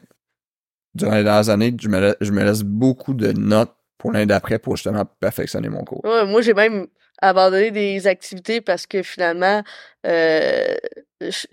durant 0.95 1.15
les 1.15 1.25
dernières 1.25 1.49
années. 1.49 1.75
Je 1.81 1.89
me, 1.89 2.45
laisse 2.45 2.63
beaucoup 2.63 3.15
de 3.15 3.33
notes 3.33 3.75
pour 3.99 4.13
l'année 4.13 4.27
d'après 4.27 4.59
pour 4.59 4.77
justement 4.77 5.05
perfectionner 5.21 5.69
mon 5.69 5.85
cours. 5.85 6.03
Moi, 6.05 6.43
j'ai 6.43 6.55
même 6.55 6.87
abandonné 7.21 7.71
des 7.71 8.07
activités 8.07 8.61
parce 8.61 8.87
que 8.87 9.03
finalement, 9.03 9.63
euh, 10.07 10.75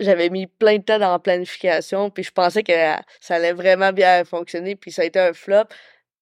j'avais 0.00 0.30
mis 0.30 0.46
plein 0.46 0.78
de 0.78 0.82
temps 0.82 0.98
dans 0.98 1.12
la 1.12 1.18
planification, 1.18 2.10
puis 2.10 2.24
je 2.24 2.30
pensais 2.30 2.62
que 2.62 2.72
ça 3.20 3.34
allait 3.34 3.52
vraiment 3.52 3.92
bien 3.92 4.24
fonctionner, 4.24 4.76
puis 4.76 4.92
ça 4.92 5.02
a 5.02 5.04
été 5.04 5.20
un 5.20 5.34
flop. 5.34 5.64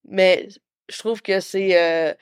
Mais 0.08 0.48
je 0.88 0.98
trouve 0.98 1.22
que 1.22 1.40
c'est 1.40 1.80
euh, 1.80 2.12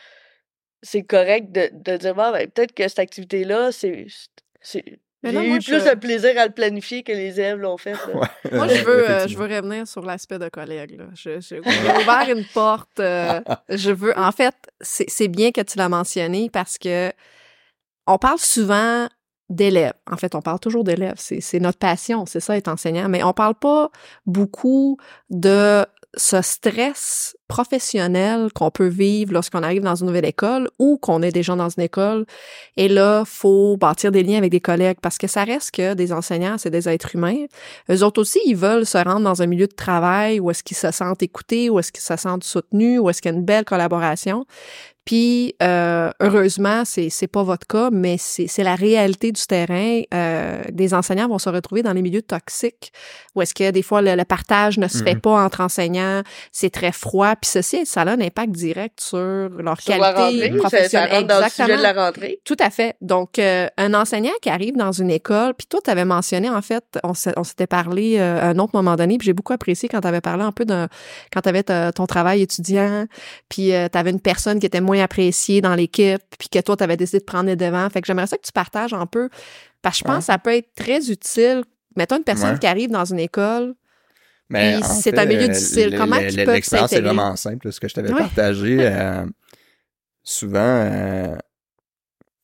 c'est 0.85 1.03
correct 1.03 1.51
de, 1.51 1.71
de 1.73 1.97
dire, 1.97 2.15
bon, 2.15 2.31
ben, 2.31 2.49
peut-être 2.49 2.75
que 2.75 2.87
cette 2.87 2.99
activité-là, 2.99 3.73
c'est. 3.73 4.07
J'ai 5.33 5.45
eu 5.47 5.49
moi, 5.49 5.59
plus 5.59 5.81
je- 5.85 5.91
de 5.91 5.95
plaisir 5.99 6.39
à 6.39 6.47
le 6.47 6.53
planifier 6.53 7.03
que 7.03 7.13
les 7.13 7.41
élèves 7.41 7.59
l'ont 7.59 7.77
fait. 7.79 7.95
Ouais. 8.15 8.51
Moi, 8.53 8.69
je 8.69 8.85
veux, 8.85 9.11
euh, 9.11 9.27
je 9.29 9.37
veux 9.37 9.47
revenir 9.47 9.87
sur 9.89 10.03
l'aspect 10.05 10.39
de 10.39 10.49
collègue. 10.49 10.99
Là. 10.99 11.05
Je, 11.15 11.41
je- 11.41 11.57
j'ai 11.65 12.03
ouvert 12.03 12.27
une 12.29 12.45
porte. 12.53 13.01
euh, 13.01 13.41
je 13.69 13.91
veux. 13.91 14.17
En 14.19 14.33
fait, 14.33 14.55
c'est 14.81 15.09
c'est 15.09 15.29
bien 15.29 15.51
que 15.51 15.61
tu 15.63 15.79
l'as 15.79 15.89
mentionné 15.89 16.51
parce 16.51 16.79
que 16.79 17.11
on 18.07 18.19
parle 18.19 18.39
souvent 18.39 19.09
d'élèves. 19.51 19.93
En 20.11 20.17
fait, 20.17 20.35
on 20.35 20.41
parle 20.43 20.59
toujours 20.61 20.85
d'élèves. 20.85 21.17
C'est 21.19 21.41
c'est 21.41 21.61
notre 21.61 21.79
passion, 21.79 22.25
c'est 22.27 22.41
ça, 22.41 22.57
être 22.57 22.69
enseignant. 22.69 23.09
Mais 23.09 23.23
on 23.23 23.33
parle 23.33 23.55
pas 23.55 23.91
beaucoup 24.27 24.97
de 25.31 25.85
ce 26.17 26.43
stress 26.43 27.37
professionnel 27.49 28.49
qu'on 28.55 28.71
peut 28.71 28.87
vivre 28.87 29.33
lorsqu'on 29.33 29.63
arrive 29.63 29.83
dans 29.83 29.95
une 29.95 30.07
nouvelle 30.07 30.25
école 30.25 30.69
ou 30.79 30.99
qu'on 30.99 31.23
est 31.23 31.33
déjà 31.33 31.55
dans 31.55 31.69
une 31.69 31.83
école. 31.83 32.27
Et 32.77 32.89
là, 32.89 33.25
faut 33.27 33.77
bâtir 33.77 34.13
des 34.13 34.23
liens 34.23 34.39
avec 34.39 34.51
des 34.51 34.61
collègues 34.61 34.99
parce 35.01 35.19
que 35.19 35.27
ça 35.27 35.45
reste 35.45 35.73
que 35.73 35.95
des 35.95 36.13
enseignants, 36.13 36.57
c'est 36.59 36.71
des 36.71 36.89
êtres 36.89 37.15
humains. 37.15 37.47
Eux 37.91 38.03
autres 38.03 38.21
aussi, 38.21 38.41
ils 38.47 38.57
veulent 38.57 38.87
se 38.87 38.99
rendre 38.99 39.21
dans 39.21 39.43
un 39.43 39.47
milieu 39.47 39.67
de 39.67 39.75
travail 39.75 40.41
où 40.41 40.51
est-ce 40.51 40.63
qu'ils 40.63 40.77
se 40.77 40.91
sentent 40.91 41.23
écoutés, 41.23 41.71
où 41.71 41.79
est-ce 41.79 41.93
qu'ils 41.93 42.03
se 42.03 42.17
sentent 42.17 42.45
soutenus, 42.45 43.01
où 43.01 43.11
est-ce 43.11 43.21
qu'il 43.21 43.31
y 43.31 43.35
a 43.35 43.37
une 43.37 43.45
belle 43.45 43.65
collaboration. 43.65 44.47
Puis 45.05 45.55
euh, 45.63 46.11
heureusement, 46.21 46.85
c'est 46.85 47.11
c'est 47.11 47.27
pas 47.27 47.43
votre 47.43 47.67
cas, 47.67 47.91
mais 47.93 48.17
c'est 48.19 48.47
c'est 48.47 48.63
la 48.63 48.75
réalité 48.75 49.33
du 49.33 49.43
terrain. 49.47 50.01
Euh, 50.15 50.63
des 50.73 50.95
enseignants 50.95 51.29
vont 51.29 51.39
se 51.39 51.49
retrouver 51.51 51.83
dans 51.83 51.93
les 51.93 52.01
milieux 52.03 52.23
toxiques 52.23 52.93
où 53.35 53.43
est-ce 53.43 53.53
que 53.55 53.71
des 53.71 53.83
fois 53.83 54.01
le, 54.01 54.15
le 54.15 54.25
partage 54.25 54.79
ne 54.79 54.89
se 54.89 55.03
fait 55.03 55.15
Mhm. 55.15 55.21
pas 55.21 55.45
entre 55.45 55.61
enseignants, 55.61 56.23
c'est 56.53 56.71
très 56.71 56.93
froid. 56.93 57.35
Puis 57.37 57.51
ceci, 57.51 57.85
ça 57.85 58.03
a 58.03 58.09
un 58.11 58.21
impact 58.21 58.53
direct 58.53 59.01
sur 59.01 59.19
leur 59.19 59.81
Sur 59.81 59.97
la 59.99 60.13
qualité 60.15 60.47
ça, 60.47 60.53
ça 60.53 60.59
professionnelle. 60.59 61.11
rentre 61.13 61.27
dans 61.29 61.41
le 61.41 61.51
sujet 61.51 61.77
de 61.77 61.83
la 61.83 61.93
rentrée. 61.93 62.41
Tout 62.45 62.57
à 62.61 62.71
fait. 62.71 62.97
Donc, 63.01 63.39
euh, 63.39 63.67
un 63.77 63.93
enseignant 63.95 64.33
qui 64.41 64.49
arrive 64.51 64.77
dans 64.77 64.93
une 64.93 65.11
école, 65.11 65.55
puis 65.55 65.67
toi, 65.67 65.81
tu 65.85 65.91
avais 65.91 66.05
mentionné, 66.05 66.49
en 66.49 66.63
fait, 66.63 66.85
on 67.03 67.13
s'est- 67.15 67.35
on 67.37 67.45
s'était 67.45 67.67
parlé 67.67 68.17
euh, 68.19 68.41
à 68.41 68.47
un 68.49 68.59
autre 68.59 68.73
moment 68.75 68.97
donné, 68.97 69.19
puis 69.19 69.27
j'ai 69.27 69.33
beaucoup 69.33 69.53
apprécié 69.53 69.89
quand 69.89 70.01
tu 70.01 70.09
avais 70.09 70.21
parlé 70.21 70.45
un 70.45 70.53
peu 70.53 70.65
de 70.65 70.87
quand 71.33 71.41
tu 71.43 71.49
avais 71.49 71.63
ton 71.65 72.07
travail 72.07 72.43
étudiant, 72.43 73.07
puis 73.49 73.73
tu 73.93 73.99
avais 73.99 74.11
une 74.11 74.21
personne 74.21 74.59
qui 74.61 74.67
était 74.67 74.81
moins 74.81 74.94
appréciée 75.03 75.61
dans 75.61 75.75
l'équipe, 75.75 76.23
puis 76.39 76.49
que 76.49 76.61
toi, 76.61 76.77
tu 76.77 76.85
avais 76.85 76.97
décidé 76.97 77.19
de 77.21 77.25
prendre 77.25 77.47
les 77.47 77.57
devants. 77.57 77.89
Fait 77.91 78.01
que 78.01 78.07
j'aimerais 78.07 78.27
ça 78.27 78.37
que 78.37 78.47
tu 78.47 78.53
partages 78.53 78.93
un 78.95 79.07
peu, 79.07 79.29
parce 79.83 79.97
que 79.97 79.99
je 80.01 80.05
pense 80.05 80.13
Ouais. 80.15 80.19
que 80.21 80.25
ça 80.27 80.39
peut 80.39 80.55
être 80.55 80.75
très 80.75 81.11
utile. 81.11 81.65
Mettons 81.97 82.17
une 82.17 82.25
personne 82.25 82.55
Ouais. 82.55 82.59
qui 82.59 82.67
arrive 82.67 82.91
dans 82.91 83.05
une 83.05 83.21
école, 83.21 83.75
Mais 84.51 84.75
Puis 84.75 84.85
en 84.85 84.87
c'est 84.95 85.19
un 85.19 85.25
milieu 85.25 85.45
euh, 85.45 85.49
difficile. 85.49 85.91
le- 85.93 85.97
Comment 85.99 86.17
le- 86.21 86.27
le- 86.27 86.45
peuvent 86.45 86.55
L'expérience 86.55 86.93
est 86.93 86.97
s'intégrer? 86.97 87.15
vraiment 87.17 87.35
simple, 87.35 87.73
ce 87.73 87.81
que 87.81 87.89
je 87.89 87.95
t'avais 87.95 88.13
Ouais. 88.13 88.19
partagé. 88.19 88.77
euh, 88.81 89.25
souvent, 90.23 90.59
euh, 90.61 91.35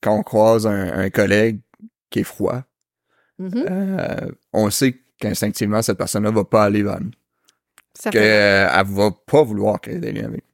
quand 0.01 0.15
on 0.17 0.23
croise 0.23 0.65
un, 0.65 0.93
un 0.99 1.09
collègue 1.11 1.59
qui 2.09 2.19
est 2.19 2.23
froid, 2.23 2.63
mhm, 3.37 3.65
euh, 3.69 4.31
on 4.51 4.69
sait 4.71 4.99
qu'instinctivement, 5.19 5.83
cette 5.83 5.99
personne-là 5.99 6.31
va 6.31 6.43
pas 6.43 6.63
aller 6.63 6.81
vers 6.81 6.99
nous. 6.99 7.11
Qu'elle 8.11 8.67
va 8.87 9.11
pas 9.11 9.43
vouloir 9.43 9.79
créer 9.79 9.99
des 9.99 10.11
liens 10.11 10.25
avec 10.25 10.43
nous. 10.43 10.50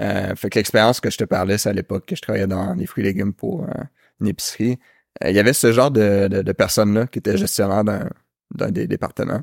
Euh, 0.00 0.34
fait 0.34 0.50
que 0.50 0.58
l'expérience 0.58 1.00
que 1.00 1.10
je 1.10 1.18
te 1.18 1.24
parlais, 1.24 1.58
c'est 1.58 1.68
à 1.68 1.72
l'époque 1.72 2.06
que 2.06 2.16
je 2.16 2.22
travaillais 2.22 2.46
dans 2.46 2.74
les 2.74 2.86
fruits 2.86 3.04
et 3.04 3.08
légumes 3.08 3.34
pour 3.34 3.64
euh, 3.64 3.72
une 4.20 4.28
épicerie. 4.28 4.78
Euh, 5.24 5.30
Il 5.30 5.36
y 5.36 5.38
avait 5.38 5.52
ce 5.52 5.72
genre 5.72 5.90
de, 5.90 6.28
de, 6.28 6.52
personnes-là 6.52 7.06
qui 7.06 7.18
étaient 7.18 7.36
gestionnaires 7.36 7.84
d'un, 7.84 8.70
des 8.70 8.86
départements. 8.86 9.42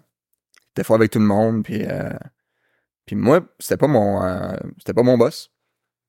C'était 0.70 0.84
froid 0.84 0.98
avec 0.98 1.12
tout 1.12 1.20
le 1.20 1.26
monde, 1.26 1.64
puis, 1.64 1.86
puis 3.06 3.16
moi, 3.16 3.42
c'était 3.60 3.78
pas 3.78 3.88
mon 3.88 4.22
c'était 4.78 4.94
pas 4.94 5.04
mon 5.04 5.18
boss. 5.18 5.52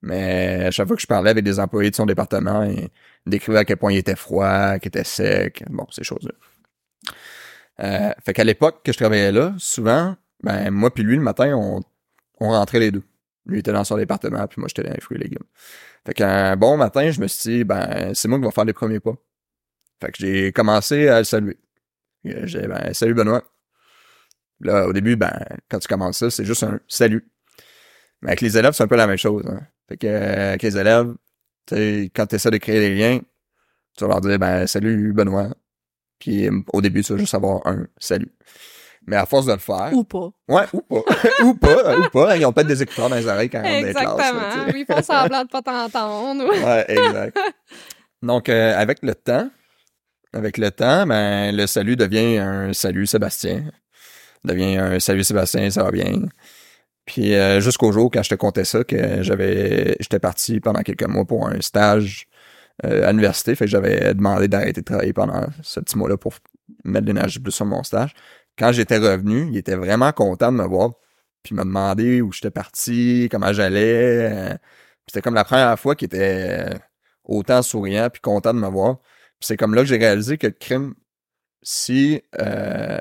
Mais 0.02 0.66
à 0.66 0.70
chaque 0.70 0.86
fois 0.86 0.96
que 0.96 1.02
je 1.02 1.06
parlais 1.06 1.30
avec 1.30 1.44
des 1.44 1.58
employés 1.58 1.90
de 1.90 1.96
son 1.96 2.06
département, 2.06 2.64
il 2.64 2.88
décrivait 3.26 3.58
à 3.58 3.64
quel 3.64 3.78
point 3.78 3.92
il 3.92 3.98
était 3.98 4.16
froid, 4.16 4.78
qu'il 4.78 4.88
était 4.88 5.04
sec, 5.04 5.64
bon, 5.70 5.86
ces 5.90 6.04
choses-là. 6.04 6.32
Fait 8.24 8.32
qu'à 8.34 8.44
l'époque 8.44 8.82
que 8.84 8.92
je 8.92 8.98
travaillais 8.98 9.32
là, 9.32 9.54
souvent, 9.58 10.16
ben 10.42 10.70
moi 10.70 10.92
puis 10.92 11.02
lui 11.02 11.16
le 11.16 11.22
matin, 11.22 11.54
on, 11.56 11.80
on 12.40 12.50
rentrait 12.50 12.80
les 12.80 12.90
deux. 12.90 13.04
Lui 13.48 13.60
était 13.60 13.72
dans 13.72 13.84
son 13.84 13.96
département, 13.96 14.46
puis 14.46 14.60
moi 14.60 14.68
j'étais 14.68 14.86
dans 14.86 14.94
les 14.94 15.00
fruits 15.00 15.16
et 15.18 15.22
légumes. 15.24 15.44
Fait 16.06 16.14
qu'un 16.14 16.56
bon 16.56 16.76
matin, 16.76 17.10
je 17.10 17.20
me 17.20 17.26
suis 17.26 17.50
dit, 17.50 17.64
ben 17.64 18.12
c'est 18.14 18.28
moi 18.28 18.38
qui 18.38 18.44
vais 18.44 18.50
faire 18.50 18.64
les 18.64 18.72
premiers 18.74 19.00
pas. 19.00 19.14
Fait 20.00 20.12
que 20.12 20.18
j'ai 20.18 20.52
commencé 20.52 21.08
à 21.08 21.18
le 21.18 21.24
saluer. 21.24 21.58
J'ai 22.24 22.60
dit, 22.60 22.68
ben 22.68 22.92
salut 22.92 23.14
Benoît. 23.14 23.42
Là, 24.60 24.86
au 24.86 24.92
début, 24.92 25.16
ben 25.16 25.32
quand 25.68 25.78
tu 25.78 25.88
commences 25.88 26.18
ça, 26.18 26.30
c'est 26.30 26.44
juste 26.44 26.62
un 26.62 26.78
salut. 26.88 27.26
Mais 28.20 28.28
avec 28.30 28.40
les 28.42 28.58
élèves, 28.58 28.72
c'est 28.72 28.82
un 28.82 28.88
peu 28.88 28.96
la 28.96 29.06
même 29.06 29.16
chose. 29.16 29.44
Hein. 29.48 29.60
Fait 29.88 29.96
que 29.96 30.06
avec 30.06 30.62
les 30.62 30.76
élèves, 30.76 31.14
quand 31.70 32.26
tu 32.26 32.34
essaies 32.34 32.50
de 32.50 32.56
créer 32.58 32.80
des 32.80 32.94
liens, 32.94 33.20
tu 33.96 34.04
vas 34.04 34.08
leur 34.08 34.20
dire 34.20 34.38
ben 34.38 34.66
salut 34.66 35.12
Benoît. 35.12 35.48
Puis 36.18 36.48
au 36.72 36.82
début, 36.82 37.02
tu 37.02 37.12
vas 37.12 37.18
juste 37.18 37.34
avoir 37.34 37.66
un 37.66 37.86
salut. 37.98 38.32
Mais 39.08 39.16
à 39.16 39.24
force 39.24 39.46
de 39.46 39.52
le 39.52 39.58
faire, 39.58 39.90
Ou 39.92 40.04
pas. 40.04 40.28
ouais, 40.48 40.64
ou 40.72 40.80
pas, 40.82 41.02
ou 41.44 41.54
pas, 41.54 41.96
ou 41.98 42.08
pas, 42.10 42.36
ils 42.36 42.44
ont 42.44 42.52
peut-être 42.52 42.66
des 42.66 42.82
écouteurs 42.82 43.08
dans 43.08 43.16
les 43.16 43.26
oreilles 43.26 43.48
quand 43.48 43.62
ils 43.64 43.80
dans 43.80 43.86
les 43.86 43.92
classes. 43.94 44.04
là, 44.04 44.28
Exactement. 44.28 44.72
Ils 44.76 44.84
font 44.84 45.02
semblant 45.02 45.44
de 45.44 45.48
pas 45.48 45.62
t'entendre. 45.62 46.44
Ouais, 46.46 46.84
exact. 46.88 47.38
Donc, 48.22 48.48
euh, 48.50 48.78
avec 48.78 48.98
le 49.02 49.14
temps, 49.14 49.48
avec 50.34 50.58
le 50.58 50.70
temps, 50.70 51.06
ben, 51.06 51.56
le 51.56 51.66
salut 51.66 51.96
devient 51.96 52.36
un 52.36 52.72
salut 52.74 53.06
Sébastien. 53.06 53.64
Devient 54.44 54.76
un 54.76 55.00
salut 55.00 55.24
Sébastien, 55.24 55.70
ça 55.70 55.84
va 55.84 55.90
bien. 55.90 56.12
Puis 57.06 57.34
euh, 57.34 57.60
jusqu'au 57.60 57.90
jour 57.90 58.10
quand 58.12 58.22
je 58.22 58.28
te 58.28 58.34
contais 58.34 58.64
ça, 58.64 58.84
que 58.84 59.22
j'avais 59.22 59.96
j'étais 60.00 60.18
parti 60.18 60.60
pendant 60.60 60.80
quelques 60.82 61.06
mois 61.08 61.24
pour 61.24 61.48
un 61.48 61.60
stage 61.62 62.26
euh, 62.84 63.08
à 63.08 63.10
l'université. 63.12 63.54
Fait 63.54 63.64
que 63.64 63.70
j'avais 63.70 64.12
demandé 64.12 64.46
d'arrêter 64.48 64.82
de 64.82 64.84
travailler 64.84 65.14
pendant 65.14 65.46
ce 65.62 65.80
petit 65.80 65.96
mois-là 65.96 66.18
pour 66.18 66.34
mettre 66.84 67.06
de 67.06 67.12
l'énergie 67.12 67.38
plus 67.38 67.52
sur 67.52 67.64
mon 67.64 67.82
stage. 67.82 68.12
Quand 68.58 68.72
j'étais 68.72 68.98
revenu, 68.98 69.48
il 69.50 69.56
était 69.56 69.76
vraiment 69.76 70.12
content 70.12 70.50
de 70.52 70.56
me 70.58 70.66
voir. 70.66 70.90
Puis 71.42 71.52
il 71.52 71.56
m'a 71.56 71.64
demandé 71.64 72.20
où 72.20 72.32
j'étais 72.32 72.50
parti, 72.50 73.28
comment 73.30 73.52
j'allais. 73.52 74.30
euh, 74.52 74.54
c'était 75.06 75.22
comme 75.22 75.34
la 75.34 75.44
première 75.44 75.78
fois 75.78 75.94
qu'il 75.94 76.06
était 76.06 76.70
euh, 76.74 76.78
autant 77.24 77.62
souriant 77.62 78.08
puis 78.10 78.20
content 78.20 78.52
de 78.52 78.58
me 78.58 78.68
voir. 78.68 78.96
c'est 79.40 79.56
comme 79.56 79.74
là 79.74 79.82
que 79.82 79.88
j'ai 79.88 79.96
réalisé 79.96 80.36
que 80.38 80.48
le 80.48 80.52
crime, 80.52 80.94
si, 81.62 82.20
euh, 82.40 82.98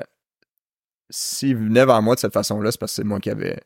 s'il 1.10 1.56
venait 1.56 1.84
vers 1.86 2.02
moi 2.02 2.14
de 2.14 2.20
cette 2.20 2.32
façon-là, 2.32 2.70
c'est 2.70 2.78
parce 2.80 2.92
que 2.92 2.96
c'est 2.96 3.04
moi 3.04 3.18
qui 3.20 3.30
avais 3.30 3.58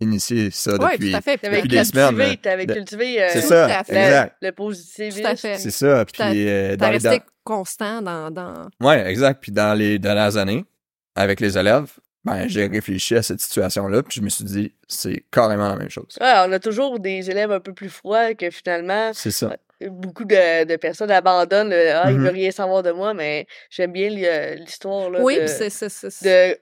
initié 0.00 0.50
ça 0.50 0.72
Oui, 0.80 0.92
depuis, 0.92 1.10
tout 1.10 1.16
à 1.16 1.20
fait. 1.20 1.38
T'avais 1.38 1.56
depuis 1.56 1.68
des 1.68 1.84
semaines. 1.84 2.08
cultivé, 2.08 2.26
là. 2.30 2.36
t'avais 2.42 2.66
De- 2.66 2.72
cultivé 2.74 3.22
euh, 3.22 3.28
C'est 3.32 3.40
Tout 3.42 3.48
ça, 3.48 3.78
à 3.80 3.84
fait. 3.84 4.04
exact. 4.04 4.36
le 4.42 4.52
positivisme. 4.52 5.20
Tout 5.22 5.26
à 5.28 5.36
fait. 5.36 5.58
C'est 5.58 5.70
ça. 5.70 6.04
Puis, 6.04 6.12
T'as- 6.18 6.34
euh, 6.34 6.70
T'as 6.70 6.76
dans 6.76 6.86
les, 6.86 6.92
resté 6.94 7.18
dans- 7.18 7.24
constant 7.44 8.02
dans, 8.02 8.30
dans... 8.30 8.68
Ouais, 8.80 9.10
exact. 9.10 9.40
Puis 9.42 9.52
dans 9.52 9.76
les 9.78 9.98
dernières 9.98 10.36
années, 10.36 10.64
avec 11.14 11.40
les 11.40 11.58
élèves, 11.58 11.92
ben, 12.24 12.46
j'ai 12.48 12.66
réfléchi 12.66 13.16
à 13.16 13.22
cette 13.22 13.40
situation-là, 13.40 14.02
puis 14.02 14.18
je 14.20 14.22
me 14.22 14.28
suis 14.28 14.44
dit, 14.44 14.74
c'est 14.88 15.24
carrément 15.30 15.68
la 15.68 15.76
même 15.76 15.88
chose. 15.88 16.16
Ouais, 16.20 16.34
on 16.46 16.52
a 16.52 16.58
toujours 16.58 16.98
des 17.00 17.30
élèves 17.30 17.50
un 17.50 17.60
peu 17.60 17.72
plus 17.72 17.88
froids 17.88 18.34
que 18.34 18.50
finalement, 18.50 19.12
C'est 19.14 19.30
ça. 19.30 19.56
beaucoup 19.80 20.24
de, 20.24 20.64
de 20.64 20.76
personnes 20.76 21.10
abandonnent 21.10 21.70
le 21.70 21.90
Ah, 21.94 22.10
il 22.10 22.18
Mhm. 22.18 22.24
veut 22.24 22.30
rien 22.30 22.50
savoir 22.50 22.82
de 22.82 22.90
moi, 22.90 23.14
mais 23.14 23.46
j'aime 23.70 23.92
bien 23.92 24.10
euh, 24.14 24.54
l'histoire 24.56 25.10
là, 25.10 25.22
Oui, 25.22 25.36
c'est... 25.36 25.70
c'est- 25.70 25.88
c'est- 25.88 26.10
c'est- 26.10 26.52
de- 26.54 26.60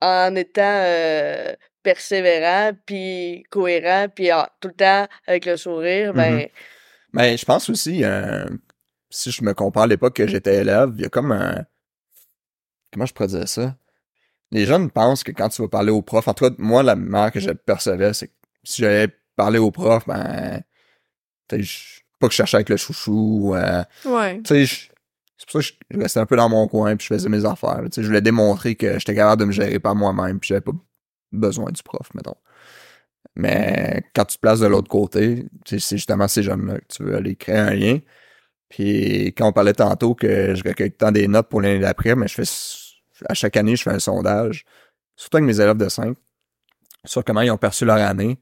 en 0.00 0.34
étant 0.34 0.62
euh, 0.62 1.54
persévérant, 1.82 2.72
puis 2.84 3.44
cohérent, 3.50 4.08
puis 4.14 4.30
ah, 4.30 4.50
tout 4.60 4.68
le 4.68 4.74
temps 4.74 5.06
avec 5.26 5.46
le 5.46 5.56
sourire, 5.56 6.12
ben, 6.12 6.40
Mhm. 6.40 6.48
Mais 7.12 7.36
je 7.36 7.44
pense 7.46 7.70
aussi, 7.70 8.04
euh, 8.04 8.44
si 9.08 9.30
je 9.30 9.42
me 9.42 9.54
compare 9.54 9.84
à 9.84 9.86
l'époque 9.86 10.16
que 10.16 10.26
j'étais 10.26 10.56
élève, 10.56 10.90
il 10.96 11.02
y 11.02 11.04
a 11.06 11.08
comme 11.08 11.32
un... 11.32 11.64
Comment 12.92 13.06
je 13.06 13.14
pourrais 13.14 13.28
dire 13.28 13.48
ça? 13.48 13.76
Les 14.52 14.64
jeunes 14.66 14.90
pensent 14.90 15.24
que 15.24 15.32
quand 15.32 15.48
tu 15.48 15.62
vas 15.62 15.68
parler 15.68 15.90
au 15.90 16.02
prof, 16.02 16.26
en 16.28 16.34
tout 16.34 16.48
cas, 16.48 16.54
moi, 16.58 16.82
la 16.82 16.94
manière 16.96 17.32
que 17.32 17.40
je 17.40 17.50
percevais, 17.50 18.12
c'est 18.14 18.28
que 18.28 18.32
si 18.64 18.82
j'allais 18.82 19.08
parler 19.34 19.58
au 19.58 19.70
prof, 19.70 20.04
ben... 20.06 20.62
tu 21.48 21.64
Pas 22.18 22.28
que 22.28 22.32
je 22.32 22.36
cherchais 22.36 22.56
avec 22.56 22.68
le 22.68 22.76
chouchou, 22.76 23.54
euh, 23.54 23.82
Ouais. 24.04 24.40
tu 24.42 24.66
sais, 24.66 24.88
c'est 25.36 25.48
pour 25.50 25.62
ça 25.62 25.68
que 25.70 25.76
je 25.90 25.98
restais 26.00 26.20
un 26.20 26.26
peu 26.26 26.36
dans 26.36 26.48
mon 26.48 26.66
coin 26.68 26.96
puis 26.96 27.06
je 27.08 27.14
faisais 27.14 27.28
mes 27.28 27.44
affaires. 27.44 27.80
Tu 27.84 27.88
sais, 27.92 28.02
je 28.02 28.06
voulais 28.06 28.22
démontrer 28.22 28.74
que 28.74 28.98
j'étais 28.98 29.14
capable 29.14 29.40
de 29.40 29.46
me 29.46 29.52
gérer 29.52 29.78
par 29.78 29.94
moi-même 29.94 30.38
puis 30.40 30.48
j'avais 30.48 30.60
pas 30.62 30.72
besoin 31.32 31.70
du 31.72 31.82
prof, 31.82 32.08
mettons. 32.14 32.36
Mais 33.34 34.02
quand 34.14 34.24
tu 34.24 34.36
te 34.36 34.40
places 34.40 34.60
de 34.60 34.66
l'autre 34.66 34.88
côté, 34.88 35.44
c'est 35.66 35.78
justement 35.96 36.26
ces 36.28 36.42
jeunes-là 36.42 36.78
que 36.78 36.86
tu 36.88 37.02
veux 37.02 37.16
aller 37.16 37.36
créer 37.36 37.58
un 37.58 37.74
lien. 37.74 37.98
Puis 38.70 39.26
quand 39.36 39.48
on 39.48 39.52
parlait 39.52 39.74
tantôt 39.74 40.14
que 40.14 40.54
je 40.54 40.62
recueille 40.64 40.92
tant 40.92 41.12
des 41.12 41.28
notes 41.28 41.48
pour 41.48 41.60
l'année 41.60 41.80
d'après, 41.80 42.14
mais 42.16 42.28
je 42.28 42.34
fais 42.34 42.44
à 43.28 43.34
chaque 43.34 43.56
année, 43.56 43.76
je 43.76 43.82
fais 43.82 43.90
un 43.90 43.98
sondage, 43.98 44.64
surtout 45.16 45.38
avec 45.38 45.46
mes 45.46 45.60
élèves 45.60 45.76
de 45.76 45.88
5, 45.88 46.16
sur 47.04 47.24
comment 47.24 47.40
ils 47.40 47.50
ont 47.50 47.56
perçu 47.58 47.84
leur 47.84 47.98
année, 47.98 48.38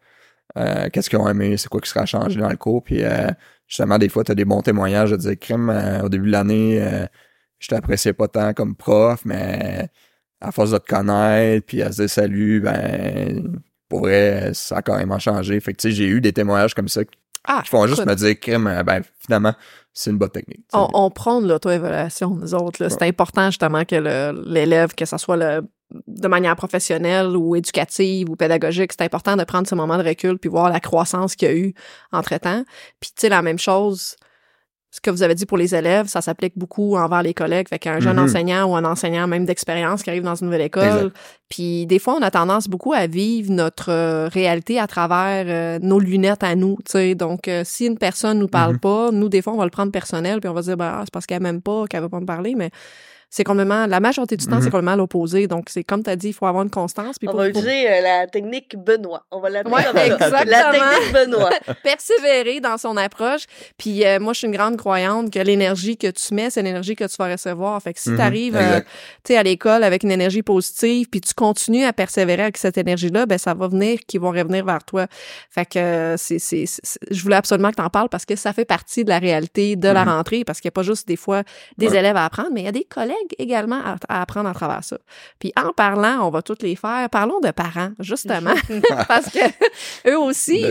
euh, 0.56 0.88
qu'est-ce 0.92 1.10
qu'ils 1.10 1.18
ont 1.18 1.28
aimé, 1.28 1.56
c'est 1.56 1.68
quoi 1.68 1.80
qui 1.80 1.90
sera 1.90 2.06
changé 2.06 2.40
dans 2.40 2.48
le 2.48 2.56
cours, 2.56 2.82
puis 2.82 3.04
euh, 3.04 3.28
justement, 3.66 3.98
des 3.98 4.08
fois, 4.08 4.24
tu 4.24 4.32
as 4.32 4.34
des 4.34 4.44
bons 4.44 4.62
témoignages 4.62 5.10
de 5.10 5.16
dire, 5.16 5.38
crime, 5.38 5.70
euh, 5.70 6.02
au 6.02 6.08
début 6.08 6.26
de 6.26 6.32
l'année, 6.32 7.06
je 7.58 7.68
t'appréciais 7.68 8.12
pas 8.12 8.28
tant 8.28 8.52
comme 8.52 8.74
prof, 8.74 9.22
mais 9.24 9.88
à 10.40 10.52
force 10.52 10.72
de 10.72 10.78
te 10.78 10.86
connaître, 10.86 11.66
puis 11.66 11.82
à 11.82 11.90
se 11.90 12.02
dire 12.02 12.10
salut, 12.10 12.60
ben, 12.60 13.60
pour 13.88 14.00
vrai, 14.00 14.52
ça 14.54 14.78
a 14.78 14.82
carrément 14.82 15.18
changé. 15.18 15.58
Fait 15.60 15.72
que, 15.72 15.78
tu 15.78 15.88
sais, 15.88 15.94
j'ai 15.94 16.06
eu 16.06 16.20
des 16.20 16.32
témoignages 16.32 16.74
comme 16.74 16.88
ça 16.88 17.04
qui 17.04 17.16
Ah, 17.44 17.62
font 17.64 17.86
juste 17.86 18.04
me 18.04 18.14
dire, 18.14 18.38
crime, 18.38 18.82
ben, 18.84 19.02
finalement, 19.20 19.54
c'est 19.94 20.10
une 20.10 20.18
bonne 20.18 20.30
technique. 20.30 20.66
on, 20.72 20.88
on 20.92 21.10
prône 21.10 21.46
l'auto-évaluation, 21.46 22.30
nous 22.30 22.54
autres. 22.54 22.82
là. 22.82 22.90
C'est 22.90 23.02
important, 23.02 23.46
justement, 23.46 23.84
que 23.84 23.94
l'élève, 24.46 24.92
que 24.94 25.04
ce 25.04 25.16
soit 25.16 25.36
le, 25.36 25.62
de 26.08 26.28
manière 26.28 26.56
professionnelle 26.56 27.36
ou 27.36 27.54
éducative 27.54 28.28
ou 28.28 28.36
pédagogique, 28.36 28.92
c'est 28.92 29.04
important 29.04 29.36
de 29.36 29.44
prendre 29.44 29.68
ce 29.68 29.74
moment 29.74 29.96
de 29.96 30.02
recul 30.02 30.38
puis 30.38 30.50
voir 30.50 30.68
la 30.68 30.80
croissance 30.80 31.36
qu'il 31.36 31.48
y 31.48 31.50
a 31.52 31.54
eu 31.54 31.74
entre-temps. 32.12 32.64
Puis, 32.98 33.10
tu 33.10 33.20
sais, 33.20 33.28
la 33.28 33.42
même 33.42 33.58
chose, 33.58 34.16
ce 34.94 35.00
que 35.00 35.10
vous 35.10 35.24
avez 35.24 35.34
dit 35.34 35.44
pour 35.44 35.58
les 35.58 35.74
élèves, 35.74 36.06
ça 36.06 36.20
s'applique 36.20 36.52
beaucoup 36.56 36.96
envers 36.96 37.24
les 37.24 37.34
collègues. 37.34 37.68
Fait 37.68 37.80
qu'un 37.80 37.98
jeune 37.98 38.16
Mhm. 38.16 38.24
enseignant 38.26 38.64
ou 38.70 38.76
un 38.76 38.84
enseignant 38.84 39.26
même 39.26 39.44
d'expérience 39.44 40.04
qui 40.04 40.10
arrive 40.10 40.22
dans 40.22 40.36
une 40.36 40.46
nouvelle 40.46 40.60
école, 40.60 41.10
puis 41.48 41.84
des 41.86 41.98
fois, 41.98 42.14
on 42.16 42.22
a 42.22 42.30
tendance 42.30 42.68
beaucoup 42.68 42.92
à 42.92 43.08
vivre 43.08 43.50
notre 43.52 43.90
euh, 43.90 44.28
réalité 44.28 44.78
à 44.78 44.86
travers 44.86 45.46
euh, 45.48 45.78
nos 45.82 45.98
lunettes 45.98 46.44
à 46.44 46.54
nous, 46.54 46.76
tu 46.84 46.92
sais. 46.92 47.14
Donc, 47.16 47.48
euh, 47.48 47.62
si 47.64 47.86
une 47.86 47.98
personne 47.98 48.38
nous 48.38 48.46
parle 48.46 48.74
Mhm. 48.74 48.78
pas, 48.78 49.10
nous, 49.10 49.28
des 49.28 49.42
fois, 49.42 49.52
on 49.54 49.56
va 49.56 49.64
le 49.64 49.70
prendre 49.70 49.90
personnel, 49.90 50.38
puis 50.38 50.48
on 50.48 50.54
va 50.54 50.62
se 50.62 50.68
dire, 50.68 50.76
bah, 50.76 51.00
c'est 51.04 51.12
parce 51.12 51.26
qu'elle 51.26 51.42
m'aime 51.42 51.60
pas, 51.60 51.86
qu'elle 51.90 52.02
veut 52.02 52.08
pas 52.08 52.20
me 52.20 52.26
parler, 52.26 52.54
mais 52.54 52.70
c'est 53.36 53.42
complètement, 53.42 53.86
la 53.88 53.98
majorité 53.98 54.36
du 54.36 54.46
temps, 54.46 54.56
Mhm. 54.56 54.62
c'est 54.62 54.70
complètement 54.70 54.94
l'opposé. 54.94 55.48
Donc, 55.48 55.64
c'est 55.68 55.82
comme 55.82 56.04
tu 56.04 56.10
as 56.10 56.14
dit, 56.14 56.28
il 56.28 56.32
faut 56.32 56.46
avoir 56.46 56.62
une 56.62 56.70
constance. 56.70 57.18
Puis 57.18 57.28
on 57.28 57.32
va 57.36 57.48
utiliser 57.48 57.90
euh, 57.90 58.00
la 58.00 58.26
technique 58.28 58.76
Benoît. 58.76 59.24
On 59.32 59.40
va 59.40 59.50
l'appeler 59.50 59.74
Ouais, 59.74 59.82
comme 59.84 59.96
exactement. 59.98 60.44
La 60.46 60.70
technique 60.70 61.12
Benoît. 61.12 61.50
persévérer 61.82 62.60
dans 62.60 62.78
son 62.78 62.96
approche. 62.96 63.42
Puis 63.76 64.04
euh, 64.06 64.20
moi, 64.20 64.34
je 64.34 64.38
suis 64.38 64.46
une 64.46 64.54
grande 64.54 64.76
croyante 64.76 65.32
que 65.32 65.40
l'énergie 65.40 65.96
que 65.96 66.06
tu 66.12 66.32
mets, 66.32 66.48
c'est 66.50 66.62
l'énergie 66.62 66.94
que 66.94 67.02
tu 67.04 67.16
vas 67.18 67.28
recevoir. 67.32 67.82
Fait 67.82 67.92
que 67.92 67.98
si 68.00 68.10
Mhm, 68.10 68.16
tu 68.16 68.22
arrives 68.22 68.56
exact. 68.56 68.86
à 69.30 69.42
l'école 69.42 69.82
avec 69.82 70.04
une 70.04 70.12
énergie 70.12 70.42
positive, 70.44 71.08
puis 71.10 71.20
tu 71.20 71.34
continues 71.34 71.84
à 71.84 71.92
persévérer 71.92 72.42
avec 72.42 72.56
cette 72.56 72.78
énergie-là, 72.78 73.26
ben 73.26 73.36
ça 73.38 73.52
va 73.54 73.66
venir, 73.66 73.98
qui 74.06 74.18
vont 74.18 74.30
revenir 74.30 74.64
vers 74.64 74.84
toi. 74.84 75.06
Fait 75.50 75.66
que 75.66 75.78
euh, 75.80 76.16
c'est, 76.16 76.38
c'est, 76.38 76.66
c'est- 76.66 76.98
je 77.10 77.20
voulais 77.20 77.34
absolument 77.36 77.70
que 77.70 77.76
tu 77.76 77.82
en 77.82 77.90
parles 77.90 78.08
parce 78.08 78.24
que 78.26 78.36
ça 78.36 78.52
fait 78.52 78.64
partie 78.64 79.02
de 79.02 79.08
la 79.08 79.18
réalité 79.18 79.74
de 79.74 79.88
la 79.88 80.04
Mhm. 80.04 80.10
rentrée, 80.12 80.44
parce 80.44 80.60
qu'il 80.60 80.68
n'y 80.68 80.72
a 80.74 80.78
pas 80.78 80.82
juste 80.84 81.08
des 81.08 81.16
fois 81.16 81.42
des 81.78 81.88
Ouais. 81.88 81.96
élèves 81.98 82.16
à 82.16 82.24
apprendre, 82.26 82.50
mais 82.52 82.60
il 82.60 82.64
y 82.66 82.68
a 82.68 82.72
des 82.72 82.84
collègues 82.84 83.23
également 83.38 83.80
à, 83.84 83.96
à 84.08 84.22
apprendre 84.22 84.48
à 84.48 84.54
travers 84.54 84.82
ça. 84.84 84.98
Puis 85.38 85.52
en 85.56 85.72
parlant, 85.72 86.20
on 86.26 86.30
va 86.30 86.42
toutes 86.42 86.62
les 86.62 86.76
faire. 86.76 87.08
Parlons 87.10 87.40
de 87.40 87.50
parents, 87.50 87.90
justement, 87.98 88.54
parce 89.08 89.30
que 89.30 90.08
eux 90.08 90.18
aussi, 90.18 90.62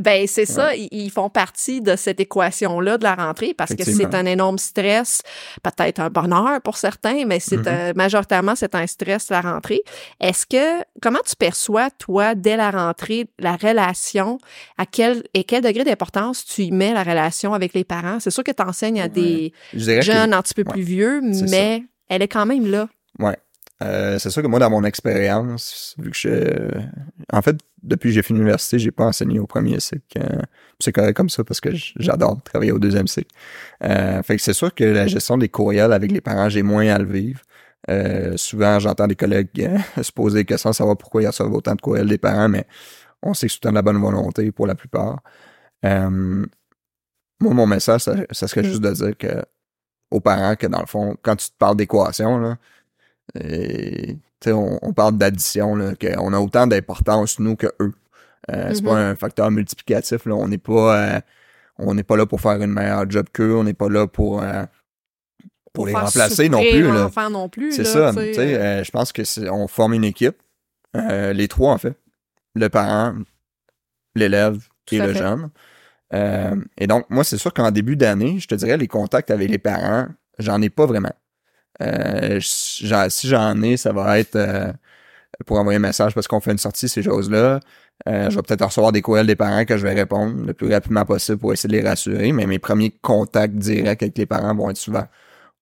ben 0.00 0.26
c'est 0.26 0.46
ça, 0.46 0.74
ils, 0.74 0.88
ils 0.92 1.10
font 1.10 1.30
partie 1.30 1.80
de 1.80 1.96
cette 1.96 2.20
équation-là 2.20 2.98
de 2.98 3.04
la 3.04 3.14
rentrée 3.14 3.54
parce 3.54 3.74
que 3.74 3.84
c'est 3.84 4.14
un 4.14 4.26
énorme 4.26 4.58
stress, 4.58 5.22
peut-être 5.62 6.00
un 6.00 6.10
bonheur 6.10 6.60
pour 6.62 6.76
certains, 6.76 7.24
mais 7.26 7.40
c'est 7.40 7.58
Mhm. 7.58 7.68
un- 7.68 7.92
majoritairement 7.94 8.54
c'est 8.54 8.74
un 8.74 8.86
stress 8.86 9.30
la 9.30 9.40
rentrée. 9.40 9.82
Est-ce 10.20 10.46
que 10.46 10.84
comment 11.02 11.18
tu 11.26 11.34
perçois 11.36 11.90
toi 11.90 12.34
dès 12.34 12.56
la 12.56 12.70
rentrée 12.70 13.28
la 13.38 13.56
relation? 13.56 14.38
À 14.76 14.86
quel 14.86 15.22
et 15.34 15.44
quel 15.44 15.62
degré 15.62 15.84
d'importance 15.84 16.44
tu 16.44 16.62
y 16.62 16.70
mets 16.70 16.92
la 16.94 17.02
relation 17.02 17.54
avec 17.54 17.74
les 17.74 17.84
parents? 17.84 18.20
C'est 18.20 18.30
sûr 18.30 18.44
que 18.44 18.52
tu 18.52 18.62
enseignes 18.62 19.00
à 19.00 19.08
des 19.08 19.52
que- 19.72 20.00
jeunes 20.00 20.32
un 20.34 20.42
petit 20.42 20.54
peu 20.54 20.62
ouais, 20.62 20.72
plus 20.72 20.82
vieux, 20.82 21.20
mais 21.50 21.84
elle 22.08 22.22
est 22.22 22.28
quand 22.28 22.46
même 22.46 22.66
là. 22.66 22.88
Euh, 23.82 24.18
c'est 24.18 24.30
sûr 24.30 24.42
que 24.42 24.48
moi, 24.48 24.58
dans 24.58 24.70
mon 24.70 24.84
expérience, 24.84 25.94
vu 25.98 26.10
que 26.10 26.16
je... 26.16 26.68
En 27.32 27.42
fait, 27.42 27.56
depuis 27.82 28.08
que 28.10 28.14
j'ai 28.14 28.22
fini 28.22 28.40
l'université, 28.40 28.78
j'ai 28.78 28.90
pas 28.90 29.04
enseigné 29.04 29.38
au 29.38 29.46
premier 29.46 29.78
cycle. 29.78 30.02
Euh, 30.18 30.42
c'est 30.80 30.92
correct 30.92 31.16
comme 31.16 31.28
ça 31.28 31.44
parce 31.44 31.60
que 31.60 31.70
j'adore 31.96 32.42
travailler 32.42 32.72
au 32.72 32.78
deuxième 32.78 33.06
cycle. 33.06 33.30
Euh, 33.84 34.22
fait 34.22 34.36
que 34.36 34.42
c'est 34.42 34.52
sûr 34.52 34.74
que 34.74 34.84
la 34.84 35.06
gestion 35.06 35.38
des 35.38 35.48
courriels 35.48 35.92
avec 35.92 36.10
les 36.10 36.20
parents, 36.20 36.48
j'ai 36.48 36.62
moins 36.62 36.88
à 36.88 36.98
le 36.98 37.06
vivre. 37.06 37.40
Souvent, 38.36 38.78
j'entends 38.80 39.06
des 39.06 39.16
collègues 39.16 39.70
se 40.02 40.12
poser 40.12 40.40
des 40.40 40.44
questions, 40.44 40.72
savoir 40.72 40.96
pourquoi 40.96 41.22
ils 41.22 41.26
reçoivent 41.26 41.52
autant 41.52 41.74
de 41.74 41.80
courriels 41.80 42.08
des 42.08 42.18
parents, 42.18 42.48
mais 42.48 42.66
on 43.22 43.32
sait 43.32 43.46
que 43.46 43.52
c'est 43.52 43.60
tout 43.60 43.68
de 43.68 43.74
la 43.74 43.82
bonne 43.82 43.98
volonté 43.98 44.50
pour 44.52 44.66
la 44.66 44.74
plupart. 44.74 45.22
Moi, 45.82 47.54
mon 47.54 47.66
message, 47.66 48.02
ça 48.02 48.48
serait 48.48 48.64
juste 48.64 48.82
de 48.82 48.90
dire 48.90 49.16
que 49.16 49.44
aux 50.10 50.20
parents 50.20 50.56
que 50.56 50.66
dans 50.66 50.80
le 50.80 50.86
fond, 50.86 51.16
quand 51.22 51.36
tu 51.36 51.48
te 51.48 51.56
parles 51.58 51.76
d'équation, 51.76 52.38
là, 52.38 52.56
et, 53.38 54.16
sais, 54.42 54.52
on, 54.52 54.78
on 54.82 54.92
parle 54.92 55.18
d'addition, 55.18 55.74
là, 55.76 55.92
qu'on 55.94 56.32
a 56.32 56.38
autant 56.38 56.66
d'importance, 56.66 57.38
nous, 57.38 57.56
que 57.56 57.66
eux. 57.80 57.92
Euh, 58.50 58.70
C'est 58.72 58.80
Mhm. 58.82 58.86
pas 58.88 58.96
un 58.96 59.16
facteur 59.16 59.50
multiplicatif, 59.50 60.24
là. 60.24 60.34
On 60.34 60.48
n'est 60.48 60.56
pas, 60.58 61.16
euh, 61.16 61.20
on 61.76 61.94
n'est 61.94 62.02
pas 62.04 62.16
là 62.16 62.24
pour 62.24 62.40
faire 62.40 62.62
une 62.62 62.72
meilleure 62.72 63.08
job 63.10 63.26
qu'eux. 63.32 63.54
On 63.56 63.64
n'est 63.64 63.74
pas 63.74 63.88
là 63.90 64.06
pour, 64.06 64.42
euh, 64.42 64.64
pour, 65.74 65.86
les 65.86 65.92
remplacer 65.94 66.48
non 66.48 66.60
plus, 66.60 66.82
là. 66.82 66.94
l'enfant 67.02 67.28
non 67.30 67.48
plus. 67.48 67.72
C'est 67.72 67.84
ça, 67.84 68.10
tu 68.12 68.34
sais, 68.34 68.54
euh, 68.54 68.58
euh, 68.80 68.84
je 68.84 68.90
pense 68.90 69.12
que 69.12 69.24
c'est, 69.24 69.48
on 69.50 69.68
forme 69.68 69.92
une 69.94 70.04
équipe, 70.04 70.36
euh, 70.96 71.32
les 71.34 71.46
trois 71.48 71.74
en 71.74 71.78
fait, 71.78 71.94
le 72.54 72.68
parent, 72.68 73.14
l'élève 74.14 74.58
et 74.90 74.98
le 74.98 75.12
fait. 75.12 75.18
jeune. 75.18 75.50
Euh, 76.14 76.56
et 76.78 76.86
donc 76.86 77.04
moi 77.10 77.22
c'est 77.24 77.36
sûr 77.38 77.52
qu'en 77.52 77.70
début 77.70 77.96
d'année, 77.96 78.38
je 78.38 78.48
te 78.48 78.54
dirais 78.54 78.76
les 78.76 78.88
contacts 78.88 79.30
avec 79.30 79.50
les 79.50 79.58
parents, 79.58 80.06
j'en 80.38 80.60
ai 80.62 80.70
pas 80.70 80.86
vraiment. 80.86 81.12
Euh, 81.80 82.38
si 82.40 82.86
j'en 82.86 83.62
ai, 83.62 83.76
ça 83.76 83.92
va 83.92 84.18
être 84.18 84.36
euh, 84.36 84.72
pour 85.46 85.58
envoyer 85.58 85.76
un 85.76 85.80
message 85.80 86.14
parce 86.14 86.26
qu'on 86.26 86.40
fait 86.40 86.52
une 86.52 86.58
sortie 86.58 86.88
ces 86.88 87.02
choses-là. 87.02 87.60
Je 88.06 88.34
vais 88.34 88.42
peut-être 88.42 88.64
recevoir 88.64 88.92
des 88.92 89.02
courriels 89.02 89.26
des 89.26 89.36
parents 89.36 89.64
que 89.64 89.76
je 89.76 89.82
vais 89.86 89.92
répondre 89.94 90.46
le 90.46 90.54
plus 90.54 90.72
rapidement 90.72 91.04
possible 91.04 91.38
pour 91.38 91.52
essayer 91.52 91.68
de 91.68 91.82
les 91.82 91.88
rassurer, 91.88 92.32
mais 92.32 92.46
mes 92.46 92.58
premiers 92.60 92.90
contacts 93.02 93.54
directs 93.56 94.02
avec 94.02 94.16
les 94.16 94.26
parents 94.26 94.54
vont 94.54 94.70
être 94.70 94.76
souvent 94.76 95.04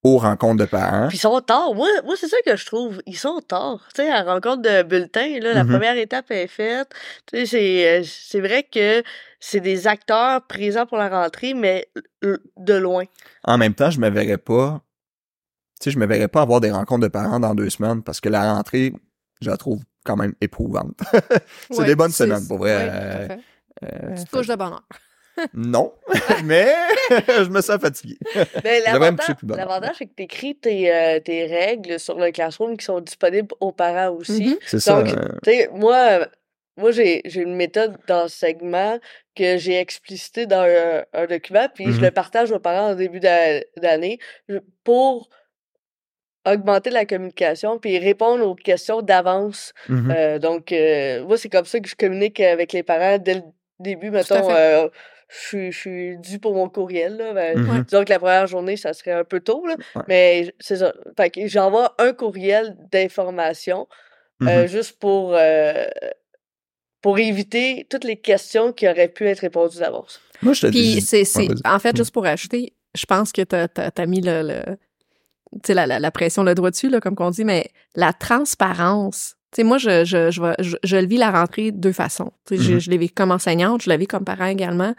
aux 0.04 0.18
rencontres 0.18 0.58
de 0.58 0.66
parents. 0.66 1.08
Puis 1.08 1.16
ils 1.16 1.20
sont 1.20 1.40
tard. 1.40 1.74
Moi, 1.74 1.88
moi 2.04 2.14
c'est 2.16 2.28
ça 2.28 2.36
que 2.46 2.54
je 2.54 2.64
trouve. 2.66 3.02
Ils 3.06 3.16
sont 3.16 3.40
tard. 3.40 3.88
Tu 3.94 4.02
sais, 4.02 4.08
à 4.10 4.22
la 4.22 4.34
rencontre 4.34 4.62
de 4.62 4.82
bulletin, 4.82 5.40
là, 5.40 5.54
la 5.54 5.64
Mhm. 5.64 5.70
première 5.70 5.96
étape 5.96 6.30
est 6.30 6.46
faite. 6.46 6.88
Tu 7.26 7.46
sais, 7.46 8.02
c'est 8.04 8.40
vrai 8.40 8.62
que 8.62 9.02
c'est 9.48 9.60
des 9.60 9.86
acteurs 9.86 10.44
présents 10.46 10.86
pour 10.86 10.98
la 10.98 11.08
rentrée, 11.08 11.54
mais 11.54 11.88
de 12.22 12.74
loin. 12.74 13.04
en 13.44 13.58
même 13.58 13.74
temps, 13.74 13.90
je 13.90 14.00
me 14.00 14.10
verrais 14.10 14.38
pas. 14.38 14.82
Tu 15.80 15.84
sais, 15.84 15.90
je 15.92 15.98
me 15.98 16.06
verrais 16.06 16.28
pas 16.28 16.42
avoir 16.42 16.60
des 16.60 16.70
rencontres 16.70 17.02
de 17.02 17.08
parents 17.08 17.38
dans 17.38 17.54
deux 17.54 17.70
semaines 17.70 18.02
parce 18.02 18.20
que 18.20 18.28
la 18.28 18.54
rentrée, 18.54 18.92
je 19.40 19.50
la 19.50 19.56
trouve 19.56 19.80
quand 20.04 20.16
même 20.16 20.32
éprouvante. 20.40 20.98
c'est 21.70 21.78
ouais, 21.78 21.86
des 21.86 21.94
bonnes 21.94 22.10
semaines, 22.12 22.46
pour 22.48 22.58
vrai. 22.58 22.76
ouais, 22.76 22.90
Euh, 22.90 23.36
euh, 23.84 24.14
Petite 24.14 24.30
couche 24.30 24.46
de 24.48 24.54
bonheur. 24.56 24.82
Non, 25.52 25.92
mais 26.44 26.72
je 27.12 27.50
me 27.50 27.60
sens 27.60 27.78
fatigué. 27.78 28.16
Ben, 28.64 28.82
l'avantage, 28.86 29.16
coucher 29.26 29.34
plus 29.34 29.46
bonne. 29.46 29.58
l'avantage, 29.58 29.96
c'est 29.98 30.06
que 30.06 30.14
tu 30.16 30.22
écris 30.22 30.54
tes, 30.56 30.90
euh, 30.90 31.20
tes 31.20 31.44
règles 31.44 32.00
sur 32.00 32.18
le 32.18 32.30
Classroom 32.32 32.74
qui 32.78 32.86
sont 32.86 33.00
disponibles 33.02 33.54
aux 33.60 33.70
parents 33.72 34.14
aussi. 34.16 34.46
Mhm. 34.46 34.56
C'est 34.66 34.80
ça. 34.80 35.02
Donc, 35.02 35.12
euh, 35.14 35.28
Tu 35.42 35.50
sais, 35.50 35.68
moi, 35.74 36.26
moi 36.76 36.90
j'ai, 36.92 37.22
j'ai 37.24 37.42
une 37.42 37.54
méthode 37.56 37.96
segment 38.28 38.98
que 39.34 39.56
j'ai 39.56 39.78
explicité 39.78 40.46
dans 40.46 40.62
un, 40.62 41.04
un 41.12 41.26
document, 41.26 41.68
puis 41.74 41.92
je 41.92 42.00
le 42.00 42.10
partage 42.10 42.52
aux 42.52 42.58
parents 42.58 42.92
au 42.92 42.94
début 42.94 43.20
d'a- 43.20 43.60
d'année 43.76 44.18
pour 44.84 45.28
augmenter 46.46 46.90
la 46.90 47.04
communication 47.06 47.78
puis 47.78 47.98
répondre 47.98 48.46
aux 48.46 48.54
questions 48.54 49.02
d'avance. 49.02 49.72
mhm. 49.88 50.10
Euh, 50.16 50.38
donc, 50.38 50.70
euh, 50.70 51.24
moi, 51.24 51.36
c'est 51.36 51.48
comme 51.48 51.64
ça 51.64 51.80
que 51.80 51.88
je 51.88 51.96
communique 51.96 52.38
avec 52.40 52.72
les 52.72 52.82
parents 52.84 53.18
dès 53.18 53.34
le 53.34 53.42
début. 53.80 54.10
Mettons, 54.10 54.48
euh, 54.50 54.88
je 55.28 55.36
suis- 55.38 55.72
je 55.72 55.78
suis 55.78 56.18
dû 56.18 56.38
pour 56.38 56.54
mon 56.54 56.68
courriel. 56.68 57.16
Là, 57.16 57.32
ben, 57.32 57.58
Mhm. 57.58 57.82
Disons 57.82 58.04
que 58.04 58.10
la 58.10 58.20
première 58.20 58.46
journée, 58.46 58.76
ça 58.76 58.92
serait 58.92 59.10
un 59.10 59.24
peu 59.24 59.40
tôt, 59.40 59.66
là, 59.66 59.74
Ouais. 59.96 60.02
mais 60.06 60.54
c'est 60.60 60.76
ça. 60.76 60.92
Fait 61.16 61.30
que 61.30 61.48
j'envoie 61.48 61.94
un 61.98 62.12
courriel 62.12 62.76
d'information 62.92 63.88
juste 64.66 65.00
pour, 65.00 65.34
pour 67.06 67.20
éviter 67.20 67.86
toutes 67.88 68.02
les 68.02 68.16
questions 68.16 68.72
qui 68.72 68.88
auraient 68.88 69.06
pu 69.06 69.28
être 69.28 69.38
répondues 69.38 69.78
d'avance. 69.78 70.20
Moi, 70.42 70.54
je 70.54 70.62
te 70.62 70.66
Puis 70.66 70.80
dis. 70.96 71.00
c'est, 71.00 71.24
c'est, 71.24 71.42
Ouais, 71.42 71.54
vas-y. 71.54 71.72
en 71.76 71.78
fait, 71.78 71.92
Mm. 71.92 71.96
juste 71.98 72.10
pour 72.10 72.26
ajouter, 72.26 72.72
je 72.96 73.06
pense 73.06 73.30
que 73.30 73.42
t'as, 73.42 73.68
t'as, 73.68 73.92
t'as 73.92 74.06
mis 74.06 74.20
le, 74.20 74.42
le 74.42 74.60
tu 75.52 75.60
sais, 75.68 75.74
la, 75.74 75.86
la, 75.86 76.00
la 76.00 76.10
pression, 76.10 76.42
le 76.42 76.56
doigt 76.56 76.72
dessus, 76.72 76.88
là, 76.88 76.98
comme 76.98 77.14
qu'on 77.14 77.30
dit, 77.30 77.44
mais 77.44 77.70
la 77.94 78.12
transparence. 78.12 79.36
Tu 79.52 79.58
sais, 79.58 79.62
moi, 79.62 79.78
je, 79.78 80.04
je, 80.04 80.32
je, 80.32 80.40
je, 80.58 80.76
je 80.82 80.96
le 80.96 81.06
vis 81.06 81.16
la 81.18 81.30
rentrée 81.30 81.70
de 81.70 81.78
deux 81.78 81.92
façons. 81.92 82.32
Tu 82.44 82.54
Mhm. 82.56 82.80
je 82.80 82.90
l'ai 82.90 82.98
vécu 82.98 83.14
comme 83.14 83.30
enseignante, 83.30 83.82
je 83.82 83.88
l'ai 83.90 83.96
vécu 83.98 84.08
comme 84.16 84.24
parent 84.24 84.46
également. 84.46 84.92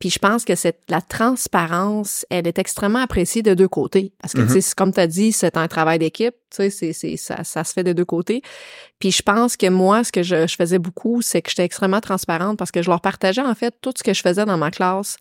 Puis 0.00 0.10
je 0.10 0.18
pense 0.18 0.44
que 0.46 0.54
cette, 0.54 0.80
la 0.88 1.00
transparence, 1.02 2.24
elle 2.30 2.46
est 2.46 2.58
extrêmement 2.58 3.00
appréciée 3.00 3.42
de 3.42 3.52
deux 3.54 3.68
côtés. 3.68 4.12
Parce 4.20 4.32
que, 4.32 4.40
Mhm. 4.40 4.46
tu 4.46 4.52
sais, 4.54 4.60
c'est- 4.62 4.74
comme 4.74 4.92
tu 4.92 5.00
as 5.00 5.06
dit, 5.06 5.30
c'est 5.30 5.56
un 5.58 5.68
travail 5.68 5.98
d'équipe, 5.98 6.34
tu 6.50 6.56
sais, 6.56 6.70
c'est, 6.70 6.92
c'est, 6.94 7.16
ça, 7.18 7.44
ça 7.44 7.64
se 7.64 7.72
fait 7.74 7.84
de 7.84 7.92
deux 7.92 8.06
côtés. 8.06 8.40
Puis 8.98 9.10
je 9.12 9.22
pense 9.22 9.56
que 9.58 9.68
moi, 9.68 10.02
ce 10.02 10.10
que 10.10 10.22
je, 10.22 10.46
je 10.46 10.56
faisais 10.56 10.78
beaucoup, 10.78 11.20
c'est 11.22 11.42
que 11.42 11.50
j'étais 11.50 11.64
extrêmement 11.64 12.00
transparente 12.00 12.58
parce 12.58 12.70
que 12.70 12.80
je 12.82 12.88
leur 12.88 13.00
partageais, 13.02 13.42
en 13.42 13.54
fait, 13.54 13.74
tout 13.82 13.92
ce 13.96 14.02
que 14.02 14.14
je 14.14 14.22
faisais 14.22 14.44
dans 14.46 14.56
ma 14.56 14.70
classe, 14.70 15.16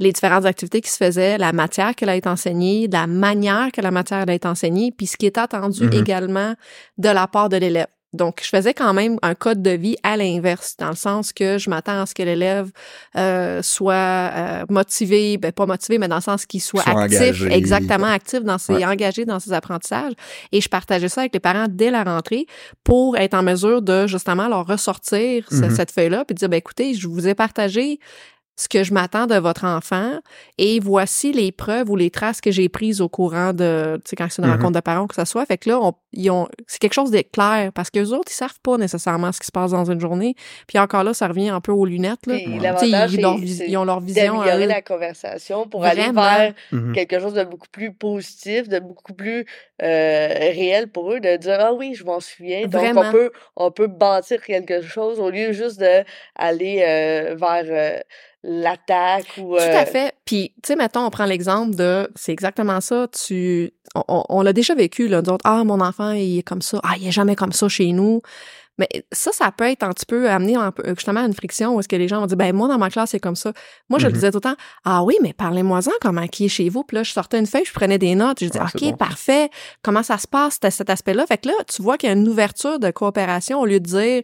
les 0.00 0.12
différentes 0.12 0.46
activités 0.46 0.80
qui 0.80 0.90
se 0.90 0.96
faisaient, 0.96 1.38
la 1.38 1.52
matière 1.52 1.94
qu'elle 1.94 2.08
a 2.08 2.16
été 2.16 2.28
enseignée, 2.28 2.88
la 2.90 3.06
manière 3.06 3.70
que 3.72 3.80
la 3.80 3.92
matière 3.92 4.18
allait 4.20 4.34
être 4.34 4.46
enseignée, 4.46 4.90
puis 4.90 5.06
ce 5.06 5.16
qui 5.16 5.26
est 5.26 5.38
attendu 5.38 5.84
Mhm. 5.84 5.92
également 5.92 6.54
de 6.98 7.08
la 7.08 7.28
part 7.28 7.48
de 7.48 7.56
l'élève. 7.56 7.86
Donc, 8.14 8.40
je 8.42 8.48
faisais 8.48 8.72
quand 8.72 8.94
même 8.94 9.18
un 9.22 9.34
code 9.34 9.60
de 9.62 9.70
vie 9.70 9.96
à 10.02 10.16
l'inverse, 10.16 10.76
dans 10.78 10.88
le 10.90 10.96
sens 10.96 11.32
que 11.32 11.58
je 11.58 11.68
m'attends 11.68 12.00
à 12.02 12.06
ce 12.06 12.14
que 12.14 12.22
l'élève 12.22 12.70
euh, 13.16 13.60
soit 13.62 13.94
euh, 13.94 14.64
motivé, 14.70 15.36
ben 15.36 15.52
pas 15.52 15.66
motivé, 15.66 15.98
mais 15.98 16.08
dans 16.08 16.16
le 16.16 16.22
sens 16.22 16.46
qu'il 16.46 16.62
soit, 16.62 16.82
Soit 16.82 17.02
actif, 17.02 17.18
engagé. 17.20 17.52
exactement 17.52 18.06
actif 18.06 18.40
dans 18.44 18.58
ses, 18.58 18.74
Ouais. 18.74 18.84
engagé 18.86 19.24
dans 19.24 19.40
ses 19.40 19.52
apprentissages. 19.52 20.12
Et 20.52 20.60
je 20.60 20.68
partageais 20.68 21.08
ça 21.08 21.22
avec 21.22 21.34
les 21.34 21.40
parents 21.40 21.66
dès 21.68 21.90
la 21.90 22.04
rentrée 22.04 22.46
pour 22.84 23.16
être 23.16 23.34
en 23.34 23.42
mesure 23.42 23.82
de 23.82 24.06
justement 24.06 24.48
leur 24.48 24.66
ressortir 24.66 25.46
Mhm. 25.50 25.74
cette 25.74 25.90
feuille-là, 25.90 26.24
puis 26.24 26.34
dire, 26.34 26.48
ben 26.48 26.56
écoutez, 26.58 26.94
je 26.94 27.08
vous 27.08 27.26
ai 27.28 27.34
partagé 27.34 27.98
ce 28.56 28.68
que 28.68 28.84
je 28.84 28.94
m'attends 28.94 29.26
de 29.26 29.34
votre 29.34 29.64
enfant 29.64 30.12
et 30.58 30.78
voici 30.78 31.32
les 31.32 31.50
preuves 31.50 31.90
ou 31.90 31.96
les 31.96 32.10
traces 32.10 32.40
que 32.40 32.50
j'ai 32.52 32.68
prises 32.68 33.00
au 33.00 33.08
courant 33.08 33.52
de, 33.52 33.96
tu 34.04 34.10
sais, 34.10 34.16
quand 34.16 34.28
c'est 34.30 34.42
une 34.42 34.48
Mhm. 34.48 34.54
rencontre 34.54 34.74
de 34.74 34.80
parents 34.80 35.02
ou 35.02 35.06
que 35.08 35.16
ce 35.16 35.24
soit. 35.24 35.44
Fait 35.44 35.58
que 35.58 35.68
là, 35.70 35.80
on, 35.80 35.92
ils 36.12 36.30
ont, 36.30 36.46
c'est 36.68 36.78
quelque 36.78 36.92
chose 36.94 37.10
de 37.10 37.20
clair 37.22 37.72
parce 37.72 37.90
que 37.90 37.98
les 37.98 38.12
autres, 38.12 38.30
ils 38.30 38.34
savent 38.34 38.60
pas 38.62 38.76
nécessairement 38.76 39.32
ce 39.32 39.40
qui 39.40 39.46
se 39.46 39.52
passe 39.52 39.72
dans 39.72 39.90
une 39.90 39.98
journée. 40.00 40.36
Puis 40.68 40.78
encore 40.78 41.02
là, 41.02 41.14
ça 41.14 41.26
revient 41.26 41.48
un 41.48 41.60
peu 41.60 41.72
aux 41.72 41.84
lunettes, 41.84 42.26
là. 42.26 42.34
Ils, 42.36 42.60
leur 42.62 42.78
ils 42.84 43.76
ont 43.76 43.84
leur 43.84 44.00
vision. 44.00 44.40
à 44.40 44.44
D'améliorer 44.44 44.64
eux. 44.66 44.68
la 44.68 44.82
conversation 44.82 45.66
pour 45.68 45.80
Vraiment. 45.80 46.22
aller 46.22 46.52
vers 46.52 46.54
Mhm. 46.80 46.92
quelque 46.94 47.18
chose 47.18 47.34
de 47.34 47.42
beaucoup 47.44 47.68
plus 47.72 47.92
positif, 47.92 48.68
de 48.68 48.78
beaucoup 48.78 49.14
plus 49.14 49.46
euh, 49.82 50.28
réel 50.28 50.88
pour 50.88 51.12
eux, 51.12 51.18
de 51.18 51.36
dire 51.36 51.56
ah 51.58 51.72
oui, 51.72 51.94
je 51.94 52.04
m'en 52.04 52.20
souviens. 52.20 52.62
Donc 52.62 52.80
Vraiment. 52.80 53.00
on 53.08 53.10
peut 53.10 53.30
on 53.56 53.70
peut 53.72 53.88
bâtir 53.88 54.40
quelque 54.42 54.80
chose 54.82 55.18
au 55.18 55.30
lieu 55.30 55.52
juste 55.52 55.80
de 55.80 56.04
aller 56.36 56.84
euh, 56.86 57.34
vers 57.36 57.64
euh, 57.68 57.98
l'attaque 58.44 59.26
ou 59.38 59.56
Tout 59.56 59.62
à 59.62 59.82
euh, 59.82 59.86
fait. 59.86 60.14
Puis, 60.24 60.52
tu 60.62 60.68
sais, 60.68 60.76
mettons, 60.76 61.00
on 61.06 61.10
prend 61.10 61.24
l'exemple 61.24 61.74
de, 61.74 62.08
c'est 62.14 62.32
exactement 62.32 62.80
ça, 62.80 63.08
tu, 63.08 63.72
on, 63.94 64.02
on- 64.08 64.24
on 64.28 64.42
l'a 64.42 64.52
déjà 64.52 64.74
vécu, 64.74 65.08
là, 65.08 65.22
d'autres, 65.22 65.42
ah, 65.44 65.64
mon 65.64 65.80
enfant, 65.80 66.10
il 66.12 66.38
est 66.38 66.42
comme 66.42 66.62
ça, 66.62 66.78
ah, 66.82 66.94
il 66.98 67.08
est 67.08 67.12
jamais 67.12 67.36
comme 67.36 67.52
ça 67.52 67.68
chez 67.68 67.92
nous. 67.92 68.20
Mais 68.76 68.88
ça, 69.12 69.30
ça 69.32 69.52
peut 69.56 69.70
être 69.70 69.84
un 69.84 69.90
petit 69.90 70.04
peu 70.04 70.28
amené 70.28 70.56
un 70.56 70.72
peu, 70.72 70.82
justement 70.96 71.20
à 71.20 71.26
une 71.26 71.32
friction 71.32 71.76
où 71.76 71.80
est-ce 71.80 71.86
que 71.86 71.94
les 71.94 72.08
gens 72.08 72.18
vont 72.18 72.26
dire, 72.26 72.36
ben, 72.36 72.52
moi, 72.52 72.66
dans 72.66 72.76
ma 72.76 72.90
classe, 72.90 73.10
c'est 73.10 73.20
comme 73.20 73.36
ça. 73.36 73.52
Moi, 73.88 74.00
je 74.00 74.06
le 74.06 74.10
Mhm. 74.10 74.14
disais 74.14 74.30
tout 74.32 74.38
le 74.38 74.50
temps, 74.50 74.56
ah 74.84 75.04
oui, 75.04 75.14
mais 75.22 75.32
parlez-moi-en 75.32 75.92
comment 76.00 76.26
qui 76.26 76.46
est 76.46 76.48
chez 76.48 76.68
vous. 76.68 76.82
Puis 76.82 76.96
là, 76.96 77.04
je 77.04 77.12
sortais 77.12 77.38
une 77.38 77.46
feuille, 77.46 77.64
je 77.64 77.72
prenais 77.72 77.98
des 77.98 78.16
notes, 78.16 78.38
je 78.40 78.46
disais, 78.46 78.58
Ah, 78.60 78.66
OK, 78.74 78.82
bon. 78.82 78.96
parfait. 78.96 79.48
Comment 79.82 80.02
ça 80.02 80.18
se 80.18 80.26
passe, 80.26 80.58
cet- 80.60 80.72
cet 80.72 80.90
aspect-là? 80.90 81.24
Fait 81.26 81.38
que 81.38 81.46
là, 81.48 81.54
tu 81.72 81.82
vois 81.82 81.96
qu'il 81.96 82.08
y 82.08 82.12
a 82.12 82.16
une 82.16 82.26
ouverture 82.28 82.80
de 82.80 82.90
coopération 82.90 83.60
au 83.60 83.64
lieu 83.66 83.78
de 83.78 83.86
dire, 83.86 84.22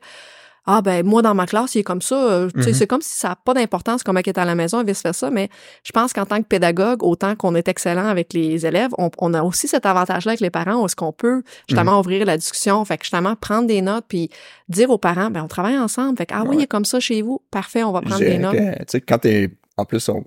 ah 0.72 0.82
ben 0.82 1.04
moi 1.04 1.22
dans 1.22 1.34
ma 1.34 1.46
classe 1.46 1.74
il 1.74 1.80
est 1.80 1.82
comme 1.84 2.02
ça 2.02 2.14
euh, 2.16 2.48
Mhm. 2.54 2.72
c'est 2.72 2.86
comme 2.86 3.00
si 3.02 3.16
ça 3.18 3.28
n'a 3.30 3.36
pas 3.36 3.54
d'importance 3.54 4.02
comment 4.02 4.20
il 4.24 4.28
est 4.28 4.38
à 4.38 4.44
la 4.44 4.54
maison 4.54 4.80
et 4.80 4.84
vice 4.84 5.02
versa 5.02 5.30
mais 5.30 5.48
je 5.84 5.92
pense 5.92 6.12
qu'en 6.12 6.26
tant 6.26 6.38
que 6.42 6.46
pédagogue 6.46 7.02
autant 7.02 7.34
qu'on 7.36 7.54
est 7.54 7.68
excellent 7.68 8.06
avec 8.06 8.32
les 8.32 8.64
élèves 8.66 8.90
on, 8.98 9.10
on 9.18 9.34
a 9.34 9.42
aussi 9.42 9.68
cet 9.68 9.86
avantage 9.86 10.24
là 10.26 10.30
avec 10.32 10.40
les 10.40 10.50
parents 10.50 10.82
où 10.82 10.86
est-ce 10.86 10.96
qu'on 10.96 11.12
peut 11.12 11.42
justement 11.68 11.98
ouvrir 12.00 12.24
la 12.26 12.36
discussion 12.36 12.84
fait 12.84 12.98
que 12.98 13.04
justement 13.04 13.34
prendre 13.36 13.66
des 13.66 13.82
notes 13.82 14.04
puis 14.08 14.30
dire 14.68 14.90
aux 14.90 14.98
parents 14.98 15.30
ben 15.30 15.42
on 15.42 15.48
travaille 15.48 15.78
ensemble 15.78 16.16
fait 16.18 16.26
que 16.26 16.34
ah 16.34 16.42
oui 16.44 16.50
Ouais. 16.50 16.56
il 16.56 16.62
est 16.64 16.66
comme 16.66 16.84
ça 16.84 17.00
chez 17.00 17.22
vous 17.22 17.42
parfait 17.50 17.82
on 17.82 17.92
va 17.92 18.00
prendre 18.00 18.18
des 18.20 18.38
notes 18.38 18.56
tu 18.56 18.84
sais, 18.88 19.00
quand 19.00 19.18
t'es, 19.18 19.50
en 19.76 19.84
plus, 19.84 20.08
on, 20.08 20.22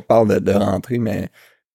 parle 0.00 0.28
de, 0.28 0.38
de 0.38 0.52
rentrée, 0.52 0.98
mais, 0.98 1.28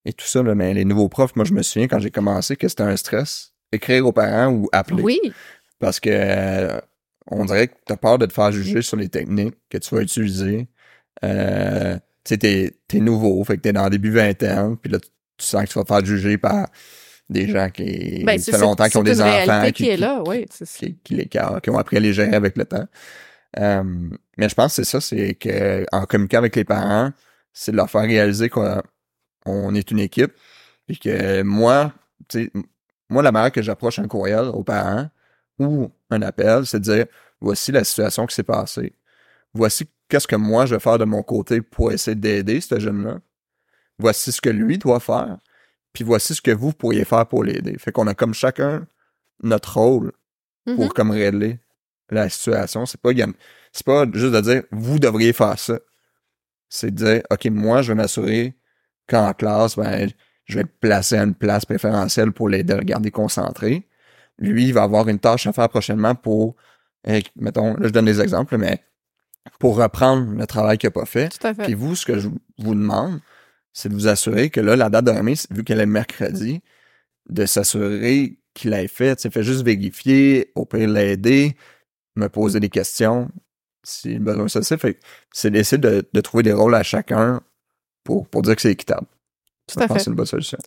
et 0.03 0.13
tout 0.13 0.25
ça, 0.25 0.41
là, 0.41 0.55
mais 0.55 0.73
les 0.73 0.83
nouveaux 0.83 1.09
profs, 1.09 1.35
moi, 1.35 1.45
je 1.45 1.53
me 1.53 1.61
souviens 1.61 1.87
quand 1.87 1.99
j'ai 1.99 2.09
commencé 2.11 2.55
que 2.55 2.67
c'était 2.67 2.83
un 2.83 2.95
stress, 2.97 3.53
écrire 3.71 4.05
aux 4.07 4.11
parents 4.11 4.47
ou 4.51 4.67
appeler. 4.71 5.03
oui 5.03 5.19
Parce 5.79 5.99
que, 5.99 6.09
euh, 6.11 6.79
on 7.27 7.45
dirait 7.45 7.67
que 7.67 7.75
t'as 7.85 7.97
peur 7.97 8.17
de 8.17 8.25
te 8.25 8.33
faire 8.33 8.51
juger 8.51 8.81
sur 8.81 8.97
les 8.97 9.09
techniques 9.09 9.55
que 9.69 9.77
tu 9.77 9.95
vas 9.95 10.01
utiliser. 10.01 10.67
Euh, 11.23 11.95
tu 11.95 12.29
sais, 12.29 12.37
t'es, 12.37 12.73
t'es 12.87 12.99
nouveau, 12.99 13.43
fait 13.43 13.57
que 13.57 13.61
t'es 13.61 13.73
dans 13.73 13.85
le 13.85 13.89
début 13.91 14.11
vingtaine, 14.11 14.77
puis 14.77 14.91
là, 14.91 14.99
tu, 14.99 15.09
tu 15.37 15.45
sens 15.45 15.63
que 15.63 15.69
tu 15.69 15.79
vas 15.79 15.83
te 15.83 15.87
faire 15.87 16.05
juger 16.05 16.37
par 16.37 16.67
des 17.29 17.47
gens 17.47 17.69
qui, 17.69 18.23
ben 18.25 18.37
ça 18.37 18.45
c'est 18.45 18.57
fait 18.57 18.63
longtemps 18.63 18.85
qu'ils 18.85 18.97
ont 18.97 19.03
des 19.03 19.21
enfants, 19.21 19.65
qui, 19.67 19.71
qui 19.71 19.89
est 19.89 19.97
là 19.97 20.21
oui 20.27 20.45
c'est 20.51 20.65
ça. 20.65 20.85
qui, 20.85 20.97
qui 21.03 21.15
les 21.15 21.27
qui 21.27 21.69
ont 21.69 21.77
appris 21.77 21.97
à 21.97 21.99
les 22.01 22.13
gérer 22.13 22.35
avec 22.35 22.57
le 22.57 22.65
temps. 22.65 22.85
Euh, 23.59 24.09
mais 24.37 24.49
je 24.49 24.55
pense 24.55 24.75
que 24.75 24.83
c'est 24.83 24.89
ça, 24.89 24.99
c'est 24.99 25.35
que 25.35 25.85
en 25.91 26.05
communiquant 26.05 26.39
avec 26.39 26.55
les 26.55 26.65
parents, 26.65 27.11
c'est 27.53 27.71
de 27.71 27.77
leur 27.77 27.89
faire 27.89 28.01
réaliser 28.01 28.49
qu'on 28.49 28.81
on 29.45 29.75
est 29.75 29.89
une 29.91 29.99
équipe. 29.99 30.33
Puis 30.87 30.99
que 30.99 31.43
moi, 31.43 31.93
tu 32.27 32.45
sais, 32.45 32.51
moi, 33.09 33.23
la 33.23 33.31
manière 33.31 33.51
que 33.51 33.61
j'approche 33.61 33.99
un 33.99 34.07
courriel 34.07 34.45
aux 34.45 34.63
parents 34.63 35.07
ou 35.59 35.91
un 36.13 36.21
appel, 36.21 36.65
c'est 36.65 36.79
de 36.79 36.83
dire 36.83 37.05
voici 37.41 37.71
la 37.71 37.83
situation 37.83 38.25
qui 38.25 38.35
s'est 38.35 38.43
passée. 38.43 38.93
Voici 39.53 39.87
qu'est-ce 40.09 40.27
que 40.27 40.35
moi 40.35 40.65
je 40.65 40.75
vais 40.75 40.79
faire 40.79 40.97
de 40.97 41.05
mon 41.05 41.23
côté 41.23 41.61
pour 41.61 41.91
essayer 41.91 42.15
d'aider 42.15 42.61
ce 42.61 42.79
jeune-là. 42.79 43.19
Voici 43.99 44.31
ce 44.31 44.41
que 44.41 44.49
lui 44.49 44.77
doit 44.77 44.99
faire. 44.99 45.37
Puis 45.93 46.03
voici 46.03 46.33
ce 46.33 46.41
que 46.41 46.51
vous 46.51 46.73
pourriez 46.73 47.05
faire 47.05 47.27
pour 47.27 47.43
l'aider. 47.43 47.77
Fait 47.77 47.91
qu'on 47.91 48.07
a 48.07 48.15
comme 48.15 48.33
chacun 48.33 48.87
notre 49.41 49.77
rôle 49.77 50.11
pour 50.65 50.93
comme 50.93 51.11
régler 51.11 51.59
la 52.09 52.29
situation. 52.29 52.85
C'est 52.85 52.99
pas, 52.99 53.11
c'est 53.71 53.85
pas 53.85 54.05
juste 54.13 54.33
de 54.33 54.41
dire 54.41 54.63
vous 54.71 54.99
devriez 54.99 55.33
faire 55.33 55.59
ça. 55.59 55.79
C'est 56.69 56.91
de 56.91 56.95
dire 56.95 57.21
OK, 57.29 57.45
moi 57.47 57.81
je 57.81 57.91
vais 57.91 57.95
m'assurer 57.95 58.55
qu'en 59.07 59.33
classe, 59.33 59.75
ben, 59.75 60.09
je 60.45 60.57
vais 60.57 60.63
me 60.63 60.69
placer 60.79 61.17
à 61.17 61.23
une 61.23 61.35
place 61.35 61.65
préférentielle 61.65 62.31
pour 62.31 62.49
l'aider 62.49 62.73
à 62.73 62.79
garder 62.79 63.11
concentré. 63.11 63.87
Lui, 64.51 64.65
il 64.65 64.73
va 64.73 64.83
avoir 64.83 65.07
une 65.07 65.19
tâche 65.19 65.47
à 65.47 65.53
faire 65.53 65.69
prochainement 65.69 66.15
pour, 66.15 66.55
euh, 67.07 67.21
mettons, 67.35 67.73
là 67.75 67.87
je 67.87 67.89
donne 67.89 68.05
des 68.05 68.21
exemples, 68.21 68.57
mais 68.57 68.83
pour 69.59 69.77
reprendre 69.77 70.31
le 70.33 70.45
travail 70.47 70.77
qu'il 70.77 70.87
n'a 70.87 70.91
pas 70.91 71.05
fait. 71.05 71.29
tout 71.29 71.47
à 71.47 71.53
fait 71.53 71.63
Puis 71.63 71.73
vous, 71.73 71.95
ce 71.95 72.05
que 72.05 72.19
je 72.19 72.29
vous 72.59 72.75
demande, 72.75 73.19
c'est 73.73 73.89
de 73.89 73.93
vous 73.93 74.07
assurer 74.07 74.49
que 74.49 74.59
là, 74.59 74.75
la 74.75 74.89
date 74.89 75.05
de 75.05 75.11
remise, 75.11 75.47
vu 75.49 75.63
qu'elle 75.63 75.79
est 75.79 75.85
mercredi, 75.85 76.61
de 77.29 77.45
s'assurer 77.45 78.37
qu'il 78.53 78.71
l'ait 78.71 78.87
fait. 78.87 79.19
Sais, 79.19 79.29
fait 79.29 79.43
juste 79.43 79.63
vérifier, 79.63 80.51
au 80.55 80.65
pire 80.65 80.87
l'aider, 80.87 81.55
me 82.15 82.27
poser 82.27 82.59
des 82.59 82.69
questions 82.69 83.29
si 83.83 84.17
besoin 84.17 84.47
ça 84.47 84.61
c'est 84.63 84.77
fait. 84.77 84.99
C'est 85.33 85.51
d'essayer 85.51 85.77
de, 85.77 86.07
de 86.11 86.21
trouver 86.21 86.43
des 86.43 86.53
rôles 86.53 86.75
à 86.75 86.83
chacun 86.83 87.41
pour, 88.03 88.27
pour 88.27 88.41
dire 88.41 88.55
que 88.55 88.61
c'est 88.61 88.71
équitable. 88.71 89.07
tout 89.67 89.79
Je 89.79 89.83
à 89.83 89.87
fait 89.87 89.99
c'est 89.99 90.09
une 90.09 90.15
bonne 90.15 90.25
solution. 90.25 90.57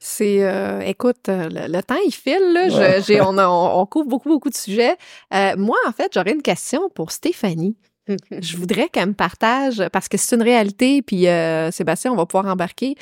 C'est, 0.00 0.44
euh, 0.44 0.80
écoute, 0.80 1.28
euh, 1.28 1.48
le, 1.48 1.72
le 1.72 1.82
temps 1.82 1.96
il 2.06 2.12
file 2.12 2.52
là. 2.52 2.68
Je- 2.68 2.76
Ouais. 2.76 3.02
j'ai, 3.06 3.20
on, 3.20 3.36
a- 3.38 3.48
on, 3.48 3.80
on 3.80 3.86
couvre 3.86 4.06
beaucoup 4.08 4.28
beaucoup 4.28 4.48
de 4.50 4.54
sujets. 4.56 4.96
Euh, 5.34 5.56
moi, 5.56 5.76
en 5.88 5.92
fait, 5.92 6.12
j'aurais 6.14 6.32
une 6.32 6.42
question 6.42 6.88
pour 6.94 7.10
Stéphanie. 7.10 7.76
je 8.30 8.56
voudrais 8.56 8.88
qu'elle 8.88 9.08
me 9.08 9.14
partage, 9.14 9.82
parce 9.92 10.08
que 10.08 10.16
c'est 10.16 10.36
une 10.36 10.42
réalité, 10.42 11.02
puis 11.02 11.26
euh, 11.28 11.70
Sébastien, 11.72 12.12
on 12.12 12.16
va 12.16 12.26
pouvoir 12.26 12.46
embarquer. 12.52 12.94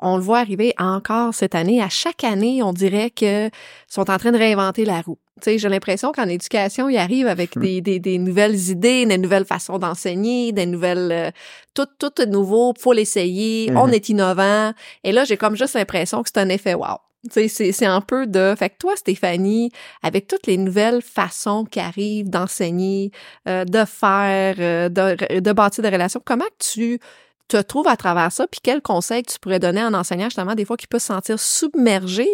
On 0.00 0.16
le 0.16 0.22
voit 0.22 0.40
arriver 0.40 0.74
encore 0.78 1.32
cette 1.32 1.54
année. 1.54 1.80
À 1.80 1.88
chaque 1.88 2.24
année, 2.24 2.60
on 2.62 2.72
dirait 2.72 3.10
que 3.10 3.48
sont 3.86 4.10
en 4.10 4.18
train 4.18 4.32
de 4.32 4.38
réinventer 4.38 4.84
la 4.84 5.00
roue. 5.00 5.18
Tu 5.42 5.50
sais, 5.50 5.58
j'ai 5.58 5.68
l'impression 5.68 6.12
qu'en 6.12 6.28
éducation, 6.28 6.88
ils 6.88 6.98
arrivent 6.98 7.26
avec 7.26 7.58
des, 7.58 7.80
des, 7.80 7.98
des, 7.98 8.18
nouvelles 8.18 8.70
idées, 8.70 9.04
des 9.06 9.18
nouvelles 9.18 9.44
façons 9.44 9.78
d'enseigner, 9.78 10.52
des 10.52 10.66
nouvelles... 10.66 11.10
Euh, 11.10 11.30
tout, 11.74 11.86
tout 11.98 12.12
nouveau, 12.28 12.74
faut 12.78 12.92
l'essayer, 12.92 13.72
on 13.74 13.88
est 13.88 14.08
innovant. 14.08 14.72
Et 15.02 15.10
là, 15.10 15.24
j'ai 15.24 15.36
comme 15.36 15.56
juste 15.56 15.74
l'impression 15.74 16.22
que 16.22 16.28
c'est 16.32 16.40
un 16.40 16.48
effet 16.48 16.74
wow. 16.74 16.98
Tu 17.32 17.48
sais, 17.48 17.72
c'est 17.72 17.86
un 17.86 18.00
peu 18.00 18.26
de... 18.28 18.54
Fait 18.56 18.70
que 18.70 18.76
toi, 18.78 18.94
Stéphanie, 18.94 19.72
avec 20.02 20.28
toutes 20.28 20.46
les 20.46 20.56
nouvelles 20.56 21.02
façons 21.02 21.64
qui 21.64 21.80
arrivent 21.80 22.30
d'enseigner, 22.30 23.10
euh, 23.48 23.64
de 23.64 23.84
faire, 23.84 24.54
euh, 24.58 24.88
de, 24.88 25.40
de 25.40 25.52
bâtir 25.52 25.82
des 25.82 25.90
relations, 25.90 26.20
comment 26.24 26.44
tu 26.58 27.00
te 27.48 27.56
trouves 27.58 27.88
à 27.88 27.96
travers 27.96 28.32
ça, 28.32 28.46
puis 28.46 28.60
quels 28.62 28.80
conseils 28.80 29.22
tu 29.22 29.38
pourrais 29.38 29.58
donner 29.58 29.82
en 29.82 29.92
enseignant 29.92 30.24
justement 30.24 30.54
des 30.54 30.64
fois 30.64 30.76
qui 30.76 30.86
peut 30.86 30.98
se 30.98 31.08
sentir 31.08 31.38
submergé 31.38 32.26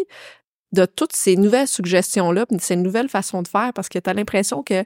de 0.73 0.85
toutes 0.85 1.15
ces 1.15 1.37
nouvelles 1.37 1.69
suggestions-là, 1.69 2.47
puis 2.47 2.59
ces 2.61 2.77
nouvelles 2.77 3.09
façons 3.09 3.43
de 3.43 3.49
faire, 3.49 3.73
parce 3.75 3.89
que 3.89 3.99
tu 3.99 4.11
as 4.11 4.15
l'impression 4.15 4.63
que 4.63 4.85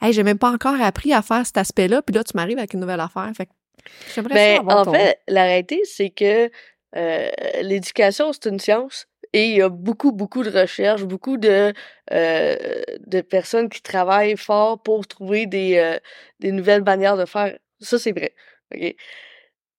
Hey, 0.00 0.12
j'ai 0.12 0.22
même 0.22 0.38
pas 0.38 0.50
encore 0.50 0.80
appris 0.80 1.12
à 1.12 1.22
faire 1.22 1.44
cet 1.44 1.58
aspect-là, 1.58 2.02
puis 2.02 2.14
là, 2.14 2.22
tu 2.22 2.36
m'arrives 2.36 2.58
avec 2.58 2.72
une 2.72 2.80
nouvelle 2.80 3.00
affaire. 3.00 3.30
Fait 3.36 3.48
j'aimerais 4.14 4.60
ben, 4.60 4.68
En 4.68 4.92
fait, 4.92 5.20
la 5.26 5.44
réalité, 5.44 5.82
c'est 5.84 6.10
que 6.10 6.50
euh, 6.96 7.30
l'éducation, 7.62 8.32
c'est 8.32 8.46
une 8.46 8.60
science. 8.60 9.06
Et 9.32 9.48
il 9.48 9.56
y 9.56 9.62
a 9.62 9.68
beaucoup, 9.68 10.12
beaucoup 10.12 10.42
de 10.42 10.50
recherches, 10.50 11.02
beaucoup 11.02 11.36
de, 11.36 11.74
euh, 12.12 12.56
de 13.06 13.20
personnes 13.20 13.68
qui 13.68 13.82
travaillent 13.82 14.38
fort 14.38 14.82
pour 14.82 15.06
trouver 15.06 15.46
des, 15.46 15.76
euh, 15.76 15.98
des 16.40 16.52
nouvelles 16.52 16.82
manières 16.82 17.16
de 17.16 17.26
faire. 17.26 17.58
Ça, 17.80 17.98
c'est 17.98 18.12
vrai. 18.12 18.34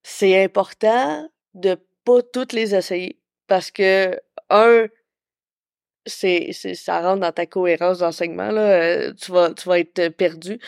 C'est 0.04 0.44
important 0.44 1.28
de 1.56 1.78
pas 2.06 2.22
toutes 2.22 2.54
les 2.54 2.76
essayer. 2.76 3.20
Parce 3.48 3.72
que, 3.72 4.20
un, 4.52 4.88
c'est, 6.10 6.52
ça 6.54 7.02
rentre 7.02 7.22
dans 7.22 7.32
ta 7.32 7.46
cohérence 7.46 8.00
d'enseignement, 8.00 8.52
là. 8.52 9.14
tu, 9.14 9.32
vas, 9.32 9.54
tu 9.54 9.70
vas 9.70 9.80
être 9.80 10.10
perdu. 10.10 10.60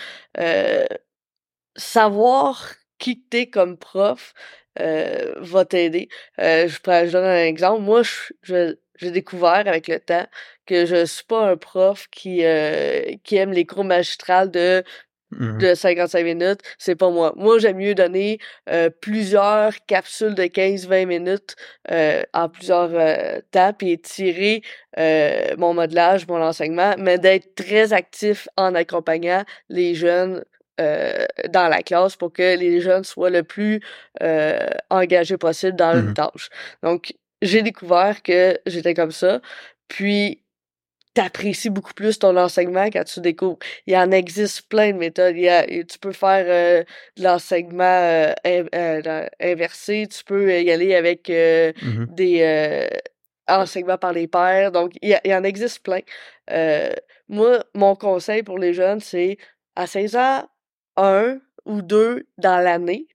savoir 1.76 2.74
qui 3.00 3.22
t'es 3.22 3.48
comme 3.48 3.78
prof, 3.78 4.34
euh, 4.80 5.34
va 5.38 5.66
t'aider. 5.66 6.10
Euh, 6.39 6.68
je, 6.68 6.76
je 6.76 7.12
donne 7.12 7.26
un 7.26 7.46
exemple. 7.46 7.82
Moi, 7.82 8.04
je, 8.04 8.76
j'ai 8.96 9.12
découvert 9.12 9.68
avec 9.68 9.88
le 9.88 10.00
temps 10.00 10.28
que 10.66 10.86
je 10.86 11.06
suis 11.06 11.26
pas 11.26 11.50
un 11.50 11.58
prof 11.58 12.08
qui, 12.12 12.46
euh, 12.46 13.16
qui 13.24 13.36
aime 13.38 13.52
les 13.52 13.66
cours 13.66 13.84
magistrales 13.84 14.52
de 14.52 14.84
mmh 15.32 15.57
de 15.57 15.73
55 15.75 16.23
minutes, 16.23 16.59
c'est 16.77 16.95
pas 16.95 17.09
moi. 17.09 17.34
Moi, 17.36 17.59
j'aime 17.59 17.77
mieux 17.77 17.95
donner 17.95 18.39
plusieurs 19.01 19.73
capsules 19.86 20.36
de 20.36 20.43
15-20 20.43 21.05
minutes 21.05 21.55
en 22.34 22.49
plusieurs 22.49 22.91
temps, 23.51 23.73
puis 23.73 23.91
étirer 23.91 24.61
mon 25.57 25.73
modelage, 25.73 26.27
mon 26.27 26.41
enseignement, 26.41 26.95
mais 26.97 27.17
d'être 27.17 27.55
très 27.55 27.93
actif 27.93 28.47
en 28.57 28.75
accompagnant 28.75 29.43
les 29.69 29.95
jeunes 29.95 30.43
euh, 30.82 31.25
dans 31.49 31.67
la 31.67 31.84
classe 31.84 32.15
pour 32.15 32.32
que 32.32 32.57
les 32.57 32.82
jeunes 32.82 33.03
soient 33.03 33.29
le 33.29 33.43
plus 33.43 33.82
euh, 34.23 34.67
engagés 34.89 35.38
possible 35.38 35.75
dans 35.75 35.93
une 35.93 36.11
mmh 36.11 36.13
tâche. 36.13 36.49
Donc, 36.82 37.13
j'ai 37.41 37.61
découvert 37.61 38.23
que 38.23 38.57
j'étais 38.65 38.93
comme 38.93 39.11
ça. 39.11 39.41
Puis, 39.89 40.41
t'apprécies 41.14 41.70
beaucoup 41.70 41.93
plus 41.93 42.20
ton 42.20 42.38
enseignement 42.38 42.86
quand 42.86 43.03
tu 43.03 43.20
découvres. 43.20 43.59
Il 43.86 43.93
y 43.93 43.97
en 43.97 44.12
existe 44.12 44.70
plein 44.70 44.91
de 44.91 44.97
méthodes. 44.97 45.36
Il 45.36 45.43
y 45.43 45.49
a, 45.49 45.66
tu 45.66 45.99
peux 45.99 46.14
faire 46.14 46.45
euh, 46.47 46.84
de 47.18 47.24
l'enseignement 47.24 48.34
inversé, 49.39 50.07
tu 50.07 50.24
peux 50.24 50.62
y 50.62 50.72
aller 50.72 50.95
avec 50.95 51.30
mmh 51.30 52.05
des 52.12 52.89
enseignements 53.47 53.97
par 53.97 54.14
les 54.14 54.28
pairs. 54.28 54.72
Donc, 54.72 54.93
il 55.01 55.20
y, 55.26 55.34
en 55.34 55.43
existe 55.43 55.84
plein. 55.84 55.99
moi, 57.28 57.64
mon 57.74 57.95
conseil 57.95 58.43
pour 58.43 58.57
les 58.57 58.74
jeunes, 58.74 59.01
c'est 59.01 59.38
à 59.76 59.88
16 59.88 60.16
ans, 60.16 60.47
un 60.97 61.39
ou 61.66 61.82
deux 61.82 62.28
dans 62.38 62.64
l'année. 62.64 63.07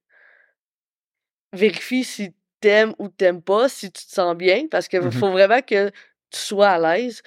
Vérifie 1.53 2.05
si 2.05 2.35
t'aimes 2.61 2.95
ou 2.99 3.09
t'aimes 3.09 3.43
pas, 3.43 3.69
si 3.69 3.91
tu 3.91 4.05
te 4.05 4.13
sens 4.13 4.37
bien, 4.37 4.67
parce 4.71 4.89
qu'il 4.89 5.01
mmh 5.01 5.13
faut 5.13 5.31
vraiment 5.31 5.63
que 5.63 5.89
tu 5.89 6.39
sois 6.39 6.71
à 6.71 6.97
l'aise. 6.97 7.23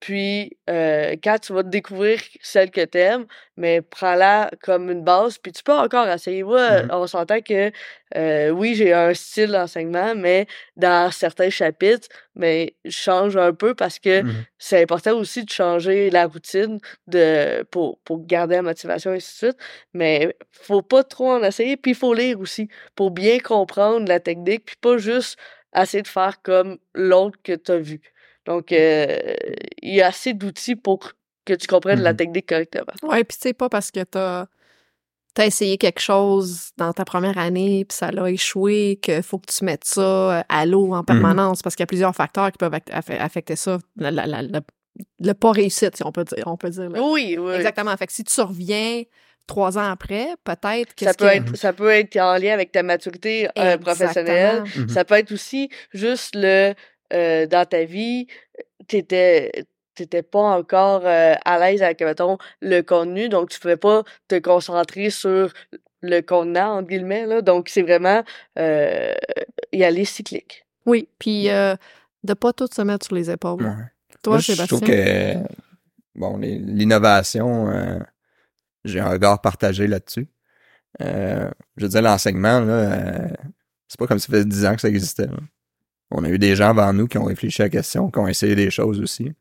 Puis, 0.00 0.56
euh, 0.70 1.16
quand 1.24 1.38
tu 1.40 1.52
vas 1.52 1.64
découvrir 1.64 2.20
celle 2.40 2.70
que 2.70 2.84
t'aimes, 2.84 3.26
mais 3.56 3.82
prends-la 3.82 4.50
comme 4.62 4.90
une 4.90 5.02
base, 5.02 5.38
puis 5.38 5.50
tu 5.52 5.62
peux 5.64 5.72
encore 5.72 6.08
essayer. 6.08 6.44
Moi, 6.44 6.82
mmh 6.84 6.88
on 6.92 7.06
s'entend 7.08 7.40
que, 7.40 7.72
euh, 8.16 8.50
oui, 8.50 8.74
j'ai 8.76 8.92
un 8.92 9.12
style 9.14 9.50
d'enseignement, 9.50 10.14
mais 10.14 10.46
dans 10.76 11.10
certains 11.10 11.50
chapitres, 11.50 12.08
mais 12.36 12.76
je 12.84 12.90
change 12.92 13.36
un 13.36 13.52
peu 13.52 13.74
parce 13.74 13.98
que 13.98 14.22
mmh 14.22 14.46
c'est 14.58 14.82
important 14.82 15.16
aussi 15.18 15.44
de 15.44 15.50
changer 15.50 16.10
la 16.10 16.26
routine 16.26 16.78
de 17.08 17.62
pour, 17.70 17.98
pour 18.04 18.24
garder 18.24 18.56
la 18.56 18.62
motivation, 18.62 19.12
et 19.12 19.16
ainsi 19.16 19.32
de 19.46 19.52
suite. 19.52 19.58
Mais 19.94 20.36
faut 20.52 20.82
pas 20.82 21.02
trop 21.04 21.32
en 21.32 21.42
essayer, 21.42 21.76
puis 21.76 21.92
il 21.92 21.96
faut 21.96 22.14
lire 22.14 22.38
aussi 22.40 22.68
pour 22.94 23.10
bien 23.10 23.38
comprendre 23.40 24.08
la 24.08 24.20
technique, 24.20 24.64
puis 24.66 24.76
pas 24.80 24.98
juste 24.98 25.38
essayer 25.76 26.02
de 26.02 26.08
faire 26.08 26.40
comme 26.42 26.78
l'autre 26.94 27.38
que 27.42 27.52
tu 27.54 27.72
as 27.72 27.78
vu. 27.78 28.00
Donc, 28.48 28.72
euh, 28.72 29.18
il 29.82 29.94
y 29.94 30.00
a 30.00 30.06
assez 30.06 30.32
d'outils 30.32 30.74
pour 30.74 31.12
que 31.44 31.52
tu 31.52 31.66
comprennes 31.66 32.00
la 32.00 32.14
mmh 32.14 32.16
technique 32.16 32.48
correctement. 32.48 32.92
Oui, 33.02 33.22
puis 33.22 33.36
c'est 33.38 33.52
pas 33.52 33.68
parce 33.68 33.90
que 33.90 34.00
tu 34.00 34.16
as, 34.18 34.46
essayé 35.38 35.76
quelque 35.76 36.00
chose 36.00 36.70
dans 36.78 36.92
ta 36.92 37.04
première 37.04 37.36
année, 37.36 37.84
puis 37.84 37.96
ça 37.96 38.10
l'a 38.10 38.28
échoué, 38.30 38.98
qu'il 39.02 39.22
faut 39.22 39.38
que 39.38 39.52
tu 39.52 39.64
mettes 39.64 39.84
ça 39.84 40.00
euh, 40.00 40.42
à 40.48 40.64
l'eau 40.64 40.94
en 40.94 41.02
mmh 41.02 41.04
permanence, 41.04 41.62
parce 41.62 41.76
qu'il 41.76 41.82
y 41.82 41.84
a 41.84 41.86
plusieurs 41.86 42.14
facteurs 42.14 42.50
qui 42.50 42.58
peuvent 42.58 42.74
affecter 42.90 43.54
ça. 43.54 43.78
le 43.98 45.32
pas 45.34 45.52
réussite, 45.52 45.96
si 45.96 46.02
on 46.04 46.10
peut 46.10 46.24
dire. 46.24 46.44
On 46.46 46.56
peut 46.56 46.70
dire 46.70 46.90
Oui, 46.90 47.36
oui. 47.38 47.54
Exactement. 47.54 47.94
Fait 47.98 48.06
que 48.06 48.12
si 48.14 48.24
tu 48.24 48.40
reviens 48.40 49.02
trois 49.46 49.76
ans 49.76 49.90
après, 49.90 50.28
peut-être 50.42 50.94
que 50.94 51.04
ça 51.04 51.14
peut 51.14 51.26
être 51.26 51.56
ça 51.56 51.72
peut 51.74 51.90
être 51.90 52.16
en 52.16 52.36
lien 52.38 52.52
avec 52.52 52.72
ta 52.72 52.82
maturité 52.82 53.48
euh, 53.58 53.76
professionnelle. 53.76 54.64
Mmh 54.64 54.88
ça 54.88 55.04
peut 55.04 55.16
être 55.16 55.32
aussi 55.32 55.68
juste 55.92 56.34
le 56.34 56.74
euh, 57.12 57.46
dans 57.46 57.66
ta 57.66 57.84
vie, 57.84 58.26
t'étais 58.86 59.66
t'étais 59.98 60.22
pas 60.22 60.56
encore 60.56 61.02
euh, 61.04 61.34
à 61.44 61.58
l'aise 61.58 61.82
avec, 61.82 62.00
mettons, 62.00 62.38
le 62.60 62.82
contenu, 62.82 63.28
donc 63.28 63.50
tu 63.50 63.58
pouvais 63.58 63.76
pas 63.76 64.04
te 64.28 64.38
concentrer 64.38 65.10
sur 65.10 65.52
le 66.00 66.20
contenant, 66.20 66.78
entre 66.78 66.88
guillemets, 66.88 67.26
là. 67.26 67.42
Donc, 67.42 67.68
c'est 67.68 67.82
vraiment 67.82 68.22
euh, 68.58 69.12
y 69.72 69.82
aller 69.82 70.04
cyclique. 70.04 70.64
Oui, 70.86 71.08
puis 71.18 71.50
euh, 71.50 71.74
de 72.22 72.34
pas 72.34 72.52
tout 72.52 72.68
se 72.72 72.82
mettre 72.82 73.06
sur 73.06 73.16
les 73.16 73.30
épaules. 73.30 73.74
Toi, 74.22 74.38
Je 74.38 74.66
trouve 74.66 74.80
que, 74.80 75.34
bon, 76.14 76.38
l'innovation, 76.38 78.00
j'ai 78.84 79.00
un 79.00 79.10
regard 79.10 79.40
partagé 79.40 79.86
là-dessus. 79.86 80.28
je 81.00 81.50
veux 81.76 81.88
dire, 81.88 82.02
l'enseignement, 82.02 82.60
là, 82.60 83.28
c'est 83.88 83.98
pas 83.98 84.06
comme 84.06 84.18
si 84.18 84.26
ça 84.26 84.32
faisait 84.32 84.44
10 84.44 84.66
ans 84.66 84.74
que 84.74 84.80
ça 84.80 84.88
existait. 84.88 85.28
On 86.10 86.24
a 86.24 86.28
eu 86.30 86.38
des 86.38 86.56
gens 86.56 86.70
avant 86.70 86.92
nous 86.92 87.06
qui 87.06 87.18
ont 87.18 87.24
réfléchi 87.24 87.62
à 87.62 87.66
la 87.66 87.70
question, 87.70 88.10
qui 88.10 88.18
ont 88.18 88.28
essayé 88.28 88.54
des 88.54 88.70
choses 88.70 89.00
aussi. 89.00 89.32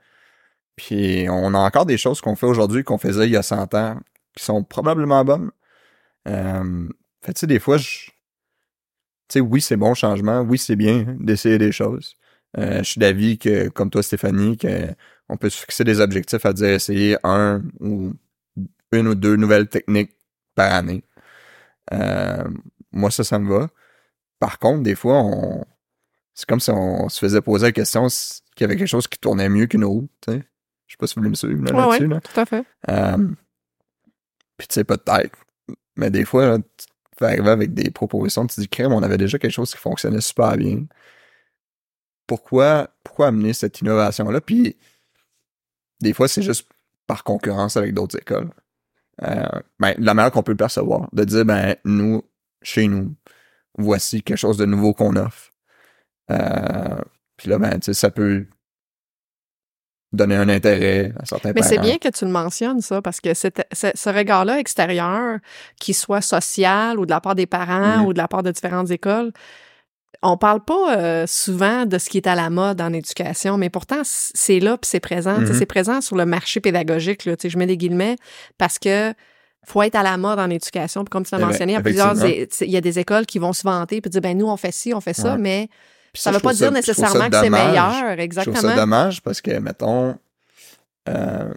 Puis 0.76 1.28
on 1.30 1.54
a 1.54 1.60
encore 1.60 1.86
des 1.86 1.98
choses 1.98 2.22
qu'on 2.22 2.36
fait 2.36 2.46
aujourd'hui 2.46 2.84
qu'on 2.84 2.98
faisait 2.98 3.28
il 3.28 3.32
y 3.32 3.38
a 3.38 3.44
100 3.44 3.74
ans 3.76 4.00
qui 4.36 4.44
sont 4.46 4.64
probablement 4.64 5.26
bonnes. 5.26 5.52
Euh, 6.28 6.88
fait 7.22 7.34
tu 7.34 7.42
sais, 7.42 7.48
des 7.48 7.60
fois, 7.60 7.78
je... 7.78 8.10
Tu 9.30 9.34
sais, 9.34 9.40
oui, 9.42 9.62
c'est 9.62 9.78
bon 9.78 9.94
changement. 9.94 10.42
Oui, 10.42 10.58
c'est 10.58 10.76
bien 10.76 11.18
d'essayer 11.20 11.58
des 11.58 11.72
choses. 11.72 12.16
Euh, 12.58 12.80
je 12.80 12.84
suis 12.84 13.00
d'avis 13.00 13.38
que, 13.38 13.68
comme 13.70 13.90
toi, 13.90 14.04
Stéphanie, 14.04 14.58
qu'on 14.58 15.38
peut 15.38 15.50
se 15.50 15.58
fixer 15.60 15.84
des 15.84 16.00
objectifs 16.00 16.46
à 16.46 16.54
dire 16.54 16.70
essayer 16.70 17.18
un 17.24 17.62
ou 17.80 18.14
une 18.92 19.08
ou 19.10 19.16
deux 19.16 19.36
nouvelles 19.36 19.68
techniques 19.68 20.16
par 20.56 20.74
année. 20.74 21.04
Euh, 21.94 22.44
moi, 22.92 23.12
ça, 23.12 23.24
ça 23.24 23.40
me 23.40 23.50
va. 23.50 23.70
Par 24.40 24.60
contre, 24.60 24.84
des 24.84 24.96
fois, 24.96 25.16
on, 25.22 25.66
c'est 26.38 26.48
comme 26.48 26.60
si 26.60 26.70
on 26.70 27.10
se 27.10 27.18
faisait 27.18 27.42
poser 27.42 27.66
la 27.66 27.72
question 27.72 28.06
qu'il 28.56 28.62
y 28.62 28.64
avait 28.66 28.76
quelque 28.76 28.88
chose 28.88 29.08
qui 29.08 29.18
tournait 29.18 29.50
mieux 29.50 29.66
qu'une 29.66 29.84
autre. 29.84 30.08
Je 30.28 30.34
sais 30.34 30.98
pas 31.00 31.08
si 31.08 31.16
vous 31.16 31.22
voulez 31.22 31.32
me 31.32 31.36
suivre 31.36 31.64
là, 31.64 31.88
dessus 31.88 32.08
tout 32.08 32.40
à 32.40 32.46
fait. 32.46 32.64
Euh, 32.90 33.28
puis 34.56 34.68
tu 34.68 34.76
sais, 34.76 34.84
peut-être. 34.84 35.36
Mais 35.96 36.12
des 36.12 36.26
fois, 36.26 36.60
tu 36.60 36.86
fais 37.18 37.26
arriver 37.26 37.50
avec 37.50 37.74
des 37.74 37.90
propositions, 37.90 38.46
tu 38.46 38.56
te 38.56 38.62
dis, 38.62 38.70
crème, 38.70 38.94
on 38.94 39.02
avait 39.02 39.18
déjà 39.18 39.40
quelque 39.40 39.52
chose 39.52 39.72
qui 39.72 39.80
fonctionnait 39.80 40.22
super 40.22 40.56
bien. 40.58 40.86
Pourquoi, 42.28 42.92
pourquoi 43.04 43.30
amener 43.30 43.54
cette 43.54 43.82
innovation-là? 43.82 44.40
Puis 44.40 44.78
des 46.02 46.14
fois, 46.14 46.28
c'est 46.28 46.44
juste 46.44 46.70
par 47.08 47.24
concurrence 47.24 47.78
avec 47.78 47.96
d'autres 47.96 48.20
écoles. 48.20 48.52
Euh, 49.24 49.60
ben, 49.80 49.96
la 49.98 50.14
manière 50.14 50.32
qu'on 50.32 50.44
peut 50.44 50.52
le 50.52 50.58
percevoir, 50.58 51.10
de 51.14 51.24
dire, 51.24 51.46
ben, 51.46 51.78
nous, 51.84 52.22
chez 52.62 52.88
nous, 52.88 53.16
voici 53.76 54.22
quelque 54.22 54.38
chose 54.38 54.58
de 54.58 54.66
nouveau 54.66 54.94
qu'on 54.94 55.16
offre. 55.16 55.52
Euh, 56.32 56.98
puis 57.38 57.50
là, 57.50 57.58
ben, 57.60 57.72
tu 57.80 57.86
sais, 57.86 57.94
ça 57.94 58.10
peut. 58.12 58.46
donner 60.14 60.38
un 60.38 60.48
intérêt 60.48 61.12
à 61.20 61.26
certains 61.26 61.52
Mais 61.54 61.62
c'est 61.62 61.80
bien 61.80 61.98
que 61.98 62.08
tu 62.08 62.24
le 62.24 62.32
mentionnes, 62.32 62.80
ça, 62.80 63.02
parce 63.02 63.20
que 63.20 63.34
ce 63.34 64.10
regard-là 64.10 64.58
extérieur, 64.58 65.40
qu'il 65.82 65.94
soit 65.94 66.22
social 66.22 66.98
ou 66.98 67.06
de 67.06 67.12
la 67.12 67.20
part 67.20 67.36
des 67.36 67.46
parents 67.46 67.98
Mhm. 67.98 68.06
ou 68.06 68.14
de 68.14 68.18
la 68.18 68.30
part 68.30 68.42
de 68.42 68.50
différentes 68.52 68.90
écoles, 68.90 69.34
on 70.24 70.38
parle 70.38 70.64
pas 70.64 70.98
euh, 70.98 71.28
souvent 71.28 71.86
de 71.86 71.98
ce 71.98 72.10
qui 72.10 72.18
est 72.18 72.26
à 72.28 72.36
la 72.36 72.50
mode 72.50 72.80
en 72.80 72.94
éducation, 72.94 73.58
mais 73.58 73.70
pourtant, 73.70 74.02
c'est 74.04 74.60
là 74.62 74.78
puis 74.78 74.90
c'est 74.90 75.02
présent. 75.02 75.40
Mhm. 75.40 75.54
C'est 75.54 75.66
présent 75.66 76.00
sur 76.00 76.16
le 76.16 76.26
marché 76.26 76.62
pédagogique, 76.62 77.26
là, 77.26 77.36
tu 77.36 77.44
sais, 77.44 77.50
je 77.50 77.58
mets 77.58 77.68
des 77.68 77.78
guillemets, 77.78 78.16
parce 78.58 78.80
que 78.80 79.14
faut 79.66 79.82
être 79.84 79.96
à 79.96 80.04
la 80.04 80.16
mode 80.16 80.40
en 80.40 80.50
éducation. 80.50 81.04
Puis 81.04 81.10
comme 81.10 81.26
tu 81.26 81.32
l'as 81.36 81.40
Eh 81.40 81.42
ben, 81.42 81.48
mentionné, 81.48 81.74
il 81.74 81.76
y 81.76 81.80
a 81.80 81.82
plusieurs, 81.82 82.16
il 82.26 82.74
y 82.74 82.82
des 82.82 83.00
écoles 83.00 83.26
qui 83.26 83.40
vont 83.40 83.52
se 83.52 83.64
vanter 83.64 84.00
puis 84.00 84.10
dire, 84.10 84.22
ben 84.22 84.38
nous, 84.38 84.48
on 84.48 84.56
fait 84.58 84.72
ci, 84.72 84.94
on 84.94 85.02
fait 85.02 85.14
ça, 85.14 85.34
Ouais. 85.34 85.38
mais 85.38 85.68
ça 86.18 86.32
je 86.32 86.36
veut 86.36 86.42
pas 86.42 86.54
dire 86.54 86.68
ça 86.68 86.72
nécessairement 86.72 87.30
que 87.30 87.40
c'est 87.40 87.50
meilleur. 87.50 87.92
Je 87.94 88.00
trouve 88.00 88.16
ça 88.16 88.24
Exactement. 88.24 88.76
dommage 88.76 89.22
parce 89.22 89.42
que, 89.42 89.58
mettons, 89.60 90.18
euh, 91.10 91.54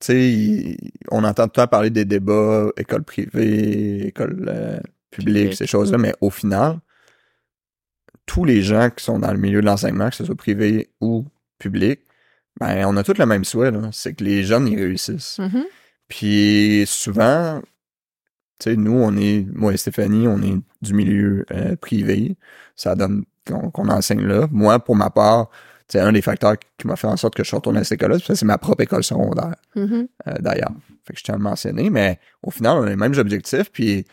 tu 0.00 0.06
sais, 0.06 0.76
on 1.10 1.24
entend 1.24 1.44
tout 1.44 1.60
le 1.60 1.62
temps 1.62 1.66
parler 1.66 1.90
des 1.90 2.04
débats 2.04 2.68
école 2.76 3.02
privée, 3.02 4.08
école 4.08 4.44
euh, 4.48 4.78
publique, 5.10 5.54
ces 5.54 5.66
choses-là, 5.66 5.98
mais 5.98 6.14
au 6.20 6.30
final, 6.30 6.78
tous 8.26 8.44
les 8.44 8.62
gens 8.62 8.90
qui 8.90 9.04
sont 9.04 9.18
dans 9.18 9.32
le 9.32 9.38
milieu 9.38 9.60
de 9.60 9.66
l'enseignement, 9.66 10.10
que 10.10 10.16
ce 10.16 10.24
soit 10.24 10.34
privé 10.34 10.90
ou 11.00 11.24
public, 11.58 12.00
ben, 12.60 12.84
on 12.86 12.96
a 12.96 13.02
tous 13.02 13.18
le 13.18 13.26
même 13.26 13.44
souhait. 13.44 13.70
C'est 13.92 14.14
que 14.14 14.24
les 14.24 14.42
jeunes, 14.42 14.66
ils 14.68 14.76
réussissent. 14.76 15.38
Mhm. 15.38 15.64
Puis 16.08 16.84
souvent, 16.86 17.60
tu 18.58 18.70
sais, 18.70 18.76
nous, 18.76 18.92
on 18.92 19.16
est, 19.16 19.46
moi 19.52 19.72
et 19.72 19.76
Stéphanie, 19.76 20.26
on 20.26 20.40
est 20.42 20.56
du 20.82 20.94
milieu 20.94 21.44
euh, 21.52 21.76
privé. 21.76 22.36
Ça 22.74 22.94
donne 22.94 23.24
qu'on 23.46 23.88
enseigne 23.88 24.22
là. 24.22 24.48
Moi, 24.50 24.78
pour 24.78 24.96
ma 24.96 25.10
part, 25.10 25.50
c'est 25.88 26.00
un 26.00 26.12
des 26.12 26.22
facteurs 26.22 26.56
qui 26.78 26.86
m'a 26.86 26.96
fait 26.96 27.06
en 27.06 27.16
sorte 27.16 27.34
que 27.34 27.44
je 27.44 27.48
suis 27.48 27.56
retourné 27.56 27.80
à 27.80 27.84
cette 27.84 28.00
école-là. 28.00 28.18
Ça, 28.18 28.34
c'est 28.34 28.44
ma 28.44 28.58
propre 28.58 28.82
école 28.82 29.04
secondaire, 29.04 29.54
euh, 30.26 30.34
d'ailleurs. 30.40 30.72
Fait 31.04 31.12
que 31.12 31.18
je 31.18 31.24
tiens 31.24 31.34
à 31.34 31.38
le 31.38 31.42
mentionner, 31.44 31.90
mais 31.90 32.18
au 32.42 32.50
final, 32.50 32.78
on 32.78 32.82
a 32.82 32.88
les 32.88 32.96
mêmes 32.96 33.16
objectifs. 33.16 33.70
Puis 33.70 34.04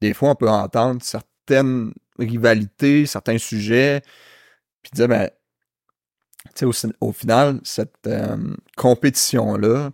des 0.00 0.14
fois, 0.14 0.30
on 0.30 0.34
peut 0.36 0.48
entendre 0.48 1.02
certaines 1.02 1.92
rivalités, 2.18 3.06
certains 3.06 3.38
sujets, 3.38 4.02
puis 4.82 4.92
dire, 4.94 5.08
ben, 5.08 5.28
tu 6.54 6.70
sais, 6.72 6.86
au, 7.00 7.08
au 7.08 7.12
final, 7.12 7.60
cette 7.64 8.06
euh, 8.06 8.36
compétition-là, 8.76 9.90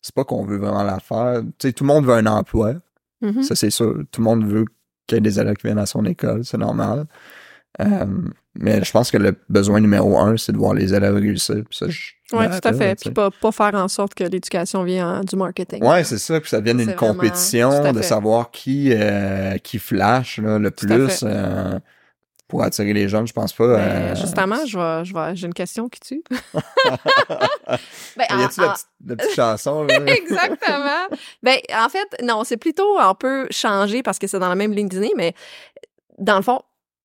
c'est 0.00 0.14
pas 0.14 0.24
qu'on 0.24 0.44
veut 0.44 0.58
vraiment 0.58 0.82
la 0.82 1.00
faire. 1.00 1.40
Tu 1.58 1.68
sais, 1.68 1.72
tout 1.72 1.84
le 1.84 1.88
monde 1.88 2.06
veut 2.06 2.14
un 2.14 2.26
emploi. 2.26 2.74
Mhm. 3.22 3.42
Ça, 3.42 3.54
c'est 3.54 3.70
sûr. 3.70 4.04
Tout 4.10 4.20
le 4.20 4.24
monde 4.24 4.46
veut 4.46 4.66
qu'il 5.06 5.16
y 5.16 5.18
ait 5.18 5.22
des 5.22 5.40
élèves 5.40 5.56
qui 5.56 5.66
viennent 5.66 5.78
à 5.78 5.86
son 5.86 6.04
école. 6.04 6.44
C'est 6.44 6.58
normal. 6.58 7.06
Euh, 7.80 8.04
mais 8.54 8.84
je 8.84 8.90
pense 8.92 9.10
que 9.10 9.16
le 9.16 9.34
besoin 9.48 9.80
numéro 9.80 10.16
un, 10.18 10.36
c'est 10.36 10.52
de 10.52 10.56
voir 10.58 10.74
les 10.74 10.94
élèves 10.94 11.14
réussir. 11.14 11.56
Oui, 11.82 12.44
tout 12.48 12.68
à 12.68 12.72
fait. 12.72 12.98
Puis 13.00 13.10
pas, 13.10 13.30
pas 13.30 13.50
faire 13.52 13.74
en 13.74 13.88
sorte 13.88 14.14
que 14.14 14.22
l'éducation 14.24 14.84
vient 14.84 15.20
en- 15.20 15.24
du 15.24 15.34
marketing. 15.34 15.82
Ouais, 15.84 16.04
c'est 16.04 16.18
ça. 16.18 16.40
Puis 16.40 16.50
ça 16.50 16.60
devienne 16.60 16.78
une 16.80 16.92
vraiment- 16.92 17.14
compétition 17.14 17.92
de 17.92 18.02
savoir 18.02 18.50
qui, 18.52 18.92
euh, 18.92 19.56
qui 19.58 19.78
flash 19.80 20.38
là, 20.38 20.58
le 20.60 20.70
Tout 20.70 20.86
plus 20.86 21.24
euh, 21.24 21.78
pour 22.46 22.62
attirer 22.62 22.92
les 22.92 23.08
jeunes. 23.08 23.26
Je 23.26 23.32
pense 23.32 23.52
pas. 23.52 23.66
Ben, 23.76 24.14
justement, 24.16 24.64
je 24.66 24.78
vais, 24.78 25.04
je 25.04 25.12
vais, 25.12 25.34
j'ai 25.34 25.46
une 25.48 25.54
question 25.54 25.88
qui 25.88 25.98
tue. 26.00 26.22
Ben, 28.16 28.26
y 28.30 28.34
en- 28.34 28.44
a-tu 28.46 28.60
la, 28.60 28.68
petite- 28.68 28.86
la 29.06 29.16
petite 29.16 29.34
chanson? 29.34 29.84
là? 29.84 29.96
Exactement. 30.06 31.08
ben, 31.42 31.56
en 31.76 31.88
fait, 31.88 32.06
non, 32.22 32.44
c'est 32.44 32.56
plutôt 32.56 32.98
un 32.98 33.14
peu 33.14 33.46
changé 33.50 34.02
parce 34.02 34.18
que 34.18 34.26
c'est 34.26 34.38
dans 34.38 34.48
la 34.48 34.54
même 34.54 34.72
ligne 34.72 34.88
d'idée, 34.88 35.12
mais 35.16 35.34
dans 36.18 36.36
le 36.36 36.42
fond, 36.42 36.60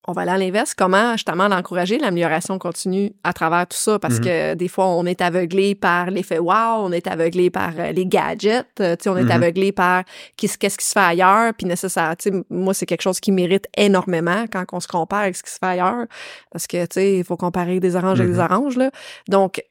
on 0.09 0.13
va 0.13 0.23
aller 0.23 0.31
à 0.31 0.37
l'inverse. 0.37 0.73
Comment, 0.73 1.13
justement, 1.13 1.45
encourager 1.45 1.97
l'amélioration 1.97 2.59
continue 2.59 3.13
à 3.23 3.31
travers 3.33 3.65
tout 3.67 3.77
ça? 3.77 3.99
Parce 3.99 4.15
Mhm. 4.15 4.23
que 4.25 4.53
des 4.55 4.67
fois, 4.67 4.87
on 4.87 5.05
est 5.05 5.21
aveuglé 5.21 5.75
par 5.75 6.09
l'effet 6.11 6.39
wow, 6.39 6.79
on 6.83 6.91
est 6.91 7.07
aveuglé 7.07 7.49
par 7.49 7.71
euh, 7.77 7.91
les 7.91 8.05
gadgets, 8.05 8.65
euh, 8.81 8.95
tu 8.95 9.03
sais, 9.03 9.09
on 9.09 9.17
est 9.17 9.23
Mhm. 9.23 9.31
aveuglé 9.31 9.71
par 9.71 10.03
qu'est-ce 10.35 10.57
qui 10.57 10.69
se 10.85 10.91
fait 10.91 10.99
ailleurs, 10.99 11.53
puis 11.57 11.65
nécessaire, 11.67 12.15
tu 12.17 12.29
sais, 12.29 12.43
moi, 12.49 12.73
c'est 12.73 12.85
quelque 12.85 13.01
chose 13.03 13.19
qui 13.19 13.31
mérite 13.31 13.67
énormément 13.77 14.45
quand 14.51 14.65
on 14.73 14.79
se 14.79 14.87
compare 14.87 15.21
avec 15.21 15.35
ce 15.35 15.43
qui 15.43 15.51
se 15.51 15.57
fait 15.59 15.65
ailleurs. 15.67 16.05
Parce 16.51 16.67
que, 16.67 16.81
tu 16.83 16.93
sais, 16.93 17.17
il 17.19 17.23
faut 17.23 17.37
comparer 17.37 17.79
des 17.79 17.95
oranges 17.95 18.19
avec 18.19 18.31
des 18.33 18.39
Mhm. 18.39 18.45
oranges, 18.51 18.77
là. 18.77 18.91
Donc, 19.27 19.63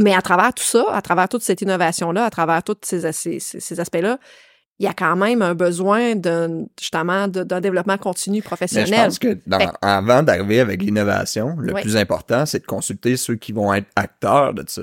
mais 0.00 0.12
à 0.14 0.22
travers 0.22 0.52
tout 0.52 0.64
ça, 0.64 0.84
à 0.92 1.00
travers 1.02 1.28
toute 1.28 1.42
cette 1.42 1.62
innovation-là, 1.62 2.24
à 2.24 2.30
travers 2.30 2.62
tous 2.62 2.76
ces, 2.82 3.12
ces- 3.12 3.38
ces 3.40 3.80
aspects-là, 3.80 4.18
il 4.80 4.84
y 4.84 4.88
a 4.88 4.92
quand 4.92 5.14
même 5.16 5.40
un 5.42 5.54
besoin 5.54 6.16
d'un, 6.16 6.64
justement, 6.80 7.28
d'un 7.28 7.60
développement 7.60 7.96
continu 7.96 8.38
Mais 8.38 8.42
je 8.42 8.46
professionnel. 8.46 9.04
pense 9.06 9.18
que 9.20 9.38
dans- 9.46 9.72
avant 9.80 10.22
d'arriver 10.22 10.58
avec 10.60 10.82
l'innovation, 10.82 11.56
le 11.58 11.74
plus 11.74 11.96
important, 11.96 12.44
c'est 12.44 12.58
de 12.60 12.66
consulter 12.66 13.16
ceux 13.16 13.36
qui 13.36 13.52
vont 13.52 13.72
être 13.72 13.86
acteurs 13.94 14.52
de 14.52 14.64
ça. 14.66 14.82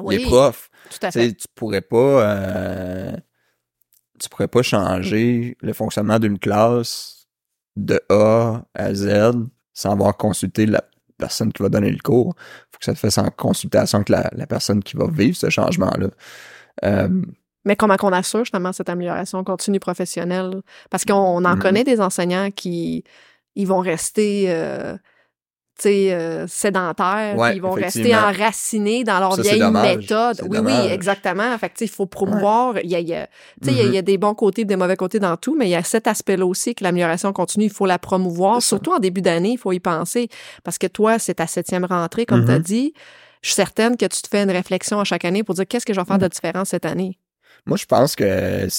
oui, 0.00 0.16
Les 0.18 0.24
profs. 0.24 0.70
tout 0.90 1.06
à 1.06 1.10
fait. 1.12 1.32
tu 1.34 1.46
pourrais 1.54 1.82
pas 1.82 1.96
euh, 1.96 3.12
tu 4.18 4.28
pourrais 4.28 4.48
pas 4.48 4.62
changer 4.62 5.56
le 5.60 5.72
fonctionnement 5.72 6.18
d'une 6.18 6.38
classe 6.38 7.26
de 7.76 8.00
A 8.08 8.62
à 8.74 8.94
Z 8.94 9.34
sans 9.72 9.92
avoir 9.92 10.16
consulté 10.16 10.66
la 10.66 10.82
personne 11.16 11.52
qui 11.52 11.62
va 11.62 11.68
donner 11.68 11.90
le 11.90 11.98
cours. 11.98 12.34
Faut 12.72 12.78
que 12.78 12.84
ça 12.84 12.94
se 12.94 13.00
fasse 13.00 13.18
en 13.18 13.30
consultation 13.30 13.98
avec 13.98 14.08
la, 14.08 14.28
la 14.34 14.46
personne 14.46 14.82
qui 14.82 14.96
va 14.96 15.06
vivre 15.08 15.36
ce 15.36 15.48
changement-là. 15.48 16.08
Euh, 16.84 17.22
Mais 17.64 17.76
comment 17.76 17.96
qu'on 17.96 18.12
assure 18.12 18.40
justement 18.40 18.72
cette 18.72 18.88
amélioration 18.88 19.42
continue 19.44 19.80
professionnelle? 19.80 20.62
Parce 20.90 21.04
qu'on 21.04 21.14
on 21.14 21.44
en 21.44 21.54
Mhm. 21.54 21.58
connaît 21.58 21.84
des 21.84 22.00
enseignants 22.00 22.50
qui 22.50 23.04
ils 23.54 23.66
vont 23.66 23.80
rester 23.80 24.46
euh, 24.48 24.96
tu 25.78 25.88
sais, 25.88 26.12
euh, 26.12 26.46
sédentaires, 26.46 27.36
Ouais, 27.38 27.56
ils 27.56 27.62
vont 27.62 27.70
rester 27.72 28.14
enracinés 28.14 29.04
dans 29.04 29.18
leur 29.20 29.36
Ça, 29.36 29.42
vieille 29.42 29.70
méthode. 29.70 30.40
Oui, 30.42 30.58
dommage. 30.58 30.84
oui, 30.86 30.90
exactement. 30.92 31.56
Fait 31.58 31.68
que, 31.70 31.74
tu 31.74 31.78
sais, 31.78 31.84
il 31.86 31.90
faut 31.90 32.04
promouvoir. 32.06 32.78
Il 32.84 32.90
y 32.90 32.94
a, 32.94 33.00
y 33.00 33.14
a- 33.14 33.26
tu 33.26 33.32
sais, 33.68 33.72
il 33.72 33.78
y 33.78 33.80
a- 33.80 33.84
il 33.84 33.92
y 33.94 33.96
a 33.96 34.02
des 34.02 34.18
bons 34.18 34.34
côtés, 34.34 34.64
des 34.66 34.76
mauvais 34.76 34.96
côtés 34.96 35.18
dans 35.18 35.36
tout, 35.38 35.56
mais 35.56 35.66
il 35.66 35.70
y 35.70 35.74
a 35.74 35.82
cet 35.82 36.06
aspect-là 36.06 36.44
aussi 36.46 36.74
que 36.74 36.84
l'amélioration 36.84 37.32
continue, 37.32 37.64
il 37.64 37.70
faut 37.72 37.86
la 37.86 37.98
promouvoir. 37.98 38.60
Surtout 38.62 38.92
en 38.92 38.98
début 38.98 39.22
d'année, 39.22 39.52
il 39.52 39.58
faut 39.58 39.72
y 39.72 39.80
penser. 39.80 40.28
Parce 40.62 40.76
que 40.78 40.86
toi, 40.86 41.18
c'est 41.18 41.34
ta 41.34 41.46
septième 41.46 41.84
rentrée, 41.86 42.26
comme 42.26 42.44
tu 42.44 42.50
as 42.52 42.58
dit. 42.58 42.92
Je 43.40 43.48
suis 43.48 43.54
certaine 43.56 43.96
que 43.96 44.04
tu 44.06 44.20
te 44.22 44.28
fais 44.28 44.42
une 44.42 44.50
réflexion 44.50 45.00
à 45.00 45.04
chaque 45.04 45.24
année 45.24 45.42
pour 45.42 45.54
dire 45.54 45.66
qu'est-ce 45.66 45.86
que 45.86 45.94
je 45.94 46.00
vais 46.00 46.06
faire 46.06 46.18
de 46.18 46.28
différent 46.28 46.64
cette 46.64 46.84
année? 46.86 47.18
Moi, 47.66 47.76
je 47.76 47.86
pense 47.86 48.16
que 48.16 48.64
tu 48.64 48.70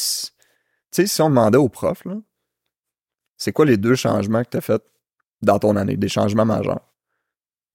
sais, 0.92 1.08
si 1.08 1.22
on 1.22 1.30
demandait 1.30 1.58
aux 1.58 1.70
profs, 1.70 2.06
là, 2.06 2.16
c'est 3.38 3.52
quoi 3.52 3.66
les 3.66 3.78
deux 3.78 3.96
changements 3.96 4.44
que 4.44 4.50
tu 4.50 4.58
as 4.58 4.62
fait 4.62 4.82
dans 5.42 5.60
ton 5.60 5.76
année, 5.76 5.98
des 5.98 6.10
changements 6.10 6.46
majeurs? 6.46 6.88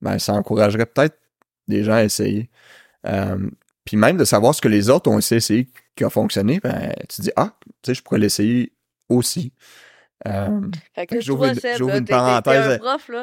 Ben, 0.00 0.18
ça 0.18 0.32
encouragerait 0.34 0.86
peut-être 0.86 1.18
des 1.66 1.84
gens 1.84 1.94
à 1.94 2.04
essayer. 2.04 2.48
Puis 3.84 3.96
même 3.96 4.16
de 4.16 4.24
savoir 4.24 4.54
ce 4.54 4.61
que 4.61 4.68
les 4.68 4.90
autres 4.90 5.11
ont 5.11 5.18
essayé, 5.18 5.38
essayé 5.38 5.68
qui 5.96 6.04
a 6.04 6.11
fonctionné, 6.11 6.61
ben, 6.61 6.94
tu 7.09 7.22
dis, 7.22 7.32
ah, 7.36 7.54
tu 7.64 7.70
sais, 7.86 7.94
je 7.94 8.02
pourrais 8.02 8.20
l'essayer 8.20 8.72
aussi. 9.09 9.52
Euh, 10.27 10.49
J'ouvre 11.21 11.45
une- 11.47 12.05
parenthèse. 12.05 12.81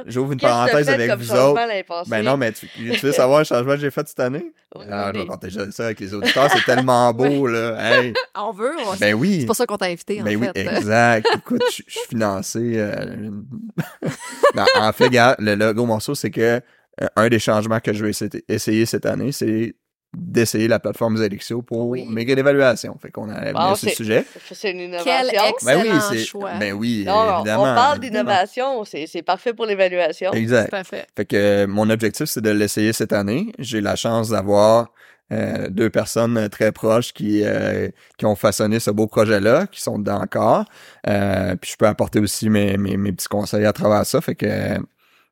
J'ouvre 0.08 0.32
une 0.32 0.40
parenthèse 0.40 0.88
avec 0.90 1.12
vous 1.12 1.32
autres. 1.34 1.60
Ben 2.08 2.24
non, 2.24 2.38
mais 2.38 2.54
tu, 2.54 2.68
tu 2.70 3.06
veux 3.06 3.12
savoir 3.12 3.40
le 3.40 3.46
changement 3.46 3.74
que 3.74 3.80
j'ai 3.82 3.92
fait 3.92 4.08
cette 4.08 4.20
année? 4.20 4.54
Oui, 4.78 4.84
Ah, 4.92 5.10
je 5.14 5.20
vais 5.22 5.26
partager 5.26 5.72
ça 5.72 5.86
avec 5.86 6.02
les 6.02 6.14
auditeurs, 6.14 6.50
c'est 6.52 6.66
tellement 6.66 7.14
beau, 7.14 7.48
là. 7.48 7.78
Hey. 7.80 8.14
On 8.36 8.52
veut, 8.52 8.74
on- 8.86 8.96
Ben 8.98 9.14
oui. 9.14 9.38
c'est 9.40 9.46
pour 9.46 9.56
ça 9.56 9.66
qu'on 9.66 9.78
t'a 9.78 9.86
invité, 9.86 10.20
en 10.22 10.26
Ben 10.26 10.36
oui, 10.36 10.48
fait. 10.54 10.66
exact. 10.68 11.28
Écoute, 11.34 11.62
je 11.70 11.72
suis 11.72 11.86
financé. 12.10 12.74
euh, 12.76 13.30
Non, 14.54 14.66
en 14.78 14.92
fait, 14.92 15.10
le, 15.10 15.56
le 15.56 15.74
gros 15.74 15.86
morceau, 15.86 16.14
c'est 16.14 16.30
que 16.32 16.42
euh, 17.02 17.08
un 17.16 17.30
des 17.30 17.40
changements 17.40 17.80
que 17.80 17.94
je 17.94 18.04
vais 18.06 18.12
essayer 18.50 18.86
cette 18.86 19.06
année, 19.06 19.32
c'est 19.32 19.76
d'essayer 20.18 20.68
la 20.68 20.80
plateforme 20.80 21.18
Zélixio 21.18 21.62
pour 21.62 21.88
Oui. 21.90 22.06
mes 22.10 22.26
d'évaluation. 22.26 22.98
Fait 23.02 23.12
qu'on 23.12 23.30
a 23.30 23.52
Bon, 23.54 23.76
ce 23.76 23.88
c'est- 23.90 23.96
sujet. 23.96 24.26
C'est 24.52 24.72
une 24.72 24.78
Quel 25.04 25.26
innovation. 25.28 25.42
ex- 25.50 25.64
Ben 25.66 25.80
oui, 25.82 25.88
Excellent 25.88 26.02
c'est. 26.12 26.26
choix. 26.26 26.54
Ben 26.60 26.74
oui, 26.74 27.04
Non, 27.06 27.38
évidemment. 27.40 27.62
on 27.64 27.76
parle 27.76 28.00
d'innovation, 28.00 28.84
c'est 28.86 29.22
parfait 29.24 29.54
pour 29.54 29.66
l'évaluation. 29.66 30.32
Exact. 30.34 30.74
À 30.74 30.84
fait. 30.84 31.08
Que 31.28 31.36
euh, 31.36 31.68
mon 31.68 31.90
objectif, 31.90 32.26
c'est 32.26 32.42
de 32.42 32.50
l'essayer 32.50 32.94
cette 32.94 33.14
année. 33.14 33.52
J'ai 33.60 33.82
la 33.82 33.96
chance 33.96 34.30
d'avoir 34.30 34.92
euh, 35.32 35.70
deux 35.70 35.90
personnes 35.90 36.50
très 36.50 36.72
proches 36.72 37.12
qui, 37.12 37.42
euh, 37.44 37.90
qui 38.18 38.26
ont 38.28 38.36
façonné 38.36 38.80
ce 38.80 38.92
beau 38.92 39.08
projet-là, 39.08 39.66
qui 39.68 39.82
sont 39.82 39.98
dedans 39.98 40.22
encore. 40.22 40.66
Euh, 41.08 41.56
puis 41.56 41.72
je 41.72 41.78
peux 41.78 41.88
apporter 41.88 42.20
aussi 42.20 42.48
mes, 42.50 42.78
mes, 42.78 42.96
mes 42.96 43.12
petits 43.12 43.28
conseils 43.28 43.66
à 43.66 43.74
travers 43.74 44.06
ça. 44.06 44.22
Fait 44.22 44.36
que 44.36 44.46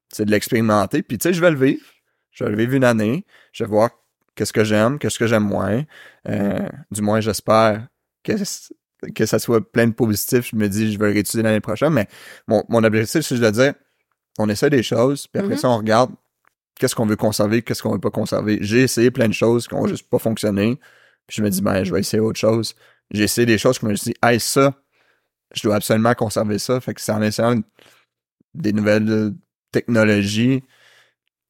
c'est 0.10 0.26
de 0.26 0.32
l'expérimenter. 0.32 1.04
Puis 1.04 1.20
tu 1.20 1.28
sais, 1.30 1.34
je 1.34 1.42
vais 1.42 1.52
le 1.52 1.58
vivre. 1.58 1.84
Je 2.32 2.44
vais 2.44 2.50
le 2.50 2.58
vivre 2.58 2.74
une 2.74 2.84
année. 2.84 3.24
Je 3.52 3.64
vais 3.64 3.70
voir 3.70 3.92
qu'est-ce 4.36 4.54
que 4.54 4.64
j'aime, 4.64 5.00
qu'est-ce 5.00 5.20
que 5.20 5.28
j'aime 5.28 5.44
moins. 5.44 5.84
Euh, 6.28 6.68
du 6.92 7.02
moins, 7.02 7.20
j'espère 7.22 7.88
que, 8.24 8.34
que 9.14 9.26
ça 9.26 9.40
soit 9.40 9.72
plein 9.72 9.88
de 9.88 9.94
positifs. 9.94 10.50
Je 10.52 10.56
me 10.56 10.68
dis, 10.68 10.92
je 10.94 11.00
vais 11.00 11.08
le 11.08 11.14
réétudier 11.14 11.44
l'année 11.44 11.60
prochaine. 11.62 11.94
Mais 11.94 12.08
mon, 12.48 12.64
mon 12.70 12.84
objectif, 12.84 13.22
c'est 13.22 13.40
de 13.40 13.50
dire, 13.50 13.74
on 14.40 14.50
essaie 14.50 14.70
des 14.70 14.84
choses, 14.84 15.28
puis 15.28 15.40
après 15.40 15.54
Mhm. 15.56 15.60
ça, 15.60 15.70
on 15.70 15.78
regarde 15.78 16.12
qu'est-ce 16.80 16.96
qu'on 16.96 17.06
veut 17.06 17.16
conserver, 17.16 17.62
qu'est-ce 17.62 17.84
qu'on 17.84 17.92
veut 17.94 18.00
pas 18.00 18.10
conserver. 18.12 18.58
J'ai 18.62 18.82
essayé 18.82 19.12
plein 19.12 19.28
de 19.28 19.34
choses 19.34 19.68
qui 19.68 19.76
ont 19.76 19.86
juste 19.88 20.10
pas 20.10 20.20
fonctionné. 20.20 20.80
Puis 21.28 21.38
je 21.38 21.44
me 21.44 21.50
dis, 21.50 21.62
ben, 21.62 21.84
je 21.84 21.94
vais 21.94 22.00
essayer 22.00 22.20
autre 22.20 22.40
chose. 22.40 22.76
J'ai 23.12 23.24
essayé 23.24 23.46
des 23.46 23.58
choses 23.58 23.78
que 23.78 23.86
je 23.86 23.92
me 23.92 23.96
suis 23.96 24.12
dit, 24.12 24.18
hey, 24.24 24.40
ça, 24.40 24.74
je 25.54 25.62
dois 25.62 25.76
absolument 25.76 26.14
conserver 26.16 26.58
ça. 26.58 26.80
Fait 26.82 26.94
que 26.94 27.02
c'est 27.02 27.12
en 27.12 27.22
essayant 27.22 27.62
des 28.56 28.74
nouvelles 28.74 29.34
technologies 29.72 30.64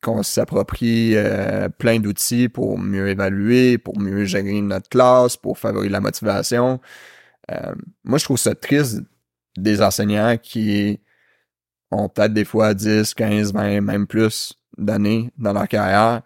qu'on 0.03 0.21
s'approprie 0.21 1.15
euh, 1.15 1.69
plein 1.69 1.99
d'outils 1.99 2.49
pour 2.49 2.77
mieux 2.77 3.07
évaluer, 3.07 3.77
pour 3.77 3.97
mieux 3.99 4.25
gérer 4.25 4.61
notre 4.61 4.89
classe, 4.89 5.37
pour 5.37 5.57
favoriser 5.57 5.89
la 5.91 6.01
motivation. 6.01 6.81
Euh, 7.51 7.73
moi, 8.03 8.19
je 8.19 8.25
trouve 8.25 8.37
ça 8.37 8.53
triste 8.53 9.01
des 9.57 9.81
enseignants 9.81 10.37
qui 10.37 10.99
ont 11.89 12.09
peut-être 12.09 12.33
des 12.33 12.45
fois 12.45 12.73
10, 12.73 13.13
15, 13.13 13.53
20, 13.53 13.81
même 13.81 14.05
plus 14.05 14.53
d'années 14.77 15.31
dans 15.37 15.53
leur 15.53 15.67
carrière, 15.67 16.21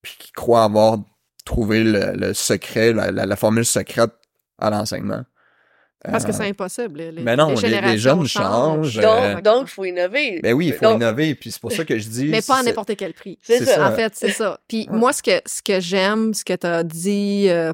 puis 0.00 0.14
qui 0.18 0.32
croient 0.32 0.64
avoir 0.64 0.98
trouvé 1.44 1.82
le, 1.82 2.32
secret, 2.34 2.92
la 2.92 3.36
formule 3.36 3.64
secrète 3.64 4.12
à 4.58 4.70
l'enseignement. 4.70 5.24
Parce 6.10 6.24
que 6.24 6.30
Euh, 6.30 6.34
c'est 6.34 6.48
impossible. 6.48 7.00
Les, 7.00 7.22
mais 7.22 7.36
non, 7.36 7.54
les, 7.54 7.68
les- 7.68 7.80
les 7.80 7.98
jeunes 7.98 8.26
changent. 8.26 8.96
Donc, 8.96 9.04
Euh, 9.04 9.40
donc, 9.40 9.68
faut 9.68 9.84
innover. 9.84 10.40
Ben 10.42 10.52
oui, 10.52 10.66
il 10.68 10.72
faut 10.72 10.84
Donc, 10.84 10.96
innover, 10.96 11.34
puis 11.36 11.52
c'est 11.52 11.60
pour 11.60 11.70
ça 11.72 11.84
que 11.84 11.96
je 11.98 12.08
dis. 12.08 12.24
Mais 12.24 12.42
pas 12.42 12.58
à 12.58 12.62
n'importe 12.62 12.96
quel 12.96 13.12
prix. 13.14 13.38
C'est 13.42 13.64
ça. 13.64 13.74
ça. 13.76 13.88
En 13.88 13.92
fait, 13.94 14.12
c'est 14.16 14.30
ça. 14.32 14.58
Puis 14.66 14.88
Ouais. 14.90 14.96
moi, 14.98 15.12
ce 15.12 15.22
que, 15.22 15.40
ce 15.46 15.62
que 15.62 15.78
j'aime, 15.80 16.34
ce 16.34 16.44
que 16.44 16.54
tu 16.54 16.66
as 16.66 16.82
dit, 16.82 17.46
euh, 17.48 17.72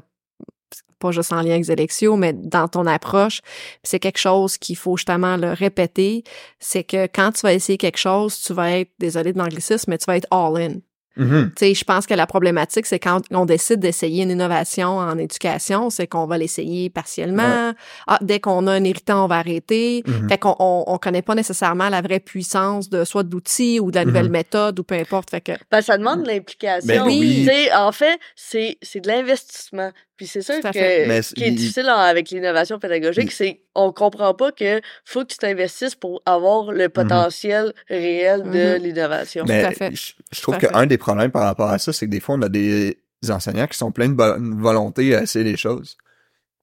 pas 0.99 1.11
juste 1.11 1.31
en 1.31 1.41
lien 1.41 1.51
avec 1.51 1.63
Zélexio, 1.63 2.17
mais 2.17 2.33
dans 2.33 2.67
ton 2.67 2.85
approche, 2.85 3.39
c'est 3.83 3.99
quelque 3.99 4.17
chose 4.19 4.57
qu'il 4.57 4.75
faut 4.75 4.97
justement 4.97 5.37
le 5.37 5.53
répéter, 5.53 6.23
c'est 6.59 6.83
que 6.83 7.05
quand 7.07 7.31
tu 7.31 7.41
vas 7.41 7.53
essayer 7.53 7.77
quelque 7.77 7.97
chose, 7.97 8.37
tu 8.41 8.53
vas 8.53 8.71
être, 8.79 8.91
désolé 8.99 9.31
de 9.33 9.37
l'anglicisme, 9.39 9.89
mais 9.91 9.97
tu 9.97 10.05
vas 10.05 10.17
être 10.17 10.27
all-in. 10.29 10.73
Tu 11.19 11.51
sais, 11.59 11.73
je 11.73 11.83
pense 11.83 12.05
que 12.07 12.13
la 12.13 12.25
problématique, 12.27 12.85
c'est 12.85 12.99
quand 12.99 13.21
on 13.31 13.45
décide 13.45 13.79
d'essayer 13.79 14.23
une 14.23 14.31
innovation 14.31 14.97
en 14.97 15.17
éducation, 15.17 15.89
c'est 15.89 16.07
qu'on 16.07 16.25
va 16.25 16.37
l'essayer 16.37 16.89
partiellement. 16.89 17.73
Ah, 18.07 18.17
dès 18.21 18.39
qu'on 18.39 18.65
a 18.67 18.71
un 18.73 18.83
irritant, 18.83 19.25
on 19.25 19.27
va 19.27 19.37
arrêter. 19.37 20.03
Mhm. 20.07 20.29
Fait 20.29 20.37
qu'on 20.37 20.55
on, 20.59 20.83
on 20.87 20.97
connaît 20.97 21.21
pas 21.21 21.35
nécessairement 21.35 21.89
la 21.89 22.01
vraie 22.01 22.19
puissance 22.19 22.89
de 22.89 23.03
soit 23.03 23.23
de 23.23 23.31
l'outil 23.31 23.79
ou 23.79 23.91
de 23.91 23.95
la 23.95 24.05
nouvelle 24.05 24.25
Mhm. 24.25 24.31
méthode 24.31 24.79
ou 24.79 24.83
peu 24.83 24.95
importe. 24.95 25.29
Fait 25.29 25.41
que 25.41 25.51
Ben, 25.71 25.81
ça 25.81 25.97
demande 25.97 26.23
de 26.23 26.27
l'implication. 26.27 26.87
Ben 26.87 27.03
oui. 27.05 27.49
En 27.75 27.91
fait, 27.91 28.19
c'est 28.35 28.77
c'est 28.81 29.01
de 29.01 29.07
l'investissement. 29.07 29.91
Puis 30.19 30.27
c'est 30.27 30.41
ça 30.41 30.59
que. 30.59 31.07
Mais 31.07 31.21
qui 31.21 31.45
est 31.45 31.47
il- 31.47 31.55
difficile 31.55 31.85
en- 31.89 31.97
avec 31.97 32.29
l'innovation 32.29 32.77
pédagogique, 32.77 33.29
il- 33.31 33.31
c'est 33.31 33.61
on 33.73 33.93
comprend 33.93 34.33
pas 34.33 34.51
que 34.51 34.81
faut 35.05 35.21
que 35.23 35.31
tu 35.31 35.37
t'investisses 35.37 35.95
pour 35.95 36.21
avoir 36.25 36.73
le 36.73 36.89
potentiel 36.89 37.73
réel 37.87 38.43
de 38.43 38.75
Mhm. 38.77 38.83
l'innovation. 38.83 39.45
Mais 39.47 39.63
à 39.63 39.71
fait. 39.71 39.95
je, 39.95 40.11
je 40.29 40.41
trouve 40.41 40.57
qu'un 40.57 40.85
des 40.87 40.97
problèmes 40.97 41.31
par 41.31 41.43
rapport 41.43 41.69
à 41.69 41.79
ça, 41.79 41.93
c'est 41.93 42.05
que 42.07 42.11
des 42.11 42.19
fois, 42.19 42.35
on 42.35 42.41
a 42.41 42.49
des 42.49 42.97
enseignants 43.29 43.67
qui 43.67 43.77
sont 43.77 43.93
pleins 43.93 44.09
de 44.09 44.13
bonne 44.13 44.59
volonté 44.61 45.15
à 45.15 45.21
essayer 45.23 45.45
les 45.45 45.55
choses, 45.55 45.95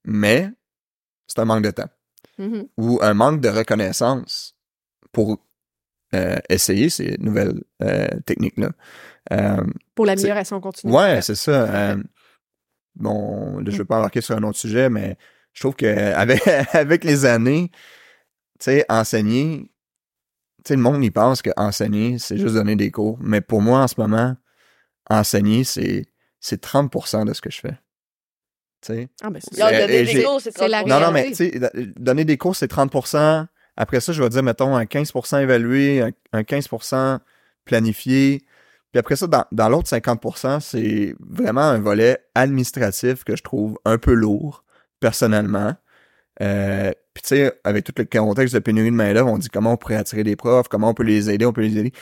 mais 0.05 0.51
c'est 1.27 1.39
un 1.39 1.47
manque 1.47 1.65
de 1.65 1.71
temps 1.71 1.89
mhm. 2.39 2.69
ou 2.77 2.99
un 3.01 3.15
manque 3.15 3.41
de 3.41 3.49
reconnaissance 3.49 4.55
pour 5.13 5.39
euh, 6.15 6.37
essayer 6.51 6.91
ces 6.91 7.17
nouvelles 7.21 7.63
euh, 7.83 8.07
techniques-là. 8.27 8.69
Euh, 9.33 9.65
pour 9.95 10.05
l'amélioration 10.05 10.61
continue. 10.61 10.93
ouais, 10.93 11.23
c'est 11.23 11.35
ça. 11.35 11.97
Bon, 12.97 13.59
là, 13.59 13.71
je 13.71 13.77
veux 13.77 13.85
pas 13.85 13.99
embarquer 13.99 14.21
sur 14.21 14.37
un 14.37 14.43
autre 14.43 14.59
sujet, 14.59 14.89
mais 14.89 15.17
je 15.53 15.61
trouve 15.61 15.75
que 15.75 15.87
avec, 16.15 16.47
avec 16.47 17.05
les 17.05 17.25
années, 17.25 17.71
tu 18.59 18.65
sais, 18.65 18.85
enseigner, 18.89 19.71
tu 20.65 20.69
sais, 20.69 20.77
le 20.77 20.83
monde, 20.83 21.03
il 21.05 21.13
pense 21.13 21.43
que 21.43 21.51
enseigner, 21.57 22.19
c'est 22.19 22.37
juste 22.37 22.55
donner 22.55 22.77
des 22.77 22.91
cours. 22.91 23.19
Mais 23.21 23.41
pour 23.41 23.63
moi, 23.63 23.81
en 23.81 23.89
ce 23.89 23.95
moment, 23.99 24.37
enseigner, 25.09 25.65
c'est, 25.65 26.07
c'est 26.41 26.63
30% 26.63 27.27
de 27.27 27.33
ce 27.33 27.41
que 27.41 27.51
je 27.51 27.61
fais. 27.61 27.79
Tu 28.83 28.95
sais? 28.95 29.09
Ah, 29.23 29.31
ben, 29.31 29.41
c'est 29.43 29.57
Là, 29.59 29.87
donner 29.87 30.05
des 30.05 30.23
cours, 30.23 30.41
c'est 30.41 30.57
c'est 30.57 30.69
la 30.69 30.83
30%. 30.83 30.89
Non, 30.89 31.01
non, 31.01 31.13
mais 31.13 31.29
tu 31.29 31.35
sais, 31.35 31.61
donner 31.97 32.25
des 32.25 32.37
cours, 32.37 32.57
c'est 32.57 32.71
30%. 32.71 33.47
Après 33.77 34.01
ça, 34.01 34.13
je 34.13 34.23
vais 34.23 34.29
dire, 34.29 34.43
mettons, 34.43 34.75
un 34.75 34.85
15% 34.85 35.43
évalué, 35.43 36.01
un, 36.01 36.11
un 36.33 36.43
15% 36.43 37.19
planifié. 37.65 38.45
Puis 38.97 39.01
après 39.01 39.17
ça, 39.17 39.27
dans, 39.27 39.45
dans 39.53 39.69
l'autre 39.69 39.91
50%, 39.91 40.59
c'est 40.61 41.15
vraiment 41.21 41.61
un 41.61 41.79
volet 41.79 42.19
administratif 42.35 43.25
que 43.25 43.37
je 43.37 43.43
trouve 43.43 43.79
un 43.85 43.99
peu 43.99 44.15
lourd, 44.15 44.65
personnellement. 45.01 45.75
Euh, 46.41 46.93
puis 47.13 47.23
tu 47.23 47.29
sais, 47.29 47.61
avec 47.63 47.85
tout 47.85 47.93
le 47.95 48.05
contexte 48.07 48.55
de 48.55 48.59
pénurie 48.59 48.91
de 48.91 48.97
main-d'œuvre, 48.97 49.31
on 49.31 49.37
dit 49.37 49.51
comment 49.51 49.73
on 49.73 49.77
pourrait 49.77 49.97
attirer 49.97 50.25
des 50.25 50.35
profs, 50.35 50.69
comment 50.69 50.89
on 50.89 50.95
peut 50.95 51.03
les 51.03 51.29
aider, 51.29 51.45
on 51.45 51.53
peut 51.53 51.61
les 51.61 51.77
aider. 51.77 51.93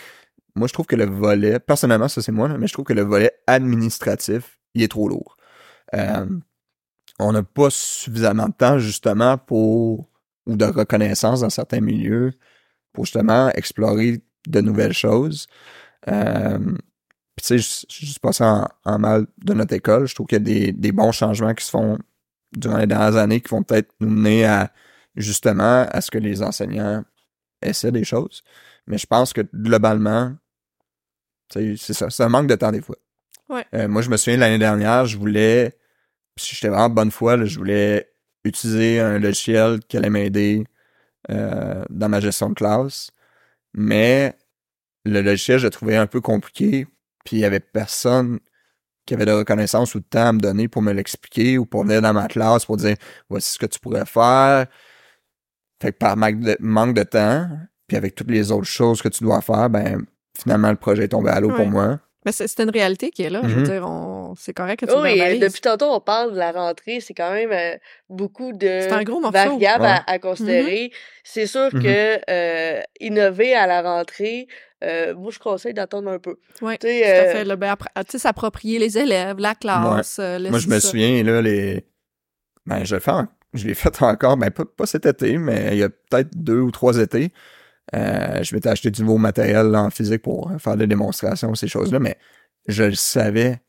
Moi, 0.55 0.68
je 0.68 0.72
trouve 0.72 0.86
que 0.86 0.95
le 0.95 1.07
volet, 1.07 1.59
personnellement, 1.59 2.07
ça 2.07 2.22
c'est 2.22 2.30
moi, 2.30 2.47
mais 2.47 2.68
je 2.68 2.72
trouve 2.74 2.84
que 2.84 2.92
le 2.92 3.03
volet 3.03 3.32
administratif, 3.49 4.61
il 4.74 4.84
est 4.84 4.88
trop 4.88 5.09
lourd. 5.09 5.36
Euh, 5.95 6.26
on 7.18 7.32
n'a 7.32 7.42
pas 7.42 7.70
suffisamment 7.70 8.47
de 8.47 8.55
temps, 8.55 8.78
justement, 8.78 9.36
pour, 9.36 10.09
ou 10.47 10.57
de 10.57 10.64
reconnaissance 10.64 11.40
dans 11.40 11.51
certains 11.51 11.80
milieux, 11.80 12.34
pour 12.92 13.05
justement 13.05 13.49
explorer 13.49 14.22
de 14.47 14.61
nouvelles 14.61 14.92
choses. 14.92 15.49
Euh, 16.09 16.59
tu 17.36 17.44
sais, 17.44 17.59
je- 17.59 17.86
suis 17.88 18.18
passé 18.20 18.44
en, 18.44 18.68
en 18.84 18.98
mal 18.98 19.26
de 19.38 19.55
notre 19.55 19.74
école. 19.74 20.07
Je 20.07 20.14
trouve 20.14 20.26
qu'il 20.26 20.38
y 20.38 20.40
a 20.40 20.44
des, 20.44 20.72
des 20.72 20.92
bons 20.92 21.12
changements 21.12 21.55
qui 21.55 21.64
se 21.64 21.70
font 21.70 21.98
durant 22.52 22.78
les 22.78 22.86
dernières 22.86 23.16
années 23.16 23.40
qui 23.40 23.48
vont 23.48 23.62
peut-être 23.62 23.92
nous 24.00 24.11
mener 24.11 24.44
à 24.44 24.72
justement 25.16 25.86
à 25.90 26.00
ce 26.00 26.11
que 26.11 26.18
les 26.18 26.42
enseignants 26.42 27.05
essaient 27.62 27.92
des 27.92 28.05
choses. 28.05 28.42
Mais 28.86 28.98
je 28.98 29.07
pense 29.07 29.32
que 29.32 29.40
globalement, 29.55 30.34
c'est 31.50 31.76
ça, 31.76 32.09
un 32.24 32.28
manque 32.28 32.48
de 32.48 32.55
temps 32.57 32.72
des 32.72 32.80
fois. 32.80 32.96
Ouais. 33.48 33.64
Euh, 33.74 33.88
moi, 33.88 34.02
je 34.02 34.11
me 34.11 34.16
souviens 34.16 34.38
l'année 34.38 34.59
dernière, 34.59 35.07
je 35.07 35.16
voulais, 35.16 35.76
si 36.36 36.55
j'étais 36.55 36.68
vraiment 36.68 36.90
bonne 36.90 37.11
foi, 37.11 37.36
là, 37.36 37.44
je 37.44 37.59
voulais 37.59 38.11
utiliser 38.44 39.00
un 39.00 39.18
logiciel 39.18 39.80
qui 39.80 39.96
allait 39.96 40.11
m'aider 40.11 40.64
euh, 41.30 41.84
dans 41.90 42.09
ma 42.09 42.20
gestion 42.20 42.48
de 42.50 42.55
classe. 42.55 43.11
Mais 43.74 44.36
le 45.05 45.20
logiciel, 45.22 45.59
je 45.59 45.66
le 45.66 45.70
trouvais 45.70 45.96
un 45.96 46.07
peu 46.07 46.20
compliqué. 46.20 46.86
Puis 47.24 47.36
il 47.36 47.40
y 47.40 47.44
avait 47.44 47.61
personne 47.61 48.38
qui 49.07 49.14
avait 49.14 49.26
de 49.26 49.32
reconnaissance 49.32 49.94
ou 49.94 50.00
de 50.00 50.05
temps 50.05 50.26
à 50.28 50.32
me 50.32 50.40
donner 50.40 50.66
pour 50.68 50.80
me 50.82 50.92
l'expliquer 50.92 51.59
ou 51.59 51.66
pour 51.66 51.84
venir 51.84 52.00
dans 52.02 52.12
ma 52.14 52.26
classe 52.26 52.64
pour 52.64 52.76
dire 52.78 52.96
voici 53.28 53.52
ce 53.52 53.59
que 53.59 53.66
tu 53.66 53.78
pourrais 53.78 54.07
faire. 54.07 54.66
Fait 55.82 55.92
que 55.92 55.98
par 55.98 56.16
manque 56.16 56.40
de, 56.40 56.57
manque 56.61 56.94
de 56.94 57.02
temps, 57.02 57.48
puis 57.86 57.96
avec 57.96 58.14
toutes 58.14 58.30
les 58.30 58.50
autres 58.50 58.64
choses 58.66 59.02
que 59.02 59.09
tu 59.09 59.24
dois 59.24 59.40
faire, 59.42 59.68
ben 59.68 60.05
finalement 60.38 60.70
le 60.70 60.76
projet 60.76 61.05
est 61.05 61.09
tombé 61.09 61.30
à 61.30 61.40
l'eau 61.40 61.50
Ouais. 61.50 61.57
pour 61.57 61.66
moi. 61.66 62.00
Mais 62.24 62.32
c'est 62.32 62.48
c'est 62.48 62.62
une 62.62 62.70
réalité 62.70 63.11
qui 63.11 63.22
est 63.22 63.28
là. 63.28 63.42
Je 63.42 63.48
veux 63.48 63.57
Mhm. 63.61 63.62
dire, 63.66 63.86
on... 63.86 64.34
c'est 64.34 64.55
correct 64.55 64.80
que 64.80 64.86
tu 64.86 64.98
Oui, 64.98 65.20
euh, 65.20 65.38
depuis 65.38 65.61
tantôt, 65.61 65.92
on 65.92 66.00
parle 66.00 66.32
de 66.32 66.38
la 66.38 66.52
rentrée. 66.52 67.00
C'est 67.00 67.12
quand 67.12 67.30
même 67.32 67.52
euh, 67.52 67.76
beaucoup 68.09 68.52
de 68.52 68.66
C'est 68.66 68.92
un 68.92 69.02
gros 69.02 69.20
morceau. 69.20 69.32
variables 69.36 69.84
Ouais. 69.84 69.90
à, 69.90 70.11
à 70.11 70.18
considérer. 70.18 70.90
C'est 71.22 71.46
sûr 71.46 71.68
Mhm. 71.74 71.82
que 71.82 72.18
euh, 72.30 72.80
innover 73.00 73.55
à 73.55 73.66
la 73.66 73.82
rentrée, 73.82 74.46
euh, 74.85 75.14
moi, 75.14 75.30
je 75.30 75.39
conseille 75.39 75.74
d'attendre 75.74 76.11
un 76.11 76.18
peu. 76.18 76.37
Oui, 76.62 76.74
Tu 76.74 76.78
tout 76.80 76.87
sais, 76.87 77.05
à 77.05 77.22
euh, 77.24 77.32
fait. 77.32 77.45
là, 77.45 77.57
ben, 77.57 77.70
après- 77.70 77.91
tu 78.05 78.12
sais, 78.12 78.18
s'approprier 78.18 78.78
les 78.78 78.99
élèves, 78.99 79.39
la 79.39 79.55
classe. 79.55 80.18
euh, 80.18 80.39
le- 80.39 80.51
Moi, 80.51 80.59
je 80.59 80.68
me 80.68 80.78
ça. 80.78 80.89
souviens, 80.89 81.22
là, 81.22 81.41
les. 81.43 81.85
Ben, 82.66 82.85
je 82.85 82.95
le 82.95 83.01
fais 83.01 83.11
en- 83.12 83.28
Je 83.53 83.66
l'ai 83.68 83.74
fait 83.74 84.03
encore, 84.03 84.37
ben, 84.37 84.51
pas, 84.51 84.64
pas 84.64 84.87
cet 84.87 85.07
été, 85.07 85.39
mais 85.39 85.68
il 85.72 85.78
y 85.78 85.82
a 85.85 85.89
peut-être 85.89 86.30
deux 86.37 86.59
ou 86.61 86.70
trois 86.70 86.99
étés. 86.99 87.32
Euh, 87.95 88.43
je 88.43 88.55
m'étais 88.55 88.68
acheté 88.70 88.91
du 88.91 89.03
nouveau 89.03 89.18
matériel 89.18 89.66
là, 89.68 89.82
en 89.82 89.91
physique 89.91 90.22
pour 90.22 90.51
faire 90.59 90.76
des 90.76 90.87
démonstrations, 90.87 91.55
ces 91.55 91.68
choses-là, 91.68 91.99
mais 92.01 92.16
je 92.66 92.82
le 92.85 92.95
savais 92.95 93.61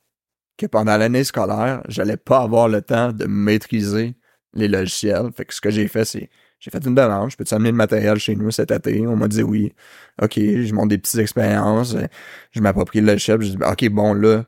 que 0.58 0.66
pendant 0.68 0.96
l'année 0.98 1.24
scolaire, 1.26 1.82
j'allais 1.90 2.16
pas 2.18 2.40
avoir 2.40 2.70
le 2.70 2.82
temps 2.82 3.12
de 3.12 3.26
maîtriser 3.26 4.16
les 4.54 4.70
logiciels. 4.70 5.32
Fait 5.36 5.44
que 5.46 5.54
ce 5.54 5.60
que 5.60 5.70
j'ai 5.70 5.88
fait, 5.90 6.06
c'est 6.06 6.30
j'ai 6.60 6.72
fait 6.72 6.84
une 6.86 6.96
demande, 6.96 7.30
je 7.32 7.38
peux-tu 7.38 7.54
amener 7.54 7.72
le 7.72 7.78
matériel 7.78 8.18
chez 8.18 8.36
nous 8.36 8.50
cet 8.52 8.72
été? 8.72 9.06
On 9.08 9.16
m'a 9.16 9.28
dit 9.28 9.44
oui. 9.44 9.74
OK, 10.22 10.34
je 10.38 10.74
monte 10.74 10.90
des 10.90 10.98
petites 10.98 11.20
expériences, 11.20 11.94
euh, 11.96 12.06
je 12.52 12.62
m'approprie 12.62 13.02
le 13.02 13.08
logiciel, 13.08 13.42
je 13.42 13.50
dis 13.52 13.58
ben, 13.58 13.72
OK, 13.72 13.88
bon 13.90 14.14
là, 14.14 14.46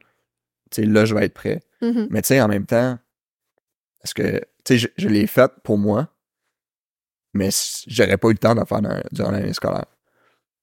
tu 0.71 0.81
sais, 0.81 0.87
là, 0.87 1.05
je 1.05 1.13
vais 1.15 1.25
être 1.25 1.33
prêt. 1.33 1.61
Mhm. 1.81 2.07
Mais 2.09 2.21
tu 2.21 2.27
sais, 2.29 2.41
en 2.41 2.47
même 2.47 2.65
temps, 2.65 2.97
parce 4.01 4.13
que, 4.13 4.39
tu 4.39 4.43
sais, 4.65 4.77
je, 4.77 4.87
je 4.97 5.07
l'ai 5.09 5.27
fait 5.27 5.51
pour 5.63 5.77
moi, 5.77 6.07
mais 7.33 7.49
j'aurais 7.87 8.17
pas 8.17 8.29
eu 8.29 8.33
le 8.33 8.37
temps 8.37 8.55
de 8.55 8.63
faire 8.65 8.81
dans- 8.81 9.01
durant 9.11 9.31
l'année 9.31 9.53
scolaire. 9.53 9.85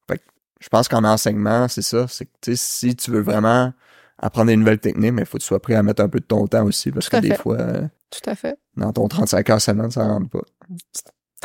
Fait 0.08 0.18
que 0.18 0.22
je 0.60 0.68
pense 0.68 0.88
qu'en 0.88 1.04
enseignement, 1.04 1.68
c'est 1.68 1.82
ça. 1.82 2.06
C'est 2.08 2.24
que, 2.26 2.30
tu 2.40 2.56
sais, 2.56 2.88
si 2.88 2.96
tu 2.96 3.10
veux 3.10 3.20
vraiment 3.20 3.72
apprendre 4.18 4.46
des 4.48 4.56
nouvelles 4.56 4.78
techniques, 4.78 5.12
mais 5.12 5.22
il 5.22 5.26
faut 5.26 5.38
que 5.38 5.42
tu 5.42 5.46
sois 5.48 5.60
prêt 5.60 5.74
à 5.74 5.82
mettre 5.82 6.02
un 6.02 6.08
peu 6.08 6.20
de 6.20 6.24
ton 6.24 6.46
temps 6.46 6.64
aussi, 6.64 6.90
parce 6.90 7.08
Tout 7.08 7.16
que 7.16 7.20
des 7.22 7.28
fait. 7.28 7.38
fois, 7.38 7.60
euh, 7.60 7.86
Tout 8.10 8.30
à 8.30 8.34
fait. 8.34 8.56
dans 8.76 8.92
ton 8.92 9.06
35 9.08 9.50
heures 9.50 9.60
semaine, 9.60 9.90
ça 9.90 10.04
rentre 10.06 10.28
pas. 10.30 10.42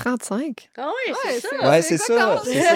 35. 0.03 0.69
Ah 0.77 0.89
oui, 1.07 1.13
c'est 1.25 1.39
ça. 1.41 1.47
Ouais, 1.69 1.81
c'est 1.81 1.97
ça, 1.97 2.41
c'est 2.43 2.61
ça. 2.61 2.73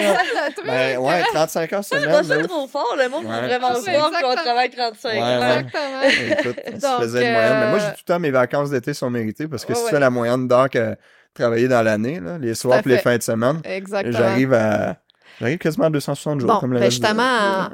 Ben 0.64 0.98
ouais, 0.98 1.22
35 1.32 1.72
heures 1.72 1.84
C'est 1.84 1.96
semaine. 2.00 2.10
pas 2.10 2.22
ça 2.24 2.42
trop 2.42 2.66
fort, 2.66 2.96
le 2.98 3.08
monde 3.08 3.24
Ouais, 3.24 3.30
va 3.30 3.46
vraiment 3.46 3.74
c'est 3.76 3.92
ça. 3.92 3.92
croire 3.92 4.10
qu'on 4.20 4.34
travaille 4.34 4.70
35 4.70 5.08
Ouais, 5.12 5.20
heures. 5.20 5.40
ouais. 5.40 5.60
Exactement. 5.60 6.40
Écoute, 6.40 6.56
ça 6.66 6.72
se 6.72 6.80
Donc, 6.80 7.00
faisait 7.02 7.18
de 7.26 7.32
moyenne. 7.32 7.58
Mais 7.60 7.70
moi, 7.70 7.78
j'ai 7.78 7.84
euh, 7.86 7.90
tout 7.90 7.96
le 8.06 8.12
temps 8.12 8.18
mes 8.20 8.30
vacances 8.30 8.70
d'été 8.70 8.94
sont 8.94 9.10
méritées 9.10 9.48
parce 9.48 9.64
que 9.64 9.72
Ouais, 9.72 9.78
si 9.78 9.84
tu 9.84 9.90
fais 9.90 10.00
la 10.00 10.10
moyenne 10.10 10.46
d'heures 10.48 10.70
que 10.70 10.96
travailler 11.34 11.68
dans 11.68 11.82
l'année, 11.82 12.20
là, 12.20 12.38
les 12.38 12.54
soirs 12.54 12.80
et 12.84 12.88
les 12.88 12.98
fins 12.98 13.16
de 13.16 13.22
semaine, 13.22 13.60
Exactement. 13.64 14.16
j'arrive 14.16 14.52
à. 14.54 14.96
J'arrive 15.40 15.58
quasiment 15.58 15.86
à 15.86 15.90
260 15.90 16.40
jours. 16.40 16.48
Bon, 16.52 16.58
comme 16.60 16.72
le 16.72 16.78
ben 16.78 16.86
de- 16.86 16.90
justement, 16.90 17.22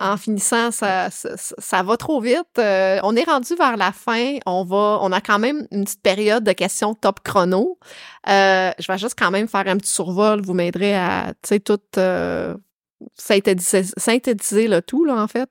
en, 0.00 0.12
en 0.12 0.16
finissant, 0.16 0.70
ça, 0.70 1.10
ça, 1.10 1.30
ça 1.36 1.82
va 1.82 1.96
trop 1.96 2.20
vite. 2.20 2.38
Euh, 2.58 2.98
on 3.02 3.14
est 3.16 3.24
rendu 3.24 3.54
vers 3.56 3.76
la 3.76 3.92
fin. 3.92 4.38
On 4.46 4.64
va, 4.64 4.98
on 5.02 5.12
a 5.12 5.20
quand 5.20 5.38
même 5.38 5.66
une 5.70 5.84
petite 5.84 6.02
période 6.02 6.42
de 6.44 6.52
questions 6.52 6.94
top 6.94 7.20
chrono. 7.24 7.78
Euh, 8.28 8.70
je 8.78 8.90
vais 8.90 8.98
juste 8.98 9.16
quand 9.18 9.30
même 9.30 9.48
faire 9.48 9.66
un 9.66 9.76
petit 9.76 9.90
survol. 9.92 10.40
Vous 10.40 10.54
m'aiderez 10.54 10.96
à, 10.96 11.34
tu 11.42 11.48
sais, 11.48 11.60
tout 11.60 11.78
euh, 11.98 12.54
synthétiser, 13.16 13.82
synthétiser 13.96 14.68
le 14.68 14.82
tout, 14.82 15.04
là, 15.04 15.16
en 15.22 15.26
fait. 15.28 15.50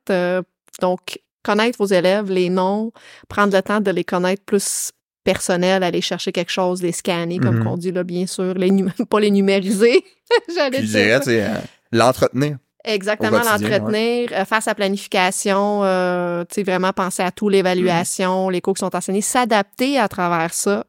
Donc, 0.81 1.19
connaître 1.43 1.77
vos 1.79 1.85
élèves, 1.85 2.29
les 2.31 2.49
noms, 2.49 2.91
prendre 3.27 3.55
le 3.55 3.61
temps 3.61 3.81
de 3.81 3.91
les 3.91 4.03
connaître 4.03 4.43
plus 4.43 4.91
personnels, 5.23 5.83
aller 5.83 6.01
chercher 6.01 6.31
quelque 6.31 6.51
chose, 6.51 6.81
les 6.81 6.91
scanner, 6.91 7.37
comme 7.39 7.59
Mhm. 7.59 7.67
on 7.67 7.77
dit 7.77 7.91
là, 7.91 8.03
bien 8.03 8.25
sûr, 8.25 8.53
les 8.55 8.71
pas 9.09 9.19
les 9.19 9.31
numériser. 9.31 10.03
J'allais 10.55 10.81
dire 10.81 11.61
l'entretenir. 11.91 12.57
Exactement, 12.85 13.39
l'entretenir, 13.39 14.29
euh, 14.31 14.45
faire 14.45 14.63
sa 14.63 14.73
planification, 14.73 15.81
euh, 15.83 16.45
tu 16.45 16.55
sais, 16.55 16.63
vraiment 16.63 16.93
penser 16.93 17.21
à 17.21 17.31
tout, 17.31 17.49
l'évaluation, 17.49 18.47
Mm. 18.47 18.51
les 18.51 18.61
cours 18.61 18.73
qui 18.73 18.79
sont 18.79 18.95
enseignés, 18.95 19.21
s'adapter 19.21 19.99
à 19.99 20.07
travers 20.07 20.53
ça. 20.53 20.85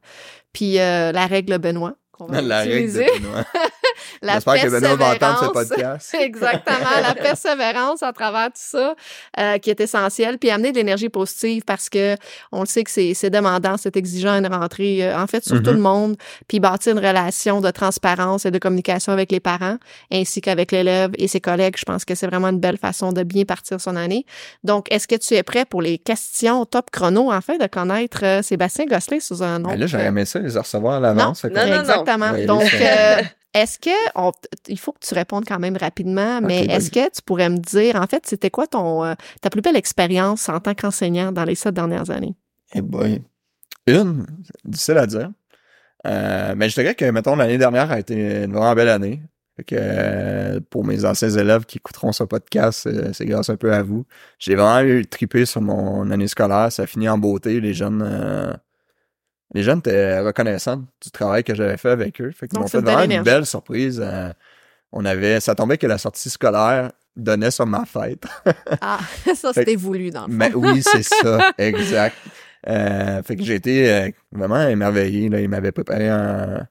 Puis 0.53 0.79
euh, 0.79 1.11
la 1.13 1.27
règle 1.27 1.59
Benoît 1.59 1.95
qu'on 2.13 2.27
va 2.27 2.41
La 2.43 2.61
règle 2.61 2.93
de. 2.93 2.99
Benoît. 2.99 3.45
la 4.23 4.35
J'espère 4.35 4.55
que 4.55 4.67
entendre 4.69 4.79
ce 4.79 5.17
persévérance. 5.19 5.53
podcast. 5.53 6.15
Exactement, 6.21 6.91
la 7.03 7.15
persévérance 7.23 8.03
à 8.03 8.13
travers 8.13 8.47
tout 8.47 8.53
ça 8.55 8.95
euh, 9.39 9.59
qui 9.59 9.71
est 9.71 9.81
essentielle, 9.81 10.39
puis 10.39 10.51
amener 10.51 10.73
de 10.73 10.77
l'énergie 10.77 11.09
positive 11.09 11.63
parce 11.65 11.89
que 11.89 12.17
on 12.53 12.61
le 12.61 12.67
sait 12.67 12.85
que 12.85 12.91
c'est 12.91 13.15
c'est 13.15 13.31
demandant, 13.31 13.77
c'est 13.77 13.97
exigeant 13.97 14.35
une 14.39 14.47
rentrée, 14.47 15.05
euh, 15.07 15.19
en 15.19 15.27
fait 15.27 15.45
sur 15.45 15.63
tout 15.63 15.71
Mhm. 15.71 15.77
le 15.77 15.83
monde, 15.83 16.17
puis 16.49 16.61
bâtir 16.61 16.93
une 16.93 17.05
relation 17.05 17.61
de 17.61 17.71
transparence 17.71 18.47
et 18.47 18.51
de 18.51 18.59
communication 18.59 19.13
avec 19.13 19.31
les 19.33 19.41
parents 19.41 19.77
ainsi 20.13 20.41
qu'avec 20.41 20.73
l'élève 20.73 21.11
et 21.19 21.29
ses 21.29 21.41
collègues. 21.41 21.77
Je 21.79 21.85
pense 21.85 22.05
que 22.05 22.15
c'est 22.15 22.27
vraiment 22.27 22.49
une 22.49 22.61
belle 22.61 22.79
façon 22.79 23.13
de 23.13 23.23
bien 23.23 23.45
partir 23.45 23.81
son 23.81 23.97
année. 23.97 24.25
Donc, 24.65 24.87
est-ce 24.91 25.07
que 25.09 25.17
tu 25.17 25.35
es 25.35 25.43
prêt 25.43 25.65
pour 25.65 25.83
les 25.83 25.99
questions 25.99 26.65
top 26.67 26.91
chrono 26.91 27.33
en 27.33 27.41
fait 27.41 27.59
de 27.59 27.67
connaître 27.67 28.25
euh, 28.25 28.43
Sébastien 28.43 28.87
Gosselin 28.87 29.21
sous 29.21 29.43
un 29.43 29.61
autre 29.61 29.71
Mais 29.71 29.77
là, 29.77 29.87
j'aurais 29.87 30.07
aimé 30.07 30.25
ça, 30.25 30.39
les 30.39 30.57
recevoir 30.59 30.95
à 30.97 31.01
l'avance. 31.01 31.45
Non, 31.45 31.51
non, 31.55 31.67
non. 31.67 31.81
Exactement. 31.81 32.33
Donc, 32.47 32.75
euh, 32.75 33.23
est-ce 33.55 33.79
que 33.79 33.91
on- 34.15 34.33
il 34.69 34.79
faut 34.79 34.93
que 34.93 35.05
tu 35.07 35.15
répondes 35.15 35.45
quand 35.47 35.59
même 35.59 35.77
rapidement, 35.77 36.41
mais 36.41 36.65
est-ce 36.67 36.91
que 36.91 37.11
tu 37.11 37.23
pourrais 37.25 37.49
me 37.49 37.59
dire, 37.59 37.97
en 37.97 38.07
fait, 38.07 38.27
c'était 38.27 38.51
quoi 38.51 38.67
ton 38.67 39.05
euh, 39.05 39.15
ta 39.41 39.51
plus 39.51 39.61
belle 39.63 39.77
expérience 39.77 40.49
en 40.49 40.61
tant 40.61 40.75
qu'enseignant 40.75 41.33
dans 41.33 41.45
les 41.45 41.55
sept 41.55 41.75
dernières 41.75 42.11
années? 42.11 42.35
Eh 42.75 42.83
boy. 42.83 43.23
Une, 43.87 44.27
difficile 44.65 44.99
à 44.99 45.07
dire. 45.07 45.31
Euh, 46.07 46.55
mais 46.57 46.69
je 46.69 46.81
dirais 46.81 46.95
que, 46.95 47.05
mettons, 47.11 47.37
l'année 47.37 47.59
dernière 47.59 47.91
a 47.91 47.99
été 47.99 48.45
une 48.45 48.53
vraiment 48.53 48.75
belle 48.75 48.89
année. 48.89 49.23
Que, 49.67 49.77
euh, 49.79 50.61
pour 50.71 50.85
mes 50.87 51.05
anciens 51.05 51.29
élèves 51.29 51.67
qui 51.67 51.77
écouteront 51.77 52.13
ce 52.13 52.25
podcast, 52.25 52.87
euh, 52.87 53.13
c'est 53.13 53.27
grâce 53.27 53.51
un 53.51 53.57
peu 53.57 53.75
à 53.75 53.83
vous. 53.83 54.07
J'ai 54.39 54.55
vraiment 54.55 54.81
eu 54.89 55.05
trippé 55.07 55.45
sur 55.45 55.61
mon 55.61 56.11
année 56.11 56.29
scolaire. 56.29 56.73
Ça 56.73 56.85
a 56.85 56.87
fini 56.87 57.11
en 57.11 57.19
beauté. 57.19 57.61
Les 57.61 57.75
jeunes, 57.75 58.03
euh, 58.03 58.55
les 59.53 59.63
jeunes 59.63 59.79
étaient 59.79 60.21
reconnaissants 60.21 60.83
du 61.03 61.11
travail 61.11 61.45
que 61.45 61.55
j'avais 61.55 61.77
fait 61.77 61.91
avec 61.91 62.21
eux. 62.21 62.31
Fait 62.31 62.49
qu'ils 62.49 62.59
m'ont 62.59 62.67
fait 62.67 62.81
vraiment 62.81 63.03
une 63.03 63.23
belle 63.23 63.47
surprise. 63.47 64.01
Euh, 64.05 64.31
on 64.93 65.05
avait, 65.05 65.41
ça 65.41 65.55
tombait 65.55 65.79
que 65.79 65.87
la 65.87 65.99
sortie 65.99 66.31
scolaire 66.31 66.91
donnait 67.17 67.51
sur 67.51 67.67
ma 67.67 67.85
fête. 67.85 68.25
Ah, 68.81 68.99
ça 69.35 69.53
c'était 69.53 69.77
voulu 69.77 70.11
dans 70.11 70.27
le 70.27 70.33
fond. 70.33 70.37
Mais 70.39 70.53
oui, 70.55 70.83
c'est 70.83 71.03
ça, 71.23 71.53
exact. 71.59 72.17
Euh, 72.69 73.23
fait 73.23 73.37
que 73.37 73.43
j'ai 73.43 73.55
été 73.55 73.93
euh, 73.93 74.11
vraiment 74.33 74.67
émerveillé. 74.69 75.29
Là. 75.29 75.41
Il 75.41 75.49
m'avait 75.49 75.73
préparé 75.73 76.09
un, 76.09 76.67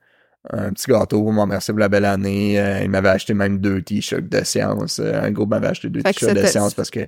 un 0.52 0.72
petit 0.72 0.90
gâteau 0.90 1.22
pour 1.22 1.34
m'en 1.34 1.44
remercier 1.44 1.74
pour 1.74 1.80
la 1.80 1.90
belle 1.90 2.06
année. 2.06 2.60
Euh, 2.60 2.82
il 2.84 2.90
m'avait 2.90 3.10
acheté 3.10 3.34
même 3.34 3.60
deux 3.60 3.82
t-shirts 3.82 4.28
de. 4.28 4.42
Euh, 5.02 5.22
Un 5.24 5.32
groupe 5.32 5.50
m'avait 5.50 5.68
acheté 5.68 5.90
deux 5.90 6.02
t-shirts 6.02 6.36
de 6.36 6.46
séance 6.46 6.74
parce 6.74 6.90
que 6.90 7.02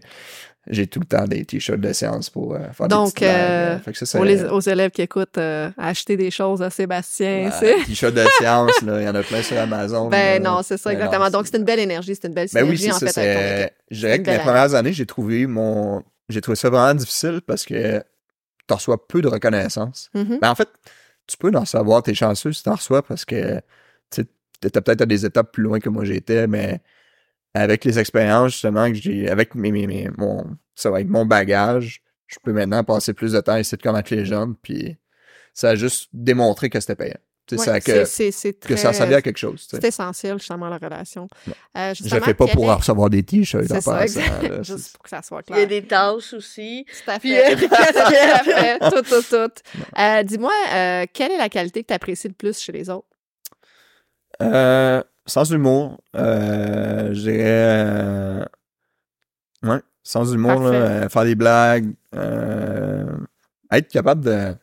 j'ai 0.70 0.86
tout 0.88 0.99
le 0.99 1.05
temps 1.05 1.26
des 1.26 1.43
t-shirts 1.43 1.80
de 1.82 1.91
séance 1.91 2.30
pour 2.30 2.53
euh, 2.53 2.59
faire 2.72 2.88
Donc, 2.88 3.20
des 3.20 3.26
euh, 3.26 3.30
euh. 3.76 3.80
Fait 3.80 3.91
que 3.91 3.97
ça, 3.97 4.05
c'est 4.05 4.18
Pour 4.18 4.26
les 4.26 4.43
aux 4.43 4.59
élèves 4.59 4.91
qui 4.91 5.01
écoutent, 5.01 5.38
euh, 5.39 5.72
acheter 5.78 6.18
des 6.18 6.30
choses 6.30 6.62
à 6.62 6.70
Sébastien, 6.70 7.49
euh, 7.51 7.57
c'est 7.59 7.84
t-shirt 7.86 8.14
de 8.14 8.24
séance. 8.38 8.72
Il 8.82 8.88
y 8.88 9.09
en 9.09 9.16
a 9.16 9.24
plein 9.24 9.41
sur 9.41 9.57
Amazon. 9.57 10.07
ben 10.09 10.41
là. 10.41 10.51
non, 10.51 10.62
c'est 10.62 10.78
ça 10.78 10.89
Ben 10.91 10.97
exactement. 10.97 11.26
non, 11.26 11.32
Donc 11.32 11.47
c'est- 11.47 11.57
une 11.57 11.64
belle 11.64 11.80
énergie, 11.80 12.14
c'est 12.16 12.28
une 12.28 12.34
belle 12.36 12.47
Ben 12.53 12.64
oui, 12.70 12.78
synergie 12.78 12.99
c'est 12.99 13.05
en 13.05 13.12
ça. 13.12 13.22
fait. 13.22 13.74
Je 13.89 13.99
dirais 13.99 14.22
que 14.22 14.30
les 14.30 14.38
premières 14.39 14.74
années, 14.76 14.93
j'ai 14.93 15.05
trouvé 15.05 15.47
mon. 15.47 16.03
J'ai 16.30 16.41
trouvé 16.41 16.55
ça 16.55 16.70
vraiment 16.70 16.93
difficile 16.93 17.41
parce 17.45 17.66
que 17.66 17.99
tu 18.68 18.74
reçois 18.74 19.05
peu 19.07 19.22
de 19.22 19.28
reconnaissance. 19.28 20.09
Mhm. 20.14 20.38
Ben, 20.41 20.49
en 20.51 20.55
fait, 20.55 20.70
tu 21.28 21.36
peux 21.38 21.51
en 21.55 21.66
savoir, 21.66 22.03
t'es 22.03 22.14
chanceux 22.14 22.53
si 22.53 22.64
t'en 22.64 22.76
reçois 22.76 23.01
parce 23.01 23.26
que 23.26 23.59
tu 24.12 24.22
étais 24.64 24.80
peut-être 24.80 25.01
à 25.01 25.05
des 25.07 25.26
étapes 25.26 25.51
plus 25.51 25.64
loin 25.64 25.80
que 25.80 25.89
moi 25.89 26.05
j'étais, 26.05 26.45
mais 26.47 26.82
avec 27.54 27.84
les 27.86 27.99
expériences 27.99 28.54
justement 28.54 28.88
que 28.89 28.95
j'ai, 28.95 29.30
avec 29.30 29.56
mes, 29.56 29.72
mes, 29.72 29.88
mes- 29.88 30.10
mon, 30.18 30.45
ça 30.76 30.89
va, 30.89 30.97
avec 30.97 31.10
mon 31.10 31.26
bagage, 31.26 32.02
je 32.28 32.38
peux 32.43 32.54
maintenant 32.54 32.84
passer 32.84 33.14
plus 33.14 33.34
de 33.34 33.41
temps 33.41 33.54
à 33.54 33.60
essayer 33.60 33.78
de 33.78 33.84
connaître 33.84 34.14
les 34.14 34.26
jeunes, 34.26 34.56
puis 34.62 34.97
ça 35.54 35.70
a 35.72 35.76
juste 35.76 36.10
démontré 36.14 36.70
que 36.70 36.80
c'était 36.80 36.95
payant. 36.95 37.18
Ça, 37.58 37.82
que, 37.82 38.66
que 38.66 38.76
ça 38.78 38.93
servait 38.93 39.16
à 39.16 39.22
quelque 39.22 39.38
chose. 39.38 39.68
C'est 39.70 39.84
essentiel, 39.84 40.39
justement, 40.39 40.70
la 40.70 40.78
relation. 40.78 41.28
Euh, 41.78 41.93
Je 41.93 42.16
le 42.16 42.22
fais 42.22 42.34
pas 42.34 42.47
pour 42.47 42.72
est- 42.72 42.76
recevoir 42.76 43.10
des 43.10 43.24
t-shirts 43.24 43.66
C'est 43.68 43.82
ça, 43.82 44.04
exact. 44.04 44.64
Juste 44.64 44.93
pour 44.93 45.04
que 45.04 45.10
ça 45.10 45.22
soit 45.22 45.41
Il 45.49 45.52
y 45.52 45.54
a 45.54 45.66
clair. 45.66 45.82
des 45.82 45.86
tâches 45.86 46.32
aussi. 46.34 46.86
Tout 47.04 47.12
à 47.12 47.20
Puis, 47.20 47.32
fait. 47.32 47.52
euh, 47.52 47.56
des 47.58 47.68
Tout 47.68 47.76
à 47.76 48.43
fait. 48.43 48.80
Tout, 48.89 49.02
tout, 49.02 49.22
tout. 49.30 49.52
Euh, 49.99 50.24
Dis-moi, 50.24 50.54
euh, 50.74 51.06
quelle 51.12 51.34
est 51.34 51.38
la 51.38 51.49
qualité 51.49 51.82
que 51.82 51.88
tu 51.88 51.93
apprécies 51.93 52.30
le 52.30 52.34
plus 52.36 52.58
chez 52.58 52.72
les 52.72 52.89
autres? 52.89 53.08
Euh, 54.41 55.04
sans 55.32 55.50
humour, 55.52 56.02
euh, 56.16 57.14
je 57.14 57.20
dirais. 57.22 57.38
euh, 57.44 58.46
ouais, 59.64 59.82
sans 60.04 60.32
humour, 60.34 60.62
là, 60.62 60.70
euh, 60.72 61.10
faire 61.10 61.24
des 61.24 61.36
blagues, 61.36 61.94
être 63.72 63.88
capable 63.90 64.24
de 64.24 64.54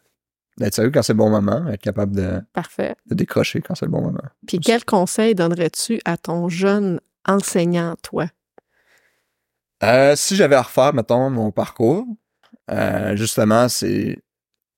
d'être 0.58 0.74
sérieux 0.74 0.90
quand 0.92 1.02
c'est 1.02 1.12
le 1.12 1.18
bon 1.18 1.30
moment, 1.30 1.68
être 1.68 1.80
capable 1.80 2.16
de, 2.16 2.40
Parfait. 2.52 2.96
de 3.06 3.14
décrocher 3.14 3.60
quand 3.60 3.76
c'est 3.76 3.84
le 3.86 3.92
bon 3.92 4.00
moment. 4.02 4.24
Puis 4.48 4.58
quel 4.58 4.84
conseil 4.84 5.36
donnerais-tu 5.36 6.00
à 6.04 6.16
ton 6.16 6.48
jeune 6.48 7.00
enseignant, 7.28 7.94
toi? 8.02 8.26
Euh, 9.84 10.16
si 10.16 10.34
j'avais 10.34 10.56
à 10.56 10.62
refaire, 10.62 10.92
mettons, 10.94 11.30
mon 11.30 11.52
parcours, 11.52 12.04
euh, 12.72 13.14
justement, 13.14 13.68
c'est 13.68 14.18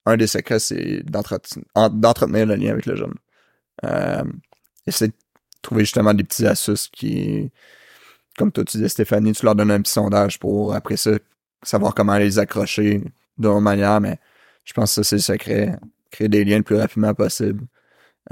un 0.04 0.18
des 0.18 0.26
secrets, 0.26 0.58
c'est 0.58 1.02
d'entretenir, 1.04 1.64
en- 1.74 1.88
d'entretenir 1.88 2.44
le 2.44 2.56
lien 2.56 2.72
avec 2.72 2.84
le 2.84 2.96
jeune. 2.96 3.14
Euh, 3.86 4.22
essayer 4.86 5.08
de 5.12 5.16
trouver 5.62 5.84
justement 5.84 6.14
des 6.14 6.24
petites 6.24 6.46
astuces 6.46 6.88
qui, 6.88 7.50
comme 8.38 8.50
toi 8.52 8.64
tu 8.64 8.78
dis, 8.78 8.88
Stéphanie, 8.88 9.32
tu 9.32 9.44
leur 9.44 9.54
donnes 9.54 9.70
un 9.70 9.80
petit 9.80 9.92
sondage 9.92 10.38
pour 10.38 10.74
après 10.74 10.96
ça 10.96 11.12
savoir 11.62 11.94
comment 11.94 12.16
les 12.16 12.38
accrocher 12.38 13.02
d'une 13.38 13.60
manière, 13.60 14.00
mais 14.00 14.18
je 14.64 14.72
pense 14.72 14.94
que 14.94 15.02
ça, 15.02 15.08
c'est 15.08 15.16
le 15.16 15.22
secret. 15.22 15.76
Créer 16.10 16.28
des 16.28 16.44
liens 16.44 16.56
le 16.58 16.62
plus 16.62 16.76
rapidement 16.76 17.14
possible. 17.14 17.62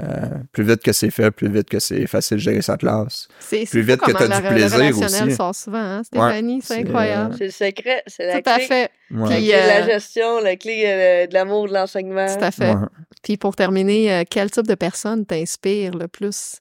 Euh, 0.01 0.29
plus 0.51 0.63
vite 0.63 0.81
que 0.83 0.91
c'est 0.93 1.09
fait, 1.09 1.31
plus 1.31 1.49
vite 1.51 1.67
que 1.69 1.79
c'est 1.79 2.05
facile 2.07 2.37
de 2.37 2.41
gérer 2.41 2.61
sa 2.61 2.77
classe. 2.77 3.27
C'est 3.39 3.65
Plus 3.69 3.81
vite 3.81 3.99
que 4.01 4.11
t'as 4.11 4.27
le- 4.27 4.41
du 4.41 4.47
plaisir 4.47 4.97
aussi. 5.05 5.35
sort 5.35 5.55
souvent, 5.55 5.77
hein, 5.79 6.03
Stéphanie? 6.03 6.61
c'est 6.61 6.73
c'est, 6.75 6.79
incroyable. 6.81 7.35
C'est 7.37 7.45
le 7.45 7.51
secret, 7.51 8.03
c'est 8.07 8.25
la 8.27 8.41
Tout 8.41 8.49
à 8.49 8.55
clé. 8.57 8.65
fait. 8.67 8.91
Ouais. 9.11 9.19
La 9.29 9.35
Puis, 9.35 9.45
clé 9.45 9.47
de 9.47 9.51
la 9.67 9.81
euh, 9.81 9.85
gestion, 9.85 10.39
la 10.41 10.55
clé 10.57 10.83
euh, 10.85 11.27
de 11.27 11.33
l'amour 11.33 11.67
de 11.67 11.73
l'enseignement. 11.73 12.27
Tout 12.37 12.43
à 12.43 12.51
fait. 12.51 12.73
Ouais. 12.73 12.85
Puis 13.23 13.37
pour 13.37 13.55
terminer, 13.55 14.23
quel 14.29 14.51
type 14.51 14.67
de 14.67 14.75
personne 14.75 15.25
t'inspire 15.25 15.93
le 15.95 16.07
plus? 16.07 16.59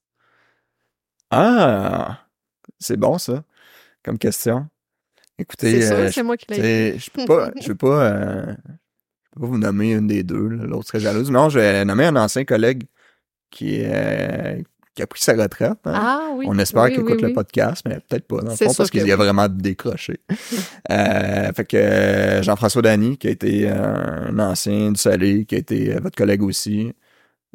Ah, 1.31 2.21
c'est 2.79 2.97
bon 2.97 3.19
ça, 3.19 3.43
comme 4.05 4.19
question. 4.19 4.67
Écoutez, 5.39 5.83
C'est 5.83 5.93
euh, 5.93 6.11
c'est 6.11 6.23
moi 6.23 6.37
qui 6.37 6.47
l'ai 6.53 6.99
je 6.99 7.11
peux 7.11 7.25
pas, 7.25 7.51
je 7.61 7.69
peux 7.69 7.75
pas, 7.75 8.03
euh, 8.13 8.47
je 8.47 9.31
peux 9.35 9.41
pas 9.41 9.47
vous 9.47 9.59
nommer 9.59 9.93
une 9.93 10.07
des 10.07 10.23
deux, 10.23 10.49
l'autre 10.49 10.87
serait 10.89 11.01
jalouse. 11.01 11.31
Non, 11.31 11.49
je 11.49 11.59
vais 11.59 11.85
nommer 11.85 12.07
un 12.07 12.17
ancien 12.17 12.45
collègue 12.45 12.85
qui, 13.51 13.83
euh, 13.85 14.61
qui 14.95 15.03
a 15.03 15.07
pris 15.07 15.23
sa 15.23 15.35
retraite. 15.35 15.79
hein. 15.85 15.93
Ah 15.95 16.31
oui. 16.35 16.47
On 16.49 16.59
espère 16.59 16.85
oui, 16.85 16.95
qu'il 16.95 17.03
oui, 17.03 17.13
écoute 17.13 17.23
le 17.23 17.33
podcast, 17.35 17.83
mais 17.87 18.01
peut-être 18.09 18.27
pas, 18.27 18.41
dans 18.41 18.51
le 18.51 18.57
fond, 18.57 18.75
parce 18.75 18.91
qu'il 18.91 19.01
a 19.03 19.05
oui. 19.05 19.13
vraiment 19.13 19.49
décroché. 19.49 20.19
fait 20.89 21.67
que 21.69 22.41
Jean-François 22.43 22.83
Dany, 22.83 23.17
qui 23.17 23.29
a 23.29 23.31
été 23.31 23.69
un 23.69 24.37
ancien 24.39 24.91
du 24.93 24.99
Salé, 24.99 25.45
qui 25.45 25.55
a 25.55 25.59
été 25.59 25.95
votre 26.01 26.17
collègue 26.17 26.43
aussi. 26.43 26.93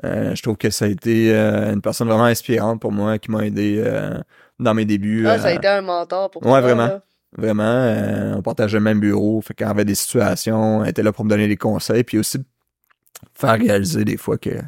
Euh, 0.03 0.33
je 0.35 0.41
trouve 0.41 0.57
que 0.57 0.69
ça 0.69 0.85
a 0.85 0.87
été 0.87 1.33
euh, 1.35 1.71
une 1.73 1.81
personne 1.81 2.07
vraiment 2.07 2.25
inspirante 2.25 2.81
pour 2.81 2.91
moi, 2.91 3.19
qui 3.19 3.29
m'a 3.31 3.45
aidé 3.45 3.81
euh, 3.85 4.19
dans 4.59 4.73
mes 4.73 4.85
débuts. 4.85 5.27
Ah, 5.27 5.37
ça 5.37 5.49
a 5.49 5.51
été 5.53 5.67
un 5.67 5.81
mentor 5.81 6.31
pour 6.31 6.41
Ouais, 6.43 6.49
toi. 6.49 6.61
vraiment. 6.61 6.87
là. 6.87 7.03
Vraiment, 7.35 8.35
on 8.37 8.41
partageait 8.43 8.77
le 8.77 8.83
même 8.83 8.99
bureau. 8.99 9.41
Fait 9.41 9.55
qu'on 9.55 9.67
avait 9.67 9.85
des 9.85 9.95
situations, 9.95 10.83
elle 10.83 10.91
était 10.91 11.01
là 11.01 11.11
pour 11.11 11.25
me 11.25 11.29
donner 11.31 11.47
des 11.47 11.57
conseils, 11.57 12.03
puis 12.03 12.19
aussi 12.19 12.37
faire 13.33 13.57
réaliser 13.57 14.05
des 14.05 14.17
fois 14.17 14.37
que, 14.37 14.51
tu 14.51 14.61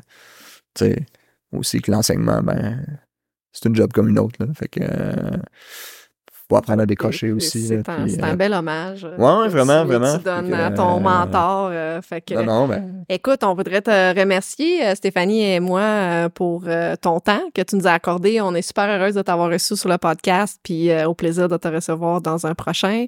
sais, 0.77 1.05
aussi 1.51 1.79
que 1.81 1.91
l'enseignement, 1.91 2.41
ben, 2.41 2.83
c'est 3.51 3.69
une 3.69 3.75
job 3.75 3.93
comme 3.93 4.09
une 4.09 4.17
autre, 4.17 4.35
là. 4.43 4.47
Fait 4.55 4.67
que, 4.67 4.79
euh, 4.81 5.37
faut 6.49 6.55
apprendre 6.57 6.81
à 6.83 6.85
décrocher 6.85 7.27
C'est- 7.27 7.33
aussi. 7.33 7.67
C'est 7.67 7.89
un, 7.89 8.07
euh, 8.07 8.17
un 8.23 8.35
bel 8.35 8.53
hommage. 8.53 9.03
euh, 9.05 9.17
Ouais, 9.17 9.47
que 9.47 9.51
vraiment, 9.51 9.81
tu- 9.81 9.87
vraiment. 9.87 10.17
Tu 10.17 10.23
donnes 10.23 10.53
à 10.53 10.71
ton 10.71 10.97
euh, 10.97 10.99
mentor. 10.99 11.69
euh, 11.71 12.01
fait 12.01 12.21
que, 12.21 12.35
Non, 12.35 12.43
non, 12.43 12.67
ben, 12.67 13.03
Écoute, 13.09 13.43
on 13.43 13.53
voudrait 13.55 13.81
te 13.81 14.19
remercier, 14.19 14.93
Stéphanie 14.95 15.43
et 15.43 15.59
moi, 15.59 16.29
pour 16.33 16.63
euh, 16.67 16.95
ton 17.01 17.19
temps 17.19 17.41
que 17.53 17.61
tu 17.61 17.75
nous 17.75 17.87
as 17.87 17.91
accordé. 17.93 18.41
On 18.41 18.53
est 18.55 18.61
super 18.61 18.87
heureuse 18.89 19.15
de 19.15 19.21
t'avoir 19.21 19.49
reçu 19.51 19.75
sur 19.75 19.89
le 19.89 19.97
podcast, 19.97 20.59
puis 20.63 20.89
euh, 20.91 21.07
au 21.07 21.13
plaisir 21.13 21.47
de 21.47 21.57
te 21.57 21.67
recevoir 21.67 22.21
dans 22.21 22.45
un 22.45 22.53
prochain. 22.53 23.05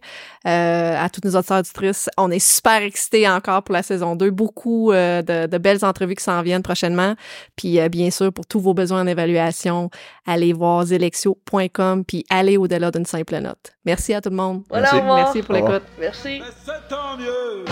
Euh, 0.47 0.95
à 1.03 1.09
toutes 1.09 1.25
nos 1.25 1.35
auditeurs 1.35 1.59
auditrices, 1.59 2.09
on 2.17 2.31
est 2.31 2.39
super 2.39 2.81
excités 2.81 3.27
encore 3.29 3.63
pour 3.63 3.73
la 3.73 3.83
saison 3.83 4.15
2. 4.15 4.29
Beaucoup 4.31 4.91
euh, 4.91 5.21
de, 5.21 5.47
de 5.47 5.57
belles 5.57 5.83
entrevues 5.83 6.15
qui 6.15 6.23
s'en 6.23 6.41
viennent 6.41 6.63
prochainement. 6.63 7.13
Puis 7.55 7.79
euh, 7.79 7.89
bien 7.89 8.09
sûr, 8.11 8.31
pour 8.33 8.45
tous 8.45 8.59
vos 8.59 8.73
besoins 8.73 9.01
en 9.01 9.07
évaluation, 9.07 9.89
allez 10.25 10.53
voir 10.53 10.85
zelexio.com, 10.85 12.03
puis 12.05 12.23
allez 12.29 12.57
au-delà 12.57 12.91
d'une 12.91 13.05
simple 13.05 13.26
note. 13.35 13.73
Merci 13.85 14.13
à 14.13 14.21
tout 14.21 14.29
le 14.29 14.35
monde. 14.35 14.63
Voilà, 14.69 14.91
Merci. 14.93 15.07
Merci 15.07 15.41
pour 15.43 15.53
l'écoute. 15.55 15.83
Merci. 15.99 16.41
Mais 16.41 16.51
c'est 16.65 16.87
tant 16.89 17.17
mieux, 17.17 17.65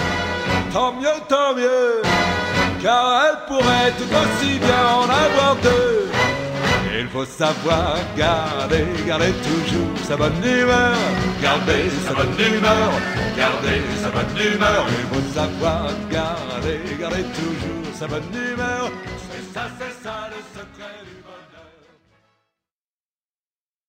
tant 0.73 0.93
mieux, 0.93 1.19
tant 1.27 1.55
mieux, 1.55 2.01
car 2.81 3.25
elle 3.25 3.45
pourrait 3.47 3.91
tout 3.97 4.03
aussi 4.03 4.59
bien 4.59 4.85
en 4.87 5.03
avoir 5.03 5.55
deux. 5.61 6.09
Il 6.97 7.07
faut 7.07 7.25
savoir 7.25 7.97
garder, 8.17 8.85
garder 9.05 9.31
toujours 9.31 9.97
sa 10.07 10.15
bonne 10.17 10.43
humeur, 10.43 10.95
garder 11.41 11.89
sa 12.05 12.13
bonne 12.13 12.39
humeur, 12.39 12.91
garder 13.37 13.81
sa 14.01 14.09
bonne 14.09 14.37
humeur. 14.53 14.85
Il 14.89 15.05
faut 15.15 15.33
savoir 15.33 15.89
garder, 16.09 16.79
garder 16.99 17.23
toujours 17.23 17.93
sa 17.93 18.07
bonne 18.07 18.23
humeur. 18.33 18.91
C'est 19.31 19.53
ça, 19.53 19.67
c'est 19.79 20.03
ça 20.03 20.29
le 20.29 20.59
secret. 20.59 20.74